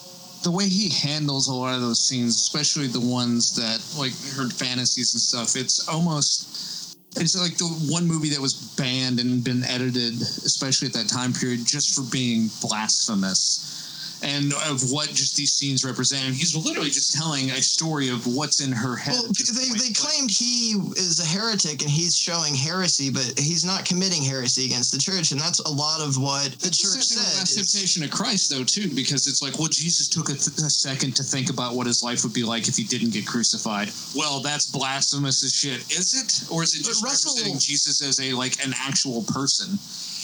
the 0.42 0.50
way 0.50 0.68
he 0.68 0.88
handles 0.88 1.48
a 1.48 1.54
lot 1.54 1.74
of 1.74 1.80
those 1.80 2.00
scenes, 2.00 2.36
especially 2.36 2.86
the 2.86 3.00
ones 3.00 3.54
that 3.56 3.82
like 3.98 4.12
heard 4.36 4.52
fantasies 4.52 5.14
and 5.14 5.20
stuff, 5.20 5.56
it's 5.60 5.88
almost 5.88 6.71
it's 7.16 7.38
like 7.38 7.56
the 7.58 7.66
one 7.92 8.06
movie 8.06 8.30
that 8.30 8.40
was 8.40 8.54
banned 8.54 9.20
and 9.20 9.44
been 9.44 9.64
edited, 9.64 10.20
especially 10.22 10.88
at 10.88 10.94
that 10.94 11.08
time 11.08 11.32
period, 11.32 11.60
just 11.66 11.94
for 11.94 12.02
being 12.10 12.48
blasphemous. 12.60 13.81
And 14.22 14.52
of 14.70 14.90
what 14.92 15.08
just 15.08 15.36
these 15.36 15.52
scenes 15.52 15.84
represent. 15.84 16.24
And 16.24 16.34
he's 16.34 16.54
literally 16.54 16.90
just 16.90 17.12
telling 17.12 17.50
a 17.50 17.60
story 17.60 18.08
of 18.08 18.24
what's 18.26 18.60
in 18.60 18.70
her 18.70 18.94
head. 18.94 19.14
Well, 19.14 19.32
they, 19.32 19.68
point. 19.68 19.82
they 19.82 19.92
claimed 19.92 20.30
he 20.30 20.78
is 20.96 21.18
a 21.18 21.26
heretic 21.26 21.82
and 21.82 21.90
he's 21.90 22.16
showing 22.16 22.54
heresy, 22.54 23.10
but 23.10 23.34
he's 23.36 23.64
not 23.64 23.84
committing 23.84 24.22
heresy 24.22 24.64
against 24.64 24.92
the 24.92 24.98
church, 24.98 25.32
and 25.32 25.40
that's 25.40 25.58
a 25.60 25.68
lot 25.68 26.00
of 26.00 26.18
what 26.18 26.52
the 26.60 26.68
It's 26.68 26.78
church 26.78 26.96
the 26.96 27.02
same 27.02 27.18
thing 27.18 27.40
with 27.40 27.48
said. 27.48 27.58
Last 27.58 27.72
Temptation 27.72 28.04
of 28.04 28.10
Christ, 28.10 28.50
though, 28.50 28.64
too, 28.64 28.94
because 28.94 29.26
it's 29.26 29.42
like, 29.42 29.58
well, 29.58 29.68
Jesus 29.68 30.06
took 30.08 30.28
a, 30.28 30.34
th- 30.34 30.56
a 30.58 30.70
second 30.70 31.16
to 31.16 31.22
think 31.24 31.50
about 31.50 31.74
what 31.74 31.86
his 31.86 32.02
life 32.02 32.22
would 32.22 32.32
be 32.34 32.44
like 32.44 32.68
if 32.68 32.76
he 32.76 32.84
didn't 32.84 33.10
get 33.12 33.26
crucified. 33.26 33.90
Well, 34.14 34.40
that's 34.40 34.70
blasphemous 34.70 35.42
as 35.42 35.52
shit, 35.52 35.80
is 35.90 36.14
it? 36.14 36.50
Or 36.50 36.62
is 36.62 36.74
it 36.78 36.84
just 36.84 37.02
Russell- 37.02 37.32
representing 37.34 37.58
Jesus 37.58 38.00
as 38.02 38.20
a 38.20 38.32
like 38.34 38.64
an 38.64 38.72
actual 38.78 39.22
person? 39.22 39.78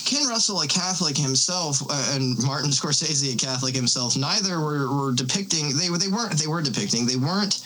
Ken 0.09 0.27
Russell, 0.27 0.63
a 0.63 0.67
Catholic 0.67 1.19
himself, 1.19 1.83
uh, 1.83 2.13
and 2.15 2.43
Martin 2.43 2.71
Scorsese, 2.71 3.35
a 3.35 3.37
Catholic 3.37 3.75
himself, 3.75 4.17
neither 4.17 4.59
were, 4.59 4.91
were 4.91 5.13
depicting. 5.13 5.77
They 5.77 5.89
they 5.89 6.09
weren't 6.09 6.33
they 6.33 6.47
were 6.47 6.63
depicting. 6.63 7.05
They 7.05 7.17
weren't 7.17 7.63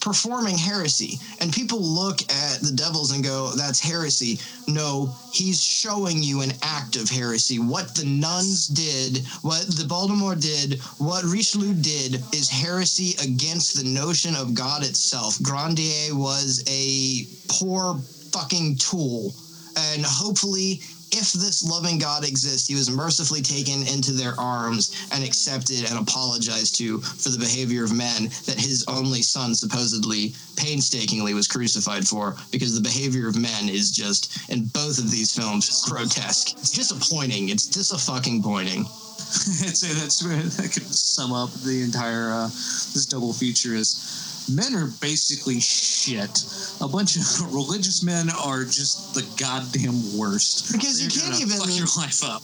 performing 0.00 0.56
heresy. 0.56 1.18
And 1.38 1.52
people 1.52 1.82
look 1.82 2.22
at 2.22 2.60
the 2.62 2.72
devils 2.72 3.10
and 3.10 3.22
go, 3.22 3.50
"That's 3.54 3.78
heresy." 3.78 4.40
No, 4.66 5.14
he's 5.34 5.62
showing 5.62 6.22
you 6.22 6.40
an 6.40 6.54
act 6.62 6.96
of 6.96 7.10
heresy. 7.10 7.58
What 7.58 7.94
the 7.94 8.06
nuns 8.06 8.68
did, 8.68 9.26
what 9.42 9.66
the 9.66 9.84
Laubardemont 9.84 10.40
did, 10.40 10.80
what 10.96 11.24
Richelieu 11.24 11.74
did, 11.74 12.24
is 12.32 12.48
heresy 12.48 13.16
against 13.22 13.76
the 13.76 13.84
notion 13.84 14.34
of 14.34 14.54
God 14.54 14.82
itself. 14.82 15.38
Grandier 15.42 16.16
was 16.16 16.64
a 16.66 17.26
poor 17.48 17.98
fucking 18.32 18.76
tool 18.76 19.34
and 19.76 20.04
hopefully 20.04 20.80
if 21.12 21.32
this 21.32 21.64
loving 21.64 21.98
god 21.98 22.24
exists 22.24 22.68
he 22.68 22.74
was 22.74 22.90
mercifully 22.90 23.42
taken 23.42 23.86
into 23.86 24.12
their 24.12 24.38
arms 24.38 25.06
and 25.12 25.24
accepted 25.24 25.90
and 25.90 25.98
apologized 25.98 26.76
to 26.76 26.98
for 27.00 27.30
the 27.30 27.38
behavior 27.38 27.84
of 27.84 27.92
men 27.92 28.24
that 28.46 28.58
his 28.58 28.84
only 28.88 29.22
son 29.22 29.54
supposedly 29.54 30.34
painstakingly 30.56 31.34
was 31.34 31.48
crucified 31.48 32.06
for 32.06 32.36
because 32.50 32.74
the 32.74 32.80
behavior 32.80 33.28
of 33.28 33.36
men 33.36 33.68
is 33.68 33.90
just 33.90 34.50
in 34.50 34.64
both 34.66 34.98
of 34.98 35.10
these 35.10 35.34
films 35.34 35.84
grotesque. 35.88 36.52
It's 36.58 36.70
disappointing. 36.70 37.48
It's 37.48 37.66
disappointing. 37.66 38.42
Pointing 38.42 38.80
I'd 38.82 39.76
say 39.76 39.92
that's 39.94 40.22
where 40.22 40.36
that 40.36 40.72
could 40.72 40.94
sum 40.94 41.32
up 41.32 41.50
the 41.64 41.82
entire 41.82 42.30
uh, 42.30 42.46
this 42.46 43.06
double 43.06 43.32
feature 43.32 43.74
is 43.74 44.31
men 44.48 44.74
are 44.74 44.86
basically 45.00 45.60
shit. 45.60 46.44
A 46.80 46.88
bunch 46.88 47.16
of 47.16 47.22
religious 47.54 48.02
men 48.02 48.28
are 48.30 48.64
just 48.64 49.14
the 49.14 49.22
goddamn 49.42 50.16
worst. 50.18 50.72
Because 50.72 51.02
you 51.02 51.08
They're 51.08 51.30
can't 51.30 51.40
even- 51.42 51.58
fuck 51.58 51.76
your 51.76 51.86
life 51.96 52.22
up. 52.24 52.42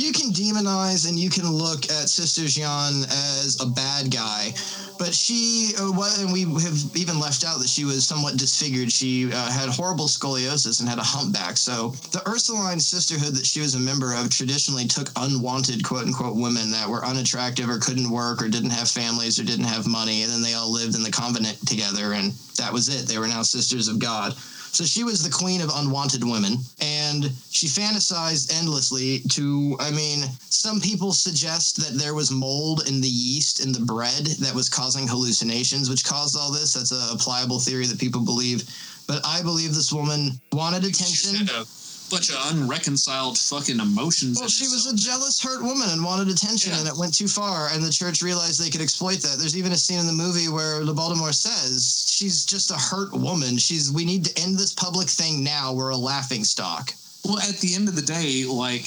You 0.00 0.12
can 0.12 0.32
demonize 0.32 1.08
and 1.08 1.18
you 1.18 1.28
can 1.28 1.50
look 1.50 1.84
at 1.90 2.08
Sister 2.08 2.46
Jean 2.46 3.04
as 3.04 3.58
a 3.60 3.66
bad 3.66 4.10
guy, 4.10 4.52
but 4.98 5.14
she, 5.14 5.72
uh, 5.78 5.92
what, 5.92 6.18
and 6.18 6.32
we 6.32 6.42
have 6.62 6.78
even 6.96 7.20
left 7.20 7.44
out 7.44 7.58
that 7.58 7.68
she 7.68 7.84
was 7.84 8.06
somewhat 8.06 8.36
disfigured. 8.36 8.90
She 8.90 9.30
uh, 9.32 9.50
had 9.50 9.68
horrible 9.68 10.06
scoliosis 10.06 10.80
and 10.80 10.88
had 10.88 10.98
a 10.98 11.02
humpback. 11.02 11.56
So 11.56 11.90
the 12.12 12.22
Ursuline 12.26 12.80
sisterhood 12.80 13.34
that 13.34 13.46
she 13.46 13.60
was 13.60 13.74
a 13.74 13.80
member 13.80 14.14
of 14.14 14.30
traditionally 14.30 14.86
took 14.86 15.08
unwanted 15.16 15.84
quote 15.84 16.06
unquote 16.06 16.36
women 16.36 16.70
that 16.70 16.88
were 16.88 17.04
unattractive 17.04 17.68
or 17.68 17.78
couldn't 17.78 18.10
work 18.10 18.42
or 18.42 18.48
didn't 18.48 18.70
have 18.70 18.88
families 18.88 19.38
or 19.38 19.44
didn't 19.44 19.66
have 19.66 19.86
money, 19.86 20.22
and 20.22 20.32
then 20.32 20.42
they 20.42 20.54
all 20.54 20.72
lived 20.72 20.94
in 20.94 21.02
the 21.02 21.10
convent 21.10 21.46
together, 21.66 22.14
and 22.14 22.32
that 22.56 22.72
was 22.72 22.88
it. 22.88 23.06
They 23.06 23.18
were 23.18 23.28
now 23.28 23.42
sisters 23.42 23.88
of 23.88 23.98
God. 23.98 24.34
So 24.72 24.84
she 24.84 25.04
was 25.04 25.22
the 25.22 25.30
queen 25.30 25.60
of 25.60 25.70
unwanted 25.74 26.24
women, 26.24 26.58
and 26.80 27.30
she 27.50 27.66
fantasized 27.66 28.56
endlessly 28.56 29.20
to, 29.30 29.76
I 29.80 29.90
mean, 29.90 30.24
some 30.48 30.80
people 30.80 31.12
suggest 31.12 31.76
that 31.76 31.98
there 31.98 32.14
was 32.14 32.30
mold 32.30 32.88
in 32.88 33.00
the 33.00 33.08
yeast 33.08 33.64
in 33.64 33.72
the 33.72 33.80
bread 33.80 34.26
that 34.40 34.54
was 34.54 34.68
causing 34.68 35.06
hallucinations, 35.08 35.90
which 35.90 36.04
caused 36.04 36.36
all 36.38 36.52
this. 36.52 36.74
That's 36.74 36.92
a 36.92 37.16
pliable 37.18 37.58
theory 37.58 37.86
that 37.86 37.98
people 37.98 38.24
believe. 38.24 38.62
But 39.06 39.26
I 39.26 39.42
believe 39.42 39.74
this 39.74 39.92
woman 39.92 40.40
wanted 40.52 40.84
attention. 40.84 41.48
Bunch 42.10 42.30
of 42.30 42.36
unreconciled 42.52 43.38
fucking 43.38 43.78
emotions. 43.78 44.40
Well, 44.40 44.48
she 44.48 44.64
was 44.64 44.86
a 44.86 44.96
jealous, 44.96 45.40
hurt 45.40 45.62
woman 45.62 45.88
and 45.90 46.04
wanted 46.04 46.28
attention, 46.28 46.72
Yeah. 46.72 46.80
and 46.80 46.88
it 46.88 46.96
went 46.96 47.14
too 47.14 47.28
far. 47.28 47.68
And 47.68 47.84
the 47.84 47.90
church 47.90 48.20
realized 48.20 48.60
they 48.60 48.68
could 48.68 48.80
exploit 48.80 49.20
that. 49.20 49.38
There's 49.38 49.56
even 49.56 49.70
a 49.72 49.76
scene 49.76 50.00
in 50.00 50.06
the 50.06 50.12
movie 50.12 50.48
where 50.48 50.84
the 50.84 50.92
Laubardemont 50.92 51.34
says 51.34 52.04
she's 52.08 52.44
just 52.44 52.70
a 52.72 52.74
hurt 52.74 53.12
woman. 53.12 53.58
She's 53.58 53.92
we 53.92 54.04
need 54.04 54.24
to 54.24 54.42
end 54.42 54.58
this 54.58 54.72
public 54.74 55.08
thing 55.08 55.44
now. 55.44 55.72
We're 55.72 55.90
a 55.90 55.96
laughing 55.96 56.42
stock. 56.42 56.92
Well, 57.24 57.38
at 57.38 57.58
the 57.58 57.74
end 57.74 57.88
of 57.88 57.94
the 57.94 58.02
day, 58.02 58.44
like 58.44 58.86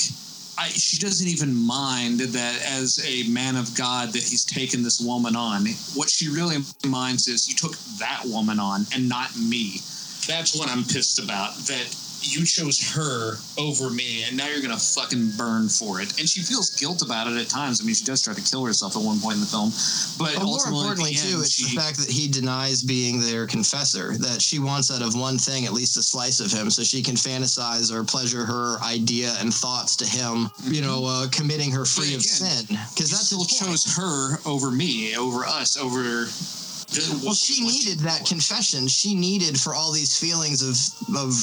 I, 0.58 0.68
she 0.68 0.98
doesn't 0.98 1.28
even 1.28 1.56
mind 1.56 2.20
that 2.20 2.62
as 2.66 3.00
a 3.08 3.24
man 3.30 3.56
of 3.56 3.74
God 3.76 4.10
that 4.14 4.24
he's 4.24 4.44
taken 4.46 4.84
this 4.84 5.00
woman 5.00 5.36
on. 5.36 5.66
What 5.96 6.10
she 6.10 6.30
really 6.30 6.58
minds 6.86 7.28
is 7.28 7.48
you 7.48 7.56
took 7.56 7.76
that 8.00 8.24
woman 8.26 8.60
on 8.60 8.86
and 8.94 9.08
not 9.08 9.36
me. 9.38 9.80
That's 10.28 10.56
what 10.56 10.70
I'm 10.70 10.84
pissed 10.84 11.20
about. 11.20 11.56
That 11.68 11.88
you 12.24 12.46
chose 12.46 12.80
her 12.94 13.38
over 13.58 13.90
me, 13.90 14.24
and 14.24 14.38
now 14.38 14.48
you're 14.48 14.62
gonna 14.62 14.78
fucking 14.78 15.32
burn 15.38 15.70
for 15.70 16.02
it. 16.02 16.18
And 16.20 16.28
she 16.28 16.42
feels 16.42 16.76
guilt 16.76 17.02
about 17.02 17.28
it 17.28 17.38
at 17.38 17.50
times. 17.50 17.82
I 17.82 17.84
mean, 17.86 17.96
she 17.96 18.06
does 18.06 18.22
try 18.22 18.34
to 18.34 18.42
kill 18.42 18.66
herself 18.66 18.96
at 18.96 19.02
one 19.02 19.20
point 19.20 19.36
in 19.36 19.42
the 19.42 19.48
film, 19.48 19.72
but 20.18 20.36
But 20.36 20.46
more 20.46 20.66
importantly, 20.66 21.14
the 21.14 21.32
too, 21.32 21.40
it's 21.42 21.52
she, 21.52 21.76
the 21.76 21.82
fact 21.82 21.98
that 21.98 22.10
he 22.10 22.28
denies 22.28 22.82
being 22.82 23.20
their 23.22 23.46
confessor. 23.48 24.18
That 24.18 24.42
she 24.42 24.60
wants 24.60 24.92
out 24.92 25.02
of 25.02 25.16
one 25.16 25.38
thing 25.38 25.66
at 25.66 25.74
least 25.74 25.98
a 25.98 26.04
slice 26.04 26.40
of 26.40 26.52
him, 26.52 26.70
so 26.70 26.84
she 26.84 27.02
can 27.04 27.16
fantasize 27.16 27.92
or 27.92 28.04
pleasure 28.04 28.46
her 28.46 28.78
idea 28.84 29.34
and 29.40 29.54
thoughts 29.54 29.96
to 29.98 30.06
him. 30.06 30.50
You 30.64 30.82
know, 30.82 31.06
uh, 31.06 31.28
committing 31.32 31.72
her 31.72 31.86
free 31.86 32.14
of 32.16 32.22
Mm-hmm. 32.22 32.66
sin. 32.68 32.78
Because 32.94 33.12
you 33.12 33.18
that's 33.18 33.28
still 33.28 33.46
chose 33.46 33.84
her 33.98 34.40
over 34.46 34.72
me, 34.72 35.16
over 35.18 35.46
us, 35.46 35.78
over. 35.78 36.28
Well, 37.24 37.34
she 37.34 37.64
needed 37.66 38.00
that 38.00 38.24
confession. 38.26 38.88
She 38.88 39.16
needed 39.16 39.60
for 39.60 39.74
all 39.74 39.92
these 39.92 40.18
feelings 40.18 40.62
of 40.62 40.78
of 41.18 41.34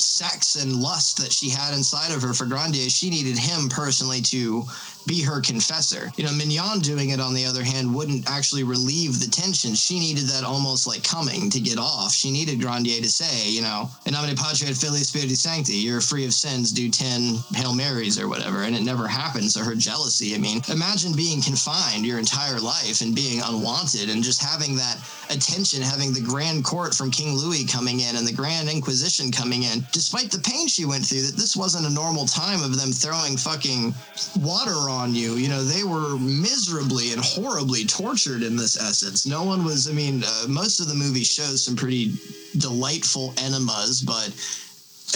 sex 0.00 0.56
and 0.56 0.76
lust 0.76 1.18
that 1.18 1.32
she 1.32 1.48
had 1.48 1.74
inside 1.74 2.12
of 2.12 2.22
her 2.22 2.34
for 2.34 2.46
Grandier. 2.46 2.88
She 2.88 3.10
needed 3.10 3.38
him 3.38 3.68
personally 3.68 4.20
to 4.22 4.64
be 5.06 5.22
her 5.22 5.40
confessor. 5.40 6.10
You 6.16 6.24
know, 6.24 6.32
Mignon 6.32 6.80
doing 6.80 7.10
it 7.10 7.20
on 7.20 7.34
the 7.34 7.44
other 7.44 7.62
hand 7.62 7.94
wouldn't 7.94 8.28
actually 8.30 8.64
relieve 8.64 9.20
the 9.20 9.30
tension. 9.30 9.74
She 9.74 9.98
needed 10.00 10.24
that 10.28 10.44
almost 10.44 10.86
like 10.86 11.04
coming 11.04 11.50
to 11.50 11.60
get 11.60 11.78
off. 11.78 12.12
She 12.12 12.30
needed 12.30 12.60
Grandier 12.60 13.00
to 13.00 13.10
say, 13.10 13.50
you 13.50 13.62
know, 13.62 13.90
in 14.06 14.12
nomine 14.12 14.36
Patri 14.36 14.68
et 14.68 14.76
Filii 14.76 15.02
Spiritus 15.02 15.40
Sancti, 15.40 15.74
you're 15.74 16.00
free 16.00 16.24
of 16.24 16.32
sins, 16.32 16.72
do 16.72 16.90
10 16.90 17.36
Hail 17.54 17.74
Marys 17.74 18.18
or 18.18 18.28
whatever. 18.28 18.62
And 18.62 18.74
it 18.74 18.82
never 18.82 19.06
happened. 19.06 19.50
So 19.50 19.62
her 19.62 19.74
jealousy, 19.74 20.34
I 20.34 20.38
mean, 20.38 20.62
imagine 20.70 21.14
being 21.14 21.42
confined 21.42 22.06
your 22.06 22.18
entire 22.18 22.60
life 22.60 23.00
and 23.00 23.14
being 23.14 23.40
unwanted 23.44 24.08
and 24.08 24.22
just 24.22 24.42
having 24.42 24.76
that 24.76 24.98
attention, 25.30 25.82
having 25.82 26.12
the 26.12 26.20
grand 26.20 26.64
court 26.64 26.94
from 26.94 27.10
King 27.10 27.34
Louis 27.34 27.64
coming 27.64 28.00
in 28.00 28.16
and 28.16 28.26
the 28.26 28.32
grand 28.32 28.68
inquisition 28.68 29.30
coming 29.30 29.64
in, 29.64 29.84
despite 29.92 30.30
the 30.30 30.38
pain 30.38 30.68
she 30.68 30.84
went 30.84 31.04
through, 31.04 31.22
that 31.22 31.36
this 31.36 31.56
wasn't 31.56 31.86
a 31.86 31.90
normal 31.90 32.26
time 32.26 32.62
of 32.62 32.76
them 32.78 32.92
throwing 32.92 33.36
fucking 33.36 33.92
water 34.40 34.88
on 34.88 34.93
you. 35.14 35.34
You 35.34 35.48
know, 35.48 35.64
they 35.64 35.82
were 35.82 36.18
miserably 36.18 37.12
and 37.12 37.20
horribly 37.24 37.84
tortured 37.84 38.42
in 38.42 38.56
this 38.56 38.76
essence. 38.80 39.26
No 39.26 39.42
one 39.42 39.64
was, 39.64 39.88
I 39.88 39.92
mean, 39.92 40.22
uh, 40.24 40.44
most 40.48 40.80
of 40.80 40.88
the 40.88 40.94
movie 40.94 41.24
shows 41.24 41.64
some 41.64 41.74
pretty 41.76 42.12
delightful 42.58 43.34
enemas, 43.38 44.00
but 44.02 44.28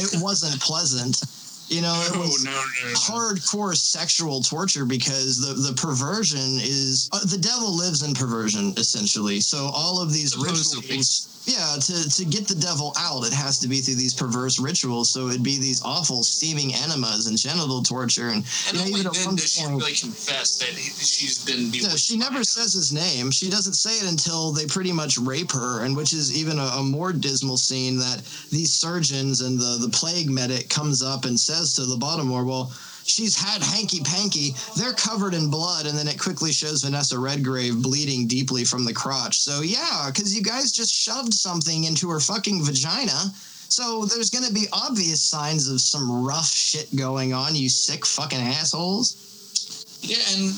it 0.03 0.21
wasn't 0.23 0.61
pleasant. 0.61 1.23
You 1.69 1.83
know, 1.83 1.93
it 2.07 2.13
Oh, 2.15 2.21
was 2.21 2.45
no, 2.45 2.51
no, 2.51 2.89
no. 2.89 2.95
hardcore 2.97 3.77
sexual 3.77 4.41
torture 4.41 4.87
because 4.87 5.37
the 5.39 5.53
the 5.53 5.75
perversion 5.77 6.41
is 6.63 7.11
uh, 7.13 7.21
the 7.27 7.37
devil 7.37 7.77
lives 7.77 8.03
in 8.03 8.15
perversion 8.15 8.73
essentially. 8.79 9.41
So 9.41 9.67
all 9.75 10.01
of 10.01 10.11
these 10.11 10.33
Supposedly. 10.33 10.81
rituals, 10.89 11.38
yeah, 11.44 11.77
to 11.81 12.10
to 12.10 12.24
get 12.24 12.47
the 12.47 12.55
devil 12.55 12.93
out, 12.98 13.27
it 13.27 13.32
has 13.32 13.59
to 13.60 13.69
be 13.69 13.81
through 13.81 13.94
these 13.97 14.15
perverse 14.15 14.59
rituals. 14.59 15.10
So 15.10 15.28
it'd 15.28 15.43
be 15.43 15.59
these 15.59 15.82
awful 15.82 16.23
steaming 16.23 16.74
enemas 16.74 17.27
and 17.27 17.39
genital 17.39 17.82
torture, 17.82 18.28
and, 18.28 18.44
And 18.69 18.77
you 18.77 18.78
know, 18.78 18.98
even 18.98 19.12
then 19.12 19.36
does 19.36 19.52
she 19.52 19.66
really 19.66 19.93
confess 19.93 20.59
that 20.59 20.69
he, 20.69 20.90
she's 20.90 21.44
been 21.44 21.70
no, 21.82 21.97
she 21.97 22.16
never 22.16 22.39
him. 22.39 22.44
says 22.44 22.73
his 22.74 22.93
name. 22.93 23.31
She 23.31 23.48
doesn't 23.48 23.74
say 23.74 23.93
it 24.05 24.10
until 24.10 24.52
they 24.52 24.66
pretty 24.66 24.93
much 24.93 25.19
rape 25.19 25.52
her, 25.52 25.85
and 25.85 25.97
which 25.97 26.12
is 26.12 26.36
even 26.36 26.59
a, 26.59 26.66
a 26.78 26.82
more 26.82 27.12
dismal 27.12 27.56
scene 27.56 27.98
that 27.98 28.23
these 28.51 28.73
surgeons 28.73 29.40
and 29.40 29.59
the, 29.59 29.78
the 29.81 29.89
plague 29.90 30.31
medic 30.31 30.69
comes 30.69 31.02
up 31.02 31.24
and 31.24 31.39
says 31.39 31.74
to 31.74 31.85
the 31.85 31.97
Laubardemont, 31.97 32.47
well, 32.47 32.73
she's 33.09 33.37
had 33.37 33.63
hanky 33.63 34.01
panky. 34.01 34.55
They're 34.77 34.93
covered 34.93 35.35
in 35.35 35.51
blood, 35.51 35.87
and 35.87 35.97
then 35.97 36.09
it 36.09 36.19
quickly 36.19 36.53
shows 36.53 36.85
Vanessa 36.85 37.19
Redgrave 37.19 37.83
bleeding 37.83 38.27
deeply 38.27 38.65
from 38.65 38.85
the 38.85 38.93
crotch. 38.93 39.39
So 39.39 39.63
yeah, 39.63 40.09
because 40.09 40.35
you 40.37 40.43
guys 40.43 40.73
just 40.73 40.93
shoved 40.93 41.35
something 41.35 41.85
into 41.85 42.09
her 42.11 42.21
fucking 42.21 42.65
vagina. 42.65 43.33
So 43.71 44.07
there's 44.07 44.31
going 44.31 44.47
to 44.47 44.53
be 44.53 44.67
obvious 44.73 45.23
signs 45.23 45.69
of 45.69 45.81
some 45.81 46.25
rough 46.25 46.51
shit 46.51 46.95
going 46.97 47.33
on, 47.35 47.55
you 47.55 47.69
sick 47.69 48.07
fucking 48.07 48.39
assholes. 48.39 49.99
Yeah, 50.01 50.17
and 50.37 50.55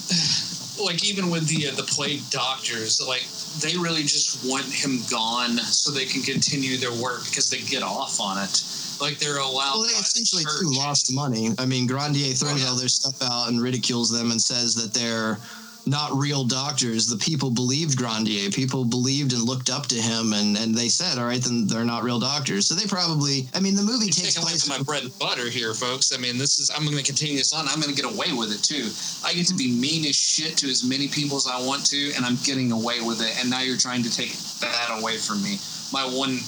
like 0.85 1.05
even 1.05 1.31
with 1.31 1.49
the 1.49 1.69
uh, 1.69 1.75
the 1.75 1.83
plague 1.83 2.23
doctors, 2.31 3.01
like 3.07 3.25
they 3.61 3.77
really 3.77 4.03
just 4.03 4.49
want 4.49 4.67
him 4.67 5.01
gone 5.11 5.59
so 5.59 5.91
they 5.91 6.07
can 6.07 6.23
continue 6.23 6.77
their 6.77 6.93
work 7.03 7.25
because 7.25 7.51
they 7.51 7.61
get 7.61 7.83
off 7.83 8.21
on 8.21 8.43
it. 8.43 8.63
Like 9.01 9.19
they're 9.19 9.39
allowed. 9.39 9.75
Well, 9.75 9.83
they 9.83 9.89
essentially 9.91 10.45
too 10.45 10.73
lost 10.79 11.13
money. 11.13 11.51
I 11.59 11.67
mean, 11.67 11.87
Grandier 11.87 12.31
oh, 12.31 12.35
throws 12.35 12.53
Oh, 12.53 12.57
yeah. 12.57 12.71
all 12.71 12.77
their 12.77 12.89
stuff 12.89 13.21
out 13.23 13.49
and 13.49 13.61
ridicules 13.61 14.11
them 14.11 14.31
and 14.31 14.41
says 14.41 14.75
that 14.75 14.93
they're 14.93 15.39
not 15.87 16.13
real 16.13 16.45
doctors. 16.45 17.07
The 17.09 17.17
people 17.17 17.51
believed 17.51 17.97
Grandier. 17.97 18.51
People 18.51 18.85
believed 18.85 19.33
and 19.33 19.43
looked 19.43 19.71
up 19.71 19.87
to 19.87 19.97
him, 19.97 20.35
and, 20.35 20.57
and 20.57 20.75
they 20.75 20.89
said, 20.89 21.19
all 21.19 21.25
right, 21.25 21.41
then 21.41 21.67
they're 21.67 21.87
not 21.87 22.03
real 22.03 22.21
doctors. 22.21 22.67
So 22.67 22.75
they 22.75 22.87
probably, 22.87 23.49
I 23.55 23.61
mean, 23.61 23.75
the 23.75 23.83
movie 23.83 24.07
You're 24.07 24.29
takes 24.29 24.39
place. 24.39 24.69
my 24.69 24.83
bread 24.83 25.05
and 25.05 25.19
butter 25.19 25.49
here, 25.49 25.73
folks. 25.73 26.13
I 26.15 26.21
mean, 26.21 26.37
this 26.37 26.59
is 26.59 26.71
I'm 26.71 26.85
going 26.85 26.99
to 26.99 27.03
continue 27.03 27.39
this 27.39 27.55
on. 27.55 27.67
I'm 27.67 27.81
going 27.81 27.95
to 27.95 28.01
get 28.01 28.11
away 28.13 28.33
with 28.37 28.53
it 28.53 28.63
too. 28.63 28.91
I 29.27 29.33
get 29.33 29.47
to 29.49 29.55
be 29.55 29.73
mean 29.73 30.05
as 30.05 30.17
shit 30.17 30.57
to 30.59 30.69
as 30.69 30.85
many 30.85 31.09
people 31.09 31.39
as 31.39 31.47
I 31.51 31.59
want 31.65 31.87
to, 31.87 32.13
and 32.15 32.25
I'm 32.27 32.37
getting 32.45 32.73
away 32.73 33.01
with 33.01 33.23
it. 33.23 33.33
And 33.41 33.49
now 33.49 33.61
you're 33.63 33.79
trying 33.81 34.03
to 34.03 34.13
take 34.15 34.33
that 34.61 34.89
away 35.01 35.17
from 35.17 35.43
me. 35.43 35.57
My 35.93 36.05
one 36.05 36.39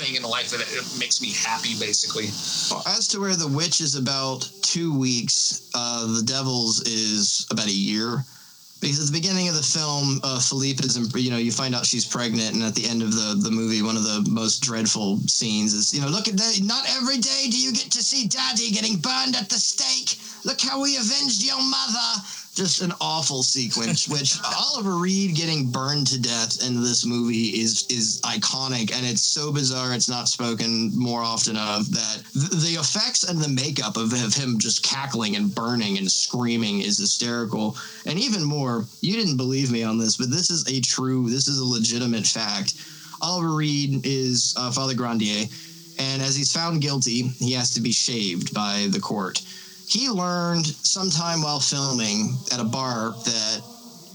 thing 0.00 0.16
in 0.16 0.22
life 0.22 0.50
that 0.50 0.64
makes 0.98 1.20
me 1.20 1.32
happy, 1.32 1.78
basically. 1.78 2.24
As 2.86 3.06
to 3.08 3.20
where 3.20 3.36
the 3.36 3.48
witch 3.48 3.80
is 3.80 3.94
about 3.94 4.48
two 4.62 4.96
weeks, 4.96 5.68
uh, 5.74 6.06
the 6.16 6.22
devil's 6.22 6.80
is 6.88 7.46
about 7.50 7.66
a 7.66 7.72
year. 7.72 8.24
Because 8.80 8.98
at 8.98 9.12
the 9.12 9.20
beginning 9.20 9.46
of 9.46 9.54
the 9.54 9.62
film, 9.62 10.20
uh, 10.24 10.40
Philippe 10.40 10.82
is, 10.82 10.96
you 11.14 11.30
know, 11.30 11.36
you 11.36 11.52
find 11.52 11.74
out 11.74 11.84
she's 11.84 12.06
pregnant, 12.06 12.54
and 12.54 12.64
at 12.64 12.74
the 12.74 12.88
end 12.88 13.02
of 13.02 13.12
the, 13.12 13.36
the 13.36 13.50
movie, 13.50 13.82
one 13.82 13.94
of 13.94 14.04
the 14.04 14.24
most 14.30 14.62
dreadful 14.62 15.18
scenes 15.28 15.74
is, 15.74 15.92
you 15.92 16.00
know, 16.00 16.08
look 16.08 16.28
at 16.28 16.36
that. 16.38 16.60
Not 16.64 16.88
every 16.96 17.18
day 17.18 17.52
do 17.52 17.60
you 17.60 17.72
get 17.72 17.92
to 17.92 18.02
see 18.02 18.26
Daddy 18.26 18.70
getting 18.70 18.96
burned 18.96 19.36
at 19.36 19.50
the 19.50 19.60
stake. 19.60 20.16
Look 20.48 20.62
how 20.62 20.80
we 20.80 20.96
avenged 20.96 21.44
your 21.44 21.60
mother. 21.60 22.24
Just 22.54 22.82
an 22.82 22.92
awful 23.00 23.42
sequence, 23.42 24.08
which 24.08 24.36
Oliver 24.58 24.96
Reed 24.96 25.36
getting 25.36 25.70
burned 25.70 26.08
to 26.08 26.20
death 26.20 26.66
in 26.66 26.82
this 26.82 27.06
movie 27.06 27.60
is 27.60 27.86
is 27.88 28.20
iconic, 28.22 28.92
and 28.92 29.06
it's 29.06 29.22
so 29.22 29.52
bizarre. 29.52 29.94
It's 29.94 30.08
not 30.08 30.28
spoken 30.28 30.90
more 30.96 31.22
often 31.22 31.56
of 31.56 31.90
that. 31.92 32.22
The, 32.34 32.76
effects 32.80 33.24
and 33.24 33.40
the 33.40 33.48
makeup 33.48 33.96
of, 33.96 34.12
of 34.12 34.34
him 34.34 34.58
just 34.58 34.82
cackling 34.82 35.36
and 35.36 35.54
burning 35.54 35.98
and 35.98 36.10
screaming 36.10 36.80
is 36.80 36.98
hysterical. 36.98 37.76
And 38.06 38.18
even 38.18 38.42
more, 38.42 38.84
you 39.00 39.14
didn't 39.14 39.36
believe 39.36 39.70
me 39.70 39.82
on 39.82 39.98
this, 39.98 40.16
but 40.16 40.30
this 40.30 40.50
is 40.50 40.66
a 40.68 40.80
true, 40.80 41.28
this 41.28 41.46
is 41.46 41.58
a 41.58 41.64
legitimate 41.64 42.26
fact. 42.26 42.74
Oliver 43.22 43.54
Reed 43.54 44.04
is 44.04 44.54
uh, 44.56 44.70
Father 44.70 44.94
Grandier, 44.94 45.46
and 45.98 46.22
as 46.22 46.34
he's 46.36 46.52
found 46.52 46.80
guilty, 46.80 47.28
he 47.38 47.52
has 47.52 47.74
to 47.74 47.80
be 47.80 47.92
shaved 47.92 48.54
by 48.54 48.86
the 48.90 49.00
court. 49.00 49.42
He 49.90 50.08
learned 50.08 50.66
sometime 50.66 51.42
while 51.42 51.58
filming 51.58 52.38
at 52.52 52.60
a 52.60 52.64
bar 52.64 53.10
that 53.10 53.60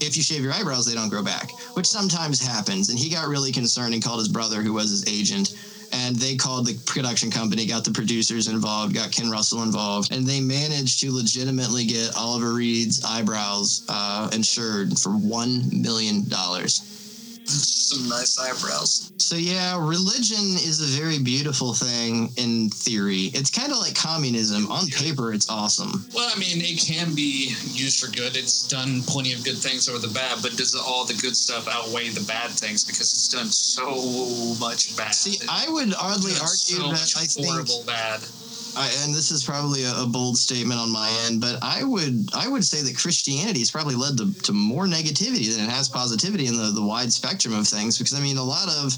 if 0.00 0.16
you 0.16 0.22
shave 0.22 0.42
your 0.42 0.54
eyebrows, 0.54 0.86
they 0.86 0.94
don't 0.94 1.10
grow 1.10 1.22
back, 1.22 1.50
which 1.74 1.86
sometimes 1.86 2.40
happens. 2.40 2.88
And 2.88 2.98
he 2.98 3.10
got 3.10 3.28
really 3.28 3.52
concerned 3.52 3.92
and 3.92 4.02
called 4.02 4.20
his 4.20 4.28
brother, 4.28 4.62
who 4.62 4.72
was 4.72 4.88
his 4.88 5.06
agent. 5.06 5.54
And 5.92 6.16
they 6.16 6.34
called 6.34 6.66
the 6.66 6.78
production 6.86 7.30
company, 7.30 7.66
got 7.66 7.84
the 7.84 7.92
producers 7.92 8.48
involved, 8.48 8.94
got 8.94 9.12
Ken 9.12 9.30
Russell 9.30 9.62
involved, 9.62 10.12
and 10.12 10.26
they 10.26 10.40
managed 10.40 11.00
to 11.00 11.12
legitimately 11.12 11.84
get 11.84 12.16
Oliver 12.16 12.54
Reed's 12.54 13.04
eyebrows 13.04 13.84
uh, 13.88 14.30
insured 14.32 14.98
for 14.98 15.10
$1 15.10 15.72
million. 15.72 16.24
Some 17.48 18.08
nice 18.08 18.38
eyebrows. 18.38 19.12
So 19.18 19.36
yeah, 19.36 19.78
religion 19.78 20.58
is 20.58 20.80
a 20.82 21.00
very 21.00 21.18
beautiful 21.18 21.72
thing 21.72 22.30
in 22.36 22.70
theory. 22.70 23.30
It's 23.34 23.50
kind 23.50 23.72
of 23.72 23.78
like 23.78 23.94
communism. 23.94 24.70
On 24.70 24.86
paper, 24.88 25.32
it's 25.32 25.48
awesome. 25.48 26.04
Well, 26.14 26.28
I 26.34 26.38
mean, 26.38 26.60
it 26.60 26.80
can 26.80 27.14
be 27.14 27.54
used 27.70 28.04
for 28.04 28.10
good. 28.10 28.36
It's 28.36 28.66
done 28.66 29.02
plenty 29.02 29.32
of 29.32 29.44
good 29.44 29.56
things 29.56 29.88
over 29.88 29.98
the 29.98 30.12
bad, 30.12 30.42
but 30.42 30.56
does 30.56 30.74
all 30.74 31.04
the 31.04 31.14
good 31.14 31.36
stuff 31.36 31.68
outweigh 31.68 32.08
the 32.08 32.24
bad 32.26 32.50
things 32.50 32.84
because 32.84 33.12
it's 33.12 33.28
done 33.28 33.46
so 33.46 34.56
much 34.60 34.96
bad? 34.96 35.14
See, 35.14 35.38
I 35.48 35.68
would 35.68 35.94
oddly 35.94 36.32
argue 36.32 36.82
so 36.82 36.90
that 36.90 37.14
I 37.16 37.24
think, 37.26 37.46
it's 37.46 37.48
horrible 37.48 37.84
bad. 37.86 38.20
I, 38.76 38.92
and 39.02 39.14
this 39.14 39.30
is 39.30 39.42
probably 39.42 39.84
a, 39.84 40.02
a 40.02 40.06
bold 40.06 40.36
statement 40.36 40.78
on 40.78 40.92
my 40.92 41.08
end, 41.26 41.40
but 41.40 41.58
I 41.62 41.82
would 41.82 42.28
I 42.34 42.46
would 42.46 42.64
say 42.64 42.82
that 42.82 42.96
Christianity 42.96 43.60
has 43.60 43.70
probably 43.70 43.94
led 43.94 44.18
to, 44.18 44.32
to 44.42 44.52
more 44.52 44.84
negativity 44.86 45.54
than 45.54 45.64
it 45.64 45.70
has 45.70 45.88
positivity 45.88 46.46
in 46.46 46.56
the, 46.56 46.70
the 46.70 46.84
wide 46.84 47.12
spectrum 47.12 47.54
of 47.54 47.66
things. 47.66 47.96
Because 47.96 48.12
I 48.12 48.20
mean, 48.20 48.36
a 48.36 48.44
lot 48.44 48.68
of 48.68 48.96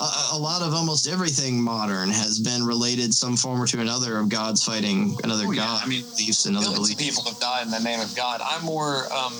a, 0.00 0.36
a 0.36 0.38
lot 0.38 0.60
of 0.62 0.74
almost 0.74 1.08
everything 1.08 1.62
modern 1.62 2.10
has 2.10 2.38
been 2.38 2.62
related 2.62 3.14
some 3.14 3.36
form 3.36 3.60
or 3.60 3.66
to 3.68 3.80
another 3.80 4.18
of 4.18 4.28
God's 4.28 4.62
fighting 4.62 5.16
another 5.24 5.44
Oh, 5.46 5.52
yeah. 5.52 5.64
God. 5.64 5.82
I 5.82 5.88
mean, 5.88 6.04
beliefs 6.04 6.44
and 6.46 6.56
other 6.56 6.74
beliefs. 6.74 6.94
people 7.02 7.24
have 7.24 7.40
died 7.40 7.64
in 7.64 7.70
the 7.70 7.80
name 7.80 8.00
of 8.00 8.14
God. 8.14 8.40
I'm 8.44 8.64
more 8.64 9.10
um, 9.12 9.32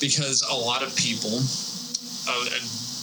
because 0.00 0.46
a 0.48 0.54
lot 0.54 0.82
of 0.82 0.94
people 0.94 1.40
uh, 2.28 2.58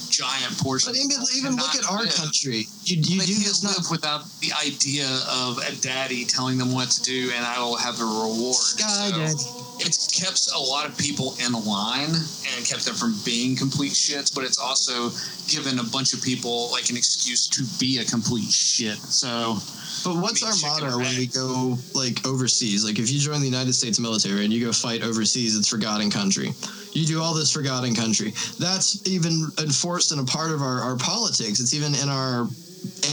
giant 0.09 0.57
portion. 0.59 0.93
But 0.93 0.99
even, 0.99 1.17
even 1.37 1.55
look 1.55 1.75
at 1.75 1.89
our 1.89 2.03
live. 2.03 2.15
country. 2.15 2.67
You, 2.87 2.95
you 2.95 3.19
do 3.19 3.33
this 3.43 3.65
live 3.65 3.75
not 3.83 3.91
without 3.91 4.23
the 4.39 4.53
idea 4.65 5.07
of 5.29 5.57
a 5.57 5.75
daddy 5.81 6.23
telling 6.23 6.57
them 6.57 6.71
what 6.71 6.89
to 6.91 7.03
do, 7.03 7.31
and 7.35 7.45
I 7.45 7.59
will 7.59 7.75
have 7.75 7.99
a 7.99 8.05
reward. 8.05 8.55
Sky 8.55 9.09
So 9.09 9.17
Daddy. 9.17 9.67
It's 9.79 10.07
kept 10.07 10.47
a 10.55 10.57
lot 10.57 10.87
of 10.87 10.97
people 10.97 11.35
in 11.45 11.51
line 11.51 12.09
and 12.09 12.65
kept 12.65 12.85
them 12.85 12.95
from 12.95 13.13
being 13.25 13.57
complete 13.57 13.91
shits, 13.91 14.33
but 14.33 14.45
it's 14.45 14.57
also 14.57 15.11
given 15.51 15.79
a 15.79 15.83
bunch 15.83 16.13
of 16.13 16.23
people 16.23 16.71
like 16.71 16.89
an 16.89 16.95
excuse 16.95 17.45
to 17.47 17.63
be 17.77 17.99
a 17.99 18.05
complete 18.05 18.49
shit. 18.49 18.97
So 18.97 19.57
But 20.05 20.21
what's 20.21 20.41
mean, 20.41 20.71
our 20.71 20.79
motto 20.79 20.97
when 20.97 21.17
we 21.17 21.27
go 21.27 21.77
like 21.93 22.25
overseas? 22.25 22.85
Like 22.85 22.99
if 22.99 23.11
you 23.11 23.19
join 23.19 23.41
the 23.41 23.47
United 23.47 23.73
States 23.73 23.99
military 23.99 24.45
and 24.45 24.53
you 24.53 24.65
go 24.65 24.71
fight 24.71 25.03
overseas, 25.03 25.57
it's 25.57 25.67
forgotten 25.67 26.09
country. 26.09 26.53
You 26.93 27.05
do 27.05 27.21
all 27.21 27.33
this 27.33 27.51
forgotten 27.51 27.93
country. 27.93 28.31
That's 28.59 29.05
even 29.05 29.51
enforced 29.59 30.13
in 30.13 30.19
a 30.19 30.25
part 30.25 30.51
of 30.51 30.61
our, 30.61 30.79
our 30.79 30.95
politics. 30.95 31.59
It's 31.59 31.73
even 31.73 31.93
in 31.93 32.07
our 32.09 32.47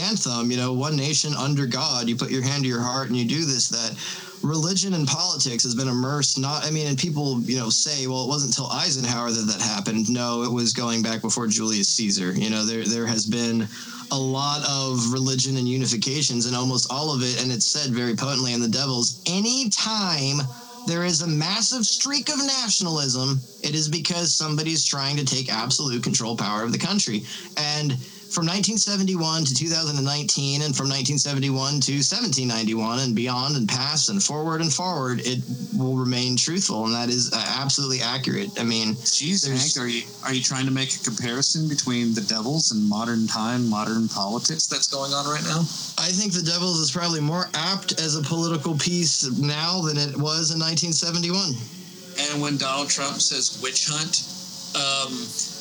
anthem, 0.02 0.50
you 0.50 0.56
know, 0.56 0.72
one 0.72 0.96
nation 0.96 1.34
under 1.34 1.66
God. 1.66 2.08
You 2.08 2.16
put 2.16 2.30
your 2.30 2.42
hand 2.42 2.62
to 2.64 2.68
your 2.68 2.82
heart 2.82 3.08
and 3.08 3.16
you 3.16 3.24
do 3.24 3.44
this, 3.44 3.68
that 3.68 3.96
religion 4.44 4.94
and 4.94 5.08
politics 5.08 5.62
has 5.62 5.74
been 5.74 5.88
immersed 5.88 6.38
not 6.38 6.64
i 6.66 6.70
mean 6.70 6.86
and 6.86 6.98
people 6.98 7.40
you 7.40 7.56
know 7.56 7.70
say 7.70 8.06
well 8.06 8.24
it 8.24 8.28
wasn't 8.28 8.50
until 8.50 8.70
eisenhower 8.70 9.30
that 9.30 9.46
that 9.46 9.60
happened 9.60 10.08
no 10.10 10.42
it 10.42 10.52
was 10.52 10.74
going 10.74 11.02
back 11.02 11.22
before 11.22 11.46
julius 11.46 11.88
caesar 11.88 12.32
you 12.32 12.50
know 12.50 12.64
there 12.64 12.84
there 12.84 13.06
has 13.06 13.24
been 13.24 13.66
a 14.10 14.18
lot 14.18 14.62
of 14.68 15.12
religion 15.12 15.56
and 15.56 15.66
unifications 15.66 16.46
and 16.46 16.54
almost 16.54 16.92
all 16.92 17.14
of 17.14 17.22
it 17.22 17.42
and 17.42 17.50
it's 17.50 17.64
said 17.64 17.90
very 17.90 18.14
potently 18.14 18.52
in 18.52 18.60
the 18.60 18.68
devils 18.68 19.22
anytime 19.26 20.36
there 20.86 21.04
is 21.04 21.22
a 21.22 21.26
massive 21.26 21.86
streak 21.86 22.28
of 22.28 22.36
nationalism 22.38 23.40
it 23.62 23.74
is 23.74 23.88
because 23.88 24.34
somebody's 24.34 24.84
trying 24.84 25.16
to 25.16 25.24
take 25.24 25.50
absolute 25.50 26.02
control 26.02 26.36
power 26.36 26.62
of 26.62 26.70
the 26.70 26.78
country 26.78 27.24
and 27.56 27.96
from 28.34 28.46
1971 28.50 29.44
to 29.44 29.54
2019 29.54 30.62
and 30.62 30.74
from 30.74 30.90
1971 30.90 31.80
to 31.80 32.02
1791 32.02 32.98
and 32.98 33.14
beyond 33.14 33.56
and 33.56 33.68
past 33.68 34.10
and 34.10 34.22
forward 34.22 34.60
and 34.60 34.72
forward 34.72 35.20
it 35.24 35.38
will 35.78 35.96
remain 35.96 36.36
truthful 36.36 36.84
and 36.86 36.94
that 36.94 37.08
is 37.08 37.32
uh, 37.32 37.56
absolutely 37.62 38.00
accurate 38.00 38.50
i 38.58 38.64
mean 38.64 38.94
Jeez, 39.14 39.46
Hank, 39.46 39.76
are 39.78 39.88
you 39.88 40.02
are 40.24 40.34
you 40.34 40.42
trying 40.42 40.66
to 40.66 40.72
make 40.72 40.94
a 40.96 40.98
comparison 40.98 41.68
between 41.68 42.14
the 42.14 42.22
devils 42.22 42.72
and 42.72 42.88
modern 42.88 43.26
time, 43.26 43.68
modern 43.68 44.08
politics 44.08 44.66
that's 44.66 44.88
going 44.88 45.12
on 45.12 45.26
right 45.26 45.44
now? 45.44 45.60
I 45.98 46.10
think 46.10 46.32
The 46.32 46.42
Devils 46.42 46.80
is 46.80 46.90
probably 46.90 47.20
more 47.20 47.48
apt 47.54 48.00
as 48.00 48.16
a 48.16 48.22
political 48.22 48.76
piece 48.76 49.30
now 49.38 49.82
than 49.82 49.96
it 49.96 50.16
was 50.16 50.50
in 50.50 50.58
1971. 50.58 51.54
And 52.18 52.42
when 52.42 52.56
Donald 52.56 52.88
Trump 52.88 53.20
says 53.20 53.60
witch 53.62 53.86
hunt, 53.88 54.26
um, 54.74 55.12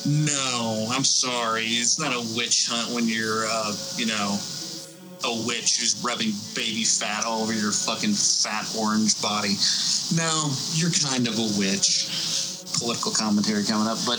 no, 0.06 0.88
I'm 0.90 1.04
sorry, 1.04 1.64
it's 1.64 1.98
not 1.98 2.12
a 2.12 2.36
witch 2.36 2.66
hunt 2.68 2.94
when 2.94 3.08
you're, 3.08 3.46
uh, 3.48 3.74
you 3.96 4.06
know, 4.06 4.38
a 5.24 5.46
witch 5.46 5.78
who's 5.78 6.00
rubbing 6.04 6.32
baby 6.54 6.84
fat 6.84 7.24
all 7.24 7.42
over 7.42 7.52
your 7.52 7.72
fucking 7.72 8.12
fat 8.12 8.66
orange 8.78 9.20
body. 9.22 9.54
No, 10.14 10.50
you're 10.74 10.90
kind 10.90 11.28
of 11.28 11.38
a 11.38 11.48
witch. 11.58 12.53
Political 12.78 13.12
commentary 13.12 13.64
coming 13.64 13.86
up, 13.86 13.98
but 14.06 14.18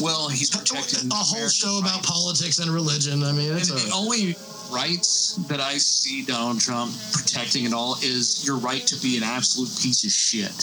well, 0.00 0.28
he's 0.28 0.50
protecting 0.50 1.10
A 1.10 1.14
whole 1.14 1.48
show 1.48 1.78
about 1.78 2.02
politics 2.02 2.58
and 2.58 2.70
religion. 2.70 3.22
I 3.22 3.32
mean, 3.32 3.50
And 3.50 3.58
it's 3.58 3.68
the 3.68 3.92
all 3.92 4.08
right. 4.08 4.18
only 4.18 4.36
rights 4.70 5.36
that 5.48 5.60
I 5.60 5.76
see 5.78 6.22
Donald 6.22 6.60
Trump 6.60 6.94
protecting 7.12 7.66
at 7.66 7.72
all 7.72 7.96
is 8.02 8.46
your 8.46 8.56
right 8.56 8.86
to 8.86 8.96
be 9.02 9.16
an 9.16 9.22
absolute 9.22 9.68
piece 9.82 10.04
of 10.04 10.10
shit. 10.10 10.54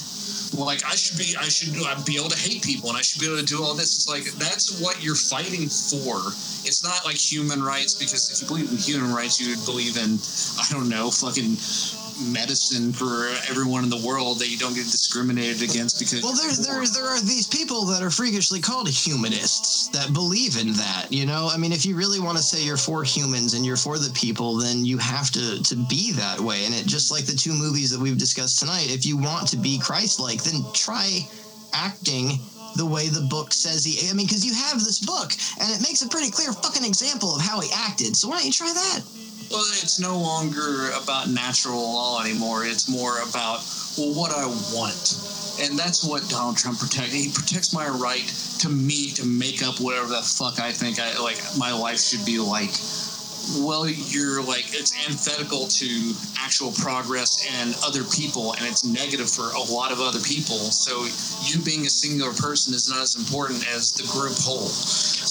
Well, 0.55 0.65
like 0.65 0.83
I 0.85 0.95
should 0.95 1.17
be, 1.17 1.35
I 1.37 1.43
should 1.49 1.75
I'd 1.85 2.05
be 2.05 2.15
able 2.15 2.29
to 2.29 2.39
hate 2.39 2.63
people, 2.63 2.89
and 2.89 2.97
I 2.97 3.01
should 3.01 3.19
be 3.19 3.27
able 3.27 3.37
to 3.39 3.45
do 3.45 3.63
all 3.63 3.73
this. 3.75 3.95
It's 3.95 4.07
like 4.07 4.23
that's 4.39 4.79
what 4.79 5.03
you're 5.03 5.15
fighting 5.15 5.67
for. 5.67 6.31
It's 6.63 6.83
not 6.83 7.03
like 7.05 7.17
human 7.17 7.61
rights 7.61 7.93
because 7.93 8.31
if 8.31 8.41
you 8.41 8.47
believe 8.47 8.71
in 8.71 8.77
human 8.77 9.13
rights, 9.13 9.39
you 9.41 9.49
would 9.55 9.65
believe 9.65 9.97
in 9.97 10.17
I 10.57 10.65
don't 10.71 10.89
know, 10.89 11.11
fucking 11.11 11.57
medicine 12.19 12.91
for 12.91 13.29
everyone 13.49 13.83
in 13.83 13.89
the 13.89 14.01
world 14.05 14.39
that 14.39 14.49
you 14.49 14.57
don't 14.57 14.73
get 14.73 14.85
discriminated 14.85 15.61
against 15.61 15.99
because 15.99 16.23
Well, 16.23 16.33
there, 16.33 16.51
there, 16.51 16.85
there 16.87 17.05
are 17.05 17.19
these 17.21 17.47
people 17.47 17.85
that 17.85 18.01
are 18.01 18.09
freakishly 18.09 18.59
called 18.59 18.89
humanists 18.89 19.87
that 19.89 20.13
believe 20.13 20.57
in 20.57 20.73
that. 20.73 21.07
You 21.09 21.25
know, 21.25 21.49
I 21.51 21.57
mean, 21.57 21.71
if 21.71 21.85
you 21.85 21.95
really 21.95 22.19
want 22.19 22.37
to 22.37 22.43
say 22.43 22.63
you're 22.63 22.77
for 22.77 23.03
humans 23.03 23.53
and 23.53 23.65
you're 23.65 23.77
for 23.77 23.97
the 23.97 24.11
people, 24.13 24.57
then 24.57 24.85
you 24.85 24.97
have 24.97 25.31
to 25.31 25.61
to 25.63 25.75
be 25.87 26.11
that 26.13 26.39
way. 26.39 26.65
And 26.65 26.73
it 26.73 26.85
just 26.85 27.11
like 27.11 27.25
the 27.25 27.35
two 27.35 27.53
movies 27.53 27.91
that 27.91 27.99
we've 27.99 28.17
discussed 28.17 28.59
tonight. 28.59 28.87
If 28.89 29.05
you 29.05 29.17
want 29.17 29.47
to 29.49 29.57
be 29.57 29.79
Christ-like, 29.79 30.43
then 30.43 30.61
try 30.73 31.21
acting 31.73 32.39
the 32.75 32.85
way 32.85 33.07
the 33.07 33.27
book 33.29 33.53
says 33.53 33.83
he. 33.83 34.09
I 34.09 34.13
mean, 34.13 34.27
because 34.27 34.45
you 34.45 34.53
have 34.53 34.79
this 34.79 34.99
book 34.99 35.31
and 35.59 35.69
it 35.73 35.81
makes 35.81 36.01
a 36.01 36.09
pretty 36.09 36.31
clear 36.31 36.53
fucking 36.53 36.85
example 36.85 37.35
of 37.35 37.41
how 37.41 37.59
he 37.59 37.69
acted. 37.73 38.15
So 38.15 38.29
why 38.29 38.37
don't 38.37 38.45
you 38.45 38.51
try 38.51 38.71
that? 38.73 39.01
Well, 39.49 39.65
it's 39.81 39.99
no 39.99 40.19
longer 40.19 40.91
about 40.91 41.29
natural 41.29 41.81
law 41.81 42.21
anymore. 42.21 42.65
It's 42.65 42.89
more 42.89 43.21
about 43.21 43.63
well, 43.97 44.13
what 44.13 44.31
I 44.31 44.45
want, 44.75 45.15
and 45.61 45.79
that's 45.79 46.03
what 46.03 46.27
Donald 46.29 46.57
Trump 46.57 46.79
protects. 46.79 47.13
He 47.13 47.31
protects 47.31 47.73
my 47.73 47.87
right 47.87 48.27
to 48.59 48.69
me 48.69 49.11
to 49.11 49.25
make 49.25 49.63
up 49.63 49.79
whatever 49.79 50.07
the 50.07 50.21
fuck 50.21 50.59
I 50.59 50.71
think 50.71 50.99
I 50.99 51.17
like 51.19 51.41
my 51.57 51.71
life 51.71 51.99
should 51.99 52.25
be 52.25 52.39
like. 52.39 52.71
Well, 53.55 53.87
you're 53.87 54.43
like 54.43 54.65
it's 54.73 54.93
antithetical 55.07 55.67
to 55.67 56.13
actual 56.37 56.71
progress 56.73 57.45
and 57.61 57.75
other 57.85 58.03
people, 58.03 58.53
and 58.53 58.65
it's 58.65 58.83
negative 58.83 59.29
for 59.29 59.51
a 59.51 59.61
lot 59.71 59.91
of 59.91 60.01
other 60.01 60.19
people. 60.19 60.57
So 60.57 61.05
you 61.43 61.63
being 61.63 61.85
a 61.85 61.89
singular 61.89 62.33
person 62.33 62.73
is 62.73 62.89
not 62.89 63.01
as 63.01 63.15
important 63.15 63.65
as 63.73 63.91
the 63.91 64.03
group 64.07 64.33
whole. 64.37 64.67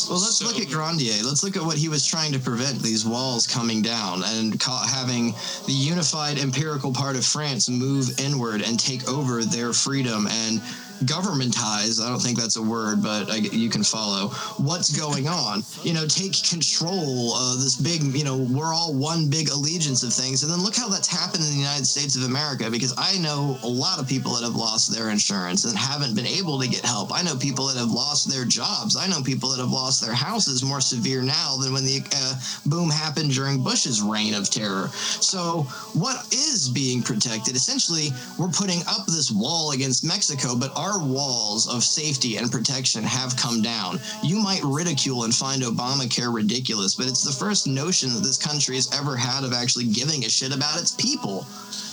Well, 0.09 0.20
let's 0.20 0.38
So- 0.38 0.47
look 0.47 0.59
at 0.60 0.68
Grandier. 0.70 1.22
Let's 1.22 1.43
look 1.43 1.56
at 1.56 1.64
what 1.64 1.76
he 1.78 1.88
was 1.88 2.06
trying 2.06 2.32
to 2.32 2.38
prevent 2.38 2.82
these 2.82 3.05
walls 3.05 3.47
coming 3.47 3.82
down 3.82 4.22
and 4.24 4.59
ca- 4.59 4.86
having 4.86 5.34
the 5.66 5.72
unified 5.72 6.38
empirical 6.38 6.93
part 6.93 7.16
of 7.16 7.26
France 7.26 7.68
move 7.68 8.18
inward 8.20 8.62
and 8.62 8.78
take 8.78 9.06
over 9.09 9.44
their 9.44 9.72
freedom 9.72 10.26
and 10.26 10.60
governmentize. 11.05 12.02
I 12.02 12.09
don't 12.09 12.20
think 12.20 12.39
that's 12.39 12.56
a 12.56 12.62
word, 12.62 13.02
but 13.02 13.31
I, 13.31 13.36
you 13.36 13.68
can 13.68 13.82
follow 13.82 14.28
what's 14.59 14.97
going 14.97 15.28
on. 15.28 15.62
You 15.82 15.94
know, 15.94 16.06
take 16.06 16.32
control 16.43 17.35
of 17.35 17.60
this 17.60 17.77
big, 17.77 18.02
you 18.14 18.24
know, 18.24 18.36
we're 18.36 18.73
all 18.73 18.94
one 18.94 19.28
big 19.28 19.48
allegiance 19.51 20.02
of 20.02 20.12
things. 20.12 20.43
And 20.43 20.52
then 20.52 20.62
look 20.62 20.77
how 20.77 20.89
that's 20.89 21.09
happened 21.09 21.44
in 21.44 21.51
the 21.51 21.56
United 21.56 21.86
States 21.86 22.16
of 22.16 22.23
America 22.23 22.70
because 22.70 22.94
I 22.97 23.18
know 23.18 23.59
a 23.62 23.68
lot 23.68 23.98
of 23.98 24.09
people 24.09 24.35
that 24.35 24.44
have 24.44 24.56
lost 24.56 24.94
their 24.94 25.10
insurance 25.10 25.64
and 25.64 25.77
haven't 25.77 26.14
been 26.14 26.27
able 26.27 26.60
to 26.60 26.68
get 26.68 26.85
help. 26.85 27.12
I 27.12 27.23
know 27.23 27.36
people 27.36 27.66
that 27.66 27.78
have 27.78 27.90
lost 27.90 28.31
their 28.31 28.44
jobs. 28.44 28.97
I 28.97 29.06
know 29.06 29.23
people 29.23 29.51
that 29.51 29.60
have 29.60 29.70
lost 29.70 30.01
their 30.05 30.14
houses 30.14 30.62
more 30.62 30.81
severe 30.81 31.23
now 31.23 31.56
than 31.56 31.73
when 31.73 31.85
the 31.85 32.02
uh, 32.14 32.35
boom 32.66 32.90
happened 32.90 33.32
during 33.32 33.62
Bush's 33.62 34.01
reign 34.02 34.35
of 34.35 34.51
terror. 34.51 34.89
So, 35.20 35.62
what 35.93 36.32
is 36.32 36.68
being 36.68 37.02
protected? 37.02 37.56
Essentially, 37.56 38.10
we're 38.39 38.48
putting 38.48 38.81
up 38.86 39.06
this 39.06 39.31
wall 39.31 39.73
against 39.73 40.05
Mexico, 40.05 40.56
but 40.56 40.77
our 40.77 40.85
walls 40.98 41.68
of 41.68 41.82
safety 41.84 42.36
and 42.36 42.50
protection 42.50 43.02
have 43.04 43.36
come 43.36 43.60
down. 43.62 44.00
You 44.22 44.38
might 44.38 44.62
ridicule 44.64 45.24
and 45.24 45.34
find 45.34 45.62
Obamacare 45.62 46.32
ridiculous, 46.32 46.94
but 46.94 47.06
it's 47.06 47.22
the 47.22 47.32
first 47.32 47.66
notion 47.66 48.12
that 48.14 48.22
this 48.22 48.38
country 48.38 48.76
has 48.76 48.88
ever 48.98 49.16
had 49.16 49.44
of 49.44 49.52
actually 49.52 49.86
giving 49.86 50.24
a 50.24 50.28
shit 50.30 50.54
about 50.54 50.80
its 50.80 50.92
people. 50.92 51.46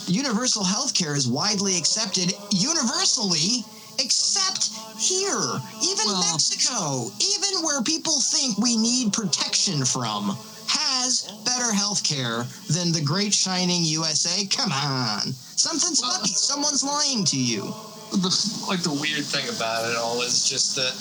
Universal 0.06 0.64
health 0.64 0.94
care 0.94 1.16
is 1.16 1.26
widely 1.28 1.76
accepted 1.76 2.32
universally, 2.50 3.64
except 3.98 4.70
here, 4.98 5.60
even 5.82 6.06
Well- 6.06 6.20
Mexico, 6.32 7.12
even 7.20 7.62
where 7.62 7.82
people 7.82 8.20
think 8.20 8.58
we 8.58 8.76
need 8.76 9.12
protection 9.12 9.84
from, 9.84 10.36
has 10.66 11.26
better 11.44 11.72
health 11.72 12.02
care 12.02 12.46
than 12.70 12.92
the 12.92 13.00
great 13.00 13.34
shining 13.34 13.84
USA. 13.84 14.46
Come 14.46 14.72
on. 14.72 15.34
Something's 15.56 16.00
Well- 16.00 16.12
fucky. 16.20 16.36
Someone's 16.36 16.82
lying 16.82 17.24
to 17.26 17.36
you. 17.36 17.74
The 18.16 18.64
like 18.68 18.82
the 18.82 18.92
weird 18.92 19.24
thing 19.24 19.48
about 19.54 19.90
it 19.90 19.96
all 19.96 20.22
is 20.22 20.48
just 20.48 20.76
that 20.76 20.94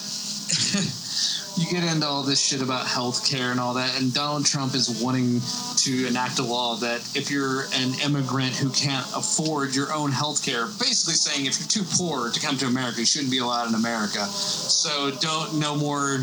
you 1.58 1.70
get 1.70 1.84
into 1.84 2.06
all 2.06 2.24
this 2.24 2.44
shit 2.44 2.62
about 2.62 2.86
healthcare 2.86 3.52
and 3.52 3.60
all 3.60 3.74
that, 3.76 4.00
and 4.00 4.14
Donald 4.14 4.46
Trump 4.46 4.74
is 4.76 5.02
wanting 5.02 5.42
to 5.78 6.08
enact 6.08 6.40
a 6.40 6.44
law 6.44 6.76
that 6.76 7.00
if 7.16 7.30
you're 7.30 7.66
an 7.74 7.94
immigrant 8.04 8.56
who 8.56 8.70
can't 8.72 9.06
afford 9.16 9.76
your 9.76 9.94
own 9.94 10.12
healthcare, 10.12 10.68
basically 10.80 11.14
saying 11.14 11.46
if 11.46 11.60
you're 11.60 11.68
too 11.68 11.84
poor 11.98 12.30
to 12.30 12.40
come 12.40 12.58
to 12.58 12.66
America, 12.66 13.00
you 13.00 13.06
shouldn't 13.06 13.32
be 13.32 13.40
allowed 13.40 13.70
in 13.70 13.76
America. 13.76 14.26
So 14.26 15.12
don't 15.20 15.60
no 15.60 15.76
more. 15.76 16.20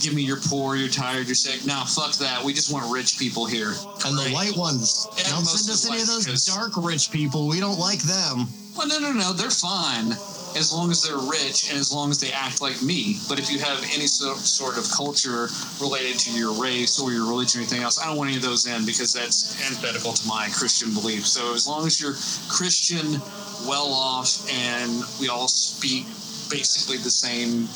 Give 0.00 0.14
me 0.14 0.22
you're 0.22 0.40
poor, 0.40 0.74
you're 0.74 0.88
tired, 0.88 1.26
you're 1.26 1.36
sick. 1.36 1.64
Nah, 1.64 1.84
fuck 1.84 2.14
that. 2.14 2.42
We 2.42 2.52
just 2.52 2.72
want 2.72 2.92
rich 2.92 3.20
people 3.20 3.46
here. 3.46 3.74
And 4.04 4.18
the 4.18 4.30
white 4.34 4.56
ones. 4.56 5.06
Yeah, 5.16 5.30
don't 5.30 5.44
send 5.44 5.70
us 5.70 5.88
any 5.88 6.00
of 6.00 6.08
those 6.08 6.44
dark 6.44 6.72
rich 6.76 7.12
people. 7.12 7.46
We 7.46 7.60
don't 7.60 7.78
like 7.78 8.00
them. 8.00 8.48
Well, 8.76 8.88
no, 8.88 8.98
no, 8.98 9.12
no. 9.12 9.32
They're 9.32 9.50
fine 9.50 10.12
as 10.56 10.72
long 10.72 10.90
as 10.90 11.02
they're 11.02 11.16
rich 11.16 11.70
and 11.70 11.78
as 11.78 11.92
long 11.92 12.10
as 12.10 12.20
they 12.20 12.30
act 12.32 12.60
like 12.60 12.82
me. 12.82 13.16
But 13.28 13.38
if 13.38 13.50
you 13.50 13.58
have 13.58 13.78
any 13.94 14.06
so, 14.06 14.34
sort 14.34 14.76
of 14.76 14.90
culture 14.90 15.48
related 15.80 16.18
to 16.20 16.30
your 16.32 16.52
race 16.60 17.00
or 17.00 17.10
your 17.12 17.26
religion 17.28 17.60
or 17.60 17.62
anything 17.62 17.82
else, 17.82 17.98
I 18.00 18.06
don't 18.06 18.16
want 18.16 18.28
any 18.28 18.36
of 18.36 18.42
those 18.42 18.66
in 18.66 18.84
because 18.84 19.12
that's 19.12 19.56
antithetical 19.66 20.12
to 20.12 20.28
my 20.28 20.48
Christian 20.52 20.92
beliefs. 20.92 21.28
So 21.32 21.54
as 21.54 21.66
long 21.66 21.86
as 21.86 22.00
you're 22.00 22.14
Christian, 22.48 23.20
well 23.66 23.92
off, 23.92 24.44
and 24.50 25.02
we 25.20 25.28
all 25.28 25.48
speak 25.48 26.04
basically 26.50 26.98
the 26.98 27.10
same 27.10 27.68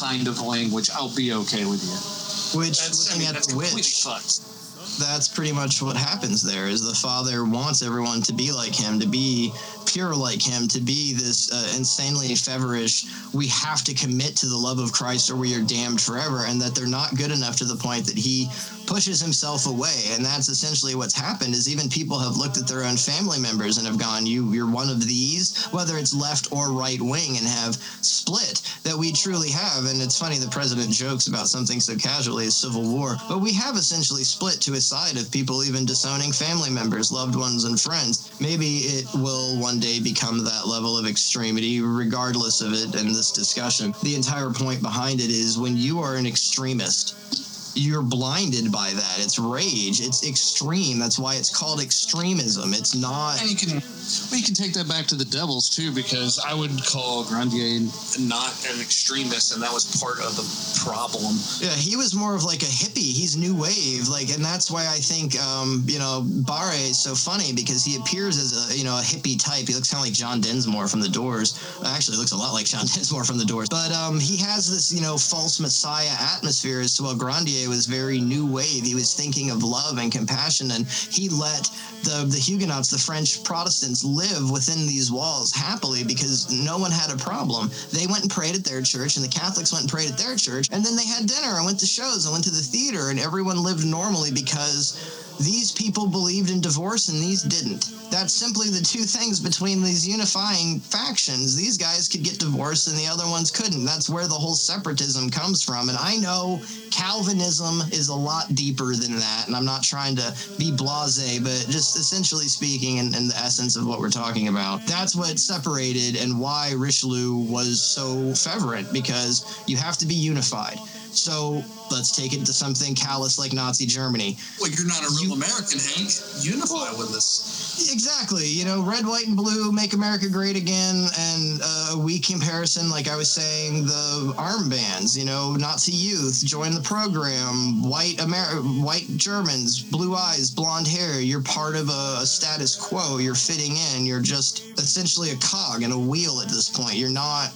kind 0.00 0.26
of 0.26 0.40
language, 0.40 0.90
I'll 0.90 1.14
be 1.14 1.32
okay 1.32 1.64
with 1.64 1.82
you. 1.84 2.58
Which, 2.58 2.78
That's, 2.80 3.14
I 3.14 3.18
mean, 3.18 3.28
at 3.28 3.34
that's 3.34 3.46
the 3.48 3.52
completely 3.52 3.78
witch, 3.78 4.02
fucked. 4.02 4.98
that's 4.98 5.28
pretty 5.28 5.52
much 5.52 5.82
what 5.82 5.96
happens 5.96 6.42
there 6.42 6.68
is 6.68 6.86
the 6.86 6.94
father 6.94 7.44
wants 7.44 7.82
everyone 7.82 8.22
to 8.22 8.32
be 8.32 8.52
like 8.52 8.74
him 8.74 9.00
to 9.00 9.06
be 9.06 9.52
pure 9.86 10.14
like 10.14 10.42
him 10.42 10.68
to 10.68 10.80
be 10.80 11.12
this 11.12 11.52
uh, 11.52 11.76
insanely 11.76 12.34
feverish 12.34 13.06
we 13.32 13.46
have 13.48 13.82
to 13.82 13.94
commit 13.94 14.36
to 14.36 14.46
the 14.46 14.56
love 14.56 14.78
of 14.78 14.92
christ 14.92 15.30
or 15.30 15.36
we 15.36 15.54
are 15.54 15.62
damned 15.62 16.00
forever 16.00 16.44
and 16.46 16.60
that 16.60 16.74
they're 16.74 16.86
not 16.86 17.14
good 17.16 17.30
enough 17.30 17.56
to 17.56 17.64
the 17.64 17.76
point 17.76 18.06
that 18.06 18.16
he 18.16 18.48
pushes 18.86 19.20
himself 19.20 19.66
away. 19.66 20.12
And 20.12 20.24
that's 20.24 20.48
essentially 20.48 20.94
what's 20.94 21.14
happened 21.14 21.54
is 21.54 21.68
even 21.68 21.88
people 21.88 22.18
have 22.18 22.36
looked 22.36 22.58
at 22.58 22.68
their 22.68 22.84
own 22.84 22.96
family 22.96 23.38
members 23.38 23.78
and 23.78 23.86
have 23.86 23.98
gone 23.98 24.26
you 24.26 24.52
you're 24.52 24.70
one 24.70 24.88
of 24.88 25.06
these 25.06 25.66
whether 25.66 25.96
it's 25.96 26.14
left 26.14 26.52
or 26.52 26.72
right 26.72 27.00
wing 27.00 27.36
and 27.36 27.46
have 27.46 27.76
split 28.02 28.62
that 28.84 28.96
we 28.96 29.12
truly 29.12 29.50
have. 29.50 29.84
And 29.86 30.00
it's 30.00 30.18
funny 30.18 30.38
the 30.38 30.48
president 30.48 30.90
jokes 30.90 31.26
about 31.26 31.48
something 31.48 31.80
so 31.80 31.96
casually 31.96 32.46
as 32.46 32.56
civil 32.56 32.82
war 32.82 33.16
but 33.28 33.40
we 33.40 33.52
have 33.52 33.76
essentially 33.76 34.24
split 34.24 34.60
to 34.62 34.74
a 34.74 34.80
side 34.80 35.16
of 35.16 35.30
people 35.30 35.64
even 35.64 35.84
disowning 35.84 36.32
family 36.32 36.70
members 36.70 37.12
loved 37.12 37.36
ones 37.36 37.64
and 37.64 37.80
friends. 37.80 38.30
Maybe 38.40 38.78
it 39.00 39.06
will 39.14 39.60
one 39.60 39.73
day 39.78 40.00
become 40.00 40.44
that 40.44 40.66
level 40.66 40.96
of 40.96 41.06
extremity 41.06 41.80
regardless 41.80 42.60
of 42.60 42.72
it 42.72 42.94
in 42.94 43.08
this 43.08 43.30
discussion. 43.30 43.94
The 44.02 44.14
entire 44.14 44.50
point 44.50 44.82
behind 44.82 45.20
it 45.20 45.30
is 45.30 45.58
when 45.58 45.76
you 45.76 46.00
are 46.00 46.16
an 46.16 46.26
extremist 46.26 47.43
you're 47.74 48.02
blinded 48.02 48.70
by 48.70 48.90
that. 48.90 49.16
It's 49.18 49.38
rage. 49.38 50.00
It's 50.00 50.26
extreme. 50.26 50.98
That's 50.98 51.18
why 51.18 51.36
it's 51.36 51.54
called 51.54 51.80
extremism. 51.80 52.72
It's 52.72 52.94
not. 52.94 53.40
And 53.40 53.50
you 53.50 53.56
can, 53.56 53.82
well, 54.30 54.38
you 54.38 54.44
can 54.44 54.54
take 54.54 54.72
that 54.74 54.88
back 54.88 55.06
to 55.06 55.14
the 55.14 55.24
Devils 55.24 55.68
too, 55.68 55.92
because 55.92 56.38
I 56.46 56.54
would 56.54 56.84
call 56.84 57.24
Grandier 57.24 57.80
not 58.18 58.52
an 58.72 58.80
extremist, 58.80 59.54
and 59.54 59.62
that 59.62 59.72
was 59.72 59.84
part 60.00 60.18
of 60.20 60.36
the 60.36 60.46
problem. 60.84 61.36
Yeah, 61.60 61.70
he 61.70 61.96
was 61.96 62.14
more 62.14 62.34
of 62.34 62.44
like 62.44 62.62
a 62.62 62.70
hippie. 62.70 63.12
He's 63.12 63.36
new 63.36 63.54
wave, 63.54 64.08
like, 64.08 64.30
and 64.30 64.44
that's 64.44 64.70
why 64.70 64.86
I 64.86 64.98
think, 64.98 65.38
um, 65.40 65.84
you 65.86 65.98
know, 65.98 66.22
Barre 66.24 66.74
is 66.74 66.98
so 66.98 67.14
funny 67.14 67.52
because 67.52 67.84
he 67.84 67.96
appears 67.96 68.38
as 68.38 68.70
a, 68.70 68.76
you 68.76 68.84
know, 68.84 68.96
a 68.96 69.02
hippie 69.02 69.38
type. 69.38 69.66
He 69.66 69.74
looks 69.74 69.90
kind 69.90 70.00
of 70.00 70.06
like 70.06 70.14
John 70.14 70.40
Densmore 70.40 70.88
from 70.88 71.00
The 71.00 71.08
Doors. 71.08 71.58
Actually, 71.84 72.18
looks 72.18 72.32
a 72.32 72.36
lot 72.36 72.52
like 72.52 72.66
John 72.66 72.86
Densmore 72.94 73.24
from 73.24 73.38
The 73.38 73.44
Doors. 73.44 73.68
But 73.68 73.92
um, 73.92 74.20
he 74.20 74.36
has 74.38 74.70
this, 74.70 74.92
you 74.92 75.00
know, 75.00 75.16
false 75.16 75.60
messiah 75.60 76.14
atmosphere 76.34 76.80
as 76.80 76.94
to 76.96 77.04
what 77.04 77.18
Grandier 77.18 77.63
was 77.68 77.86
very 77.86 78.20
new 78.20 78.46
wave. 78.46 78.84
He 78.84 78.94
was 78.94 79.14
thinking 79.14 79.50
of 79.50 79.62
love 79.62 79.98
and 79.98 80.10
compassion, 80.10 80.70
and 80.70 80.86
he 80.86 81.28
let 81.28 81.70
the 82.02 82.26
the 82.28 82.38
Huguenots, 82.38 82.90
the 82.90 82.98
French 82.98 83.42
Protestants, 83.44 84.04
live 84.04 84.50
within 84.50 84.86
these 84.86 85.10
walls 85.10 85.52
happily 85.52 86.04
because 86.04 86.50
no 86.50 86.78
one 86.78 86.90
had 86.90 87.10
a 87.10 87.16
problem. 87.16 87.70
They 87.92 88.06
went 88.06 88.22
and 88.22 88.30
prayed 88.30 88.54
at 88.54 88.64
their 88.64 88.82
church, 88.82 89.16
and 89.16 89.24
the 89.24 89.30
Catholics 89.30 89.72
went 89.72 89.84
and 89.84 89.90
prayed 89.90 90.10
at 90.10 90.18
their 90.18 90.36
church, 90.36 90.68
and 90.72 90.84
then 90.84 90.96
they 90.96 91.06
had 91.06 91.26
dinner 91.26 91.56
and 91.56 91.64
went 91.64 91.80
to 91.80 91.86
shows 91.86 92.26
and 92.26 92.32
went 92.32 92.44
to 92.44 92.50
the 92.50 92.62
theater, 92.62 93.10
and 93.10 93.18
everyone 93.18 93.62
lived 93.62 93.84
normally 93.84 94.30
because 94.30 95.33
these 95.40 95.72
people 95.72 96.06
believed 96.06 96.50
in 96.50 96.60
divorce 96.60 97.08
and 97.08 97.20
these 97.20 97.42
didn't. 97.42 97.90
That's 98.10 98.32
simply 98.32 98.68
the 98.70 98.84
two 98.84 99.02
things 99.02 99.40
between 99.40 99.82
these 99.82 100.06
unifying 100.06 100.78
factions. 100.80 101.56
These 101.56 101.76
guys 101.76 102.08
could 102.08 102.22
get 102.22 102.38
divorced 102.38 102.88
and 102.88 102.96
the 102.96 103.06
other 103.06 103.26
ones 103.28 103.50
couldn't. 103.50 103.84
That's 103.84 104.08
where 104.08 104.26
the 104.26 104.34
whole 104.34 104.54
separatism 104.54 105.30
comes 105.30 105.64
from. 105.64 105.88
And 105.88 105.98
I 105.98 106.16
know 106.16 106.62
Calvinism 106.90 107.80
is 107.92 108.08
a 108.08 108.14
lot 108.14 108.54
deeper 108.54 108.94
than 108.94 109.16
that. 109.16 109.44
And 109.46 109.56
I'm 109.56 109.64
not 109.64 109.82
trying 109.82 110.16
to 110.16 110.34
be 110.58 110.70
blase, 110.70 111.40
but 111.40 111.66
just 111.70 111.96
essentially 111.96 112.46
speaking, 112.46 112.98
in, 112.98 113.14
in 113.14 113.28
the 113.28 113.36
essence 113.36 113.76
of 113.76 113.86
what 113.86 113.98
we're 113.98 114.10
talking 114.10 114.48
about, 114.48 114.86
that's 114.86 115.16
what 115.16 115.38
separated 115.38 116.16
and 116.22 116.38
why 116.38 116.72
Richelieu 116.76 117.34
was 117.34 117.82
so 117.82 118.32
fervent 118.34 118.92
because 118.92 119.62
you 119.66 119.76
have 119.76 119.96
to 119.98 120.06
be 120.06 120.14
unified. 120.14 120.78
So 121.16 121.62
let's 121.90 122.14
take 122.14 122.32
it 122.32 122.44
to 122.46 122.52
something 122.52 122.94
callous 122.94 123.38
like 123.38 123.52
Nazi 123.52 123.86
Germany. 123.86 124.36
Well, 124.60 124.70
you're 124.70 124.86
not 124.86 125.02
a 125.02 125.10
real 125.20 125.30
You- 125.30 125.34
American, 125.34 125.78
Hank. 125.78 126.10
Unify 126.40 126.90
with 126.98 127.14
us. 127.14 127.90
Exactly. 127.92 128.46
You 128.46 128.64
know, 128.64 128.82
red, 128.82 129.06
white, 129.06 129.26
and 129.26 129.36
blue 129.36 129.72
make 129.72 129.92
America 129.92 130.28
great 130.28 130.56
again. 130.56 131.06
And 131.18 131.60
uh, 131.62 131.90
a 131.92 131.98
weak 131.98 132.24
comparison, 132.26 132.90
like 132.90 133.08
I 133.08 133.16
was 133.16 133.30
saying, 133.30 133.86
the 133.86 134.34
armbands. 134.36 135.16
You 135.16 135.24
know, 135.24 135.54
Nazi 135.54 135.92
youth 135.92 136.42
join 136.44 136.74
the 136.74 136.80
program. 136.80 137.82
White 137.88 138.20
Amer- 138.20 138.62
white 138.82 139.06
Germans, 139.16 139.82
blue 139.82 140.14
eyes, 140.14 140.50
blonde 140.50 140.86
hair. 140.86 141.20
You're 141.20 141.42
part 141.42 141.76
of 141.76 141.88
a, 141.88 142.18
a 142.22 142.26
status 142.26 142.74
quo. 142.76 143.18
You're 143.18 143.34
fitting 143.34 143.76
in. 143.94 144.06
You're 144.06 144.20
just 144.20 144.64
essentially 144.78 145.30
a 145.30 145.36
cog 145.36 145.82
in 145.82 145.92
a 145.92 145.98
wheel 145.98 146.40
at 146.40 146.48
this 146.48 146.68
point. 146.68 146.94
You're 146.96 147.10
not 147.10 147.52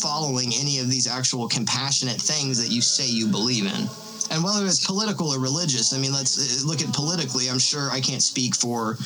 following 0.00 0.52
any 0.54 0.78
of 0.78 0.90
these 0.90 1.06
actual 1.06 1.48
compassionate 1.48 2.20
things 2.20 2.62
that 2.62 2.72
you 2.72 2.80
say 2.80 3.06
you 3.06 3.26
believe 3.26 3.66
in. 3.66 3.88
And 4.30 4.44
whether 4.44 4.64
it's 4.64 4.86
political 4.86 5.28
or 5.28 5.40
religious, 5.40 5.92
I 5.92 5.98
mean, 5.98 6.12
let's 6.12 6.38
uh, 6.38 6.66
look 6.66 6.82
at 6.82 6.92
politically. 6.94 7.50
I'm 7.50 7.58
sure 7.58 7.90
I 7.90 8.00
can't 8.00 8.22
speak 8.22 8.54
for 8.54 8.96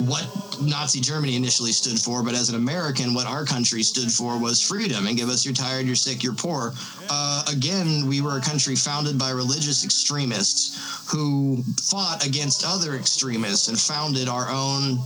what 0.00 0.26
Nazi 0.60 1.00
Germany 1.00 1.36
initially 1.36 1.72
stood 1.72 1.98
for, 1.98 2.22
but 2.22 2.34
as 2.34 2.48
an 2.48 2.54
American, 2.54 3.14
what 3.14 3.26
our 3.26 3.44
country 3.44 3.82
stood 3.82 4.10
for 4.10 4.38
was 4.38 4.60
freedom 4.60 5.06
and 5.06 5.16
give 5.16 5.28
us 5.28 5.44
you're 5.44 5.54
tired, 5.54 5.86
you're 5.86 5.94
sick, 5.96 6.22
you're 6.22 6.34
poor. 6.34 6.74
Uh, 7.08 7.44
again, 7.50 8.06
we 8.06 8.20
were 8.20 8.38
a 8.38 8.40
country 8.40 8.76
founded 8.76 9.18
by 9.18 9.30
religious 9.30 9.84
extremists 9.84 11.08
who 11.10 11.62
fought 11.80 12.26
against 12.26 12.64
other 12.66 12.94
extremists 12.94 13.68
and 13.68 13.78
founded 13.78 14.28
our 14.28 14.48
own, 14.50 14.98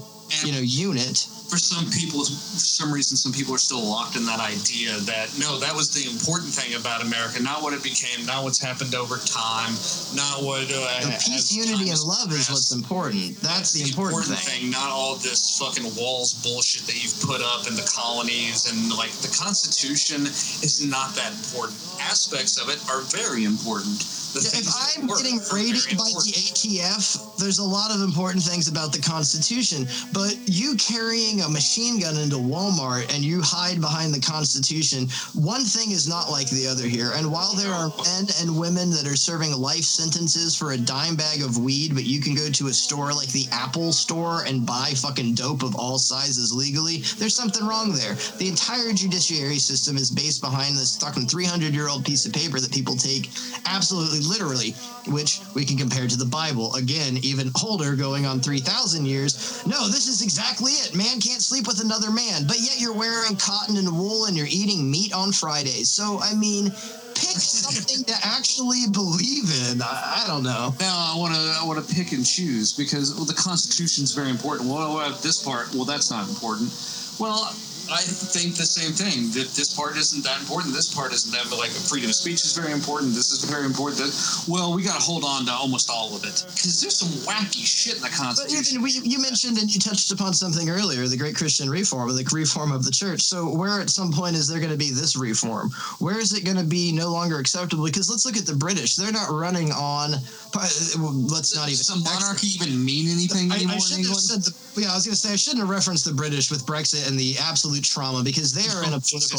you 0.45 0.53
know, 0.53 0.61
unit. 0.61 1.29
For 1.51 1.59
some 1.59 1.91
people, 1.91 2.23
for 2.25 2.63
some 2.63 2.93
reason, 2.95 3.17
some 3.17 3.33
people 3.33 3.53
are 3.53 3.59
still 3.59 3.83
locked 3.83 4.15
in 4.15 4.25
that 4.27 4.39
idea 4.39 4.95
that 5.11 5.35
no, 5.39 5.59
that 5.59 5.75
was 5.75 5.91
the 5.91 6.09
important 6.09 6.55
thing 6.55 6.79
about 6.79 7.03
America, 7.03 7.43
not 7.43 7.61
what 7.63 7.75
it 7.75 7.83
became, 7.83 8.25
not 8.25 8.45
what's 8.45 8.63
happened 8.63 8.95
over 8.95 9.19
time, 9.19 9.75
not 10.15 10.47
what. 10.47 10.71
Uh, 10.71 11.01
The 11.03 11.19
peace, 11.19 11.51
unity, 11.51 11.91
and 11.91 11.99
love 12.07 12.31
is 12.31 12.49
what's 12.49 12.71
important. 12.73 13.35
That's 13.43 13.73
the 13.73 13.83
important 13.83 14.39
thing. 14.39 14.71
not 14.71 14.91
all 14.91 15.17
this 15.17 15.59
fucking 15.59 15.91
walls 15.99 16.35
bullshit 16.35 16.87
that 16.87 17.03
you've 17.03 17.19
put 17.21 17.43
up 17.43 17.67
in 17.67 17.75
the 17.75 17.87
colonies 17.91 18.71
and 18.71 18.95
like 18.97 19.11
the 19.19 19.35
Constitution 19.35 20.23
is 20.63 20.87
not 20.87 21.15
that 21.17 21.33
important. 21.35 21.77
Aspects 21.99 22.59
of 22.63 22.69
it 22.71 22.79
are 22.89 23.03
very 23.11 23.43
important. 23.45 24.07
If 24.35 24.99
I'm 24.99 25.07
getting 25.07 25.41
raided 25.53 25.97
by 25.97 26.05
the. 26.05 26.31
ATF, 26.31 27.37
there's 27.39 27.59
a 27.59 27.65
lot 27.65 27.91
of 27.91 28.03
important 28.03 28.43
things 28.43 28.69
about 28.69 28.93
the 28.93 29.01
Constitution. 29.01 29.87
But 30.13 30.37
you 30.47 30.77
carrying 30.77 31.41
a 31.41 31.49
machine 31.49 32.01
gun 32.01 32.17
into 32.17 32.37
Walmart 32.37 33.13
and 33.15 33.25
you 33.25 33.41
hide 33.43 33.81
behind 33.81 34.15
the 34.15 34.21
Constitution, 34.21 35.09
one 35.35 35.65
thing 35.65 35.91
is 35.91 36.09
not 36.09 36.31
like 36.31 36.49
the 36.51 36.67
other 36.67 36.87
here. 36.87 37.13
And 37.15 37.31
while 37.31 37.55
there 37.55 37.73
are 37.73 37.89
men 38.05 38.27
and 38.41 38.59
women 38.59 38.91
that 38.91 39.07
are 39.07 39.17
serving 39.17 39.53
life 39.53 39.85
sentences 39.85 40.57
for 40.57 40.73
a 40.73 40.79
dime 40.79 41.17
bag 41.17 41.43
of 41.43 41.59
weed, 41.59 41.95
but 41.95 42.05
you 42.05 42.21
can 42.21 42.35
go 42.35 42.49
to 42.49 42.69
a 42.69 42.73
store 42.73 43.13
like 43.13 43.29
the 43.33 43.47
Apple 43.53 43.93
store 43.93 44.45
and 44.47 44.67
buy 44.67 44.93
fucking 44.97 45.35
dope 45.35 45.63
of 45.63 45.75
all 45.77 45.99
sizes 45.99 46.53
legally, 46.53 46.99
there's 47.19 47.35
something 47.35 47.67
wrong 47.67 47.93
there. 47.93 48.15
The 48.39 48.49
entire 48.49 48.93
judiciary 48.93 49.59
system 49.59 49.97
is 49.97 50.11
based 50.11 50.41
behind 50.41 50.77
this 50.77 50.97
fucking 50.97 51.27
300 51.27 51.75
year 51.75 51.89
old 51.89 52.05
piece 52.05 52.27
of 52.27 52.33
paper 52.33 52.61
that 52.61 52.73
people 52.73 52.97
take 52.97 53.31
absolutely 53.67 54.20
literally, 54.27 54.75
which 55.09 55.41
we 55.55 55.65
can 55.65 55.77
compare 55.77 56.07
to 56.07 56.17
the 56.17 56.25
Bible. 56.25 56.75
Again, 56.75 57.19
even 57.23 57.51
older, 57.63 57.97
going 57.97 58.27
on 58.27 58.41
3,000 58.41 59.07
years. 59.07 59.65
No, 59.67 59.87
this 59.87 60.09
is 60.09 60.23
exactly 60.23 60.73
it. 60.73 60.95
Man 60.95 61.21
can't 61.21 61.43
sleep 61.43 61.67
with 61.67 61.81
another 61.81 62.11
man, 62.11 62.47
but 62.47 62.59
yet 62.61 62.81
you're 62.81 62.95
wearing 62.95 63.37
cotton 63.37 63.77
and 63.77 63.91
wool 63.91 64.27
and 64.27 64.37
you're 64.37 64.51
eating 64.51 64.91
meat 64.91 65.13
on 65.13 65.33
Fridays. 65.33 65.89
So, 65.91 66.19
I 66.23 66.35
mean, 66.35 66.71
pick 67.21 67.37
something 67.39 68.05
to 68.05 68.15
actually 68.25 68.87
believe 68.93 69.51
in. 69.71 69.83
I, 69.83 70.25
I 70.25 70.27
don't 70.27 70.43
know. 70.43 70.75
Now 70.81 71.13
I 71.13 71.15
want 71.17 71.35
to 71.35 71.41
I 71.61 71.65
want 71.65 71.85
to 71.85 71.95
pick 71.95 72.13
and 72.13 72.25
choose 72.25 72.73
because 72.73 73.15
well, 73.15 73.25
the 73.25 73.35
Constitution 73.35 74.05
is 74.05 74.13
very 74.13 74.31
important. 74.31 74.69
Well, 74.69 74.95
what 74.95 75.07
about 75.07 75.23
this 75.23 75.43
part? 75.43 75.73
Well, 75.75 75.85
that's 75.85 76.11
not 76.11 76.29
important. 76.29 76.71
Well, 77.19 77.53
I 77.93 78.03
think 78.03 78.55
the 78.57 78.67
same 78.67 78.93
thing. 78.93 79.31
That 79.33 79.51
this 79.55 79.75
part 79.75 79.97
isn't 79.97 80.23
that 80.25 80.41
important. 80.41 80.75
This 80.75 80.93
part 80.95 81.13
isn't 81.13 81.33
that. 81.33 81.47
But 81.51 81.59
like 81.59 81.71
freedom 81.71 82.11
of 82.11 82.15
speech 82.15 82.45
is 82.45 82.57
very 82.57 82.73
important. 82.73 83.15
This 83.15 83.33
is 83.33 83.45
very 83.45 83.67
important. 83.67 84.11
Well, 84.49 84.75
we 84.75 84.83
got 84.83 84.99
to 85.01 85.05
hold 85.05 85.25
on 85.25 85.45
to 85.47 85.53
almost 85.53 85.91
all 85.91 86.15
of 86.15 86.25
it 86.25 86.45
because 86.55 86.81
there's 86.81 86.97
some 86.97 87.11
wacky 87.27 87.65
shit 87.67 87.97
in 87.97 88.03
the 88.03 88.09
But 88.09 88.17
Constitution. 88.17 88.81
even 88.81 88.83
we, 88.83 88.91
you 89.03 89.21
mentioned 89.21 89.59
and 89.59 89.73
you 89.73 89.81
touched 89.81 90.13
upon 90.13 90.35
something 90.35 90.71
earlier, 90.71 91.07
the 91.09 91.17
Great 91.17 91.35
Christian 91.37 91.69
Reform, 91.69 92.15
the 92.15 92.25
reform 92.33 92.73
of 92.73 92.85
the 92.85 92.91
church. 92.91 93.23
So 93.23 93.49
where 93.55 93.81
at 93.81 93.91
some 93.91 94.13
point 94.13 94.37
is 94.37 94.47
there 94.49 94.61
going 94.61 94.73
to 94.73 94.79
be 94.79 94.91
this 94.91 95.17
reform? 95.17 95.71
Where 95.99 96.19
is 96.19 96.33
it 96.33 96.45
going 96.45 96.57
to 96.59 96.65
be 96.65 96.93
no 96.93 97.11
longer 97.11 97.39
acceptable? 97.39 97.85
Because 97.85 98.09
let's 98.09 98.25
look 98.25 98.37
at 98.37 98.47
the 98.47 98.55
British. 98.55 98.95
They're 98.97 99.13
not 99.13 99.31
running 99.31 99.73
on. 99.73 100.15
Uh, 100.15 100.69
let's 101.31 101.55
not 101.57 101.69
even. 101.69 101.79
Does 101.79 102.05
monarchy 102.05 102.49
even 102.49 102.85
mean 102.85 103.09
anything 103.11 103.51
I, 103.51 103.57
anymore 103.57 103.83
I 103.83 103.95
in 103.95 104.01
England? 104.01 104.21
said 104.21 104.43
the, 104.43 104.81
yeah, 104.81 104.93
I 104.93 104.95
was 104.95 105.07
going 105.07 105.15
to 105.15 105.21
say 105.21 105.33
I 105.33 105.37
shouldn't 105.37 105.61
have 105.61 105.71
referenced 105.71 106.05
the 106.05 106.15
British 106.15 106.51
with 106.51 106.67
Brexit 106.67 107.09
and 107.09 107.19
the 107.19 107.37
absolute 107.41 107.80
trauma 107.81 108.23
because 108.23 108.53
they 108.53 108.69
are 108.71 108.85
in 108.85 108.95
a 108.95 109.01
political. 109.01 109.39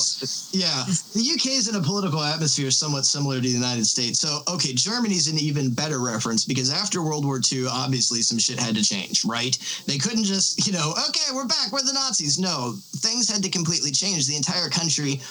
Yeah, 0.51 0.84
the 1.13 1.31
UK 1.34 1.57
is 1.57 1.68
in 1.68 1.76
a 1.76 1.81
political 1.81 2.22
atmosphere 2.22 2.72
somewhat 2.72 3.05
similar 3.05 3.35
to 3.35 3.41
the 3.41 3.49
United 3.49 3.85
States. 3.85 4.19
So, 4.19 4.41
okay, 4.47 4.73
Germany's 4.73 5.27
an 5.27 5.38
even 5.38 5.73
better 5.73 5.99
reference 5.99 6.45
because 6.45 6.72
after 6.72 7.01
World 7.01 7.26
War 7.26 7.39
II, 7.39 7.68
obviously 7.68 8.22
some 8.22 8.39
shit 8.39 8.59
had 8.59 8.76
to 8.76 8.84
change, 8.84 9.26
right? 9.26 9.57
They 9.88 9.97
couldn't 9.97 10.26
just, 10.26 10.65
you 10.65 10.73
know, 10.73 10.93
okay, 11.09 11.34
we're 11.34 11.47
back, 11.47 11.72
we're 11.72 11.84
the 11.84 11.93
Nazis. 11.93 12.39
No, 12.39 12.76
things 12.97 13.30
had 13.30 13.43
to 13.43 13.49
completely 13.49 13.91
change. 13.91 14.27
The 14.27 14.35
entire 14.35 14.69
country 14.69 15.22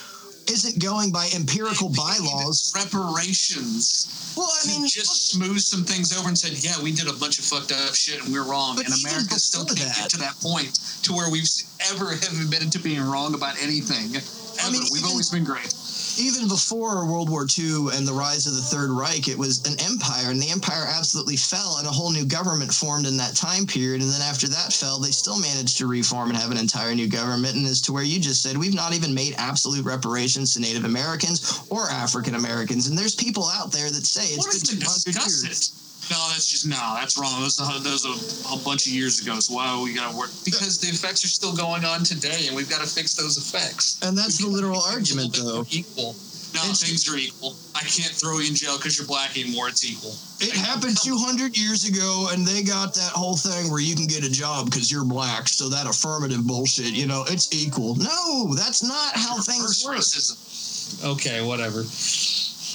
isn't 0.50 0.82
going 0.82 1.12
by 1.12 1.28
empirical 1.34 1.88
bylaws. 1.88 2.72
reparations. 2.74 4.06
Well, 4.36 4.50
I 4.62 4.66
mean, 4.68 4.86
just 4.86 5.30
smooth 5.30 5.60
some 5.60 5.84
things 5.84 6.16
over 6.16 6.28
and 6.28 6.38
said, 6.38 6.52
"Yeah, 6.62 6.80
we 6.82 6.92
did 6.92 7.08
a 7.08 7.12
bunch 7.12 7.38
of 7.38 7.44
fucked 7.44 7.72
up 7.72 7.94
shit 7.94 8.22
and 8.22 8.32
we're 8.32 8.44
wrong." 8.44 8.78
And 8.78 8.92
America 9.04 9.38
still 9.38 9.64
can't 9.64 9.78
that- 9.80 9.96
get 9.96 10.10
to 10.10 10.18
that 10.18 10.38
point 10.40 10.78
to 11.02 11.12
where 11.12 11.30
we've 11.30 11.48
ever 11.92 12.14
have 12.14 12.40
admitted 12.40 12.72
to 12.72 12.78
being 12.78 13.00
wrong 13.02 13.34
about 13.34 13.56
anything. 13.60 14.14
Ever. 14.16 14.26
I 14.62 14.70
mean, 14.70 14.82
we've 14.90 15.00
even- 15.00 15.10
always 15.10 15.30
been 15.30 15.44
great. 15.44 15.72
Even 16.18 16.48
before 16.48 17.06
World 17.06 17.28
War 17.28 17.46
II 17.46 17.88
and 17.94 18.06
the 18.06 18.12
rise 18.12 18.46
of 18.46 18.54
the 18.54 18.62
Third 18.62 18.90
Reich, 18.90 19.28
it 19.28 19.38
was 19.38 19.60
an 19.66 19.78
empire, 19.80 20.30
and 20.30 20.40
the 20.40 20.50
empire 20.50 20.86
absolutely 20.88 21.36
fell, 21.36 21.76
and 21.78 21.86
a 21.86 21.90
whole 21.90 22.10
new 22.10 22.24
government 22.24 22.72
formed 22.72 23.06
in 23.06 23.16
that 23.18 23.36
time 23.36 23.66
period. 23.66 24.00
And 24.02 24.10
then 24.10 24.22
after 24.22 24.48
that 24.48 24.72
fell, 24.72 24.98
they 24.98 25.10
still 25.10 25.38
managed 25.38 25.78
to 25.78 25.86
reform 25.86 26.30
and 26.30 26.38
have 26.38 26.50
an 26.50 26.56
entire 26.56 26.94
new 26.94 27.08
government. 27.08 27.56
And 27.56 27.66
as 27.66 27.80
to 27.82 27.92
where 27.92 28.02
you 28.02 28.18
just 28.18 28.42
said, 28.42 28.56
we've 28.56 28.74
not 28.74 28.94
even 28.94 29.14
made 29.14 29.34
absolute 29.36 29.84
reparations 29.84 30.54
to 30.54 30.60
Native 30.60 30.84
Americans 30.84 31.60
or 31.70 31.88
African 31.90 32.34
Americans. 32.34 32.88
And 32.88 32.96
there's 32.96 33.14
people 33.14 33.46
out 33.52 33.72
there 33.72 33.90
that 33.90 34.06
say 34.06 34.22
it's 34.34 34.38
What 34.38 34.50
been 34.50 34.78
if 34.78 35.04
they 35.04 35.12
200 35.12 35.44
years. 35.44 35.70
it? 35.74 35.79
No, 36.10 36.18
that's 36.30 36.46
just 36.50 36.66
no. 36.66 36.76
That's 36.98 37.16
wrong. 37.16 37.40
Those 37.40 37.60
are, 37.60 37.78
those 37.80 38.04
are 38.04 38.54
a 38.58 38.64
bunch 38.64 38.86
of 38.86 38.92
years 38.92 39.20
ago. 39.22 39.38
So 39.38 39.54
why 39.54 39.68
are 39.68 39.80
we 39.82 39.94
got 39.94 40.10
to 40.10 40.16
work? 40.18 40.30
Because 40.44 40.78
the 40.78 40.88
effects 40.88 41.24
are 41.24 41.28
still 41.28 41.54
going 41.54 41.84
on 41.84 42.02
today, 42.02 42.46
and 42.48 42.56
we've 42.56 42.68
got 42.68 42.82
to 42.82 42.88
fix 42.88 43.14
those 43.14 43.36
effects. 43.38 44.00
And 44.02 44.18
that's 44.18 44.38
the 44.38 44.48
literal 44.48 44.80
a 44.80 44.90
argument, 44.92 45.36
though. 45.36 45.64
Equal. 45.70 46.16
No, 46.52 46.62
It's- 46.62 46.82
things 46.82 47.08
are 47.08 47.16
equal. 47.16 47.54
I 47.76 47.80
can't 47.84 48.10
throw 48.12 48.40
you 48.40 48.48
in 48.48 48.56
jail 48.56 48.76
because 48.76 48.98
you're 48.98 49.06
black 49.06 49.38
anymore. 49.38 49.68
It's 49.68 49.84
equal. 49.84 50.16
It 50.40 50.48
Like, 50.56 50.66
happened 50.66 50.98
200 51.00 51.56
years 51.56 51.84
ago, 51.84 52.28
and 52.32 52.44
they 52.44 52.62
got 52.64 52.92
that 52.94 53.12
whole 53.12 53.36
thing 53.36 53.70
where 53.70 53.78
you 53.80 53.94
can 53.94 54.08
get 54.08 54.24
a 54.24 54.30
job 54.30 54.64
because 54.68 54.90
you're 54.90 55.04
black. 55.04 55.48
So 55.48 55.68
that 55.68 55.86
affirmative 55.86 56.44
bullshit, 56.44 56.92
you 56.92 57.06
know, 57.06 57.24
it's 57.28 57.54
equal. 57.54 57.94
No, 57.94 58.52
that's 58.56 58.82
not 58.82 59.14
how 59.16 59.40
things 59.40 59.84
work. 59.84 59.98
racism. 59.98 61.04
Okay, 61.04 61.40
whatever. 61.40 61.84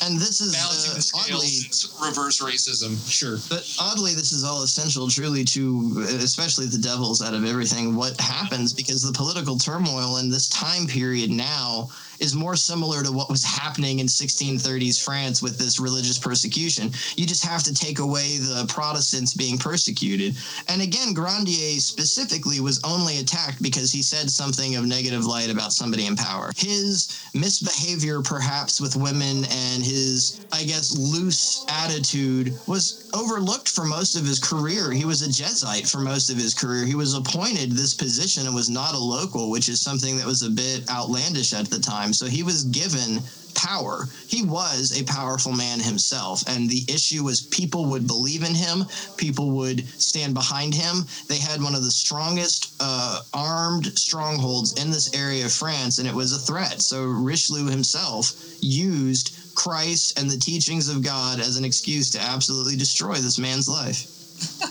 And 0.02 0.20
this 0.20 0.42
is 0.42 0.56
Balancing 0.56 0.92
uh, 0.92 0.96
the 0.96 1.02
scales 1.02 1.30
oddly, 1.32 1.48
is 1.48 1.96
reverse 2.02 2.42
racism. 2.42 2.98
Sure. 3.10 3.38
but 3.50 3.68
oddly, 3.80 4.14
this 4.14 4.32
is 4.32 4.44
all 4.44 4.64
essential, 4.64 5.10
truly, 5.10 5.44
to 5.46 6.06
especially 6.20 6.66
the 6.66 6.78
devils 6.78 7.22
out 7.22 7.34
of 7.34 7.46
everything. 7.46 7.96
What 7.96 8.20
happens 8.20 8.74
because 8.74 9.02
the 9.02 9.14
political 9.14 9.58
turmoil 9.58 10.18
in 10.18 10.30
this 10.30 10.50
time 10.50 10.88
period 10.88 11.32
now 11.32 11.90
is 12.20 12.36
more 12.36 12.56
similar 12.56 13.04
to 13.04 13.12
what 13.12 13.30
was 13.30 13.44
happening 13.44 14.00
in 14.00 14.08
1630s 14.08 15.04
France 15.04 15.42
with 15.42 15.58
this 15.58 15.80
religious 15.80 16.18
persecution. 16.18 16.92
You 17.16 17.26
just 17.26 17.46
have 17.46 17.64
to 17.64 17.74
take 17.74 18.00
away 18.00 18.38
the 18.38 18.66
Protestants 18.68 19.34
being 19.34 19.58
persecuted. 19.58 20.36
And 20.68 20.82
again, 20.82 21.14
Grandier 21.14 21.80
specifically 21.80 22.60
was 22.60 22.82
only 22.84 23.20
attacked 23.20 23.62
because 23.62 23.92
he 23.92 24.02
said 24.02 24.30
something 24.30 24.76
of 24.76 24.86
negative 24.86 25.26
light 25.26 25.50
about 25.50 25.74
somebody 25.74 26.06
in 26.06 26.16
power. 26.16 26.52
His 26.56 27.30
misbehavior, 27.34 28.22
perhaps, 28.22 28.80
with 28.80 28.96
women 28.96 29.46
and 29.46 29.84
his, 29.84 30.46
I 30.52 30.64
guess, 30.64 30.98
loose 30.98 31.66
attitude 31.70 32.54
was 32.68 33.10
overlooked 33.14 33.70
for 33.70 33.86
most 33.86 34.16
of 34.16 34.26
his 34.26 34.40
career. 34.40 34.92
He 34.92 35.06
was 35.06 35.22
a 35.22 35.32
Jesuit 35.32 35.88
for 35.88 36.00
most 36.00 36.30
of 36.30 36.38
his 36.38 36.54
career. 36.54 36.86
He 36.86 36.96
was 36.96 37.14
appointed 37.14 37.72
this 37.72 37.94
position 37.94 38.46
and 38.46 38.56
was 38.56 38.70
not 38.70 38.94
a 38.94 39.00
local, 39.00 39.50
which 39.50 39.70
is 39.70 39.82
something 39.82 40.18
that 40.18 40.26
was 40.26 40.44
a 40.44 40.50
bit 40.50 40.90
outlandish 40.90 41.54
at 41.54 41.68
the 41.68 41.80
time. 41.80 42.05
So 42.14 42.26
he 42.26 42.44
was 42.44 42.66
given 42.66 43.20
power. 43.56 44.08
He 44.28 44.44
was 44.44 45.00
a 45.00 45.06
powerful 45.06 45.54
man 45.54 45.80
himself. 45.80 46.44
And 46.48 46.70
the 46.70 46.84
issue 46.88 47.24
was 47.24 47.42
people 47.42 47.86
would 47.86 48.06
believe 48.06 48.44
in 48.44 48.54
him, 48.54 48.86
people 49.18 49.52
would 49.52 49.88
stand 50.00 50.34
behind 50.34 50.74
him. 50.74 51.06
They 51.28 51.38
had 51.38 51.62
one 51.62 51.74
of 51.74 51.84
the 51.84 51.92
strongest 51.92 52.76
uh, 52.80 53.22
armed 53.34 53.98
strongholds 53.98 54.82
in 54.84 54.92
this 54.92 55.14
area 55.16 55.46
of 55.46 55.54
France, 55.54 55.98
and 55.98 56.08
it 56.08 56.14
was 56.14 56.34
a 56.34 56.40
threat. 56.40 56.82
So 56.82 57.06
Richelieu 57.06 57.70
himself 57.70 58.34
used 58.62 59.56
Christ 59.56 60.20
and 60.20 60.30
the 60.30 60.38
teachings 60.38 60.90
of 60.90 61.04
God 61.04 61.40
as 61.40 61.58
an 61.58 61.66
excuse 61.66 62.10
to 62.12 62.20
absolutely 62.22 62.76
destroy 62.76 63.16
this 63.16 63.40
man's 63.40 63.70
life. 63.70 64.12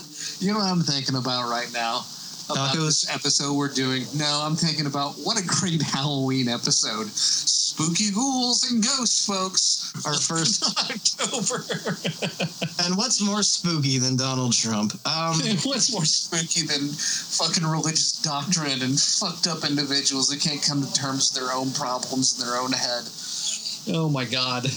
You 0.39 0.51
know 0.51 0.59
what 0.59 0.67
I'm 0.67 0.81
thinking 0.81 1.15
about 1.15 1.49
right 1.49 1.71
now? 1.71 2.03
About 2.49 2.75
Tacos? 2.75 2.85
this 2.85 3.13
episode 3.15 3.53
we're 3.53 3.69
doing. 3.73 4.05
No, 4.15 4.41
I'm 4.43 4.55
thinking 4.55 4.85
about 4.85 5.13
what 5.23 5.39
a 5.39 5.45
great 5.45 5.81
Halloween 5.95 6.47
episode. 6.47 7.07
Spooky 7.09 8.11
ghouls 8.11 8.69
and 8.71 8.83
ghosts, 8.83 9.25
folks. 9.25 9.91
Our 10.05 10.13
first, 10.13 10.63
October. 10.77 11.65
and 12.85 12.95
what's 12.97 13.21
more 13.21 13.41
spooky 13.43 13.97
than 13.97 14.15
Donald 14.15 14.53
Trump? 14.53 14.93
Um, 15.05 15.39
What's 15.63 15.91
more 15.91 16.05
spooky 16.05 16.65
than 16.65 16.89
Fucking 16.89 17.65
religious 17.65 18.13
doctrine 18.21 18.81
and 18.81 18.99
fucked 18.99 19.47
up 19.47 19.63
individuals 19.65 20.29
that 20.29 20.39
can't 20.39 20.61
come 20.61 20.81
to 20.81 20.93
terms 20.93 21.33
with 21.33 21.43
their 21.43 21.53
own 21.53 21.71
problems 21.71 22.39
in 22.39 22.45
their 22.47 22.57
own 22.57 22.71
head. 22.71 23.03
Oh 23.95 24.09
my 24.09 24.25
God. 24.25 24.67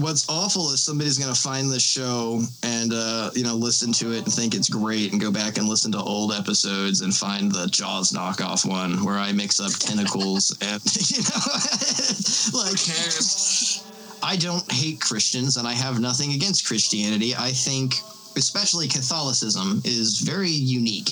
What's 0.00 0.28
awful 0.28 0.70
is 0.70 0.82
somebody's 0.82 1.18
going 1.18 1.32
to 1.32 1.40
find 1.40 1.70
this 1.70 1.82
show 1.82 2.42
and 2.62 2.92
uh, 2.92 3.30
you 3.34 3.44
know 3.44 3.54
listen 3.54 3.92
to 3.92 4.12
it 4.12 4.24
and 4.24 4.32
think 4.32 4.54
it's 4.54 4.68
great 4.68 5.12
and 5.12 5.20
go 5.20 5.30
back 5.30 5.58
and 5.58 5.68
listen 5.68 5.92
to 5.92 5.98
old 5.98 6.32
episodes 6.32 7.02
and 7.02 7.14
find 7.14 7.52
the 7.52 7.66
Jaws 7.68 8.10
knockoff 8.10 8.68
one 8.68 9.04
where 9.04 9.18
I 9.18 9.32
mix 9.32 9.60
up 9.60 9.72
tentacles 9.72 10.56
and 10.62 10.82
you 11.10 11.22
know 11.22 12.58
like 12.58 12.78
cares? 12.82 13.88
I 14.22 14.36
don't 14.36 14.70
hate 14.70 15.00
Christians 15.00 15.56
and 15.56 15.66
I 15.66 15.72
have 15.72 16.00
nothing 16.00 16.32
against 16.32 16.66
Christianity. 16.66 17.34
I 17.34 17.50
think 17.50 17.94
especially 18.36 18.88
Catholicism 18.88 19.82
is 19.84 20.20
very 20.20 20.50
unique. 20.50 21.10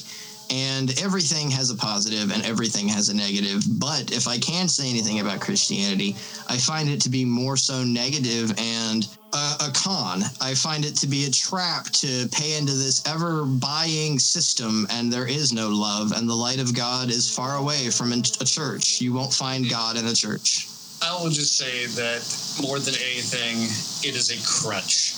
And 0.51 0.99
everything 1.01 1.51
has 1.51 1.71
a 1.71 1.77
positive 1.77 2.33
and 2.33 2.45
everything 2.45 2.89
has 2.89 3.09
a 3.09 3.17
negative. 3.17 3.63
But 3.79 4.11
if 4.13 4.27
I 4.27 4.39
can 4.39 4.69
say 4.69 4.91
anything 4.91 5.21
about 5.21 5.41
Christianity, 5.41 6.17
I 6.49 6.57
find 6.57 6.89
it 6.89 7.01
to 7.03 7.09
be 7.09 7.25
more 7.25 7.57
so 7.57 7.85
negative 7.85 8.53
and 8.59 9.07
a, 9.33 9.71
con. 9.73 10.23
I 10.41 10.55
find 10.55 10.85
it 10.85 10.97
to 10.97 11.07
be 11.07 11.25
a 11.25 11.31
trap 11.31 11.85
to 11.85 12.29
pay 12.33 12.59
into 12.59 12.73
this 12.73 13.03
ever 13.07 13.45
buying 13.45 14.19
system, 14.19 14.87
and 14.91 15.13
there 15.13 15.27
is 15.27 15.53
no 15.53 15.69
love, 15.69 16.13
and 16.13 16.29
the 16.29 16.35
light 16.35 16.59
of 16.59 16.75
God 16.75 17.11
is 17.11 17.33
far 17.33 17.57
away 17.57 17.91
from 17.91 18.13
a 18.13 18.21
a 18.41 18.45
church. 18.45 19.01
You 19.01 19.13
won't 19.13 19.33
find 19.33 19.69
God 19.69 19.97
in 19.97 20.07
a 20.07 20.15
church. 20.15 20.67
I 21.03 21.19
will 21.23 21.31
just 21.31 21.57
say 21.57 21.87
that 21.87 22.21
more 22.61 22.79
than 22.79 22.95
anything, 22.95 23.63
it 24.07 24.17
is 24.17 24.31
a 24.31 24.39
crutch. 24.47 25.15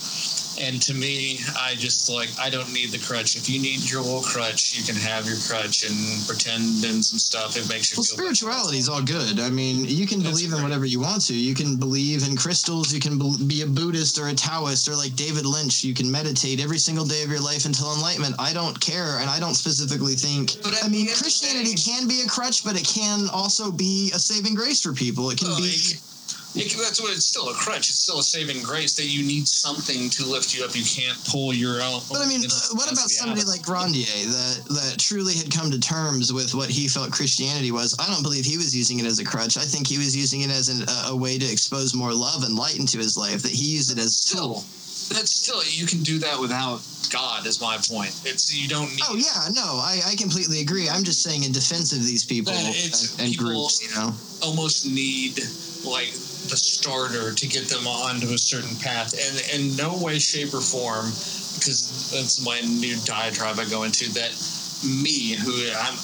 And 0.60 0.80
to 0.82 0.94
me, 0.94 1.40
I 1.58 1.74
just 1.76 2.08
like 2.10 2.28
I 2.38 2.50
don't 2.50 2.72
need 2.72 2.90
the 2.90 2.98
crutch. 2.98 3.36
If 3.36 3.48
you 3.48 3.60
need 3.60 3.88
your 3.90 4.02
little 4.02 4.22
crutch, 4.22 4.76
you 4.76 4.84
can 4.84 4.94
have 4.96 5.26
your 5.26 5.38
crutch 5.48 5.84
and 5.88 5.96
pretend 6.26 6.84
and 6.84 7.04
some 7.04 7.18
stuff. 7.18 7.56
It 7.56 7.68
makes 7.68 7.90
you 7.90 7.96
Well, 7.98 8.04
feel 8.04 8.16
spirituality 8.18 8.78
is 8.78 8.88
all 8.88 9.02
good. 9.02 9.40
I 9.40 9.50
mean, 9.50 9.84
you 9.86 10.06
can 10.06 10.18
That's 10.22 10.30
believe 10.30 10.46
in 10.52 10.58
great. 10.58 10.62
whatever 10.64 10.84
you 10.84 11.00
want 11.00 11.22
to. 11.26 11.34
You 11.34 11.54
can 11.54 11.76
believe 11.76 12.26
in 12.28 12.36
crystals. 12.36 12.92
You 12.92 13.00
can 13.00 13.18
be 13.48 13.62
a 13.62 13.66
Buddhist 13.66 14.18
or 14.18 14.28
a 14.28 14.34
Taoist 14.34 14.88
or 14.88 14.94
like 14.96 15.16
David 15.16 15.46
Lynch. 15.46 15.82
You 15.84 15.94
can 15.94 16.10
meditate 16.10 16.60
every 16.60 16.78
single 16.78 17.04
day 17.04 17.22
of 17.22 17.30
your 17.30 17.40
life 17.40 17.64
until 17.64 17.92
enlightenment. 17.94 18.34
I 18.38 18.52
don't 18.52 18.78
care, 18.80 19.18
and 19.18 19.30
I 19.30 19.40
don't 19.40 19.54
specifically 19.54 20.14
think. 20.14 20.56
But 20.62 20.74
I 20.84 20.88
mean, 20.88 21.06
the 21.06 21.10
end 21.10 21.10
of 21.12 21.16
the 21.18 21.22
Christianity 21.22 21.74
can 21.74 22.06
be 22.08 22.22
a 22.22 22.28
crutch, 22.28 22.64
but 22.64 22.76
it 22.78 22.86
can 22.86 23.28
also 23.32 23.72
be 23.72 24.10
a 24.14 24.18
saving 24.18 24.54
grace 24.54 24.80
for 24.82 24.92
people. 24.92 25.30
It 25.30 25.38
can 25.38 25.48
Well, 25.48 25.58
be. 25.58 25.68
it- 25.68 26.00
it- 26.54 26.76
that's 26.78 27.00
what 27.00 27.12
it's 27.16 27.26
still 27.26 27.48
a 27.48 27.54
crutch. 27.54 27.88
It's 27.88 28.00
still 28.00 28.18
a 28.18 28.22
saving 28.22 28.62
grace 28.62 28.92
that 28.94 29.06
you 29.06 29.22
need 29.22 29.48
something 29.48 30.10
to 30.10 30.26
lift 30.26 30.54
you 30.54 30.64
up. 30.64 30.74
You 30.76 30.84
can't 30.84 31.16
pull 31.24 31.54
your 31.54 31.80
own. 31.82 32.02
But 32.10 32.20
I 32.20 32.26
mean, 32.26 32.44
uh, 32.44 32.48
what 32.72 32.90
about 32.90 33.10
somebody 33.10 33.42
like 33.44 33.62
Grandier 33.62 34.04
that 34.06 34.64
that 34.70 34.94
truly 34.98 35.34
had 35.34 35.50
come 35.50 35.70
to 35.70 35.78
terms 35.78 36.32
with 36.32 36.54
what 36.54 36.68
he 36.70 36.88
felt 36.88 37.10
Christianity 37.12 37.70
was? 37.72 37.94
I 37.98 38.06
don't 38.08 38.22
believe 38.22 38.44
he 38.44 38.56
was 38.56 38.74
using 38.76 38.98
it 39.00 39.06
as 39.06 39.18
a 39.18 39.24
crutch. 39.24 39.56
I 39.56 39.64
think 39.64 39.86
he 39.86 39.98
was 39.98 40.14
using 40.16 40.42
it 40.42 40.50
as 40.50 40.68
an, 40.68 40.82
a, 40.88 41.12
a 41.12 41.16
way 41.16 41.38
to 41.38 41.46
expose 41.50 41.94
more 41.94 42.12
love 42.12 42.44
and 42.44 42.54
light 42.56 42.78
into 42.78 42.98
his 42.98 43.16
life. 43.16 43.42
That 43.42 43.52
he 43.52 43.64
used 43.76 43.90
it 43.90 43.98
as 43.98 44.30
a 44.32 44.36
tool. 44.36 44.60
still? 44.60 45.16
That's 45.16 45.30
still 45.34 45.62
you 45.64 45.86
can 45.86 46.02
do 46.02 46.18
that 46.20 46.38
without 46.38 46.80
God. 47.10 47.46
Is 47.46 47.60
my 47.60 47.76
point. 47.88 48.14
It's 48.24 48.54
you 48.54 48.68
don't 48.68 48.90
need. 48.90 49.00
Oh 49.08 49.16
yeah, 49.16 49.48
no, 49.52 49.62
I, 49.80 50.00
I 50.06 50.14
completely 50.16 50.60
agree. 50.60 50.88
I'm 50.88 51.04
just 51.04 51.22
saying 51.22 51.44
in 51.44 51.52
defense 51.52 51.92
of 51.92 52.04
these 52.04 52.24
people 52.24 52.52
and, 52.52 52.74
and 53.18 53.30
people- 53.32 53.46
groups, 53.46 53.82
you 53.82 53.90
know. 53.94 54.14
almost 54.42 54.86
need 54.86 55.40
like 55.84 56.12
the 56.48 56.56
starter 56.56 57.32
to 57.32 57.46
get 57.46 57.68
them 57.68 57.86
onto 57.86 58.28
a 58.28 58.38
certain 58.38 58.76
path 58.76 59.14
and 59.14 59.34
in 59.54 59.76
no 59.76 59.96
way 60.02 60.18
shape 60.18 60.52
or 60.54 60.60
form 60.60 61.06
because 61.54 62.10
that's 62.10 62.44
my 62.44 62.60
new 62.60 62.96
diatribe 63.04 63.58
i 63.58 63.64
go 63.70 63.84
into 63.84 64.10
that 64.12 64.30
me 64.82 65.34
who 65.38 65.52
i'm 65.78 65.94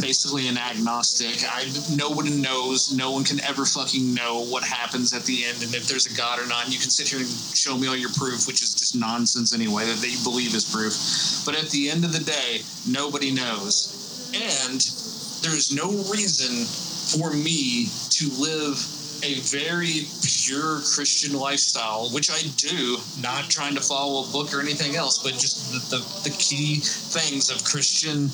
basically 0.00 0.48
an 0.48 0.58
agnostic 0.58 1.40
i 1.48 1.64
no 1.96 2.10
one 2.10 2.42
knows 2.42 2.92
no 2.92 3.10
one 3.10 3.24
can 3.24 3.40
ever 3.40 3.64
fucking 3.64 4.12
know 4.12 4.44
what 4.44 4.62
happens 4.62 5.14
at 5.14 5.24
the 5.24 5.44
end 5.44 5.62
and 5.62 5.74
if 5.74 5.88
there's 5.88 6.06
a 6.06 6.14
god 6.16 6.38
or 6.38 6.46
not 6.46 6.64
and 6.64 6.72
you 6.74 6.78
can 6.78 6.90
sit 6.90 7.08
here 7.08 7.18
and 7.18 7.28
show 7.56 7.76
me 7.78 7.88
all 7.88 7.96
your 7.96 8.12
proof 8.12 8.46
which 8.46 8.62
is 8.62 8.74
just 8.74 8.94
nonsense 8.94 9.54
anyway 9.54 9.84
that, 9.86 9.96
that 9.96 10.10
you 10.10 10.22
believe 10.22 10.54
is 10.54 10.68
proof 10.68 10.92
but 11.46 11.56
at 11.56 11.70
the 11.70 11.88
end 11.88 12.04
of 12.04 12.12
the 12.12 12.24
day 12.24 12.60
nobody 12.86 13.32
knows 13.32 14.28
and 14.34 14.80
there's 15.40 15.72
no 15.72 15.88
reason 16.12 16.52
for 17.06 17.32
me 17.32 17.86
to 18.10 18.28
live 18.38 18.76
a 19.22 19.40
very 19.40 20.06
pure 20.22 20.80
Christian 20.94 21.38
lifestyle, 21.38 22.10
which 22.10 22.30
I 22.30 22.40
do, 22.56 22.98
not 23.20 23.48
trying 23.50 23.74
to 23.74 23.80
follow 23.80 24.28
a 24.28 24.32
book 24.32 24.54
or 24.54 24.60
anything 24.60 24.96
else, 24.96 25.22
but 25.22 25.32
just 25.32 25.72
the, 25.72 25.96
the, 25.96 26.30
the 26.30 26.36
key 26.38 26.76
things 26.76 27.50
of 27.50 27.64
Christian 27.64 28.28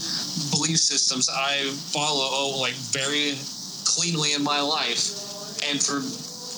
belief 0.51 0.79
systems 0.79 1.29
I 1.29 1.71
follow 1.93 2.29
oh, 2.31 2.59
like 2.61 2.75
very 2.75 3.35
cleanly 3.85 4.35
in 4.35 4.43
my 4.43 4.61
life. 4.61 5.19
And 5.65 5.81
for 5.81 6.03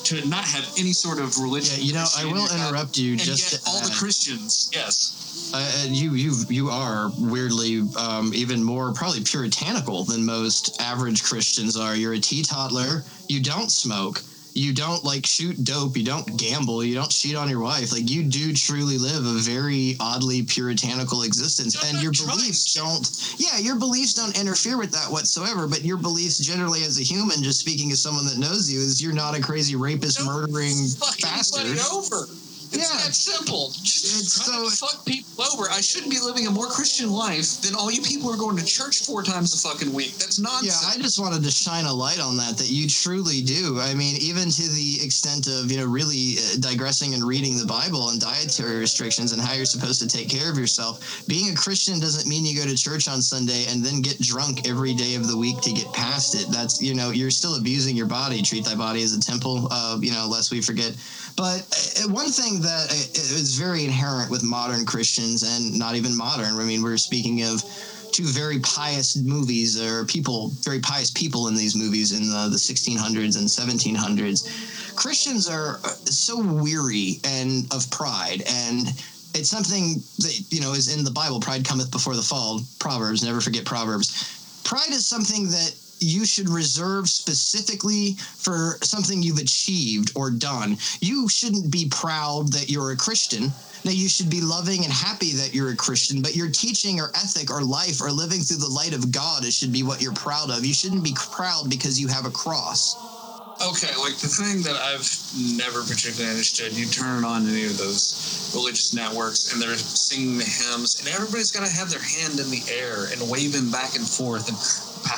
to 0.05 0.27
not 0.27 0.45
have 0.45 0.65
any 0.77 0.93
sort 0.93 1.19
of 1.19 1.37
religion. 1.39 1.75
Yeah, 1.79 1.85
you 1.85 1.93
know, 1.93 2.05
I 2.17 2.25
will 2.25 2.45
interrupt 2.53 2.97
you 2.97 3.13
and 3.13 3.19
just 3.19 3.53
yet 3.53 3.61
to 3.61 3.69
all 3.69 3.81
the 3.81 3.95
Christians. 3.97 4.69
Yes. 4.71 5.24
Uh, 5.53 5.57
uh, 5.57 5.85
you 5.87 6.13
you 6.15 6.33
you 6.49 6.69
are 6.69 7.11
weirdly 7.19 7.83
um, 7.97 8.33
even 8.33 8.63
more 8.63 8.93
probably 8.93 9.23
puritanical 9.23 10.03
than 10.03 10.25
most 10.25 10.79
average 10.81 11.23
Christians 11.23 11.77
are. 11.77 11.95
You're 11.95 12.13
a 12.13 12.19
teetotaler. 12.19 13.03
You 13.29 13.41
don't 13.41 13.71
smoke. 13.71 14.21
You 14.53 14.73
don't 14.73 15.03
like 15.03 15.25
shoot 15.25 15.61
dope. 15.65 15.97
You 15.97 16.05
don't 16.05 16.37
gamble. 16.37 16.81
You 16.81 16.95
don't 16.95 17.11
cheat 17.11 17.35
on 17.35 17.49
your 17.49 17.59
wife. 17.59 17.91
Like 17.91 18.09
you 18.09 18.23
do 18.23 18.53
truly 18.53 18.97
live 18.97 19.25
a 19.25 19.39
very 19.39 19.97
oddly 19.99 20.43
puritanical 20.43 21.23
existence, 21.23 21.75
I'm 21.83 21.95
and 21.95 22.03
your 22.03 22.13
trying 22.13 22.37
beliefs 22.37 22.73
don't. 22.73 23.03
Yeah, 23.37 23.59
your 23.59 23.75
beliefs 23.75 24.13
don't 24.13 24.39
interfere 24.39 24.77
with 24.77 24.91
that 24.91 25.11
whatsoever. 25.11 25.67
But 25.67 25.83
your 25.83 25.97
beliefs 25.97 26.39
generally, 26.39 26.83
as 26.83 26.97
a 26.99 27.03
human, 27.03 27.43
just 27.43 27.59
speaking 27.59 27.91
as 27.91 28.01
someone 28.01 28.25
that 28.27 28.37
knows 28.37 28.71
you, 28.71 28.79
is 28.79 29.03
you're 29.03 29.13
not 29.13 29.37
a 29.37 29.41
crazy 29.41 29.75
rapist, 29.75 30.19
Don't 30.19 30.27
murdering 30.27 30.75
bastard. 31.21 31.77
over. 31.91 32.27
It's 32.75 32.89
Yeah. 32.91 32.97
that 33.05 33.15
simple. 33.15 33.73
Just 33.83 34.05
It's 34.05 34.45
so- 34.45 34.69
fuck 34.69 35.05
people 35.05 35.43
over. 35.53 35.69
I 35.69 35.81
shouldn't 35.81 36.09
be 36.09 36.15
Be 36.15 36.21
living 36.21 36.47
a 36.47 36.51
more 36.51 36.67
Christian 36.67 37.11
life 37.11 37.59
than 37.59 37.75
all 37.75 37.91
you 37.91 38.01
people 38.01 38.31
are 38.31 38.37
going 38.37 38.55
to 38.55 38.63
church 38.63 38.99
four 38.99 39.21
times 39.21 39.53
a 39.53 39.57
fucking 39.57 39.91
week. 39.91 40.17
That's 40.17 40.39
nonsense. 40.39 40.77
Yeah, 40.81 40.89
I 40.93 40.97
just 40.97 41.19
wanted 41.19 41.43
to 41.43 41.51
shine 41.51 41.83
a 41.83 41.93
light 41.93 42.21
on 42.21 42.37
that. 42.37 42.57
That 42.57 42.69
you 42.69 42.87
truly 42.87 43.41
do. 43.41 43.81
I 43.81 43.93
mean, 43.95 44.15
even 44.21 44.49
to 44.49 44.69
the 44.69 45.01
extent 45.03 45.47
of 45.47 45.69
you 45.69 45.77
know 45.79 45.83
really 45.85 46.37
uh, 46.39 46.57
digressing 46.61 47.13
and 47.15 47.21
reading 47.25 47.57
the 47.57 47.65
Bible 47.65 48.11
and 48.11 48.21
dietary 48.21 48.77
restrictions 48.77 49.33
and 49.33 49.41
how 49.41 49.51
you're 49.51 49.65
supposed 49.65 49.99
to 50.03 50.07
take 50.07 50.29
care 50.29 50.49
of 50.49 50.57
yourself. 50.57 51.01
Being 51.27 51.49
a 51.51 51.55
Christian 51.55 51.99
doesn't 51.99 52.29
mean 52.29 52.45
you 52.45 52.55
go 52.55 52.65
to 52.65 52.77
church 52.77 53.09
on 53.09 53.21
Sunday 53.21 53.65
and 53.65 53.83
then 53.85 53.99
get 54.01 54.21
drunk 54.21 54.65
every 54.65 54.93
day 54.93 55.15
of 55.15 55.27
the 55.27 55.35
week 55.35 55.59
to 55.63 55.73
get 55.73 55.91
past 55.91 56.33
it. 56.35 56.49
That's 56.49 56.81
you 56.81 56.93
know 56.93 57.09
you're 57.11 57.29
still 57.31 57.55
abusing 57.57 57.97
your 57.97 58.07
body. 58.07 58.41
Treat 58.41 58.63
thy 58.63 58.75
body 58.75 59.03
as 59.03 59.11
a 59.11 59.19
temple. 59.19 59.67
Uh, 59.69 59.97
you 60.01 60.13
know, 60.13 60.27
lest 60.29 60.49
we 60.51 60.61
forget. 60.61 60.93
But 61.35 61.59
uh, 61.99 62.07
one 62.13 62.31
thing 62.31 62.61
that 62.65 62.91
uh, 62.91 63.61
very 63.61 63.85
inherent 63.85 64.29
with 64.29 64.43
modern 64.43 64.85
Christians 64.85 65.43
and 65.43 65.77
not 65.77 65.95
even 65.95 66.15
modern. 66.15 66.59
I 66.59 66.63
mean, 66.63 66.83
we're 66.83 66.97
speaking 66.97 67.43
of 67.43 67.63
two 68.11 68.23
very 68.23 68.59
pious 68.59 69.17
movies 69.17 69.81
or 69.81 70.05
people, 70.05 70.49
very 70.61 70.79
pious 70.79 71.11
people 71.11 71.47
in 71.47 71.55
these 71.55 71.75
movies 71.75 72.11
in 72.11 72.29
the, 72.29 72.49
the 72.49 72.57
1600s 72.57 73.37
and 73.37 73.47
1700s. 73.47 74.95
Christians 74.95 75.49
are 75.49 75.79
so 76.05 76.41
weary 76.41 77.19
and 77.25 77.71
of 77.73 77.89
pride 77.91 78.43
and 78.47 78.87
it's 79.35 79.49
something 79.49 79.95
that 80.19 80.45
you 80.49 80.61
know 80.61 80.71
is 80.71 80.95
in 80.95 81.03
the 81.03 81.11
Bible. 81.11 81.39
Pride 81.41 81.65
cometh 81.65 81.91
before 81.91 82.15
the 82.15 82.21
fall. 82.21 82.61
Proverbs. 82.79 83.21
Never 83.21 83.41
forget 83.41 83.65
Proverbs. 83.65 84.61
Pride 84.63 84.91
is 84.91 85.05
something 85.05 85.49
that 85.51 85.75
you 85.99 86.25
should 86.25 86.49
reserve 86.49 87.09
specifically 87.09 88.13
for 88.37 88.77
something 88.83 89.21
you've 89.21 89.37
achieved 89.37 90.11
or 90.15 90.29
done. 90.29 90.77
You 90.99 91.29
shouldn't 91.29 91.71
be 91.71 91.87
proud 91.89 92.51
that 92.53 92.69
you're 92.69 92.91
a 92.91 92.97
Christian. 92.97 93.51
Now, 93.83 93.91
you 93.91 94.09
should 94.09 94.29
be 94.29 94.41
loving 94.41 94.83
and 94.83 94.91
happy 94.91 95.31
that 95.33 95.53
you're 95.53 95.69
a 95.69 95.75
Christian, 95.75 96.21
but 96.21 96.35
your 96.35 96.49
teaching 96.49 96.99
or 96.99 97.11
ethic 97.15 97.51
or 97.51 97.61
life 97.61 98.01
or 98.01 98.11
living 98.11 98.41
through 98.41 98.57
the 98.57 98.67
light 98.67 98.93
of 98.93 99.11
God 99.11 99.45
it 99.45 99.53
should 99.53 99.71
be 99.71 99.83
what 99.83 100.01
you're 100.01 100.13
proud 100.13 100.49
of. 100.49 100.65
You 100.65 100.73
shouldn't 100.73 101.03
be 101.03 101.15
proud 101.15 101.69
because 101.69 101.99
you 101.99 102.07
have 102.07 102.25
a 102.25 102.31
cross. 102.31 103.14
Okay, 103.55 103.95
like 103.95 104.19
the 104.19 104.27
thing 104.27 104.61
that 104.63 104.75
I've 104.75 105.07
never 105.55 105.79
particularly 105.81 106.29
understood, 106.29 106.75
you 106.75 106.87
turn 106.87 107.23
on 107.23 107.47
any 107.47 107.65
of 107.65 107.77
those 107.77 108.51
religious 108.53 108.93
networks 108.93 109.53
and 109.53 109.61
they're 109.61 109.77
singing 109.79 110.37
the 110.37 110.43
hymns, 110.43 110.99
and 110.99 111.07
everybody's 111.07 111.51
got 111.51 111.65
to 111.65 111.71
have 111.71 111.89
their 111.89 112.03
hand 112.03 112.39
in 112.39 112.51
the 112.51 112.61
air 112.67 113.07
and 113.15 113.31
waving 113.31 113.71
back 113.71 113.95
and 113.95 114.03
forth, 114.03 114.51
and 114.51 114.57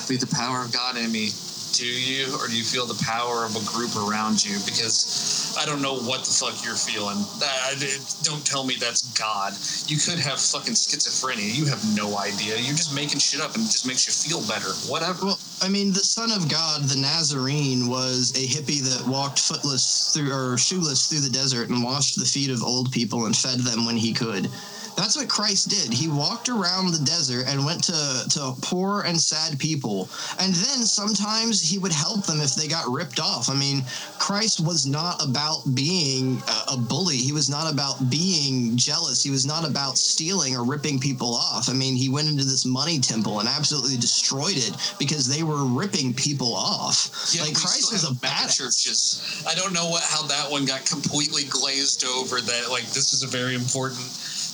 be 0.07 0.15
the 0.15 0.27
power 0.27 0.61
of 0.63 0.71
God 0.71 0.97
in 0.97 1.11
me. 1.11 1.29
Do 1.73 1.85
you, 1.85 2.33
or 2.39 2.47
do 2.47 2.57
you 2.57 2.63
feel 2.63 2.87
the 2.87 2.97
power 3.05 3.45
of 3.45 3.53
a 3.53 3.63
group 3.69 3.93
around 3.97 4.43
you? 4.43 4.57
Because 4.65 5.53
I 5.59 5.65
don't 5.65 5.81
know 5.81 5.99
what 5.99 6.23
the 6.25 6.31
fuck 6.31 6.63
you're 6.65 6.79
feeling. 6.79 7.17
That, 7.37 7.77
don't 8.23 8.43
tell 8.45 8.63
me 8.65 8.75
that's 8.79 9.13
God. 9.13 9.53
You 9.85 9.97
could 9.97 10.17
have 10.17 10.39
fucking 10.39 10.73
schizophrenia. 10.73 11.53
You 11.53 11.65
have 11.65 11.83
no 11.93 12.17
idea. 12.17 12.57
You're 12.57 12.77
just 12.77 12.95
making 12.95 13.19
shit 13.19 13.41
up, 13.41 13.53
and 13.53 13.61
it 13.61 13.69
just 13.69 13.85
makes 13.85 14.07
you 14.07 14.13
feel 14.15 14.41
better. 14.47 14.73
Whatever. 14.89 15.25
Well, 15.25 15.39
I 15.59 15.69
mean, 15.69 15.91
the 15.91 15.99
Son 15.99 16.31
of 16.31 16.49
God, 16.49 16.83
the 16.83 16.99
Nazarene, 17.01 17.87
was 17.87 18.31
a 18.35 18.47
hippie 18.47 18.81
that 18.83 19.07
walked 19.07 19.39
footless 19.39 20.13
through 20.13 20.31
or 20.31 20.57
shoeless 20.57 21.07
through 21.07 21.21
the 21.21 21.31
desert 21.31 21.69
and 21.69 21.83
washed 21.83 22.19
the 22.19 22.25
feet 22.25 22.51
of 22.51 22.61
old 22.61 22.91
people 22.91 23.25
and 23.25 23.35
fed 23.35 23.59
them 23.61 23.85
when 23.85 23.97
he 23.97 24.13
could. 24.13 24.51
That's 24.97 25.15
what 25.15 25.29
Christ 25.29 25.69
did. 25.69 25.93
He 25.93 26.07
walked 26.07 26.49
around 26.49 26.91
the 26.91 27.05
desert 27.05 27.45
and 27.47 27.63
went 27.63 27.83
to, 27.83 28.23
to 28.31 28.53
poor 28.63 29.03
and 29.03 29.15
sad 29.19 29.59
people. 29.59 30.09
And 30.39 30.51
then 30.51 30.81
sometimes 30.85 31.61
he 31.61 31.77
would 31.77 31.91
help 31.91 32.25
them 32.25 32.41
if 32.41 32.55
they 32.55 32.67
got 32.67 32.89
ripped 32.89 33.19
off. 33.19 33.47
I 33.47 33.53
mean, 33.53 33.83
Christ 34.17 34.59
was 34.59 34.87
not 34.87 35.23
about 35.23 35.61
being 35.75 36.41
a, 36.67 36.75
bully. 36.75 37.17
He 37.17 37.31
was 37.31 37.47
not 37.47 37.71
about 37.71 38.09
being 38.09 38.75
jealous. 38.75 39.21
He 39.21 39.29
was 39.29 39.45
not 39.45 39.67
about 39.69 39.97
stealing 39.99 40.55
or 40.55 40.63
ripping 40.65 40.99
people 40.99 41.35
off. 41.35 41.69
I 41.69 41.73
mean, 41.73 41.95
he 41.95 42.09
went 42.09 42.27
into 42.27 42.43
this 42.43 42.65
money 42.65 42.99
temple 42.99 43.39
and 43.39 43.47
absolutely 43.47 43.97
destroyed 43.97 44.57
it 44.57 44.73
because 44.97 45.27
they 45.27 45.43
were 45.43 45.63
ripping 45.65 46.13
people 46.13 46.55
off. 46.55 47.29
Yeah, 47.35 47.43
like 47.43 47.53
Christ 47.53 47.91
was 47.91 48.09
a 48.09 48.15
bad 48.15 48.49
churches. 48.49 49.43
I 49.47 49.53
don't 49.53 49.73
know 49.73 49.89
what 49.89 50.03
how 50.03 50.23
that 50.27 50.49
one 50.49 50.65
got 50.65 50.85
completely 50.85 51.43
glazed 51.49 52.03
over. 52.05 52.41
That 52.41 52.69
like 52.71 52.85
this 52.85 53.13
is 53.13 53.23
a 53.23 53.27
very 53.27 53.53
important 53.53 54.07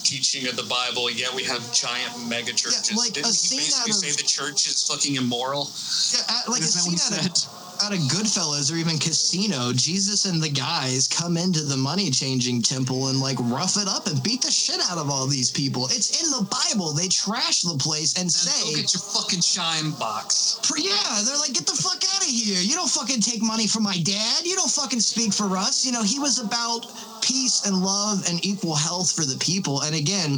teaching 0.04 0.48
of 0.48 0.56
the 0.56 0.64
Bible. 0.64 1.10
Yeah, 1.10 1.28
we 1.36 1.44
have 1.44 1.62
giant 1.74 2.28
mega 2.28 2.54
churches. 2.54 2.94
like 2.96 3.14
Didn't 3.14 3.28
he 3.28 3.34
scene 3.34 3.60
basically 3.60 3.92
out 3.92 3.98
of- 3.98 4.04
say 4.04 4.12
the 4.12 4.28
church 4.28 4.68
is 4.68 4.84
fucking 4.84 5.16
immoral? 5.16 5.72
Yeah, 6.14 6.20
uh, 6.30 6.52
like 6.52 6.62
a 6.62 6.66
Isn't 6.66 6.92
that 6.92 7.00
scene 7.00 7.18
he 7.18 7.26
out 7.26 7.26
of, 7.32 7.38
said? 7.38 7.50
out 7.84 7.92
of 7.92 8.00
Goodfellas 8.08 8.72
or 8.72 8.76
even 8.76 8.98
Casino, 9.00 9.74
Jesus 9.74 10.26
and 10.26 10.42
the 10.42 10.48
guys 10.50 11.08
come 11.08 11.36
into 11.38 11.62
the 11.64 11.76
money 11.76 12.12
changing 12.12 12.62
temple 12.62 13.08
and 13.10 13.20
like 13.20 13.36
rough 13.42 13.76
it 13.78 13.88
up 13.90 14.08
and 14.08 14.22
beat 14.24 14.42
the 14.44 14.52
shit 14.52 14.80
out 14.92 14.98
of 14.98 15.10
all 15.10 15.26
these 15.28 15.50
people. 15.52 15.86
It's 15.88 16.22
in 16.24 16.30
the 16.32 16.46
Bible. 16.46 16.94
They 16.94 17.08
trash 17.08 17.62
the 17.64 17.78
place 17.78 18.14
and 18.14 18.30
Then 18.30 18.62
go 18.62 18.70
say, 18.70 18.82
get 18.82 18.94
your 18.94 19.02
fucking 19.02 19.42
shine 19.42 19.92
box. 19.92 20.60
Yeah, 20.78 21.22
they're 21.26 21.38
like, 21.38 21.54
get 21.54 21.66
the 21.66 21.74
fuck 21.76 22.02
out 22.16 22.22
of 22.22 22.28
here. 22.30 22.62
You 22.62 22.76
don't 22.76 22.90
fucking 22.90 23.22
take 23.22 23.42
money 23.42 23.68
from 23.68 23.84
my 23.84 23.98
dad. 23.98 24.46
You 24.46 24.56
don't 24.56 24.70
fucking 24.72 25.00
speak 25.02 25.34
for 25.34 25.58
us. 25.58 25.86
You 25.86 25.92
know, 25.92 26.04
he 26.04 26.20
was 26.20 26.40
about 26.40 26.86
peace 27.24 27.66
and 27.66 27.82
love 27.82 28.24
and 28.30 28.44
equal 28.46 28.76
health 28.76 29.12
for 29.16 29.24
the 29.26 29.38
people. 29.40 29.82
And 29.82 29.96
again, 29.96 30.34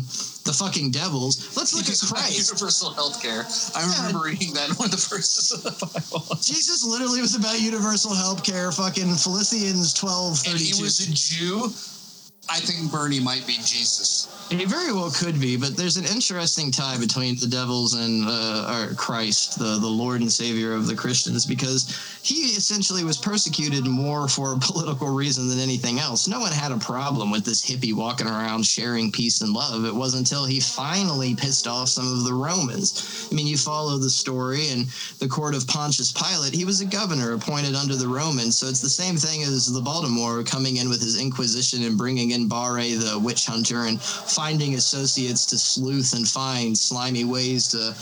the 0.45 0.53
fucking 0.53 0.91
devils. 0.91 1.57
Let's 1.57 1.73
look 1.73 1.89
at 1.89 1.97
Christ. 2.13 2.37
universal 2.49 2.93
health 2.93 3.21
care. 3.21 3.45
I 3.75 3.81
Yeah. 3.81 3.97
remember 4.07 4.25
reading 4.25 4.53
that 4.53 4.69
in 4.69 4.75
one 4.75 4.85
of 4.85 4.91
the 4.91 5.07
verses 5.09 5.51
of 5.51 5.63
the 5.63 5.73
Bible. 5.85 6.35
Jesus 6.41 6.83
literally 6.85 7.21
was 7.21 7.35
about 7.35 7.59
universal 7.59 8.13
health 8.13 8.43
care, 8.43 8.71
fucking 8.71 9.15
Philippians 9.15 9.93
twelve 9.93 10.39
thirty 10.39 10.63
he 10.63 10.81
was 10.81 10.99
a 11.01 11.11
Jew. 11.11 11.73
I 12.47 12.59
think 12.59 12.91
Bernie 12.91 13.19
might 13.19 13.47
be 13.47 13.53
Jesus. 13.53 14.29
He 14.51 14.65
very 14.65 14.93
well 14.93 15.09
could 15.09 15.41
be, 15.41 15.57
but 15.57 15.75
there's 15.75 15.97
an 15.97 16.05
interesting 16.05 16.69
tie 16.69 16.95
between 16.99 17.39
the 17.39 17.47
devils 17.47 17.95
and 17.95 18.23
uh, 18.27 18.89
Christ, 18.95 19.57
the, 19.57 19.79
the 19.79 19.87
Lord 19.87 20.21
and 20.21 20.31
Savior 20.31 20.73
of 20.73 20.85
the 20.85 20.93
Christians, 20.93 21.43
because 21.47 22.14
he 22.25 22.55
essentially 22.57 23.03
was 23.03 23.17
persecuted 23.17 23.85
more 23.85 24.27
for 24.27 24.53
a 24.53 24.57
political 24.59 25.09
reason 25.09 25.47
than 25.47 25.59
anything 25.59 25.99
else. 25.99 26.27
No 26.27 26.39
one 26.39 26.51
had 26.51 26.71
a 26.71 26.77
problem 26.77 27.29
with 27.29 27.45
this 27.45 27.63
hippie 27.63 27.93
walking 27.93 28.25
around 28.25 28.65
sharing 28.65 29.11
peace 29.11 29.41
and 29.41 29.53
love. 29.53 29.85
It 29.85 29.93
wasn't 29.93 30.15
until 30.25 30.45
he 30.45 30.59
finally 30.59 31.35
pissed 31.35 31.67
off 31.67 31.89
some 31.89 32.11
of 32.11 32.23
the 32.23 32.33
Romans. 32.33 33.27
I 33.31 33.35
mean, 33.35 33.45
you 33.45 33.57
follow 33.57 33.99
the 33.99 34.09
story 34.09 34.69
in 34.69 34.85
the 35.19 35.27
court 35.27 35.53
of 35.53 35.67
Pontius 35.67 36.11
Pilate, 36.11 36.53
he 36.53 36.65
was 36.65 36.81
a 36.81 36.85
governor 36.85 37.33
appointed 37.33 37.75
under 37.75 37.95
the 37.95 38.07
Romans. 38.07 38.57
So 38.57 38.67
it's 38.67 38.81
the 38.81 38.89
same 38.89 39.17
thing 39.17 39.43
as 39.43 39.71
the 39.71 39.79
Laubardemont 39.79 40.47
coming 40.47 40.77
in 40.77 40.89
with 40.89 41.01
his 41.01 41.21
Inquisition 41.21 41.83
and 41.83 41.97
bringing 41.97 42.31
in 42.31 42.47
Barre, 42.47 42.93
the 42.93 43.19
witch 43.19 43.45
hunter, 43.45 43.85
and 43.85 44.01
finding 44.01 44.73
associates 44.73 45.45
to 45.47 45.57
sleuth 45.57 46.13
and 46.15 46.27
find 46.27 46.75
slimy 46.75 47.23
ways 47.23 47.67
to 47.69 47.93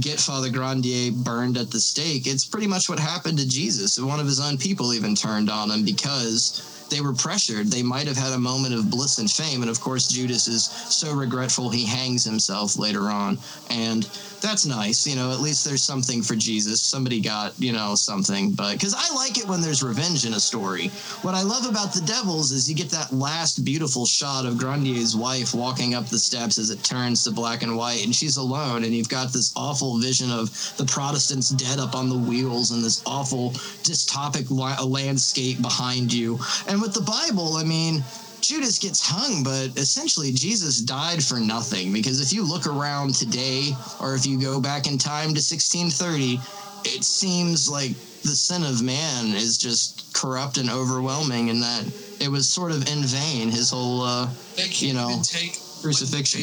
get 0.00 0.18
Father 0.18 0.50
Grandier 0.50 1.12
burned 1.12 1.56
at 1.56 1.70
the 1.70 1.80
stake. 1.80 2.26
It's 2.26 2.44
pretty 2.44 2.66
much 2.66 2.88
what 2.88 2.98
happened 2.98 3.38
to 3.38 3.48
Jesus. 3.48 3.98
One 3.98 4.20
of 4.20 4.26
his 4.26 4.40
own 4.40 4.58
people 4.58 4.92
even 4.92 5.14
turned 5.14 5.50
on 5.50 5.70
him 5.70 5.84
because 5.84 6.62
they 6.90 7.00
were 7.00 7.12
pressured. 7.12 7.68
They 7.68 7.82
might 7.82 8.06
have 8.06 8.16
had 8.16 8.32
a 8.32 8.38
moment 8.38 8.74
of 8.74 8.90
bliss 8.90 9.18
and 9.18 9.30
fame. 9.30 9.62
And 9.62 9.70
of 9.70 9.80
course, 9.80 10.08
Judas 10.08 10.48
is 10.48 10.64
so 10.64 11.12
regretful 11.12 11.70
he 11.70 11.84
hangs 11.86 12.24
himself 12.24 12.78
later 12.78 13.10
on. 13.10 13.38
And 13.70 14.08
that's 14.40 14.66
nice. 14.66 15.06
You 15.06 15.16
know, 15.16 15.32
at 15.32 15.40
least 15.40 15.64
there's 15.64 15.82
something 15.82 16.22
for 16.22 16.36
Jesus. 16.36 16.80
Somebody 16.80 17.20
got, 17.20 17.54
you 17.58 17.72
know, 17.72 17.94
something. 17.94 18.52
But 18.52 18.74
because 18.74 18.94
I 18.94 19.14
like 19.14 19.38
it 19.38 19.48
when 19.48 19.60
there's 19.60 19.82
revenge 19.82 20.26
in 20.26 20.34
a 20.34 20.40
story. 20.40 20.88
What 21.22 21.34
I 21.34 21.42
love 21.42 21.66
about 21.66 21.92
the 21.92 22.02
Devils 22.02 22.52
is 22.52 22.68
you 22.68 22.76
get 22.76 22.90
that 22.90 23.12
last 23.12 23.64
beautiful 23.64 24.04
shot 24.04 24.44
of 24.44 24.58
Grandier's 24.58 25.16
wife 25.16 25.54
walking 25.54 25.94
up 25.94 26.06
the 26.06 26.18
steps 26.18 26.58
as 26.58 26.70
it 26.70 26.82
turns 26.84 27.24
to 27.24 27.30
black 27.30 27.62
and 27.62 27.76
white, 27.76 28.04
and 28.04 28.14
she's 28.14 28.36
alone. 28.36 28.84
And 28.84 28.94
you've 28.94 29.08
got 29.08 29.32
this 29.32 29.52
awful 29.56 29.98
vision 29.98 30.30
of 30.30 30.50
the 30.76 30.84
Protestants 30.84 31.48
dead 31.50 31.78
up 31.78 31.94
on 31.94 32.08
the 32.08 32.18
wheels 32.18 32.70
and 32.70 32.84
this 32.84 33.02
awful 33.06 33.50
dystopic 33.82 34.50
la- 34.50 34.82
landscape 34.84 35.60
behind 35.62 36.12
you. 36.12 36.38
And 36.68 36.73
with 36.80 36.94
the 36.94 37.00
Bible, 37.02 37.54
I 37.54 37.64
mean, 37.64 38.02
Judas 38.40 38.78
gets 38.78 39.00
hung, 39.04 39.42
but 39.42 39.78
essentially 39.78 40.32
Jesus 40.32 40.80
died 40.80 41.22
for 41.22 41.40
nothing. 41.40 41.92
Because 41.92 42.20
if 42.20 42.32
you 42.32 42.46
look 42.46 42.66
around 42.66 43.14
today, 43.14 43.72
or 44.00 44.14
if 44.14 44.26
you 44.26 44.38
go 44.40 44.60
back 44.60 44.86
in 44.86 44.98
time 44.98 45.32
to 45.34 45.40
1630, 45.40 46.40
it 46.84 47.04
seems 47.04 47.68
like 47.68 47.92
the 48.22 48.36
sin 48.36 48.62
of 48.62 48.82
man 48.82 49.34
is 49.34 49.56
just 49.56 50.12
corrupt 50.14 50.58
and 50.58 50.70
overwhelming, 50.70 51.50
and 51.50 51.62
that 51.62 51.84
it 52.20 52.28
was 52.28 52.48
sort 52.48 52.70
of 52.70 52.86
in 52.88 53.02
vain 53.02 53.50
his 53.50 53.70
whole 53.70 54.02
uh, 54.02 54.28
you 54.56 54.92
know, 54.94 55.20
take 55.22 55.58
crucifixion. 55.80 56.40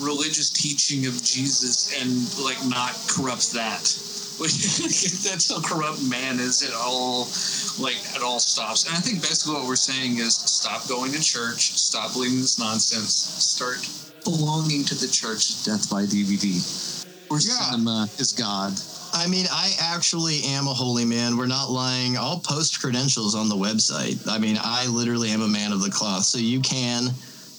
religious 0.00 0.50
teaching 0.50 1.06
of 1.06 1.12
Jesus 1.22 1.92
and 2.00 2.44
like 2.44 2.58
not 2.68 2.92
corrupt 3.08 3.52
that. 3.52 3.84
That's 5.28 5.50
how 5.50 5.60
corrupt 5.60 6.02
man 6.02 6.40
is. 6.40 6.62
It 6.62 6.74
all 6.74 7.28
like 7.78 7.96
it 8.16 8.22
all 8.22 8.40
stops. 8.40 8.86
And 8.86 8.96
I 8.96 9.00
think 9.00 9.22
basically 9.22 9.54
what 9.54 9.66
we're 9.66 9.76
saying 9.76 10.18
is 10.18 10.34
stop 10.34 10.88
going 10.88 11.12
to 11.12 11.20
church, 11.22 11.72
stop 11.72 12.12
believing 12.12 12.40
this 12.40 12.58
nonsense, 12.58 13.12
start 13.14 13.86
belonging 14.24 14.84
to 14.84 14.94
the 14.94 15.08
church. 15.08 15.64
Death 15.64 15.90
by 15.90 16.04
DVD. 16.04 16.60
Or 17.30 17.38
Yeah. 17.40 17.70
cinema 17.70 18.08
is 18.18 18.32
God. 18.32 18.78
I 19.14 19.26
mean, 19.26 19.46
I 19.50 19.74
actually 19.78 20.42
am 20.44 20.66
a 20.66 20.74
holy 20.74 21.04
man. 21.04 21.36
We're 21.36 21.46
not 21.46 21.70
lying. 21.70 22.16
I'll 22.16 22.38
post 22.40 22.80
credentials 22.80 23.34
on 23.34 23.48
the 23.48 23.56
website. 23.56 24.26
I 24.28 24.38
mean, 24.38 24.58
I 24.60 24.86
literally 24.86 25.30
am 25.30 25.42
a 25.42 25.48
man 25.48 25.72
of 25.72 25.82
the 25.82 25.90
cloth. 25.90 26.24
So 26.24 26.38
you 26.38 26.60
can 26.60 27.10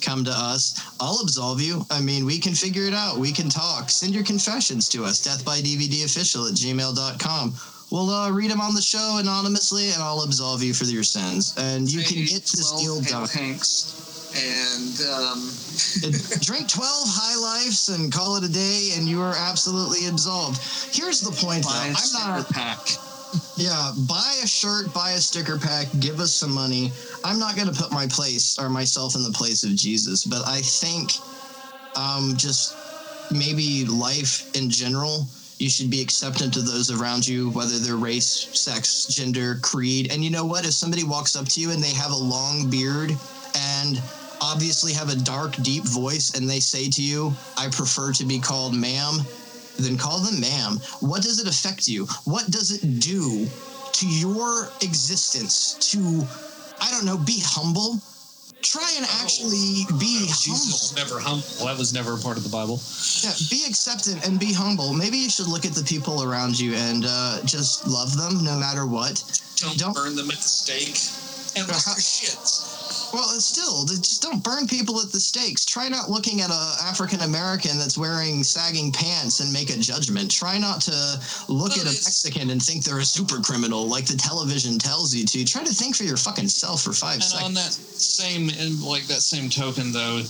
come 0.04 0.24
to 0.26 0.32
us. 0.32 0.96
I'll 1.00 1.20
absolve 1.22 1.62
you. 1.62 1.86
I 1.90 2.02
mean, 2.02 2.26
we 2.26 2.40
can 2.40 2.54
figure 2.54 2.84
it 2.84 2.94
out. 2.94 3.18
We 3.18 3.32
can 3.32 3.50
talk. 3.50 3.90
Send 3.90 4.14
your 4.14 4.24
confessions 4.24 4.90
to 4.90 5.04
us, 5.04 5.26
deathbydvdofficial 5.26 6.50
at 6.50 6.56
gmail.com. 6.56 7.54
We'll 7.92 8.10
uh, 8.10 8.32
read 8.32 8.50
them 8.50 8.62
on 8.62 8.74
the 8.74 8.82
show 8.82 9.18
anonymously, 9.20 9.92
and 9.92 10.02
I'll 10.02 10.24
absolve 10.24 10.64
you 10.64 10.74
for 10.74 10.86
your 10.86 11.04
sins. 11.04 11.56
And 11.58 11.92
you 11.92 12.04
can 12.04 12.26
get 12.26 12.42
this 12.42 12.72
deal 12.82 13.02
done. 13.02 13.28
Hanks 13.28 14.00
and 14.36 15.00
um, 15.14 15.50
drink 16.42 16.68
12 16.68 17.06
high 17.06 17.38
lifes 17.38 17.90
and 17.90 18.12
call 18.12 18.36
it 18.36 18.44
a 18.44 18.52
day 18.52 18.94
and 18.98 19.08
you 19.08 19.22
are 19.22 19.36
absolutely 19.38 20.08
absolved 20.08 20.58
here's 20.92 21.22
the 21.22 21.32
point 21.46 21.64
though 21.64 21.70
i'm 21.72 21.94
not 22.14 22.50
pack. 22.50 22.80
Yeah 23.56 23.92
buy 24.08 24.40
a 24.44 24.48
shirt 24.48 24.94
buy 24.94 25.12
a 25.12 25.18
sticker 25.18 25.58
pack 25.58 25.88
give 26.00 26.20
us 26.20 26.34
some 26.34 26.54
money. 26.54 26.92
I'm 27.24 27.40
not 27.40 27.56
going 27.56 27.68
to 27.68 27.74
put 27.74 27.92
my 27.92 28.08
place 28.08 28.58
or 28.60 28.70
myself 28.70 29.16
in 29.16 29.24
the 29.24 29.32
place 29.32 29.64
of 29.64 29.76
jesus 29.76 30.26
but 30.26 30.46
i 30.48 30.62
think 30.62 31.14
um 31.96 32.36
just 32.36 32.76
maybe 33.32 33.86
life 33.86 34.56
in 34.56 34.70
general 34.70 35.28
you 35.60 35.70
should 35.70 35.90
be 35.90 36.02
acceptant 36.02 36.54
to 36.54 36.62
those 36.62 36.92
around 36.92 37.26
you 37.26 37.50
whether 37.52 37.78
they're 37.80 37.96
race 37.96 38.50
sex 38.52 39.06
gender 39.06 39.60
creed. 39.62 40.12
And 40.12 40.24
you 40.24 40.30
know 40.30 40.44
what? 40.46 40.66
If 40.66 40.74
somebody 40.74 41.04
walks 41.04 41.36
up 41.36 41.48
to 41.50 41.62
you 41.62 41.72
and 41.72 41.82
they 41.82 41.94
have 41.94 42.12
a 42.12 42.18
long 42.18 42.70
beard 42.70 43.12
and 43.56 44.02
obviously 44.42 44.92
have 44.94 45.10
a 45.10 45.16
dark 45.16 45.56
deep 45.58 45.84
voice 45.84 46.36
and 46.36 46.50
they 46.50 46.60
say 46.60 46.90
to 46.90 47.02
you 47.02 47.34
i 47.58 47.70
prefer 47.70 48.12
to 48.12 48.26
be 48.26 48.40
called 48.40 48.76
ma'am 48.76 49.20
then 49.80 49.98
call 49.98 50.20
them 50.20 50.40
ma'am 50.40 50.78
what 51.00 51.22
does 51.22 51.40
it 51.40 51.48
affect 51.48 51.88
you 51.88 52.06
what 52.26 52.46
does 52.52 52.72
it 52.72 53.00
do 53.00 53.48
to 53.92 54.08
your 54.08 54.70
existence 54.82 55.76
to 55.92 56.00
i 56.82 56.90
don't 56.92 57.06
know 57.06 57.18
be 57.18 57.40
humble 57.44 58.00
try 58.62 58.90
and 58.96 59.06
actually 59.22 59.84
be 60.00 60.24
Jesus 60.26 60.48
was 60.50 60.94
humble 60.96 61.04
never 61.04 61.20
humble. 61.20 61.66
That 61.68 61.78
was 61.78 61.94
never 61.94 62.14
a 62.16 62.18
part 62.18 62.38
of 62.38 62.44
the 62.44 62.50
Bible. 62.50 62.80
yeah, 63.22 63.36
be 63.52 63.66
acceptant 63.68 64.26
and 64.26 64.40
be 64.40 64.54
humble. 64.54 64.94
Maybe 64.94 65.18
you 65.18 65.30
should 65.30 65.48
look 65.48 65.66
at 65.66 65.74
the 65.74 65.84
people 65.84 66.24
around 66.24 66.58
you 66.58 66.74
and 66.74 67.04
uh, 67.06 67.44
just 67.44 67.86
love 67.86 68.16
them 68.16 68.42
no 68.44 68.58
matter 68.58 68.86
what. 68.88 69.20
Don't, 69.58 69.78
Don't- 69.78 69.94
burn 69.94 70.16
them 70.16 70.32
at 70.32 70.38
the 70.38 70.48
stake. 70.48 70.96
And 71.60 71.68
how- 71.70 71.94
their 71.94 72.02
shit? 72.02 72.40
Well, 73.14 73.30
still, 73.40 73.86
just 73.86 74.24
don't 74.24 74.44
burn 74.44 74.68
people 74.68 75.00
at 75.00 75.12
the 75.12 75.20
stakes. 75.20 75.66
Try 75.66 75.88
not 75.88 76.10
looking 76.10 76.42
at 76.42 76.50
a 76.50 76.76
African 76.84 77.20
American 77.22 77.78
that's 77.78 77.96
wearing 77.98 78.44
sagging 78.44 78.92
pants 78.92 79.40
and 79.40 79.54
make 79.54 79.70
a 79.70 79.78
judgment. 79.78 80.32
Try 80.32 80.58
not 80.58 80.82
to 80.82 80.92
look 81.48 81.78
Well, 81.78 81.86
at 81.86 81.94
a 81.94 81.94
Mexican 81.94 82.50
and 82.50 82.62
think 82.62 82.84
they're 82.84 83.00
a 83.00 83.06
super 83.06 83.40
criminal 83.40 83.88
like 83.88 84.06
the 84.08 84.18
television 84.18 84.80
tells 84.80 85.14
you 85.14 85.26
to. 85.26 85.46
Try 85.46 85.64
to 85.64 85.74
think 85.74 85.96
for 85.96 86.04
your 86.04 86.18
fucking 86.18 86.48
self 86.48 86.82
for 86.82 86.92
five 86.92 87.16
And 87.16 87.24
seconds. 87.24 87.46
on 87.46 87.54
that 87.54 87.72
same, 87.74 88.50
and 88.50 88.82
like 88.82 89.04
that 89.08 89.22
same 89.22 89.48
token, 89.48 89.92
though, 89.92 90.24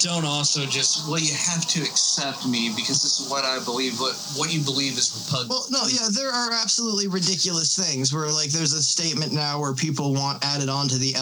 don't 0.00 0.24
also 0.24 0.66
just 0.66 1.06
Well, 1.08 1.20
you 1.20 1.34
have 1.34 1.66
to 1.68 1.82
accept 1.82 2.46
me 2.48 2.72
because 2.74 3.00
this 3.02 3.20
is 3.20 3.30
what 3.30 3.44
I 3.44 3.62
believe. 3.62 4.00
What 4.00 4.16
what 4.34 4.52
you 4.52 4.60
believe 4.64 4.98
is 4.98 5.14
repugnant. 5.14 5.50
Well, 5.50 5.66
no, 5.70 5.86
yeah, 5.86 6.08
there 6.10 6.32
are 6.32 6.50
absolutely 6.52 7.06
ridiculous 7.06 7.76
things 7.76 8.12
where, 8.12 8.26
like, 8.32 8.50
there's 8.50 8.72
a 8.72 8.82
statement 8.82 9.32
now 9.32 9.60
where 9.60 9.74
people 9.74 10.14
want 10.14 10.44
added 10.44 10.68
on 10.68 10.88
to 10.88 10.98
the 10.98 11.14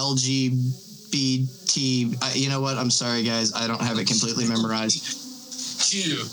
LGBT. 1.12 2.22
I, 2.22 2.34
you 2.34 2.48
know 2.48 2.60
what? 2.60 2.76
I'm 2.76 2.90
sorry, 2.90 3.22
guys. 3.22 3.52
I 3.54 3.66
don't 3.66 3.80
have 3.80 3.98
it 3.98 4.06
completely 4.06 4.46
memorized. 4.46 5.04
Q. 5.80 6.24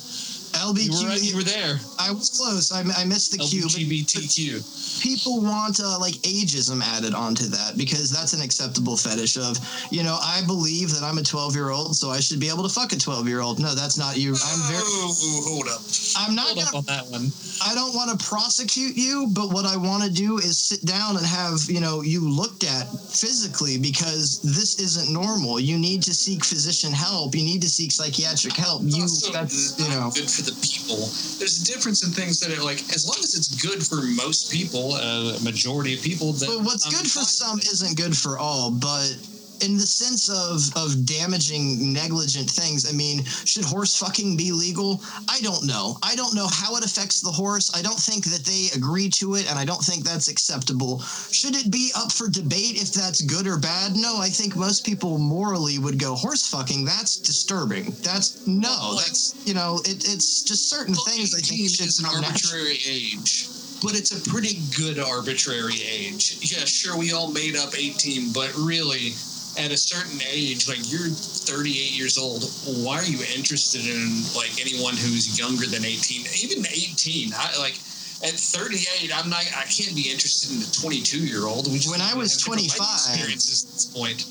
LBQ. 0.60 0.86
You 0.86 1.03
were 1.03 1.10
right. 1.10 1.23
You 1.23 1.36
were 1.38 1.44
there. 1.44 1.80
I 1.99 2.11
was 2.11 2.30
close. 2.36 2.72
I, 2.72 2.81
I 3.02 3.06
missed 3.06 3.31
the 3.31 3.40
Q. 3.40 3.64
LGBTQ. 3.64 5.02
people 5.02 5.41
want 5.41 5.80
uh, 5.80 5.98
like 5.99 6.14
ageism 6.27 6.81
added 6.84 7.14
onto 7.14 7.45
that 7.45 7.77
because 7.77 8.11
that's 8.11 8.34
an 8.34 8.41
acceptable 8.41 8.98
fetish 8.98 9.38
of 9.38 9.57
you 9.91 10.03
know 10.03 10.18
i 10.22 10.41
believe 10.45 10.90
that 10.91 11.03
i'm 11.03 11.18
a 11.18 11.23
12 11.23 11.56
year 11.56 11.69
old 11.69 11.95
so 11.95 12.10
i 12.10 12.19
should 12.19 12.40
be 12.40 12.49
able 12.49 12.64
to 12.64 12.69
fuck 12.73 12.91
a 12.91 12.98
12 12.98 13.27
year 13.27 13.40
old 13.40 13.60
no 13.60 13.73
that's 13.76 13.98
not 13.98 14.18
you 14.18 14.31
i'm 14.31 14.61
very 14.68 14.84
Oh, 14.84 15.41
hold 15.48 15.68
up. 15.72 15.80
i'm 16.18 16.36
not 16.36 16.48
Hold 16.52 16.65
gonna 16.65 16.77
on 16.77 16.84
that 16.91 17.06
one. 17.11 17.31
i 17.64 17.73
don't 17.76 17.95
want 17.95 18.11
to 18.11 18.18
prosecute 18.27 18.98
you 18.98 19.27
but 19.34 19.53
what 19.53 19.65
i 19.65 19.77
want 19.77 20.03
to 20.03 20.11
do 20.11 20.38
is 20.38 20.57
sit 20.57 20.84
down 20.86 21.15
and 21.15 21.26
have 21.26 21.60
you 21.69 21.80
know 21.80 22.02
you 22.02 22.19
looked 22.27 22.64
at 22.65 22.88
physically 23.07 23.77
because 23.77 24.41
this 24.41 24.80
isn't 24.80 25.11
normal 25.14 25.60
you 25.60 25.77
need 25.77 26.02
to 26.03 26.14
seek 26.14 26.44
physician 26.44 26.91
help 26.91 27.36
you 27.36 27.44
need 27.44 27.61
to 27.61 27.69
seek 27.69 27.91
psychiatric 27.91 28.53
help 28.56 28.81
you 28.84 29.03
also 29.03 29.31
that's 29.31 29.80
you 29.80 29.88
know 29.90 30.11
good 30.14 30.30
for 30.30 30.44
the 30.49 30.55
people. 30.65 30.97
There's 31.38 31.61
a 31.61 31.65
difference 31.65 32.03
in 32.03 32.11
things 32.11 32.39
that 32.39 32.57
are 32.57 32.63
like, 32.63 32.80
as 32.93 33.05
long 33.05 33.17
as 33.19 33.35
it's 33.35 33.49
good 33.61 33.85
for 33.85 34.01
most 34.01 34.51
people, 34.51 34.93
uh, 34.93 35.38
a 35.38 35.43
majority 35.43 35.93
of 35.93 36.01
people. 36.01 36.34
Then 36.34 36.49
But 36.49 36.65
what's 36.65 36.85
I'm 36.85 36.91
good 36.91 37.09
for 37.09 37.21
some 37.21 37.59
isn't 37.59 37.97
good 37.97 38.17
for 38.17 38.38
all. 38.38 38.71
But 38.71 39.17
in 39.64 39.76
the 39.77 39.86
sense 39.88 40.30
of 40.30 40.61
of 40.76 41.06
damaging 41.06 41.94
negligent 41.94 42.49
things, 42.49 42.90
I 42.90 42.94
mean, 42.95 43.23
should 43.45 43.65
horse 43.65 43.98
fucking 43.98 44.38
be 44.38 44.52
legal? 44.52 45.02
I 45.27 45.40
don't 45.41 45.65
know. 45.65 45.98
I 46.03 46.15
don't 46.15 46.34
know 46.36 46.48
how 46.48 46.76
it 46.77 46.86
affects 46.86 47.22
the 47.22 47.31
horse. 47.31 47.72
I 47.76 47.81
don't 47.81 47.99
think 47.99 48.26
that 48.26 48.45
they 48.45 48.68
agree 48.76 49.10
to 49.22 49.36
it, 49.36 49.49
and 49.49 49.57
I 49.60 49.65
don't 49.65 49.81
think 49.84 50.03
that's 50.03 50.27
acceptable. 50.27 50.99
Should 51.31 51.56
it 51.56 51.72
be 51.72 51.91
up 51.95 52.11
for 52.11 52.27
debate 52.30 52.81
if 52.81 52.91
that's 52.94 53.22
good 53.22 53.48
or 53.48 53.57
bad? 53.57 53.95
No, 53.95 54.18
I 54.19 54.30
think 54.30 54.56
most 54.56 54.86
people 54.86 55.18
morally 55.18 55.80
would 55.80 55.99
go 55.99 56.15
horse 56.15 56.48
fucking. 56.48 56.86
That's 56.86 57.18
disturbing. 57.18 57.91
That's 58.03 58.45
no. 58.48 58.69
Well, 58.69 58.95
like- 58.95 59.06
that's 59.06 59.36
you 59.45 59.53
know, 59.53 59.80
it, 59.86 60.06
it's 60.07 60.44
just 60.44 60.69
certain 60.69 60.94
Well, 60.94 61.06
things. 61.06 61.34
I 61.34 61.40
18 61.40 61.57
think 61.57 61.69
should 61.69 62.06
an 62.06 62.06
arbitrary 62.23 62.77
age, 62.88 63.48
but 63.81 63.95
it's 63.98 64.11
a 64.11 64.30
pretty 64.30 64.60
good 64.77 64.99
arbitrary 64.99 65.81
age. 65.81 66.38
Yeah, 66.41 66.65
sure, 66.65 66.98
we 66.98 67.14
all 67.14 67.31
made 67.31 67.56
up 67.56 67.73
18, 67.77 68.31
but 68.34 68.53
really, 68.56 69.14
at 69.57 69.71
a 69.71 69.77
certain 69.77 70.19
age, 70.31 70.67
like 70.67 70.80
you're 70.91 71.07
38 71.09 71.97
years 71.97 72.17
old, 72.17 72.43
why 72.85 72.97
are 72.97 73.05
you 73.05 73.19
interested 73.35 73.85
in 73.85 74.23
like 74.35 74.59
anyone 74.59 74.93
who's 74.93 75.39
younger 75.39 75.65
than 75.65 75.85
18? 75.85 76.27
Even 76.43 76.65
18, 76.65 77.34
I 77.34 77.57
like. 77.59 77.80
At 78.21 78.35
38, 78.35 79.15
I'm 79.15 79.30
not. 79.30 79.39
I 79.55 79.63
can't 79.63 79.95
be 79.95 80.11
interested 80.11 80.51
in 80.51 80.61
a 80.61 80.69
22 80.71 81.23
year 81.23 81.47
old. 81.47 81.71
When 81.89 82.01
I 82.01 82.13
was 82.13 82.35
25 82.35 82.76
experiences 82.76 83.63
at 83.63 83.71
this 83.71 83.85
point. 83.85 84.26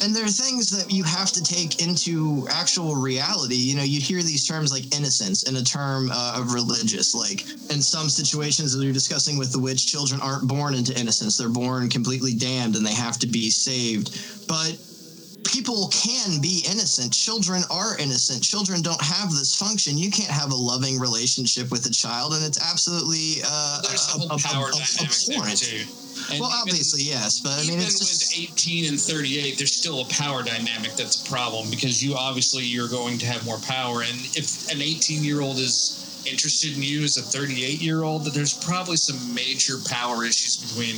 And 0.00 0.14
there 0.14 0.24
are 0.24 0.28
things 0.28 0.70
that 0.70 0.90
you 0.90 1.04
have 1.04 1.32
to 1.32 1.42
take 1.42 1.82
into 1.82 2.46
actual 2.50 2.94
reality. 2.96 3.56
You 3.56 3.76
know, 3.76 3.82
you 3.82 4.00
hear 4.00 4.22
these 4.22 4.46
terms 4.46 4.72
like 4.72 4.94
innocence 4.96 5.44
and 5.44 5.56
a 5.56 5.64
term 5.64 6.10
uh, 6.12 6.36
of 6.38 6.52
religious. 6.52 7.14
Like 7.14 7.42
in 7.70 7.82
some 7.82 8.08
situations 8.08 8.72
that 8.72 8.82
you're 8.82 8.92
discussing 8.92 9.38
with 9.38 9.52
the 9.52 9.58
witch, 9.58 9.86
children 9.86 10.20
aren't 10.20 10.46
born 10.48 10.74
into 10.74 10.98
innocence; 10.98 11.36
they're 11.36 11.48
born 11.48 11.88
completely 11.88 12.34
damned, 12.34 12.76
and 12.76 12.86
they 12.86 12.94
have 12.94 13.18
to 13.18 13.26
be 13.26 13.50
saved. 13.50 14.46
But 14.48 14.78
people 15.44 15.88
can 15.88 16.40
be 16.40 16.64
innocent. 16.70 17.12
Children 17.12 17.62
are 17.70 17.96
innocent. 17.98 18.42
Children 18.42 18.82
don't 18.82 19.00
have 19.02 19.30
this 19.30 19.54
function. 19.54 19.98
You 19.98 20.10
can't 20.10 20.30
have 20.30 20.50
a 20.52 20.54
loving 20.54 20.98
relationship 20.98 21.70
with 21.70 21.86
a 21.86 21.90
child, 21.90 22.34
and 22.34 22.44
it's 22.44 22.58
absolutely 22.60 23.42
uh, 23.44 23.80
There's 23.82 24.08
a 24.08 24.16
a- 24.16 24.18
whole 24.20 24.30
a- 24.32 24.34
a- 24.34 24.38
power 24.38 24.68
a- 24.68 24.72
dynamic 24.72 25.10
there 25.26 25.56
too. 25.56 25.84
And 26.30 26.40
Well, 26.40 26.50
even- 26.50 26.60
obviously, 26.68 27.02
yes, 27.02 27.40
but 27.40 27.52
I 27.52 27.62
mean, 27.62 27.72
even 27.72 27.80
it's 27.84 27.98
just, 27.98 28.36
with 28.38 28.50
18 28.50 28.84
and 28.86 29.00
38 29.00 29.58
there's 29.58 29.72
still 29.74 30.00
a 30.02 30.04
power 30.06 30.42
dynamic 30.42 30.94
that's 30.94 31.26
a 31.26 31.30
problem 31.30 31.68
because 31.70 32.02
you 32.04 32.14
obviously 32.14 32.64
you're 32.64 32.88
going 32.88 33.18
to 33.18 33.26
have 33.26 33.44
more 33.44 33.58
power 33.58 34.02
and 34.02 34.18
if 34.36 34.70
an 34.70 34.80
18 34.82 35.24
year 35.24 35.40
old 35.40 35.58
is 35.58 35.98
interested 36.30 36.76
in 36.76 36.82
you 36.82 37.02
as 37.02 37.16
a 37.16 37.22
38 37.22 37.80
year 37.80 38.02
old 38.04 38.24
that 38.24 38.34
there's 38.34 38.52
probably 38.54 38.96
some 38.96 39.34
major 39.34 39.78
power 39.88 40.24
issues 40.24 40.56
between 40.58 40.96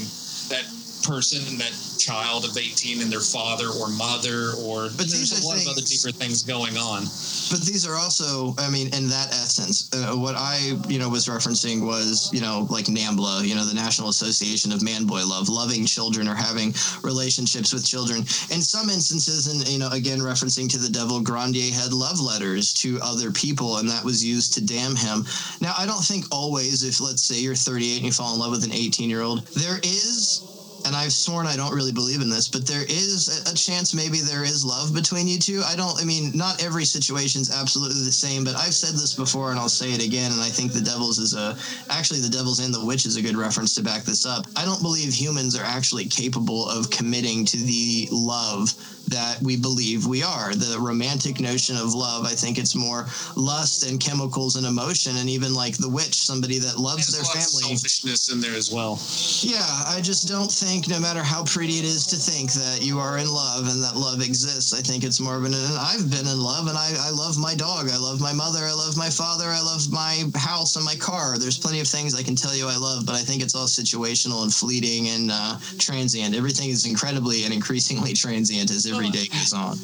that 0.50 0.64
person 1.04 1.40
and 1.48 1.60
that 1.60 1.72
child 1.98 2.44
of 2.44 2.56
18 2.56 3.00
and 3.00 3.12
their 3.12 3.20
father 3.20 3.68
or 3.68 3.88
mother 3.90 4.52
or 4.64 4.88
But 4.96 5.06
there's 5.08 5.32
a 5.32 5.46
lot 5.46 5.60
of 5.60 5.68
other 5.68 5.82
deeper 5.82 6.10
things 6.10 6.42
going 6.42 6.76
on. 6.76 7.04
But 7.50 7.60
these 7.62 7.86
are 7.86 7.96
also 7.96 8.54
i 8.58 8.70
mean 8.70 8.88
in 8.94 9.08
that 9.08 9.28
essence 9.28 9.92
uh, 9.92 10.16
what 10.16 10.34
i 10.36 10.76
you 10.88 10.98
know 10.98 11.08
was 11.08 11.26
referencing 11.26 11.84
was 11.84 12.30
you 12.32 12.40
know 12.40 12.66
like 12.70 12.86
nambla 12.86 13.46
you 13.46 13.54
know 13.54 13.64
the 13.64 13.74
national 13.74 14.08
association 14.08 14.72
of 14.72 14.82
man 14.82 15.04
boy 15.04 15.24
love 15.26 15.48
loving 15.48 15.84
children 15.84 16.26
or 16.26 16.34
having 16.34 16.72
relationships 17.02 17.72
with 17.72 17.84
children. 17.84 18.20
In 18.50 18.60
some 18.64 18.88
instances 18.88 19.46
and 19.46 19.68
you 19.68 19.78
know 19.78 19.90
again 19.90 20.18
referencing 20.18 20.68
to 20.70 20.78
the 20.78 20.88
devil 20.88 21.20
grandier 21.20 21.72
had 21.72 21.92
love 21.92 22.20
letters 22.20 22.72
to 22.74 22.98
other 23.02 23.30
people 23.30 23.78
and 23.78 23.88
that 23.88 24.04
was 24.04 24.24
used 24.24 24.54
to 24.54 24.64
damn 24.64 24.96
him. 24.96 25.24
Now 25.60 25.74
i 25.78 25.86
don't 25.86 26.04
think 26.04 26.24
always 26.32 26.82
if 26.82 27.00
let's 27.00 27.22
say 27.22 27.36
you're 27.40 27.54
38 27.54 27.96
and 27.96 28.06
you 28.06 28.12
fall 28.12 28.34
in 28.34 28.40
love 28.40 28.50
with 28.50 28.64
an 28.64 28.72
18 28.72 29.10
year 29.10 29.20
old 29.20 29.46
there 29.48 29.78
is 29.78 30.63
and 30.84 30.94
I've 30.94 31.12
sworn 31.12 31.46
I 31.46 31.56
don't 31.56 31.74
really 31.74 31.92
believe 31.92 32.20
in 32.20 32.28
this, 32.28 32.48
but 32.48 32.66
there 32.66 32.82
is 32.82 33.42
a, 33.50 33.54
chance 33.54 33.94
maybe 33.94 34.18
there 34.18 34.42
is 34.42 34.64
love 34.64 34.92
between 34.92 35.28
you 35.28 35.38
two. 35.38 35.62
I 35.64 35.76
don't, 35.76 36.00
I 36.00 36.04
mean, 36.04 36.32
not 36.34 36.62
every 36.62 36.84
situation 36.84 37.40
is 37.40 37.50
absolutely 37.50 38.02
the 38.02 38.12
same, 38.12 38.44
but 38.44 38.56
I've 38.56 38.74
said 38.74 38.94
this 38.94 39.14
before 39.14 39.52
and 39.52 39.60
I'll 39.60 39.68
say 39.68 39.92
it 39.92 40.04
again. 40.04 40.32
And 40.32 40.40
I 40.40 40.48
think 40.48 40.72
the 40.72 40.80
Devils 40.80 41.18
is 41.18 41.34
a, 41.34 41.56
actually, 41.88 42.20
the 42.20 42.28
Devils 42.28 42.58
and 42.58 42.74
the 42.74 42.84
Witch 42.84 43.06
is 43.06 43.16
a 43.16 43.22
good 43.22 43.36
reference 43.36 43.74
to 43.76 43.82
back 43.82 44.02
this 44.02 44.26
up. 44.26 44.46
I 44.56 44.64
don't 44.64 44.82
believe 44.82 45.14
humans 45.14 45.56
are 45.56 45.64
actually 45.64 46.06
capable 46.06 46.68
of 46.68 46.90
committing 46.90 47.44
to 47.46 47.56
the 47.56 48.08
love 48.10 48.74
that 49.08 49.38
we 49.42 49.56
believe 49.56 50.06
we 50.06 50.22
are. 50.22 50.54
The 50.54 50.78
romantic 50.80 51.38
notion 51.38 51.76
of 51.76 51.94
love, 51.94 52.24
I 52.24 52.34
think 52.34 52.58
it's 52.58 52.74
more 52.74 53.06
lust 53.36 53.86
and 53.88 54.00
chemicals 54.00 54.56
and 54.56 54.66
emotion, 54.66 55.16
and 55.18 55.28
even 55.28 55.54
like 55.54 55.76
the 55.76 55.88
witch, 55.88 56.14
somebody 56.14 56.58
that 56.58 56.78
loves 56.78 57.12
There's 57.12 57.22
their 57.22 57.22
a 57.22 57.38
lot 57.38 57.46
of 57.46 57.52
family. 57.52 57.76
selfishness 57.76 58.32
in 58.32 58.40
there 58.40 58.56
as 58.56 58.72
well. 58.72 58.98
Yeah, 59.40 59.60
I 59.86 60.00
just 60.02 60.26
don't 60.26 60.50
think, 60.50 60.73
no 60.88 60.98
matter 60.98 61.22
how 61.22 61.44
pretty 61.44 61.78
it 61.78 61.84
is 61.84 62.06
to 62.08 62.16
think 62.16 62.52
that 62.52 62.82
you 62.82 62.98
are 62.98 63.18
in 63.18 63.30
love 63.30 63.68
and 63.68 63.82
that 63.82 63.94
love 63.96 64.20
exists, 64.20 64.74
I 64.74 64.80
think 64.80 65.04
it's 65.04 65.20
more 65.20 65.36
of 65.36 65.44
an. 65.44 65.54
And 65.54 65.78
I've 65.78 66.10
been 66.10 66.26
in 66.26 66.40
love, 66.40 66.66
and 66.66 66.76
I, 66.76 66.92
I 66.98 67.10
love 67.10 67.38
my 67.38 67.54
dog, 67.54 67.88
I 67.88 67.96
love 67.96 68.20
my 68.20 68.32
mother, 68.32 68.66
I 68.66 68.72
love 68.72 68.96
my 68.96 69.08
father, 69.08 69.46
I 69.46 69.60
love 69.62 69.90
my 69.90 70.24
house 70.34 70.76
and 70.76 70.84
my 70.84 70.96
car. 70.96 71.38
There's 71.38 71.58
plenty 71.58 71.80
of 71.80 71.86
things 71.86 72.14
I 72.18 72.22
can 72.22 72.34
tell 72.34 72.54
you 72.54 72.66
I 72.66 72.76
love, 72.76 73.06
but 73.06 73.14
I 73.14 73.22
think 73.22 73.42
it's 73.42 73.54
all 73.54 73.66
situational 73.66 74.42
and 74.42 74.52
fleeting 74.52 75.08
and 75.08 75.30
uh, 75.32 75.58
transient. 75.78 76.34
Everything 76.34 76.70
is 76.70 76.84
incredibly 76.84 77.44
and 77.44 77.54
increasingly 77.54 78.12
transient 78.12 78.70
as 78.70 78.86
every 78.86 79.10
day 79.10 79.26
goes 79.30 79.52
on. 79.52 79.78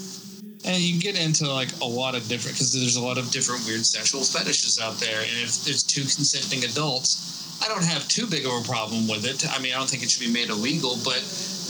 And 0.65 0.77
you 0.83 1.01
get 1.01 1.19
into 1.19 1.49
like 1.49 1.71
a 1.81 1.87
lot 1.87 2.15
of 2.15 2.29
different 2.29 2.57
because 2.57 2.73
there's 2.73 2.97
a 2.97 3.03
lot 3.03 3.17
of 3.17 3.31
different 3.31 3.65
weird 3.65 3.87
sexual 3.87 4.21
fetishes 4.21 4.79
out 4.79 4.99
there, 4.99 5.21
and 5.21 5.39
if 5.41 5.65
there's 5.65 5.83
two 5.83 6.03
consenting 6.03 6.65
adults, 6.65 7.41
I 7.63 7.69
don't 7.69 7.85
have 7.85 8.09
too 8.09 8.27
big 8.27 8.47
of 8.47 8.53
a 8.53 8.63
problem 8.63 9.07
with 9.07 9.27
it. 9.27 9.47
I 9.51 9.59
mean, 9.61 9.75
I 9.75 9.79
don't 9.79 9.89
think 9.89 10.03
it 10.03 10.11
should 10.11 10.27
be 10.27 10.33
made 10.33 10.49
illegal, 10.49 10.99
but 11.05 11.21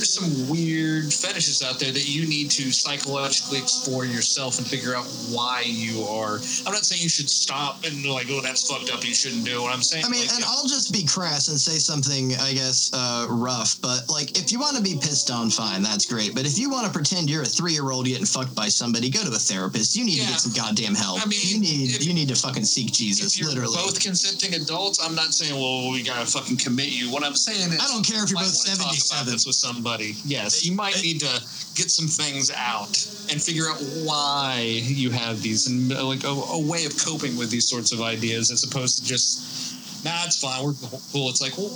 there's 0.01 0.17
some 0.17 0.49
weird 0.49 1.13
fetishes 1.13 1.63
out 1.63 1.79
there 1.79 1.93
that 1.93 2.09
you 2.09 2.27
need 2.27 2.51
to 2.51 2.73
psychologically 2.73 3.59
explore 3.59 4.07
yourself 4.07 4.57
and 4.59 4.67
figure 4.67 4.95
out 4.95 5.05
why 5.29 5.63
you 5.67 6.03
are. 6.05 6.41
I'm 6.65 6.73
not 6.73 6.87
saying 6.89 7.03
you 7.03 7.11
should 7.11 7.29
stop 7.29 7.85
and 7.85 8.05
like, 8.07 8.27
oh, 8.31 8.41
that's 8.41 8.65
fucked 8.71 8.91
up. 8.91 9.05
You 9.05 9.13
shouldn't 9.15 9.45
do. 9.45 9.61
What 9.63 9.75
I'm 9.75 9.83
saying, 9.83 10.05
I 10.07 10.09
mean, 10.09 10.23
like, 10.23 10.33
and 10.35 10.45
I'll 10.49 10.67
just 10.67 10.91
be 10.93 11.05
crass 11.05 11.49
and 11.49 11.61
say 11.61 11.77
something, 11.77 12.33
I 12.41 12.55
guess, 12.55 12.91
uh, 12.95 13.27
rough, 13.29 13.77
but 13.83 14.09
like, 14.09 14.39
if 14.39 14.51
you 14.53 14.59
want 14.59 14.77
to 14.79 14.83
be 14.83 14.95
pissed 14.97 15.31
on, 15.31 15.51
fine, 15.51 15.83
that's 15.83 16.07
great. 16.07 16.35
But 16.35 16.47
if 16.47 16.59
you 16.59 16.71
want 16.71 16.87
to 16.87 16.93
pretend 16.93 17.29
you're 17.29 17.43
a 17.43 17.47
three 17.47 17.73
year 17.73 17.91
old 17.91 18.07
getting 18.07 18.25
fucked 18.25 18.55
by 18.55 18.69
somebody, 18.69 19.11
go 19.11 19.21
to 19.21 19.29
a 19.29 19.33
therapist. 19.39 19.97
You 19.97 20.05
need 20.05 20.21
to 20.21 20.27
get 20.33 20.41
some 20.41 20.53
goddamn 20.57 20.95
help. 20.95 21.21
I 21.21 21.29
mean, 21.29 21.41
you 21.45 21.61
need 21.61 21.91
if- 21.97 22.07
you 22.07 22.15
need 22.15 22.29
to 22.29 22.37
fucking 22.37 22.65
seek 22.65 22.91
Jesus, 22.93 23.39
literally. 23.43 23.77
both 23.77 24.01
consenting 24.01 24.55
adults, 24.55 24.99
I'm 25.05 25.15
not 25.15 25.35
saying, 25.35 25.53
well, 25.55 25.91
we 25.93 26.03
gotta 26.03 26.25
fucking 26.27 26.57
commit 26.57 26.89
you. 26.89 27.11
What 27.13 27.23
I'm 27.23 27.37
saying 27.37 27.73
is, 27.73 27.81
I 27.81 27.89
don't 27.89 28.07
care 28.07 28.25
if 28.25 28.31
you're 28.31 28.41
both 28.41 28.57
wanna 28.65 28.77
talk 28.79 28.87
about 28.87 28.95
77. 28.97 29.33
this 29.35 29.47
with 29.47 29.57
somebody. 29.57 29.90
Yes, 29.99 30.65
you 30.65 30.73
might 30.75 31.01
need 31.03 31.21
to 31.21 31.27
get 31.75 31.91
some 31.91 32.07
things 32.07 32.51
out 32.57 32.91
and 33.31 33.43
figure 33.43 33.67
out 33.69 33.79
why 34.05 34.61
you 34.83 35.11
have 35.11 35.43
these 35.43 35.67
and 35.67 35.93
uh, 35.93 36.05
like 36.05 36.25
a, 36.25 36.29
a 36.29 36.61
way 36.69 36.85
of 36.85 36.93
coping 37.05 37.37
with 37.37 37.51
these 37.51 37.69
sorts 37.69 37.93
of 37.93 38.01
ideas, 38.01 38.51
as 38.51 38.63
opposed 38.65 38.99
to 38.99 39.05
just, 39.05 40.05
nah, 40.05 40.25
it's 40.25 40.41
fine, 40.41 40.65
we're 40.65 40.75
cool. 41.13 41.29
It's 41.29 41.41
like, 41.41 41.57
well, 41.59 41.71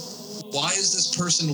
why 0.52 0.68
is 0.70 0.92
this 0.94 1.16
person? 1.16 1.50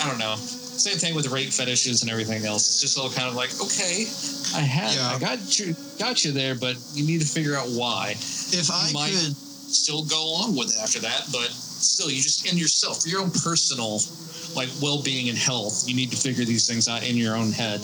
I 0.00 0.08
don't 0.08 0.18
know. 0.18 0.36
Same 0.36 0.96
thing 0.96 1.14
with 1.14 1.26
rape 1.28 1.50
fetishes 1.50 2.02
and 2.02 2.10
everything 2.10 2.44
else. 2.44 2.68
It's 2.68 2.80
just 2.80 2.98
all 2.98 3.10
kind 3.10 3.28
of 3.28 3.34
like, 3.34 3.50
okay, 3.60 4.06
I 4.54 4.60
had, 4.60 4.94
Yeah. 4.94 5.08
I 5.14 5.18
got 5.18 5.58
you, 5.58 5.74
got 5.98 6.24
you 6.24 6.32
there, 6.32 6.54
but 6.54 6.76
you 6.94 7.04
need 7.06 7.20
to 7.20 7.26
figure 7.26 7.56
out 7.56 7.66
why 7.68 8.12
if 8.12 8.70
I 8.70 8.90
might- 8.92 9.10
could, 9.12 9.36
still 9.68 10.02
go 10.04 10.16
along 10.32 10.56
with 10.56 10.68
it 10.74 10.80
after 10.82 10.98
that, 11.00 11.24
but 11.30 11.52
still, 11.78 12.10
you 12.10 12.20
just 12.20 12.50
in 12.50 12.58
yourself, 12.58 13.02
for 13.02 13.08
your 13.08 13.20
own 13.20 13.30
personal 13.30 14.00
like 14.54 14.68
well-being 14.82 15.28
and 15.28 15.38
health, 15.38 15.84
you 15.86 15.94
need 15.94 16.10
to 16.10 16.16
figure 16.16 16.44
these 16.44 16.66
things 16.66 16.88
out 16.88 17.08
in 17.08 17.16
your 17.16 17.36
own 17.36 17.52
head. 17.52 17.80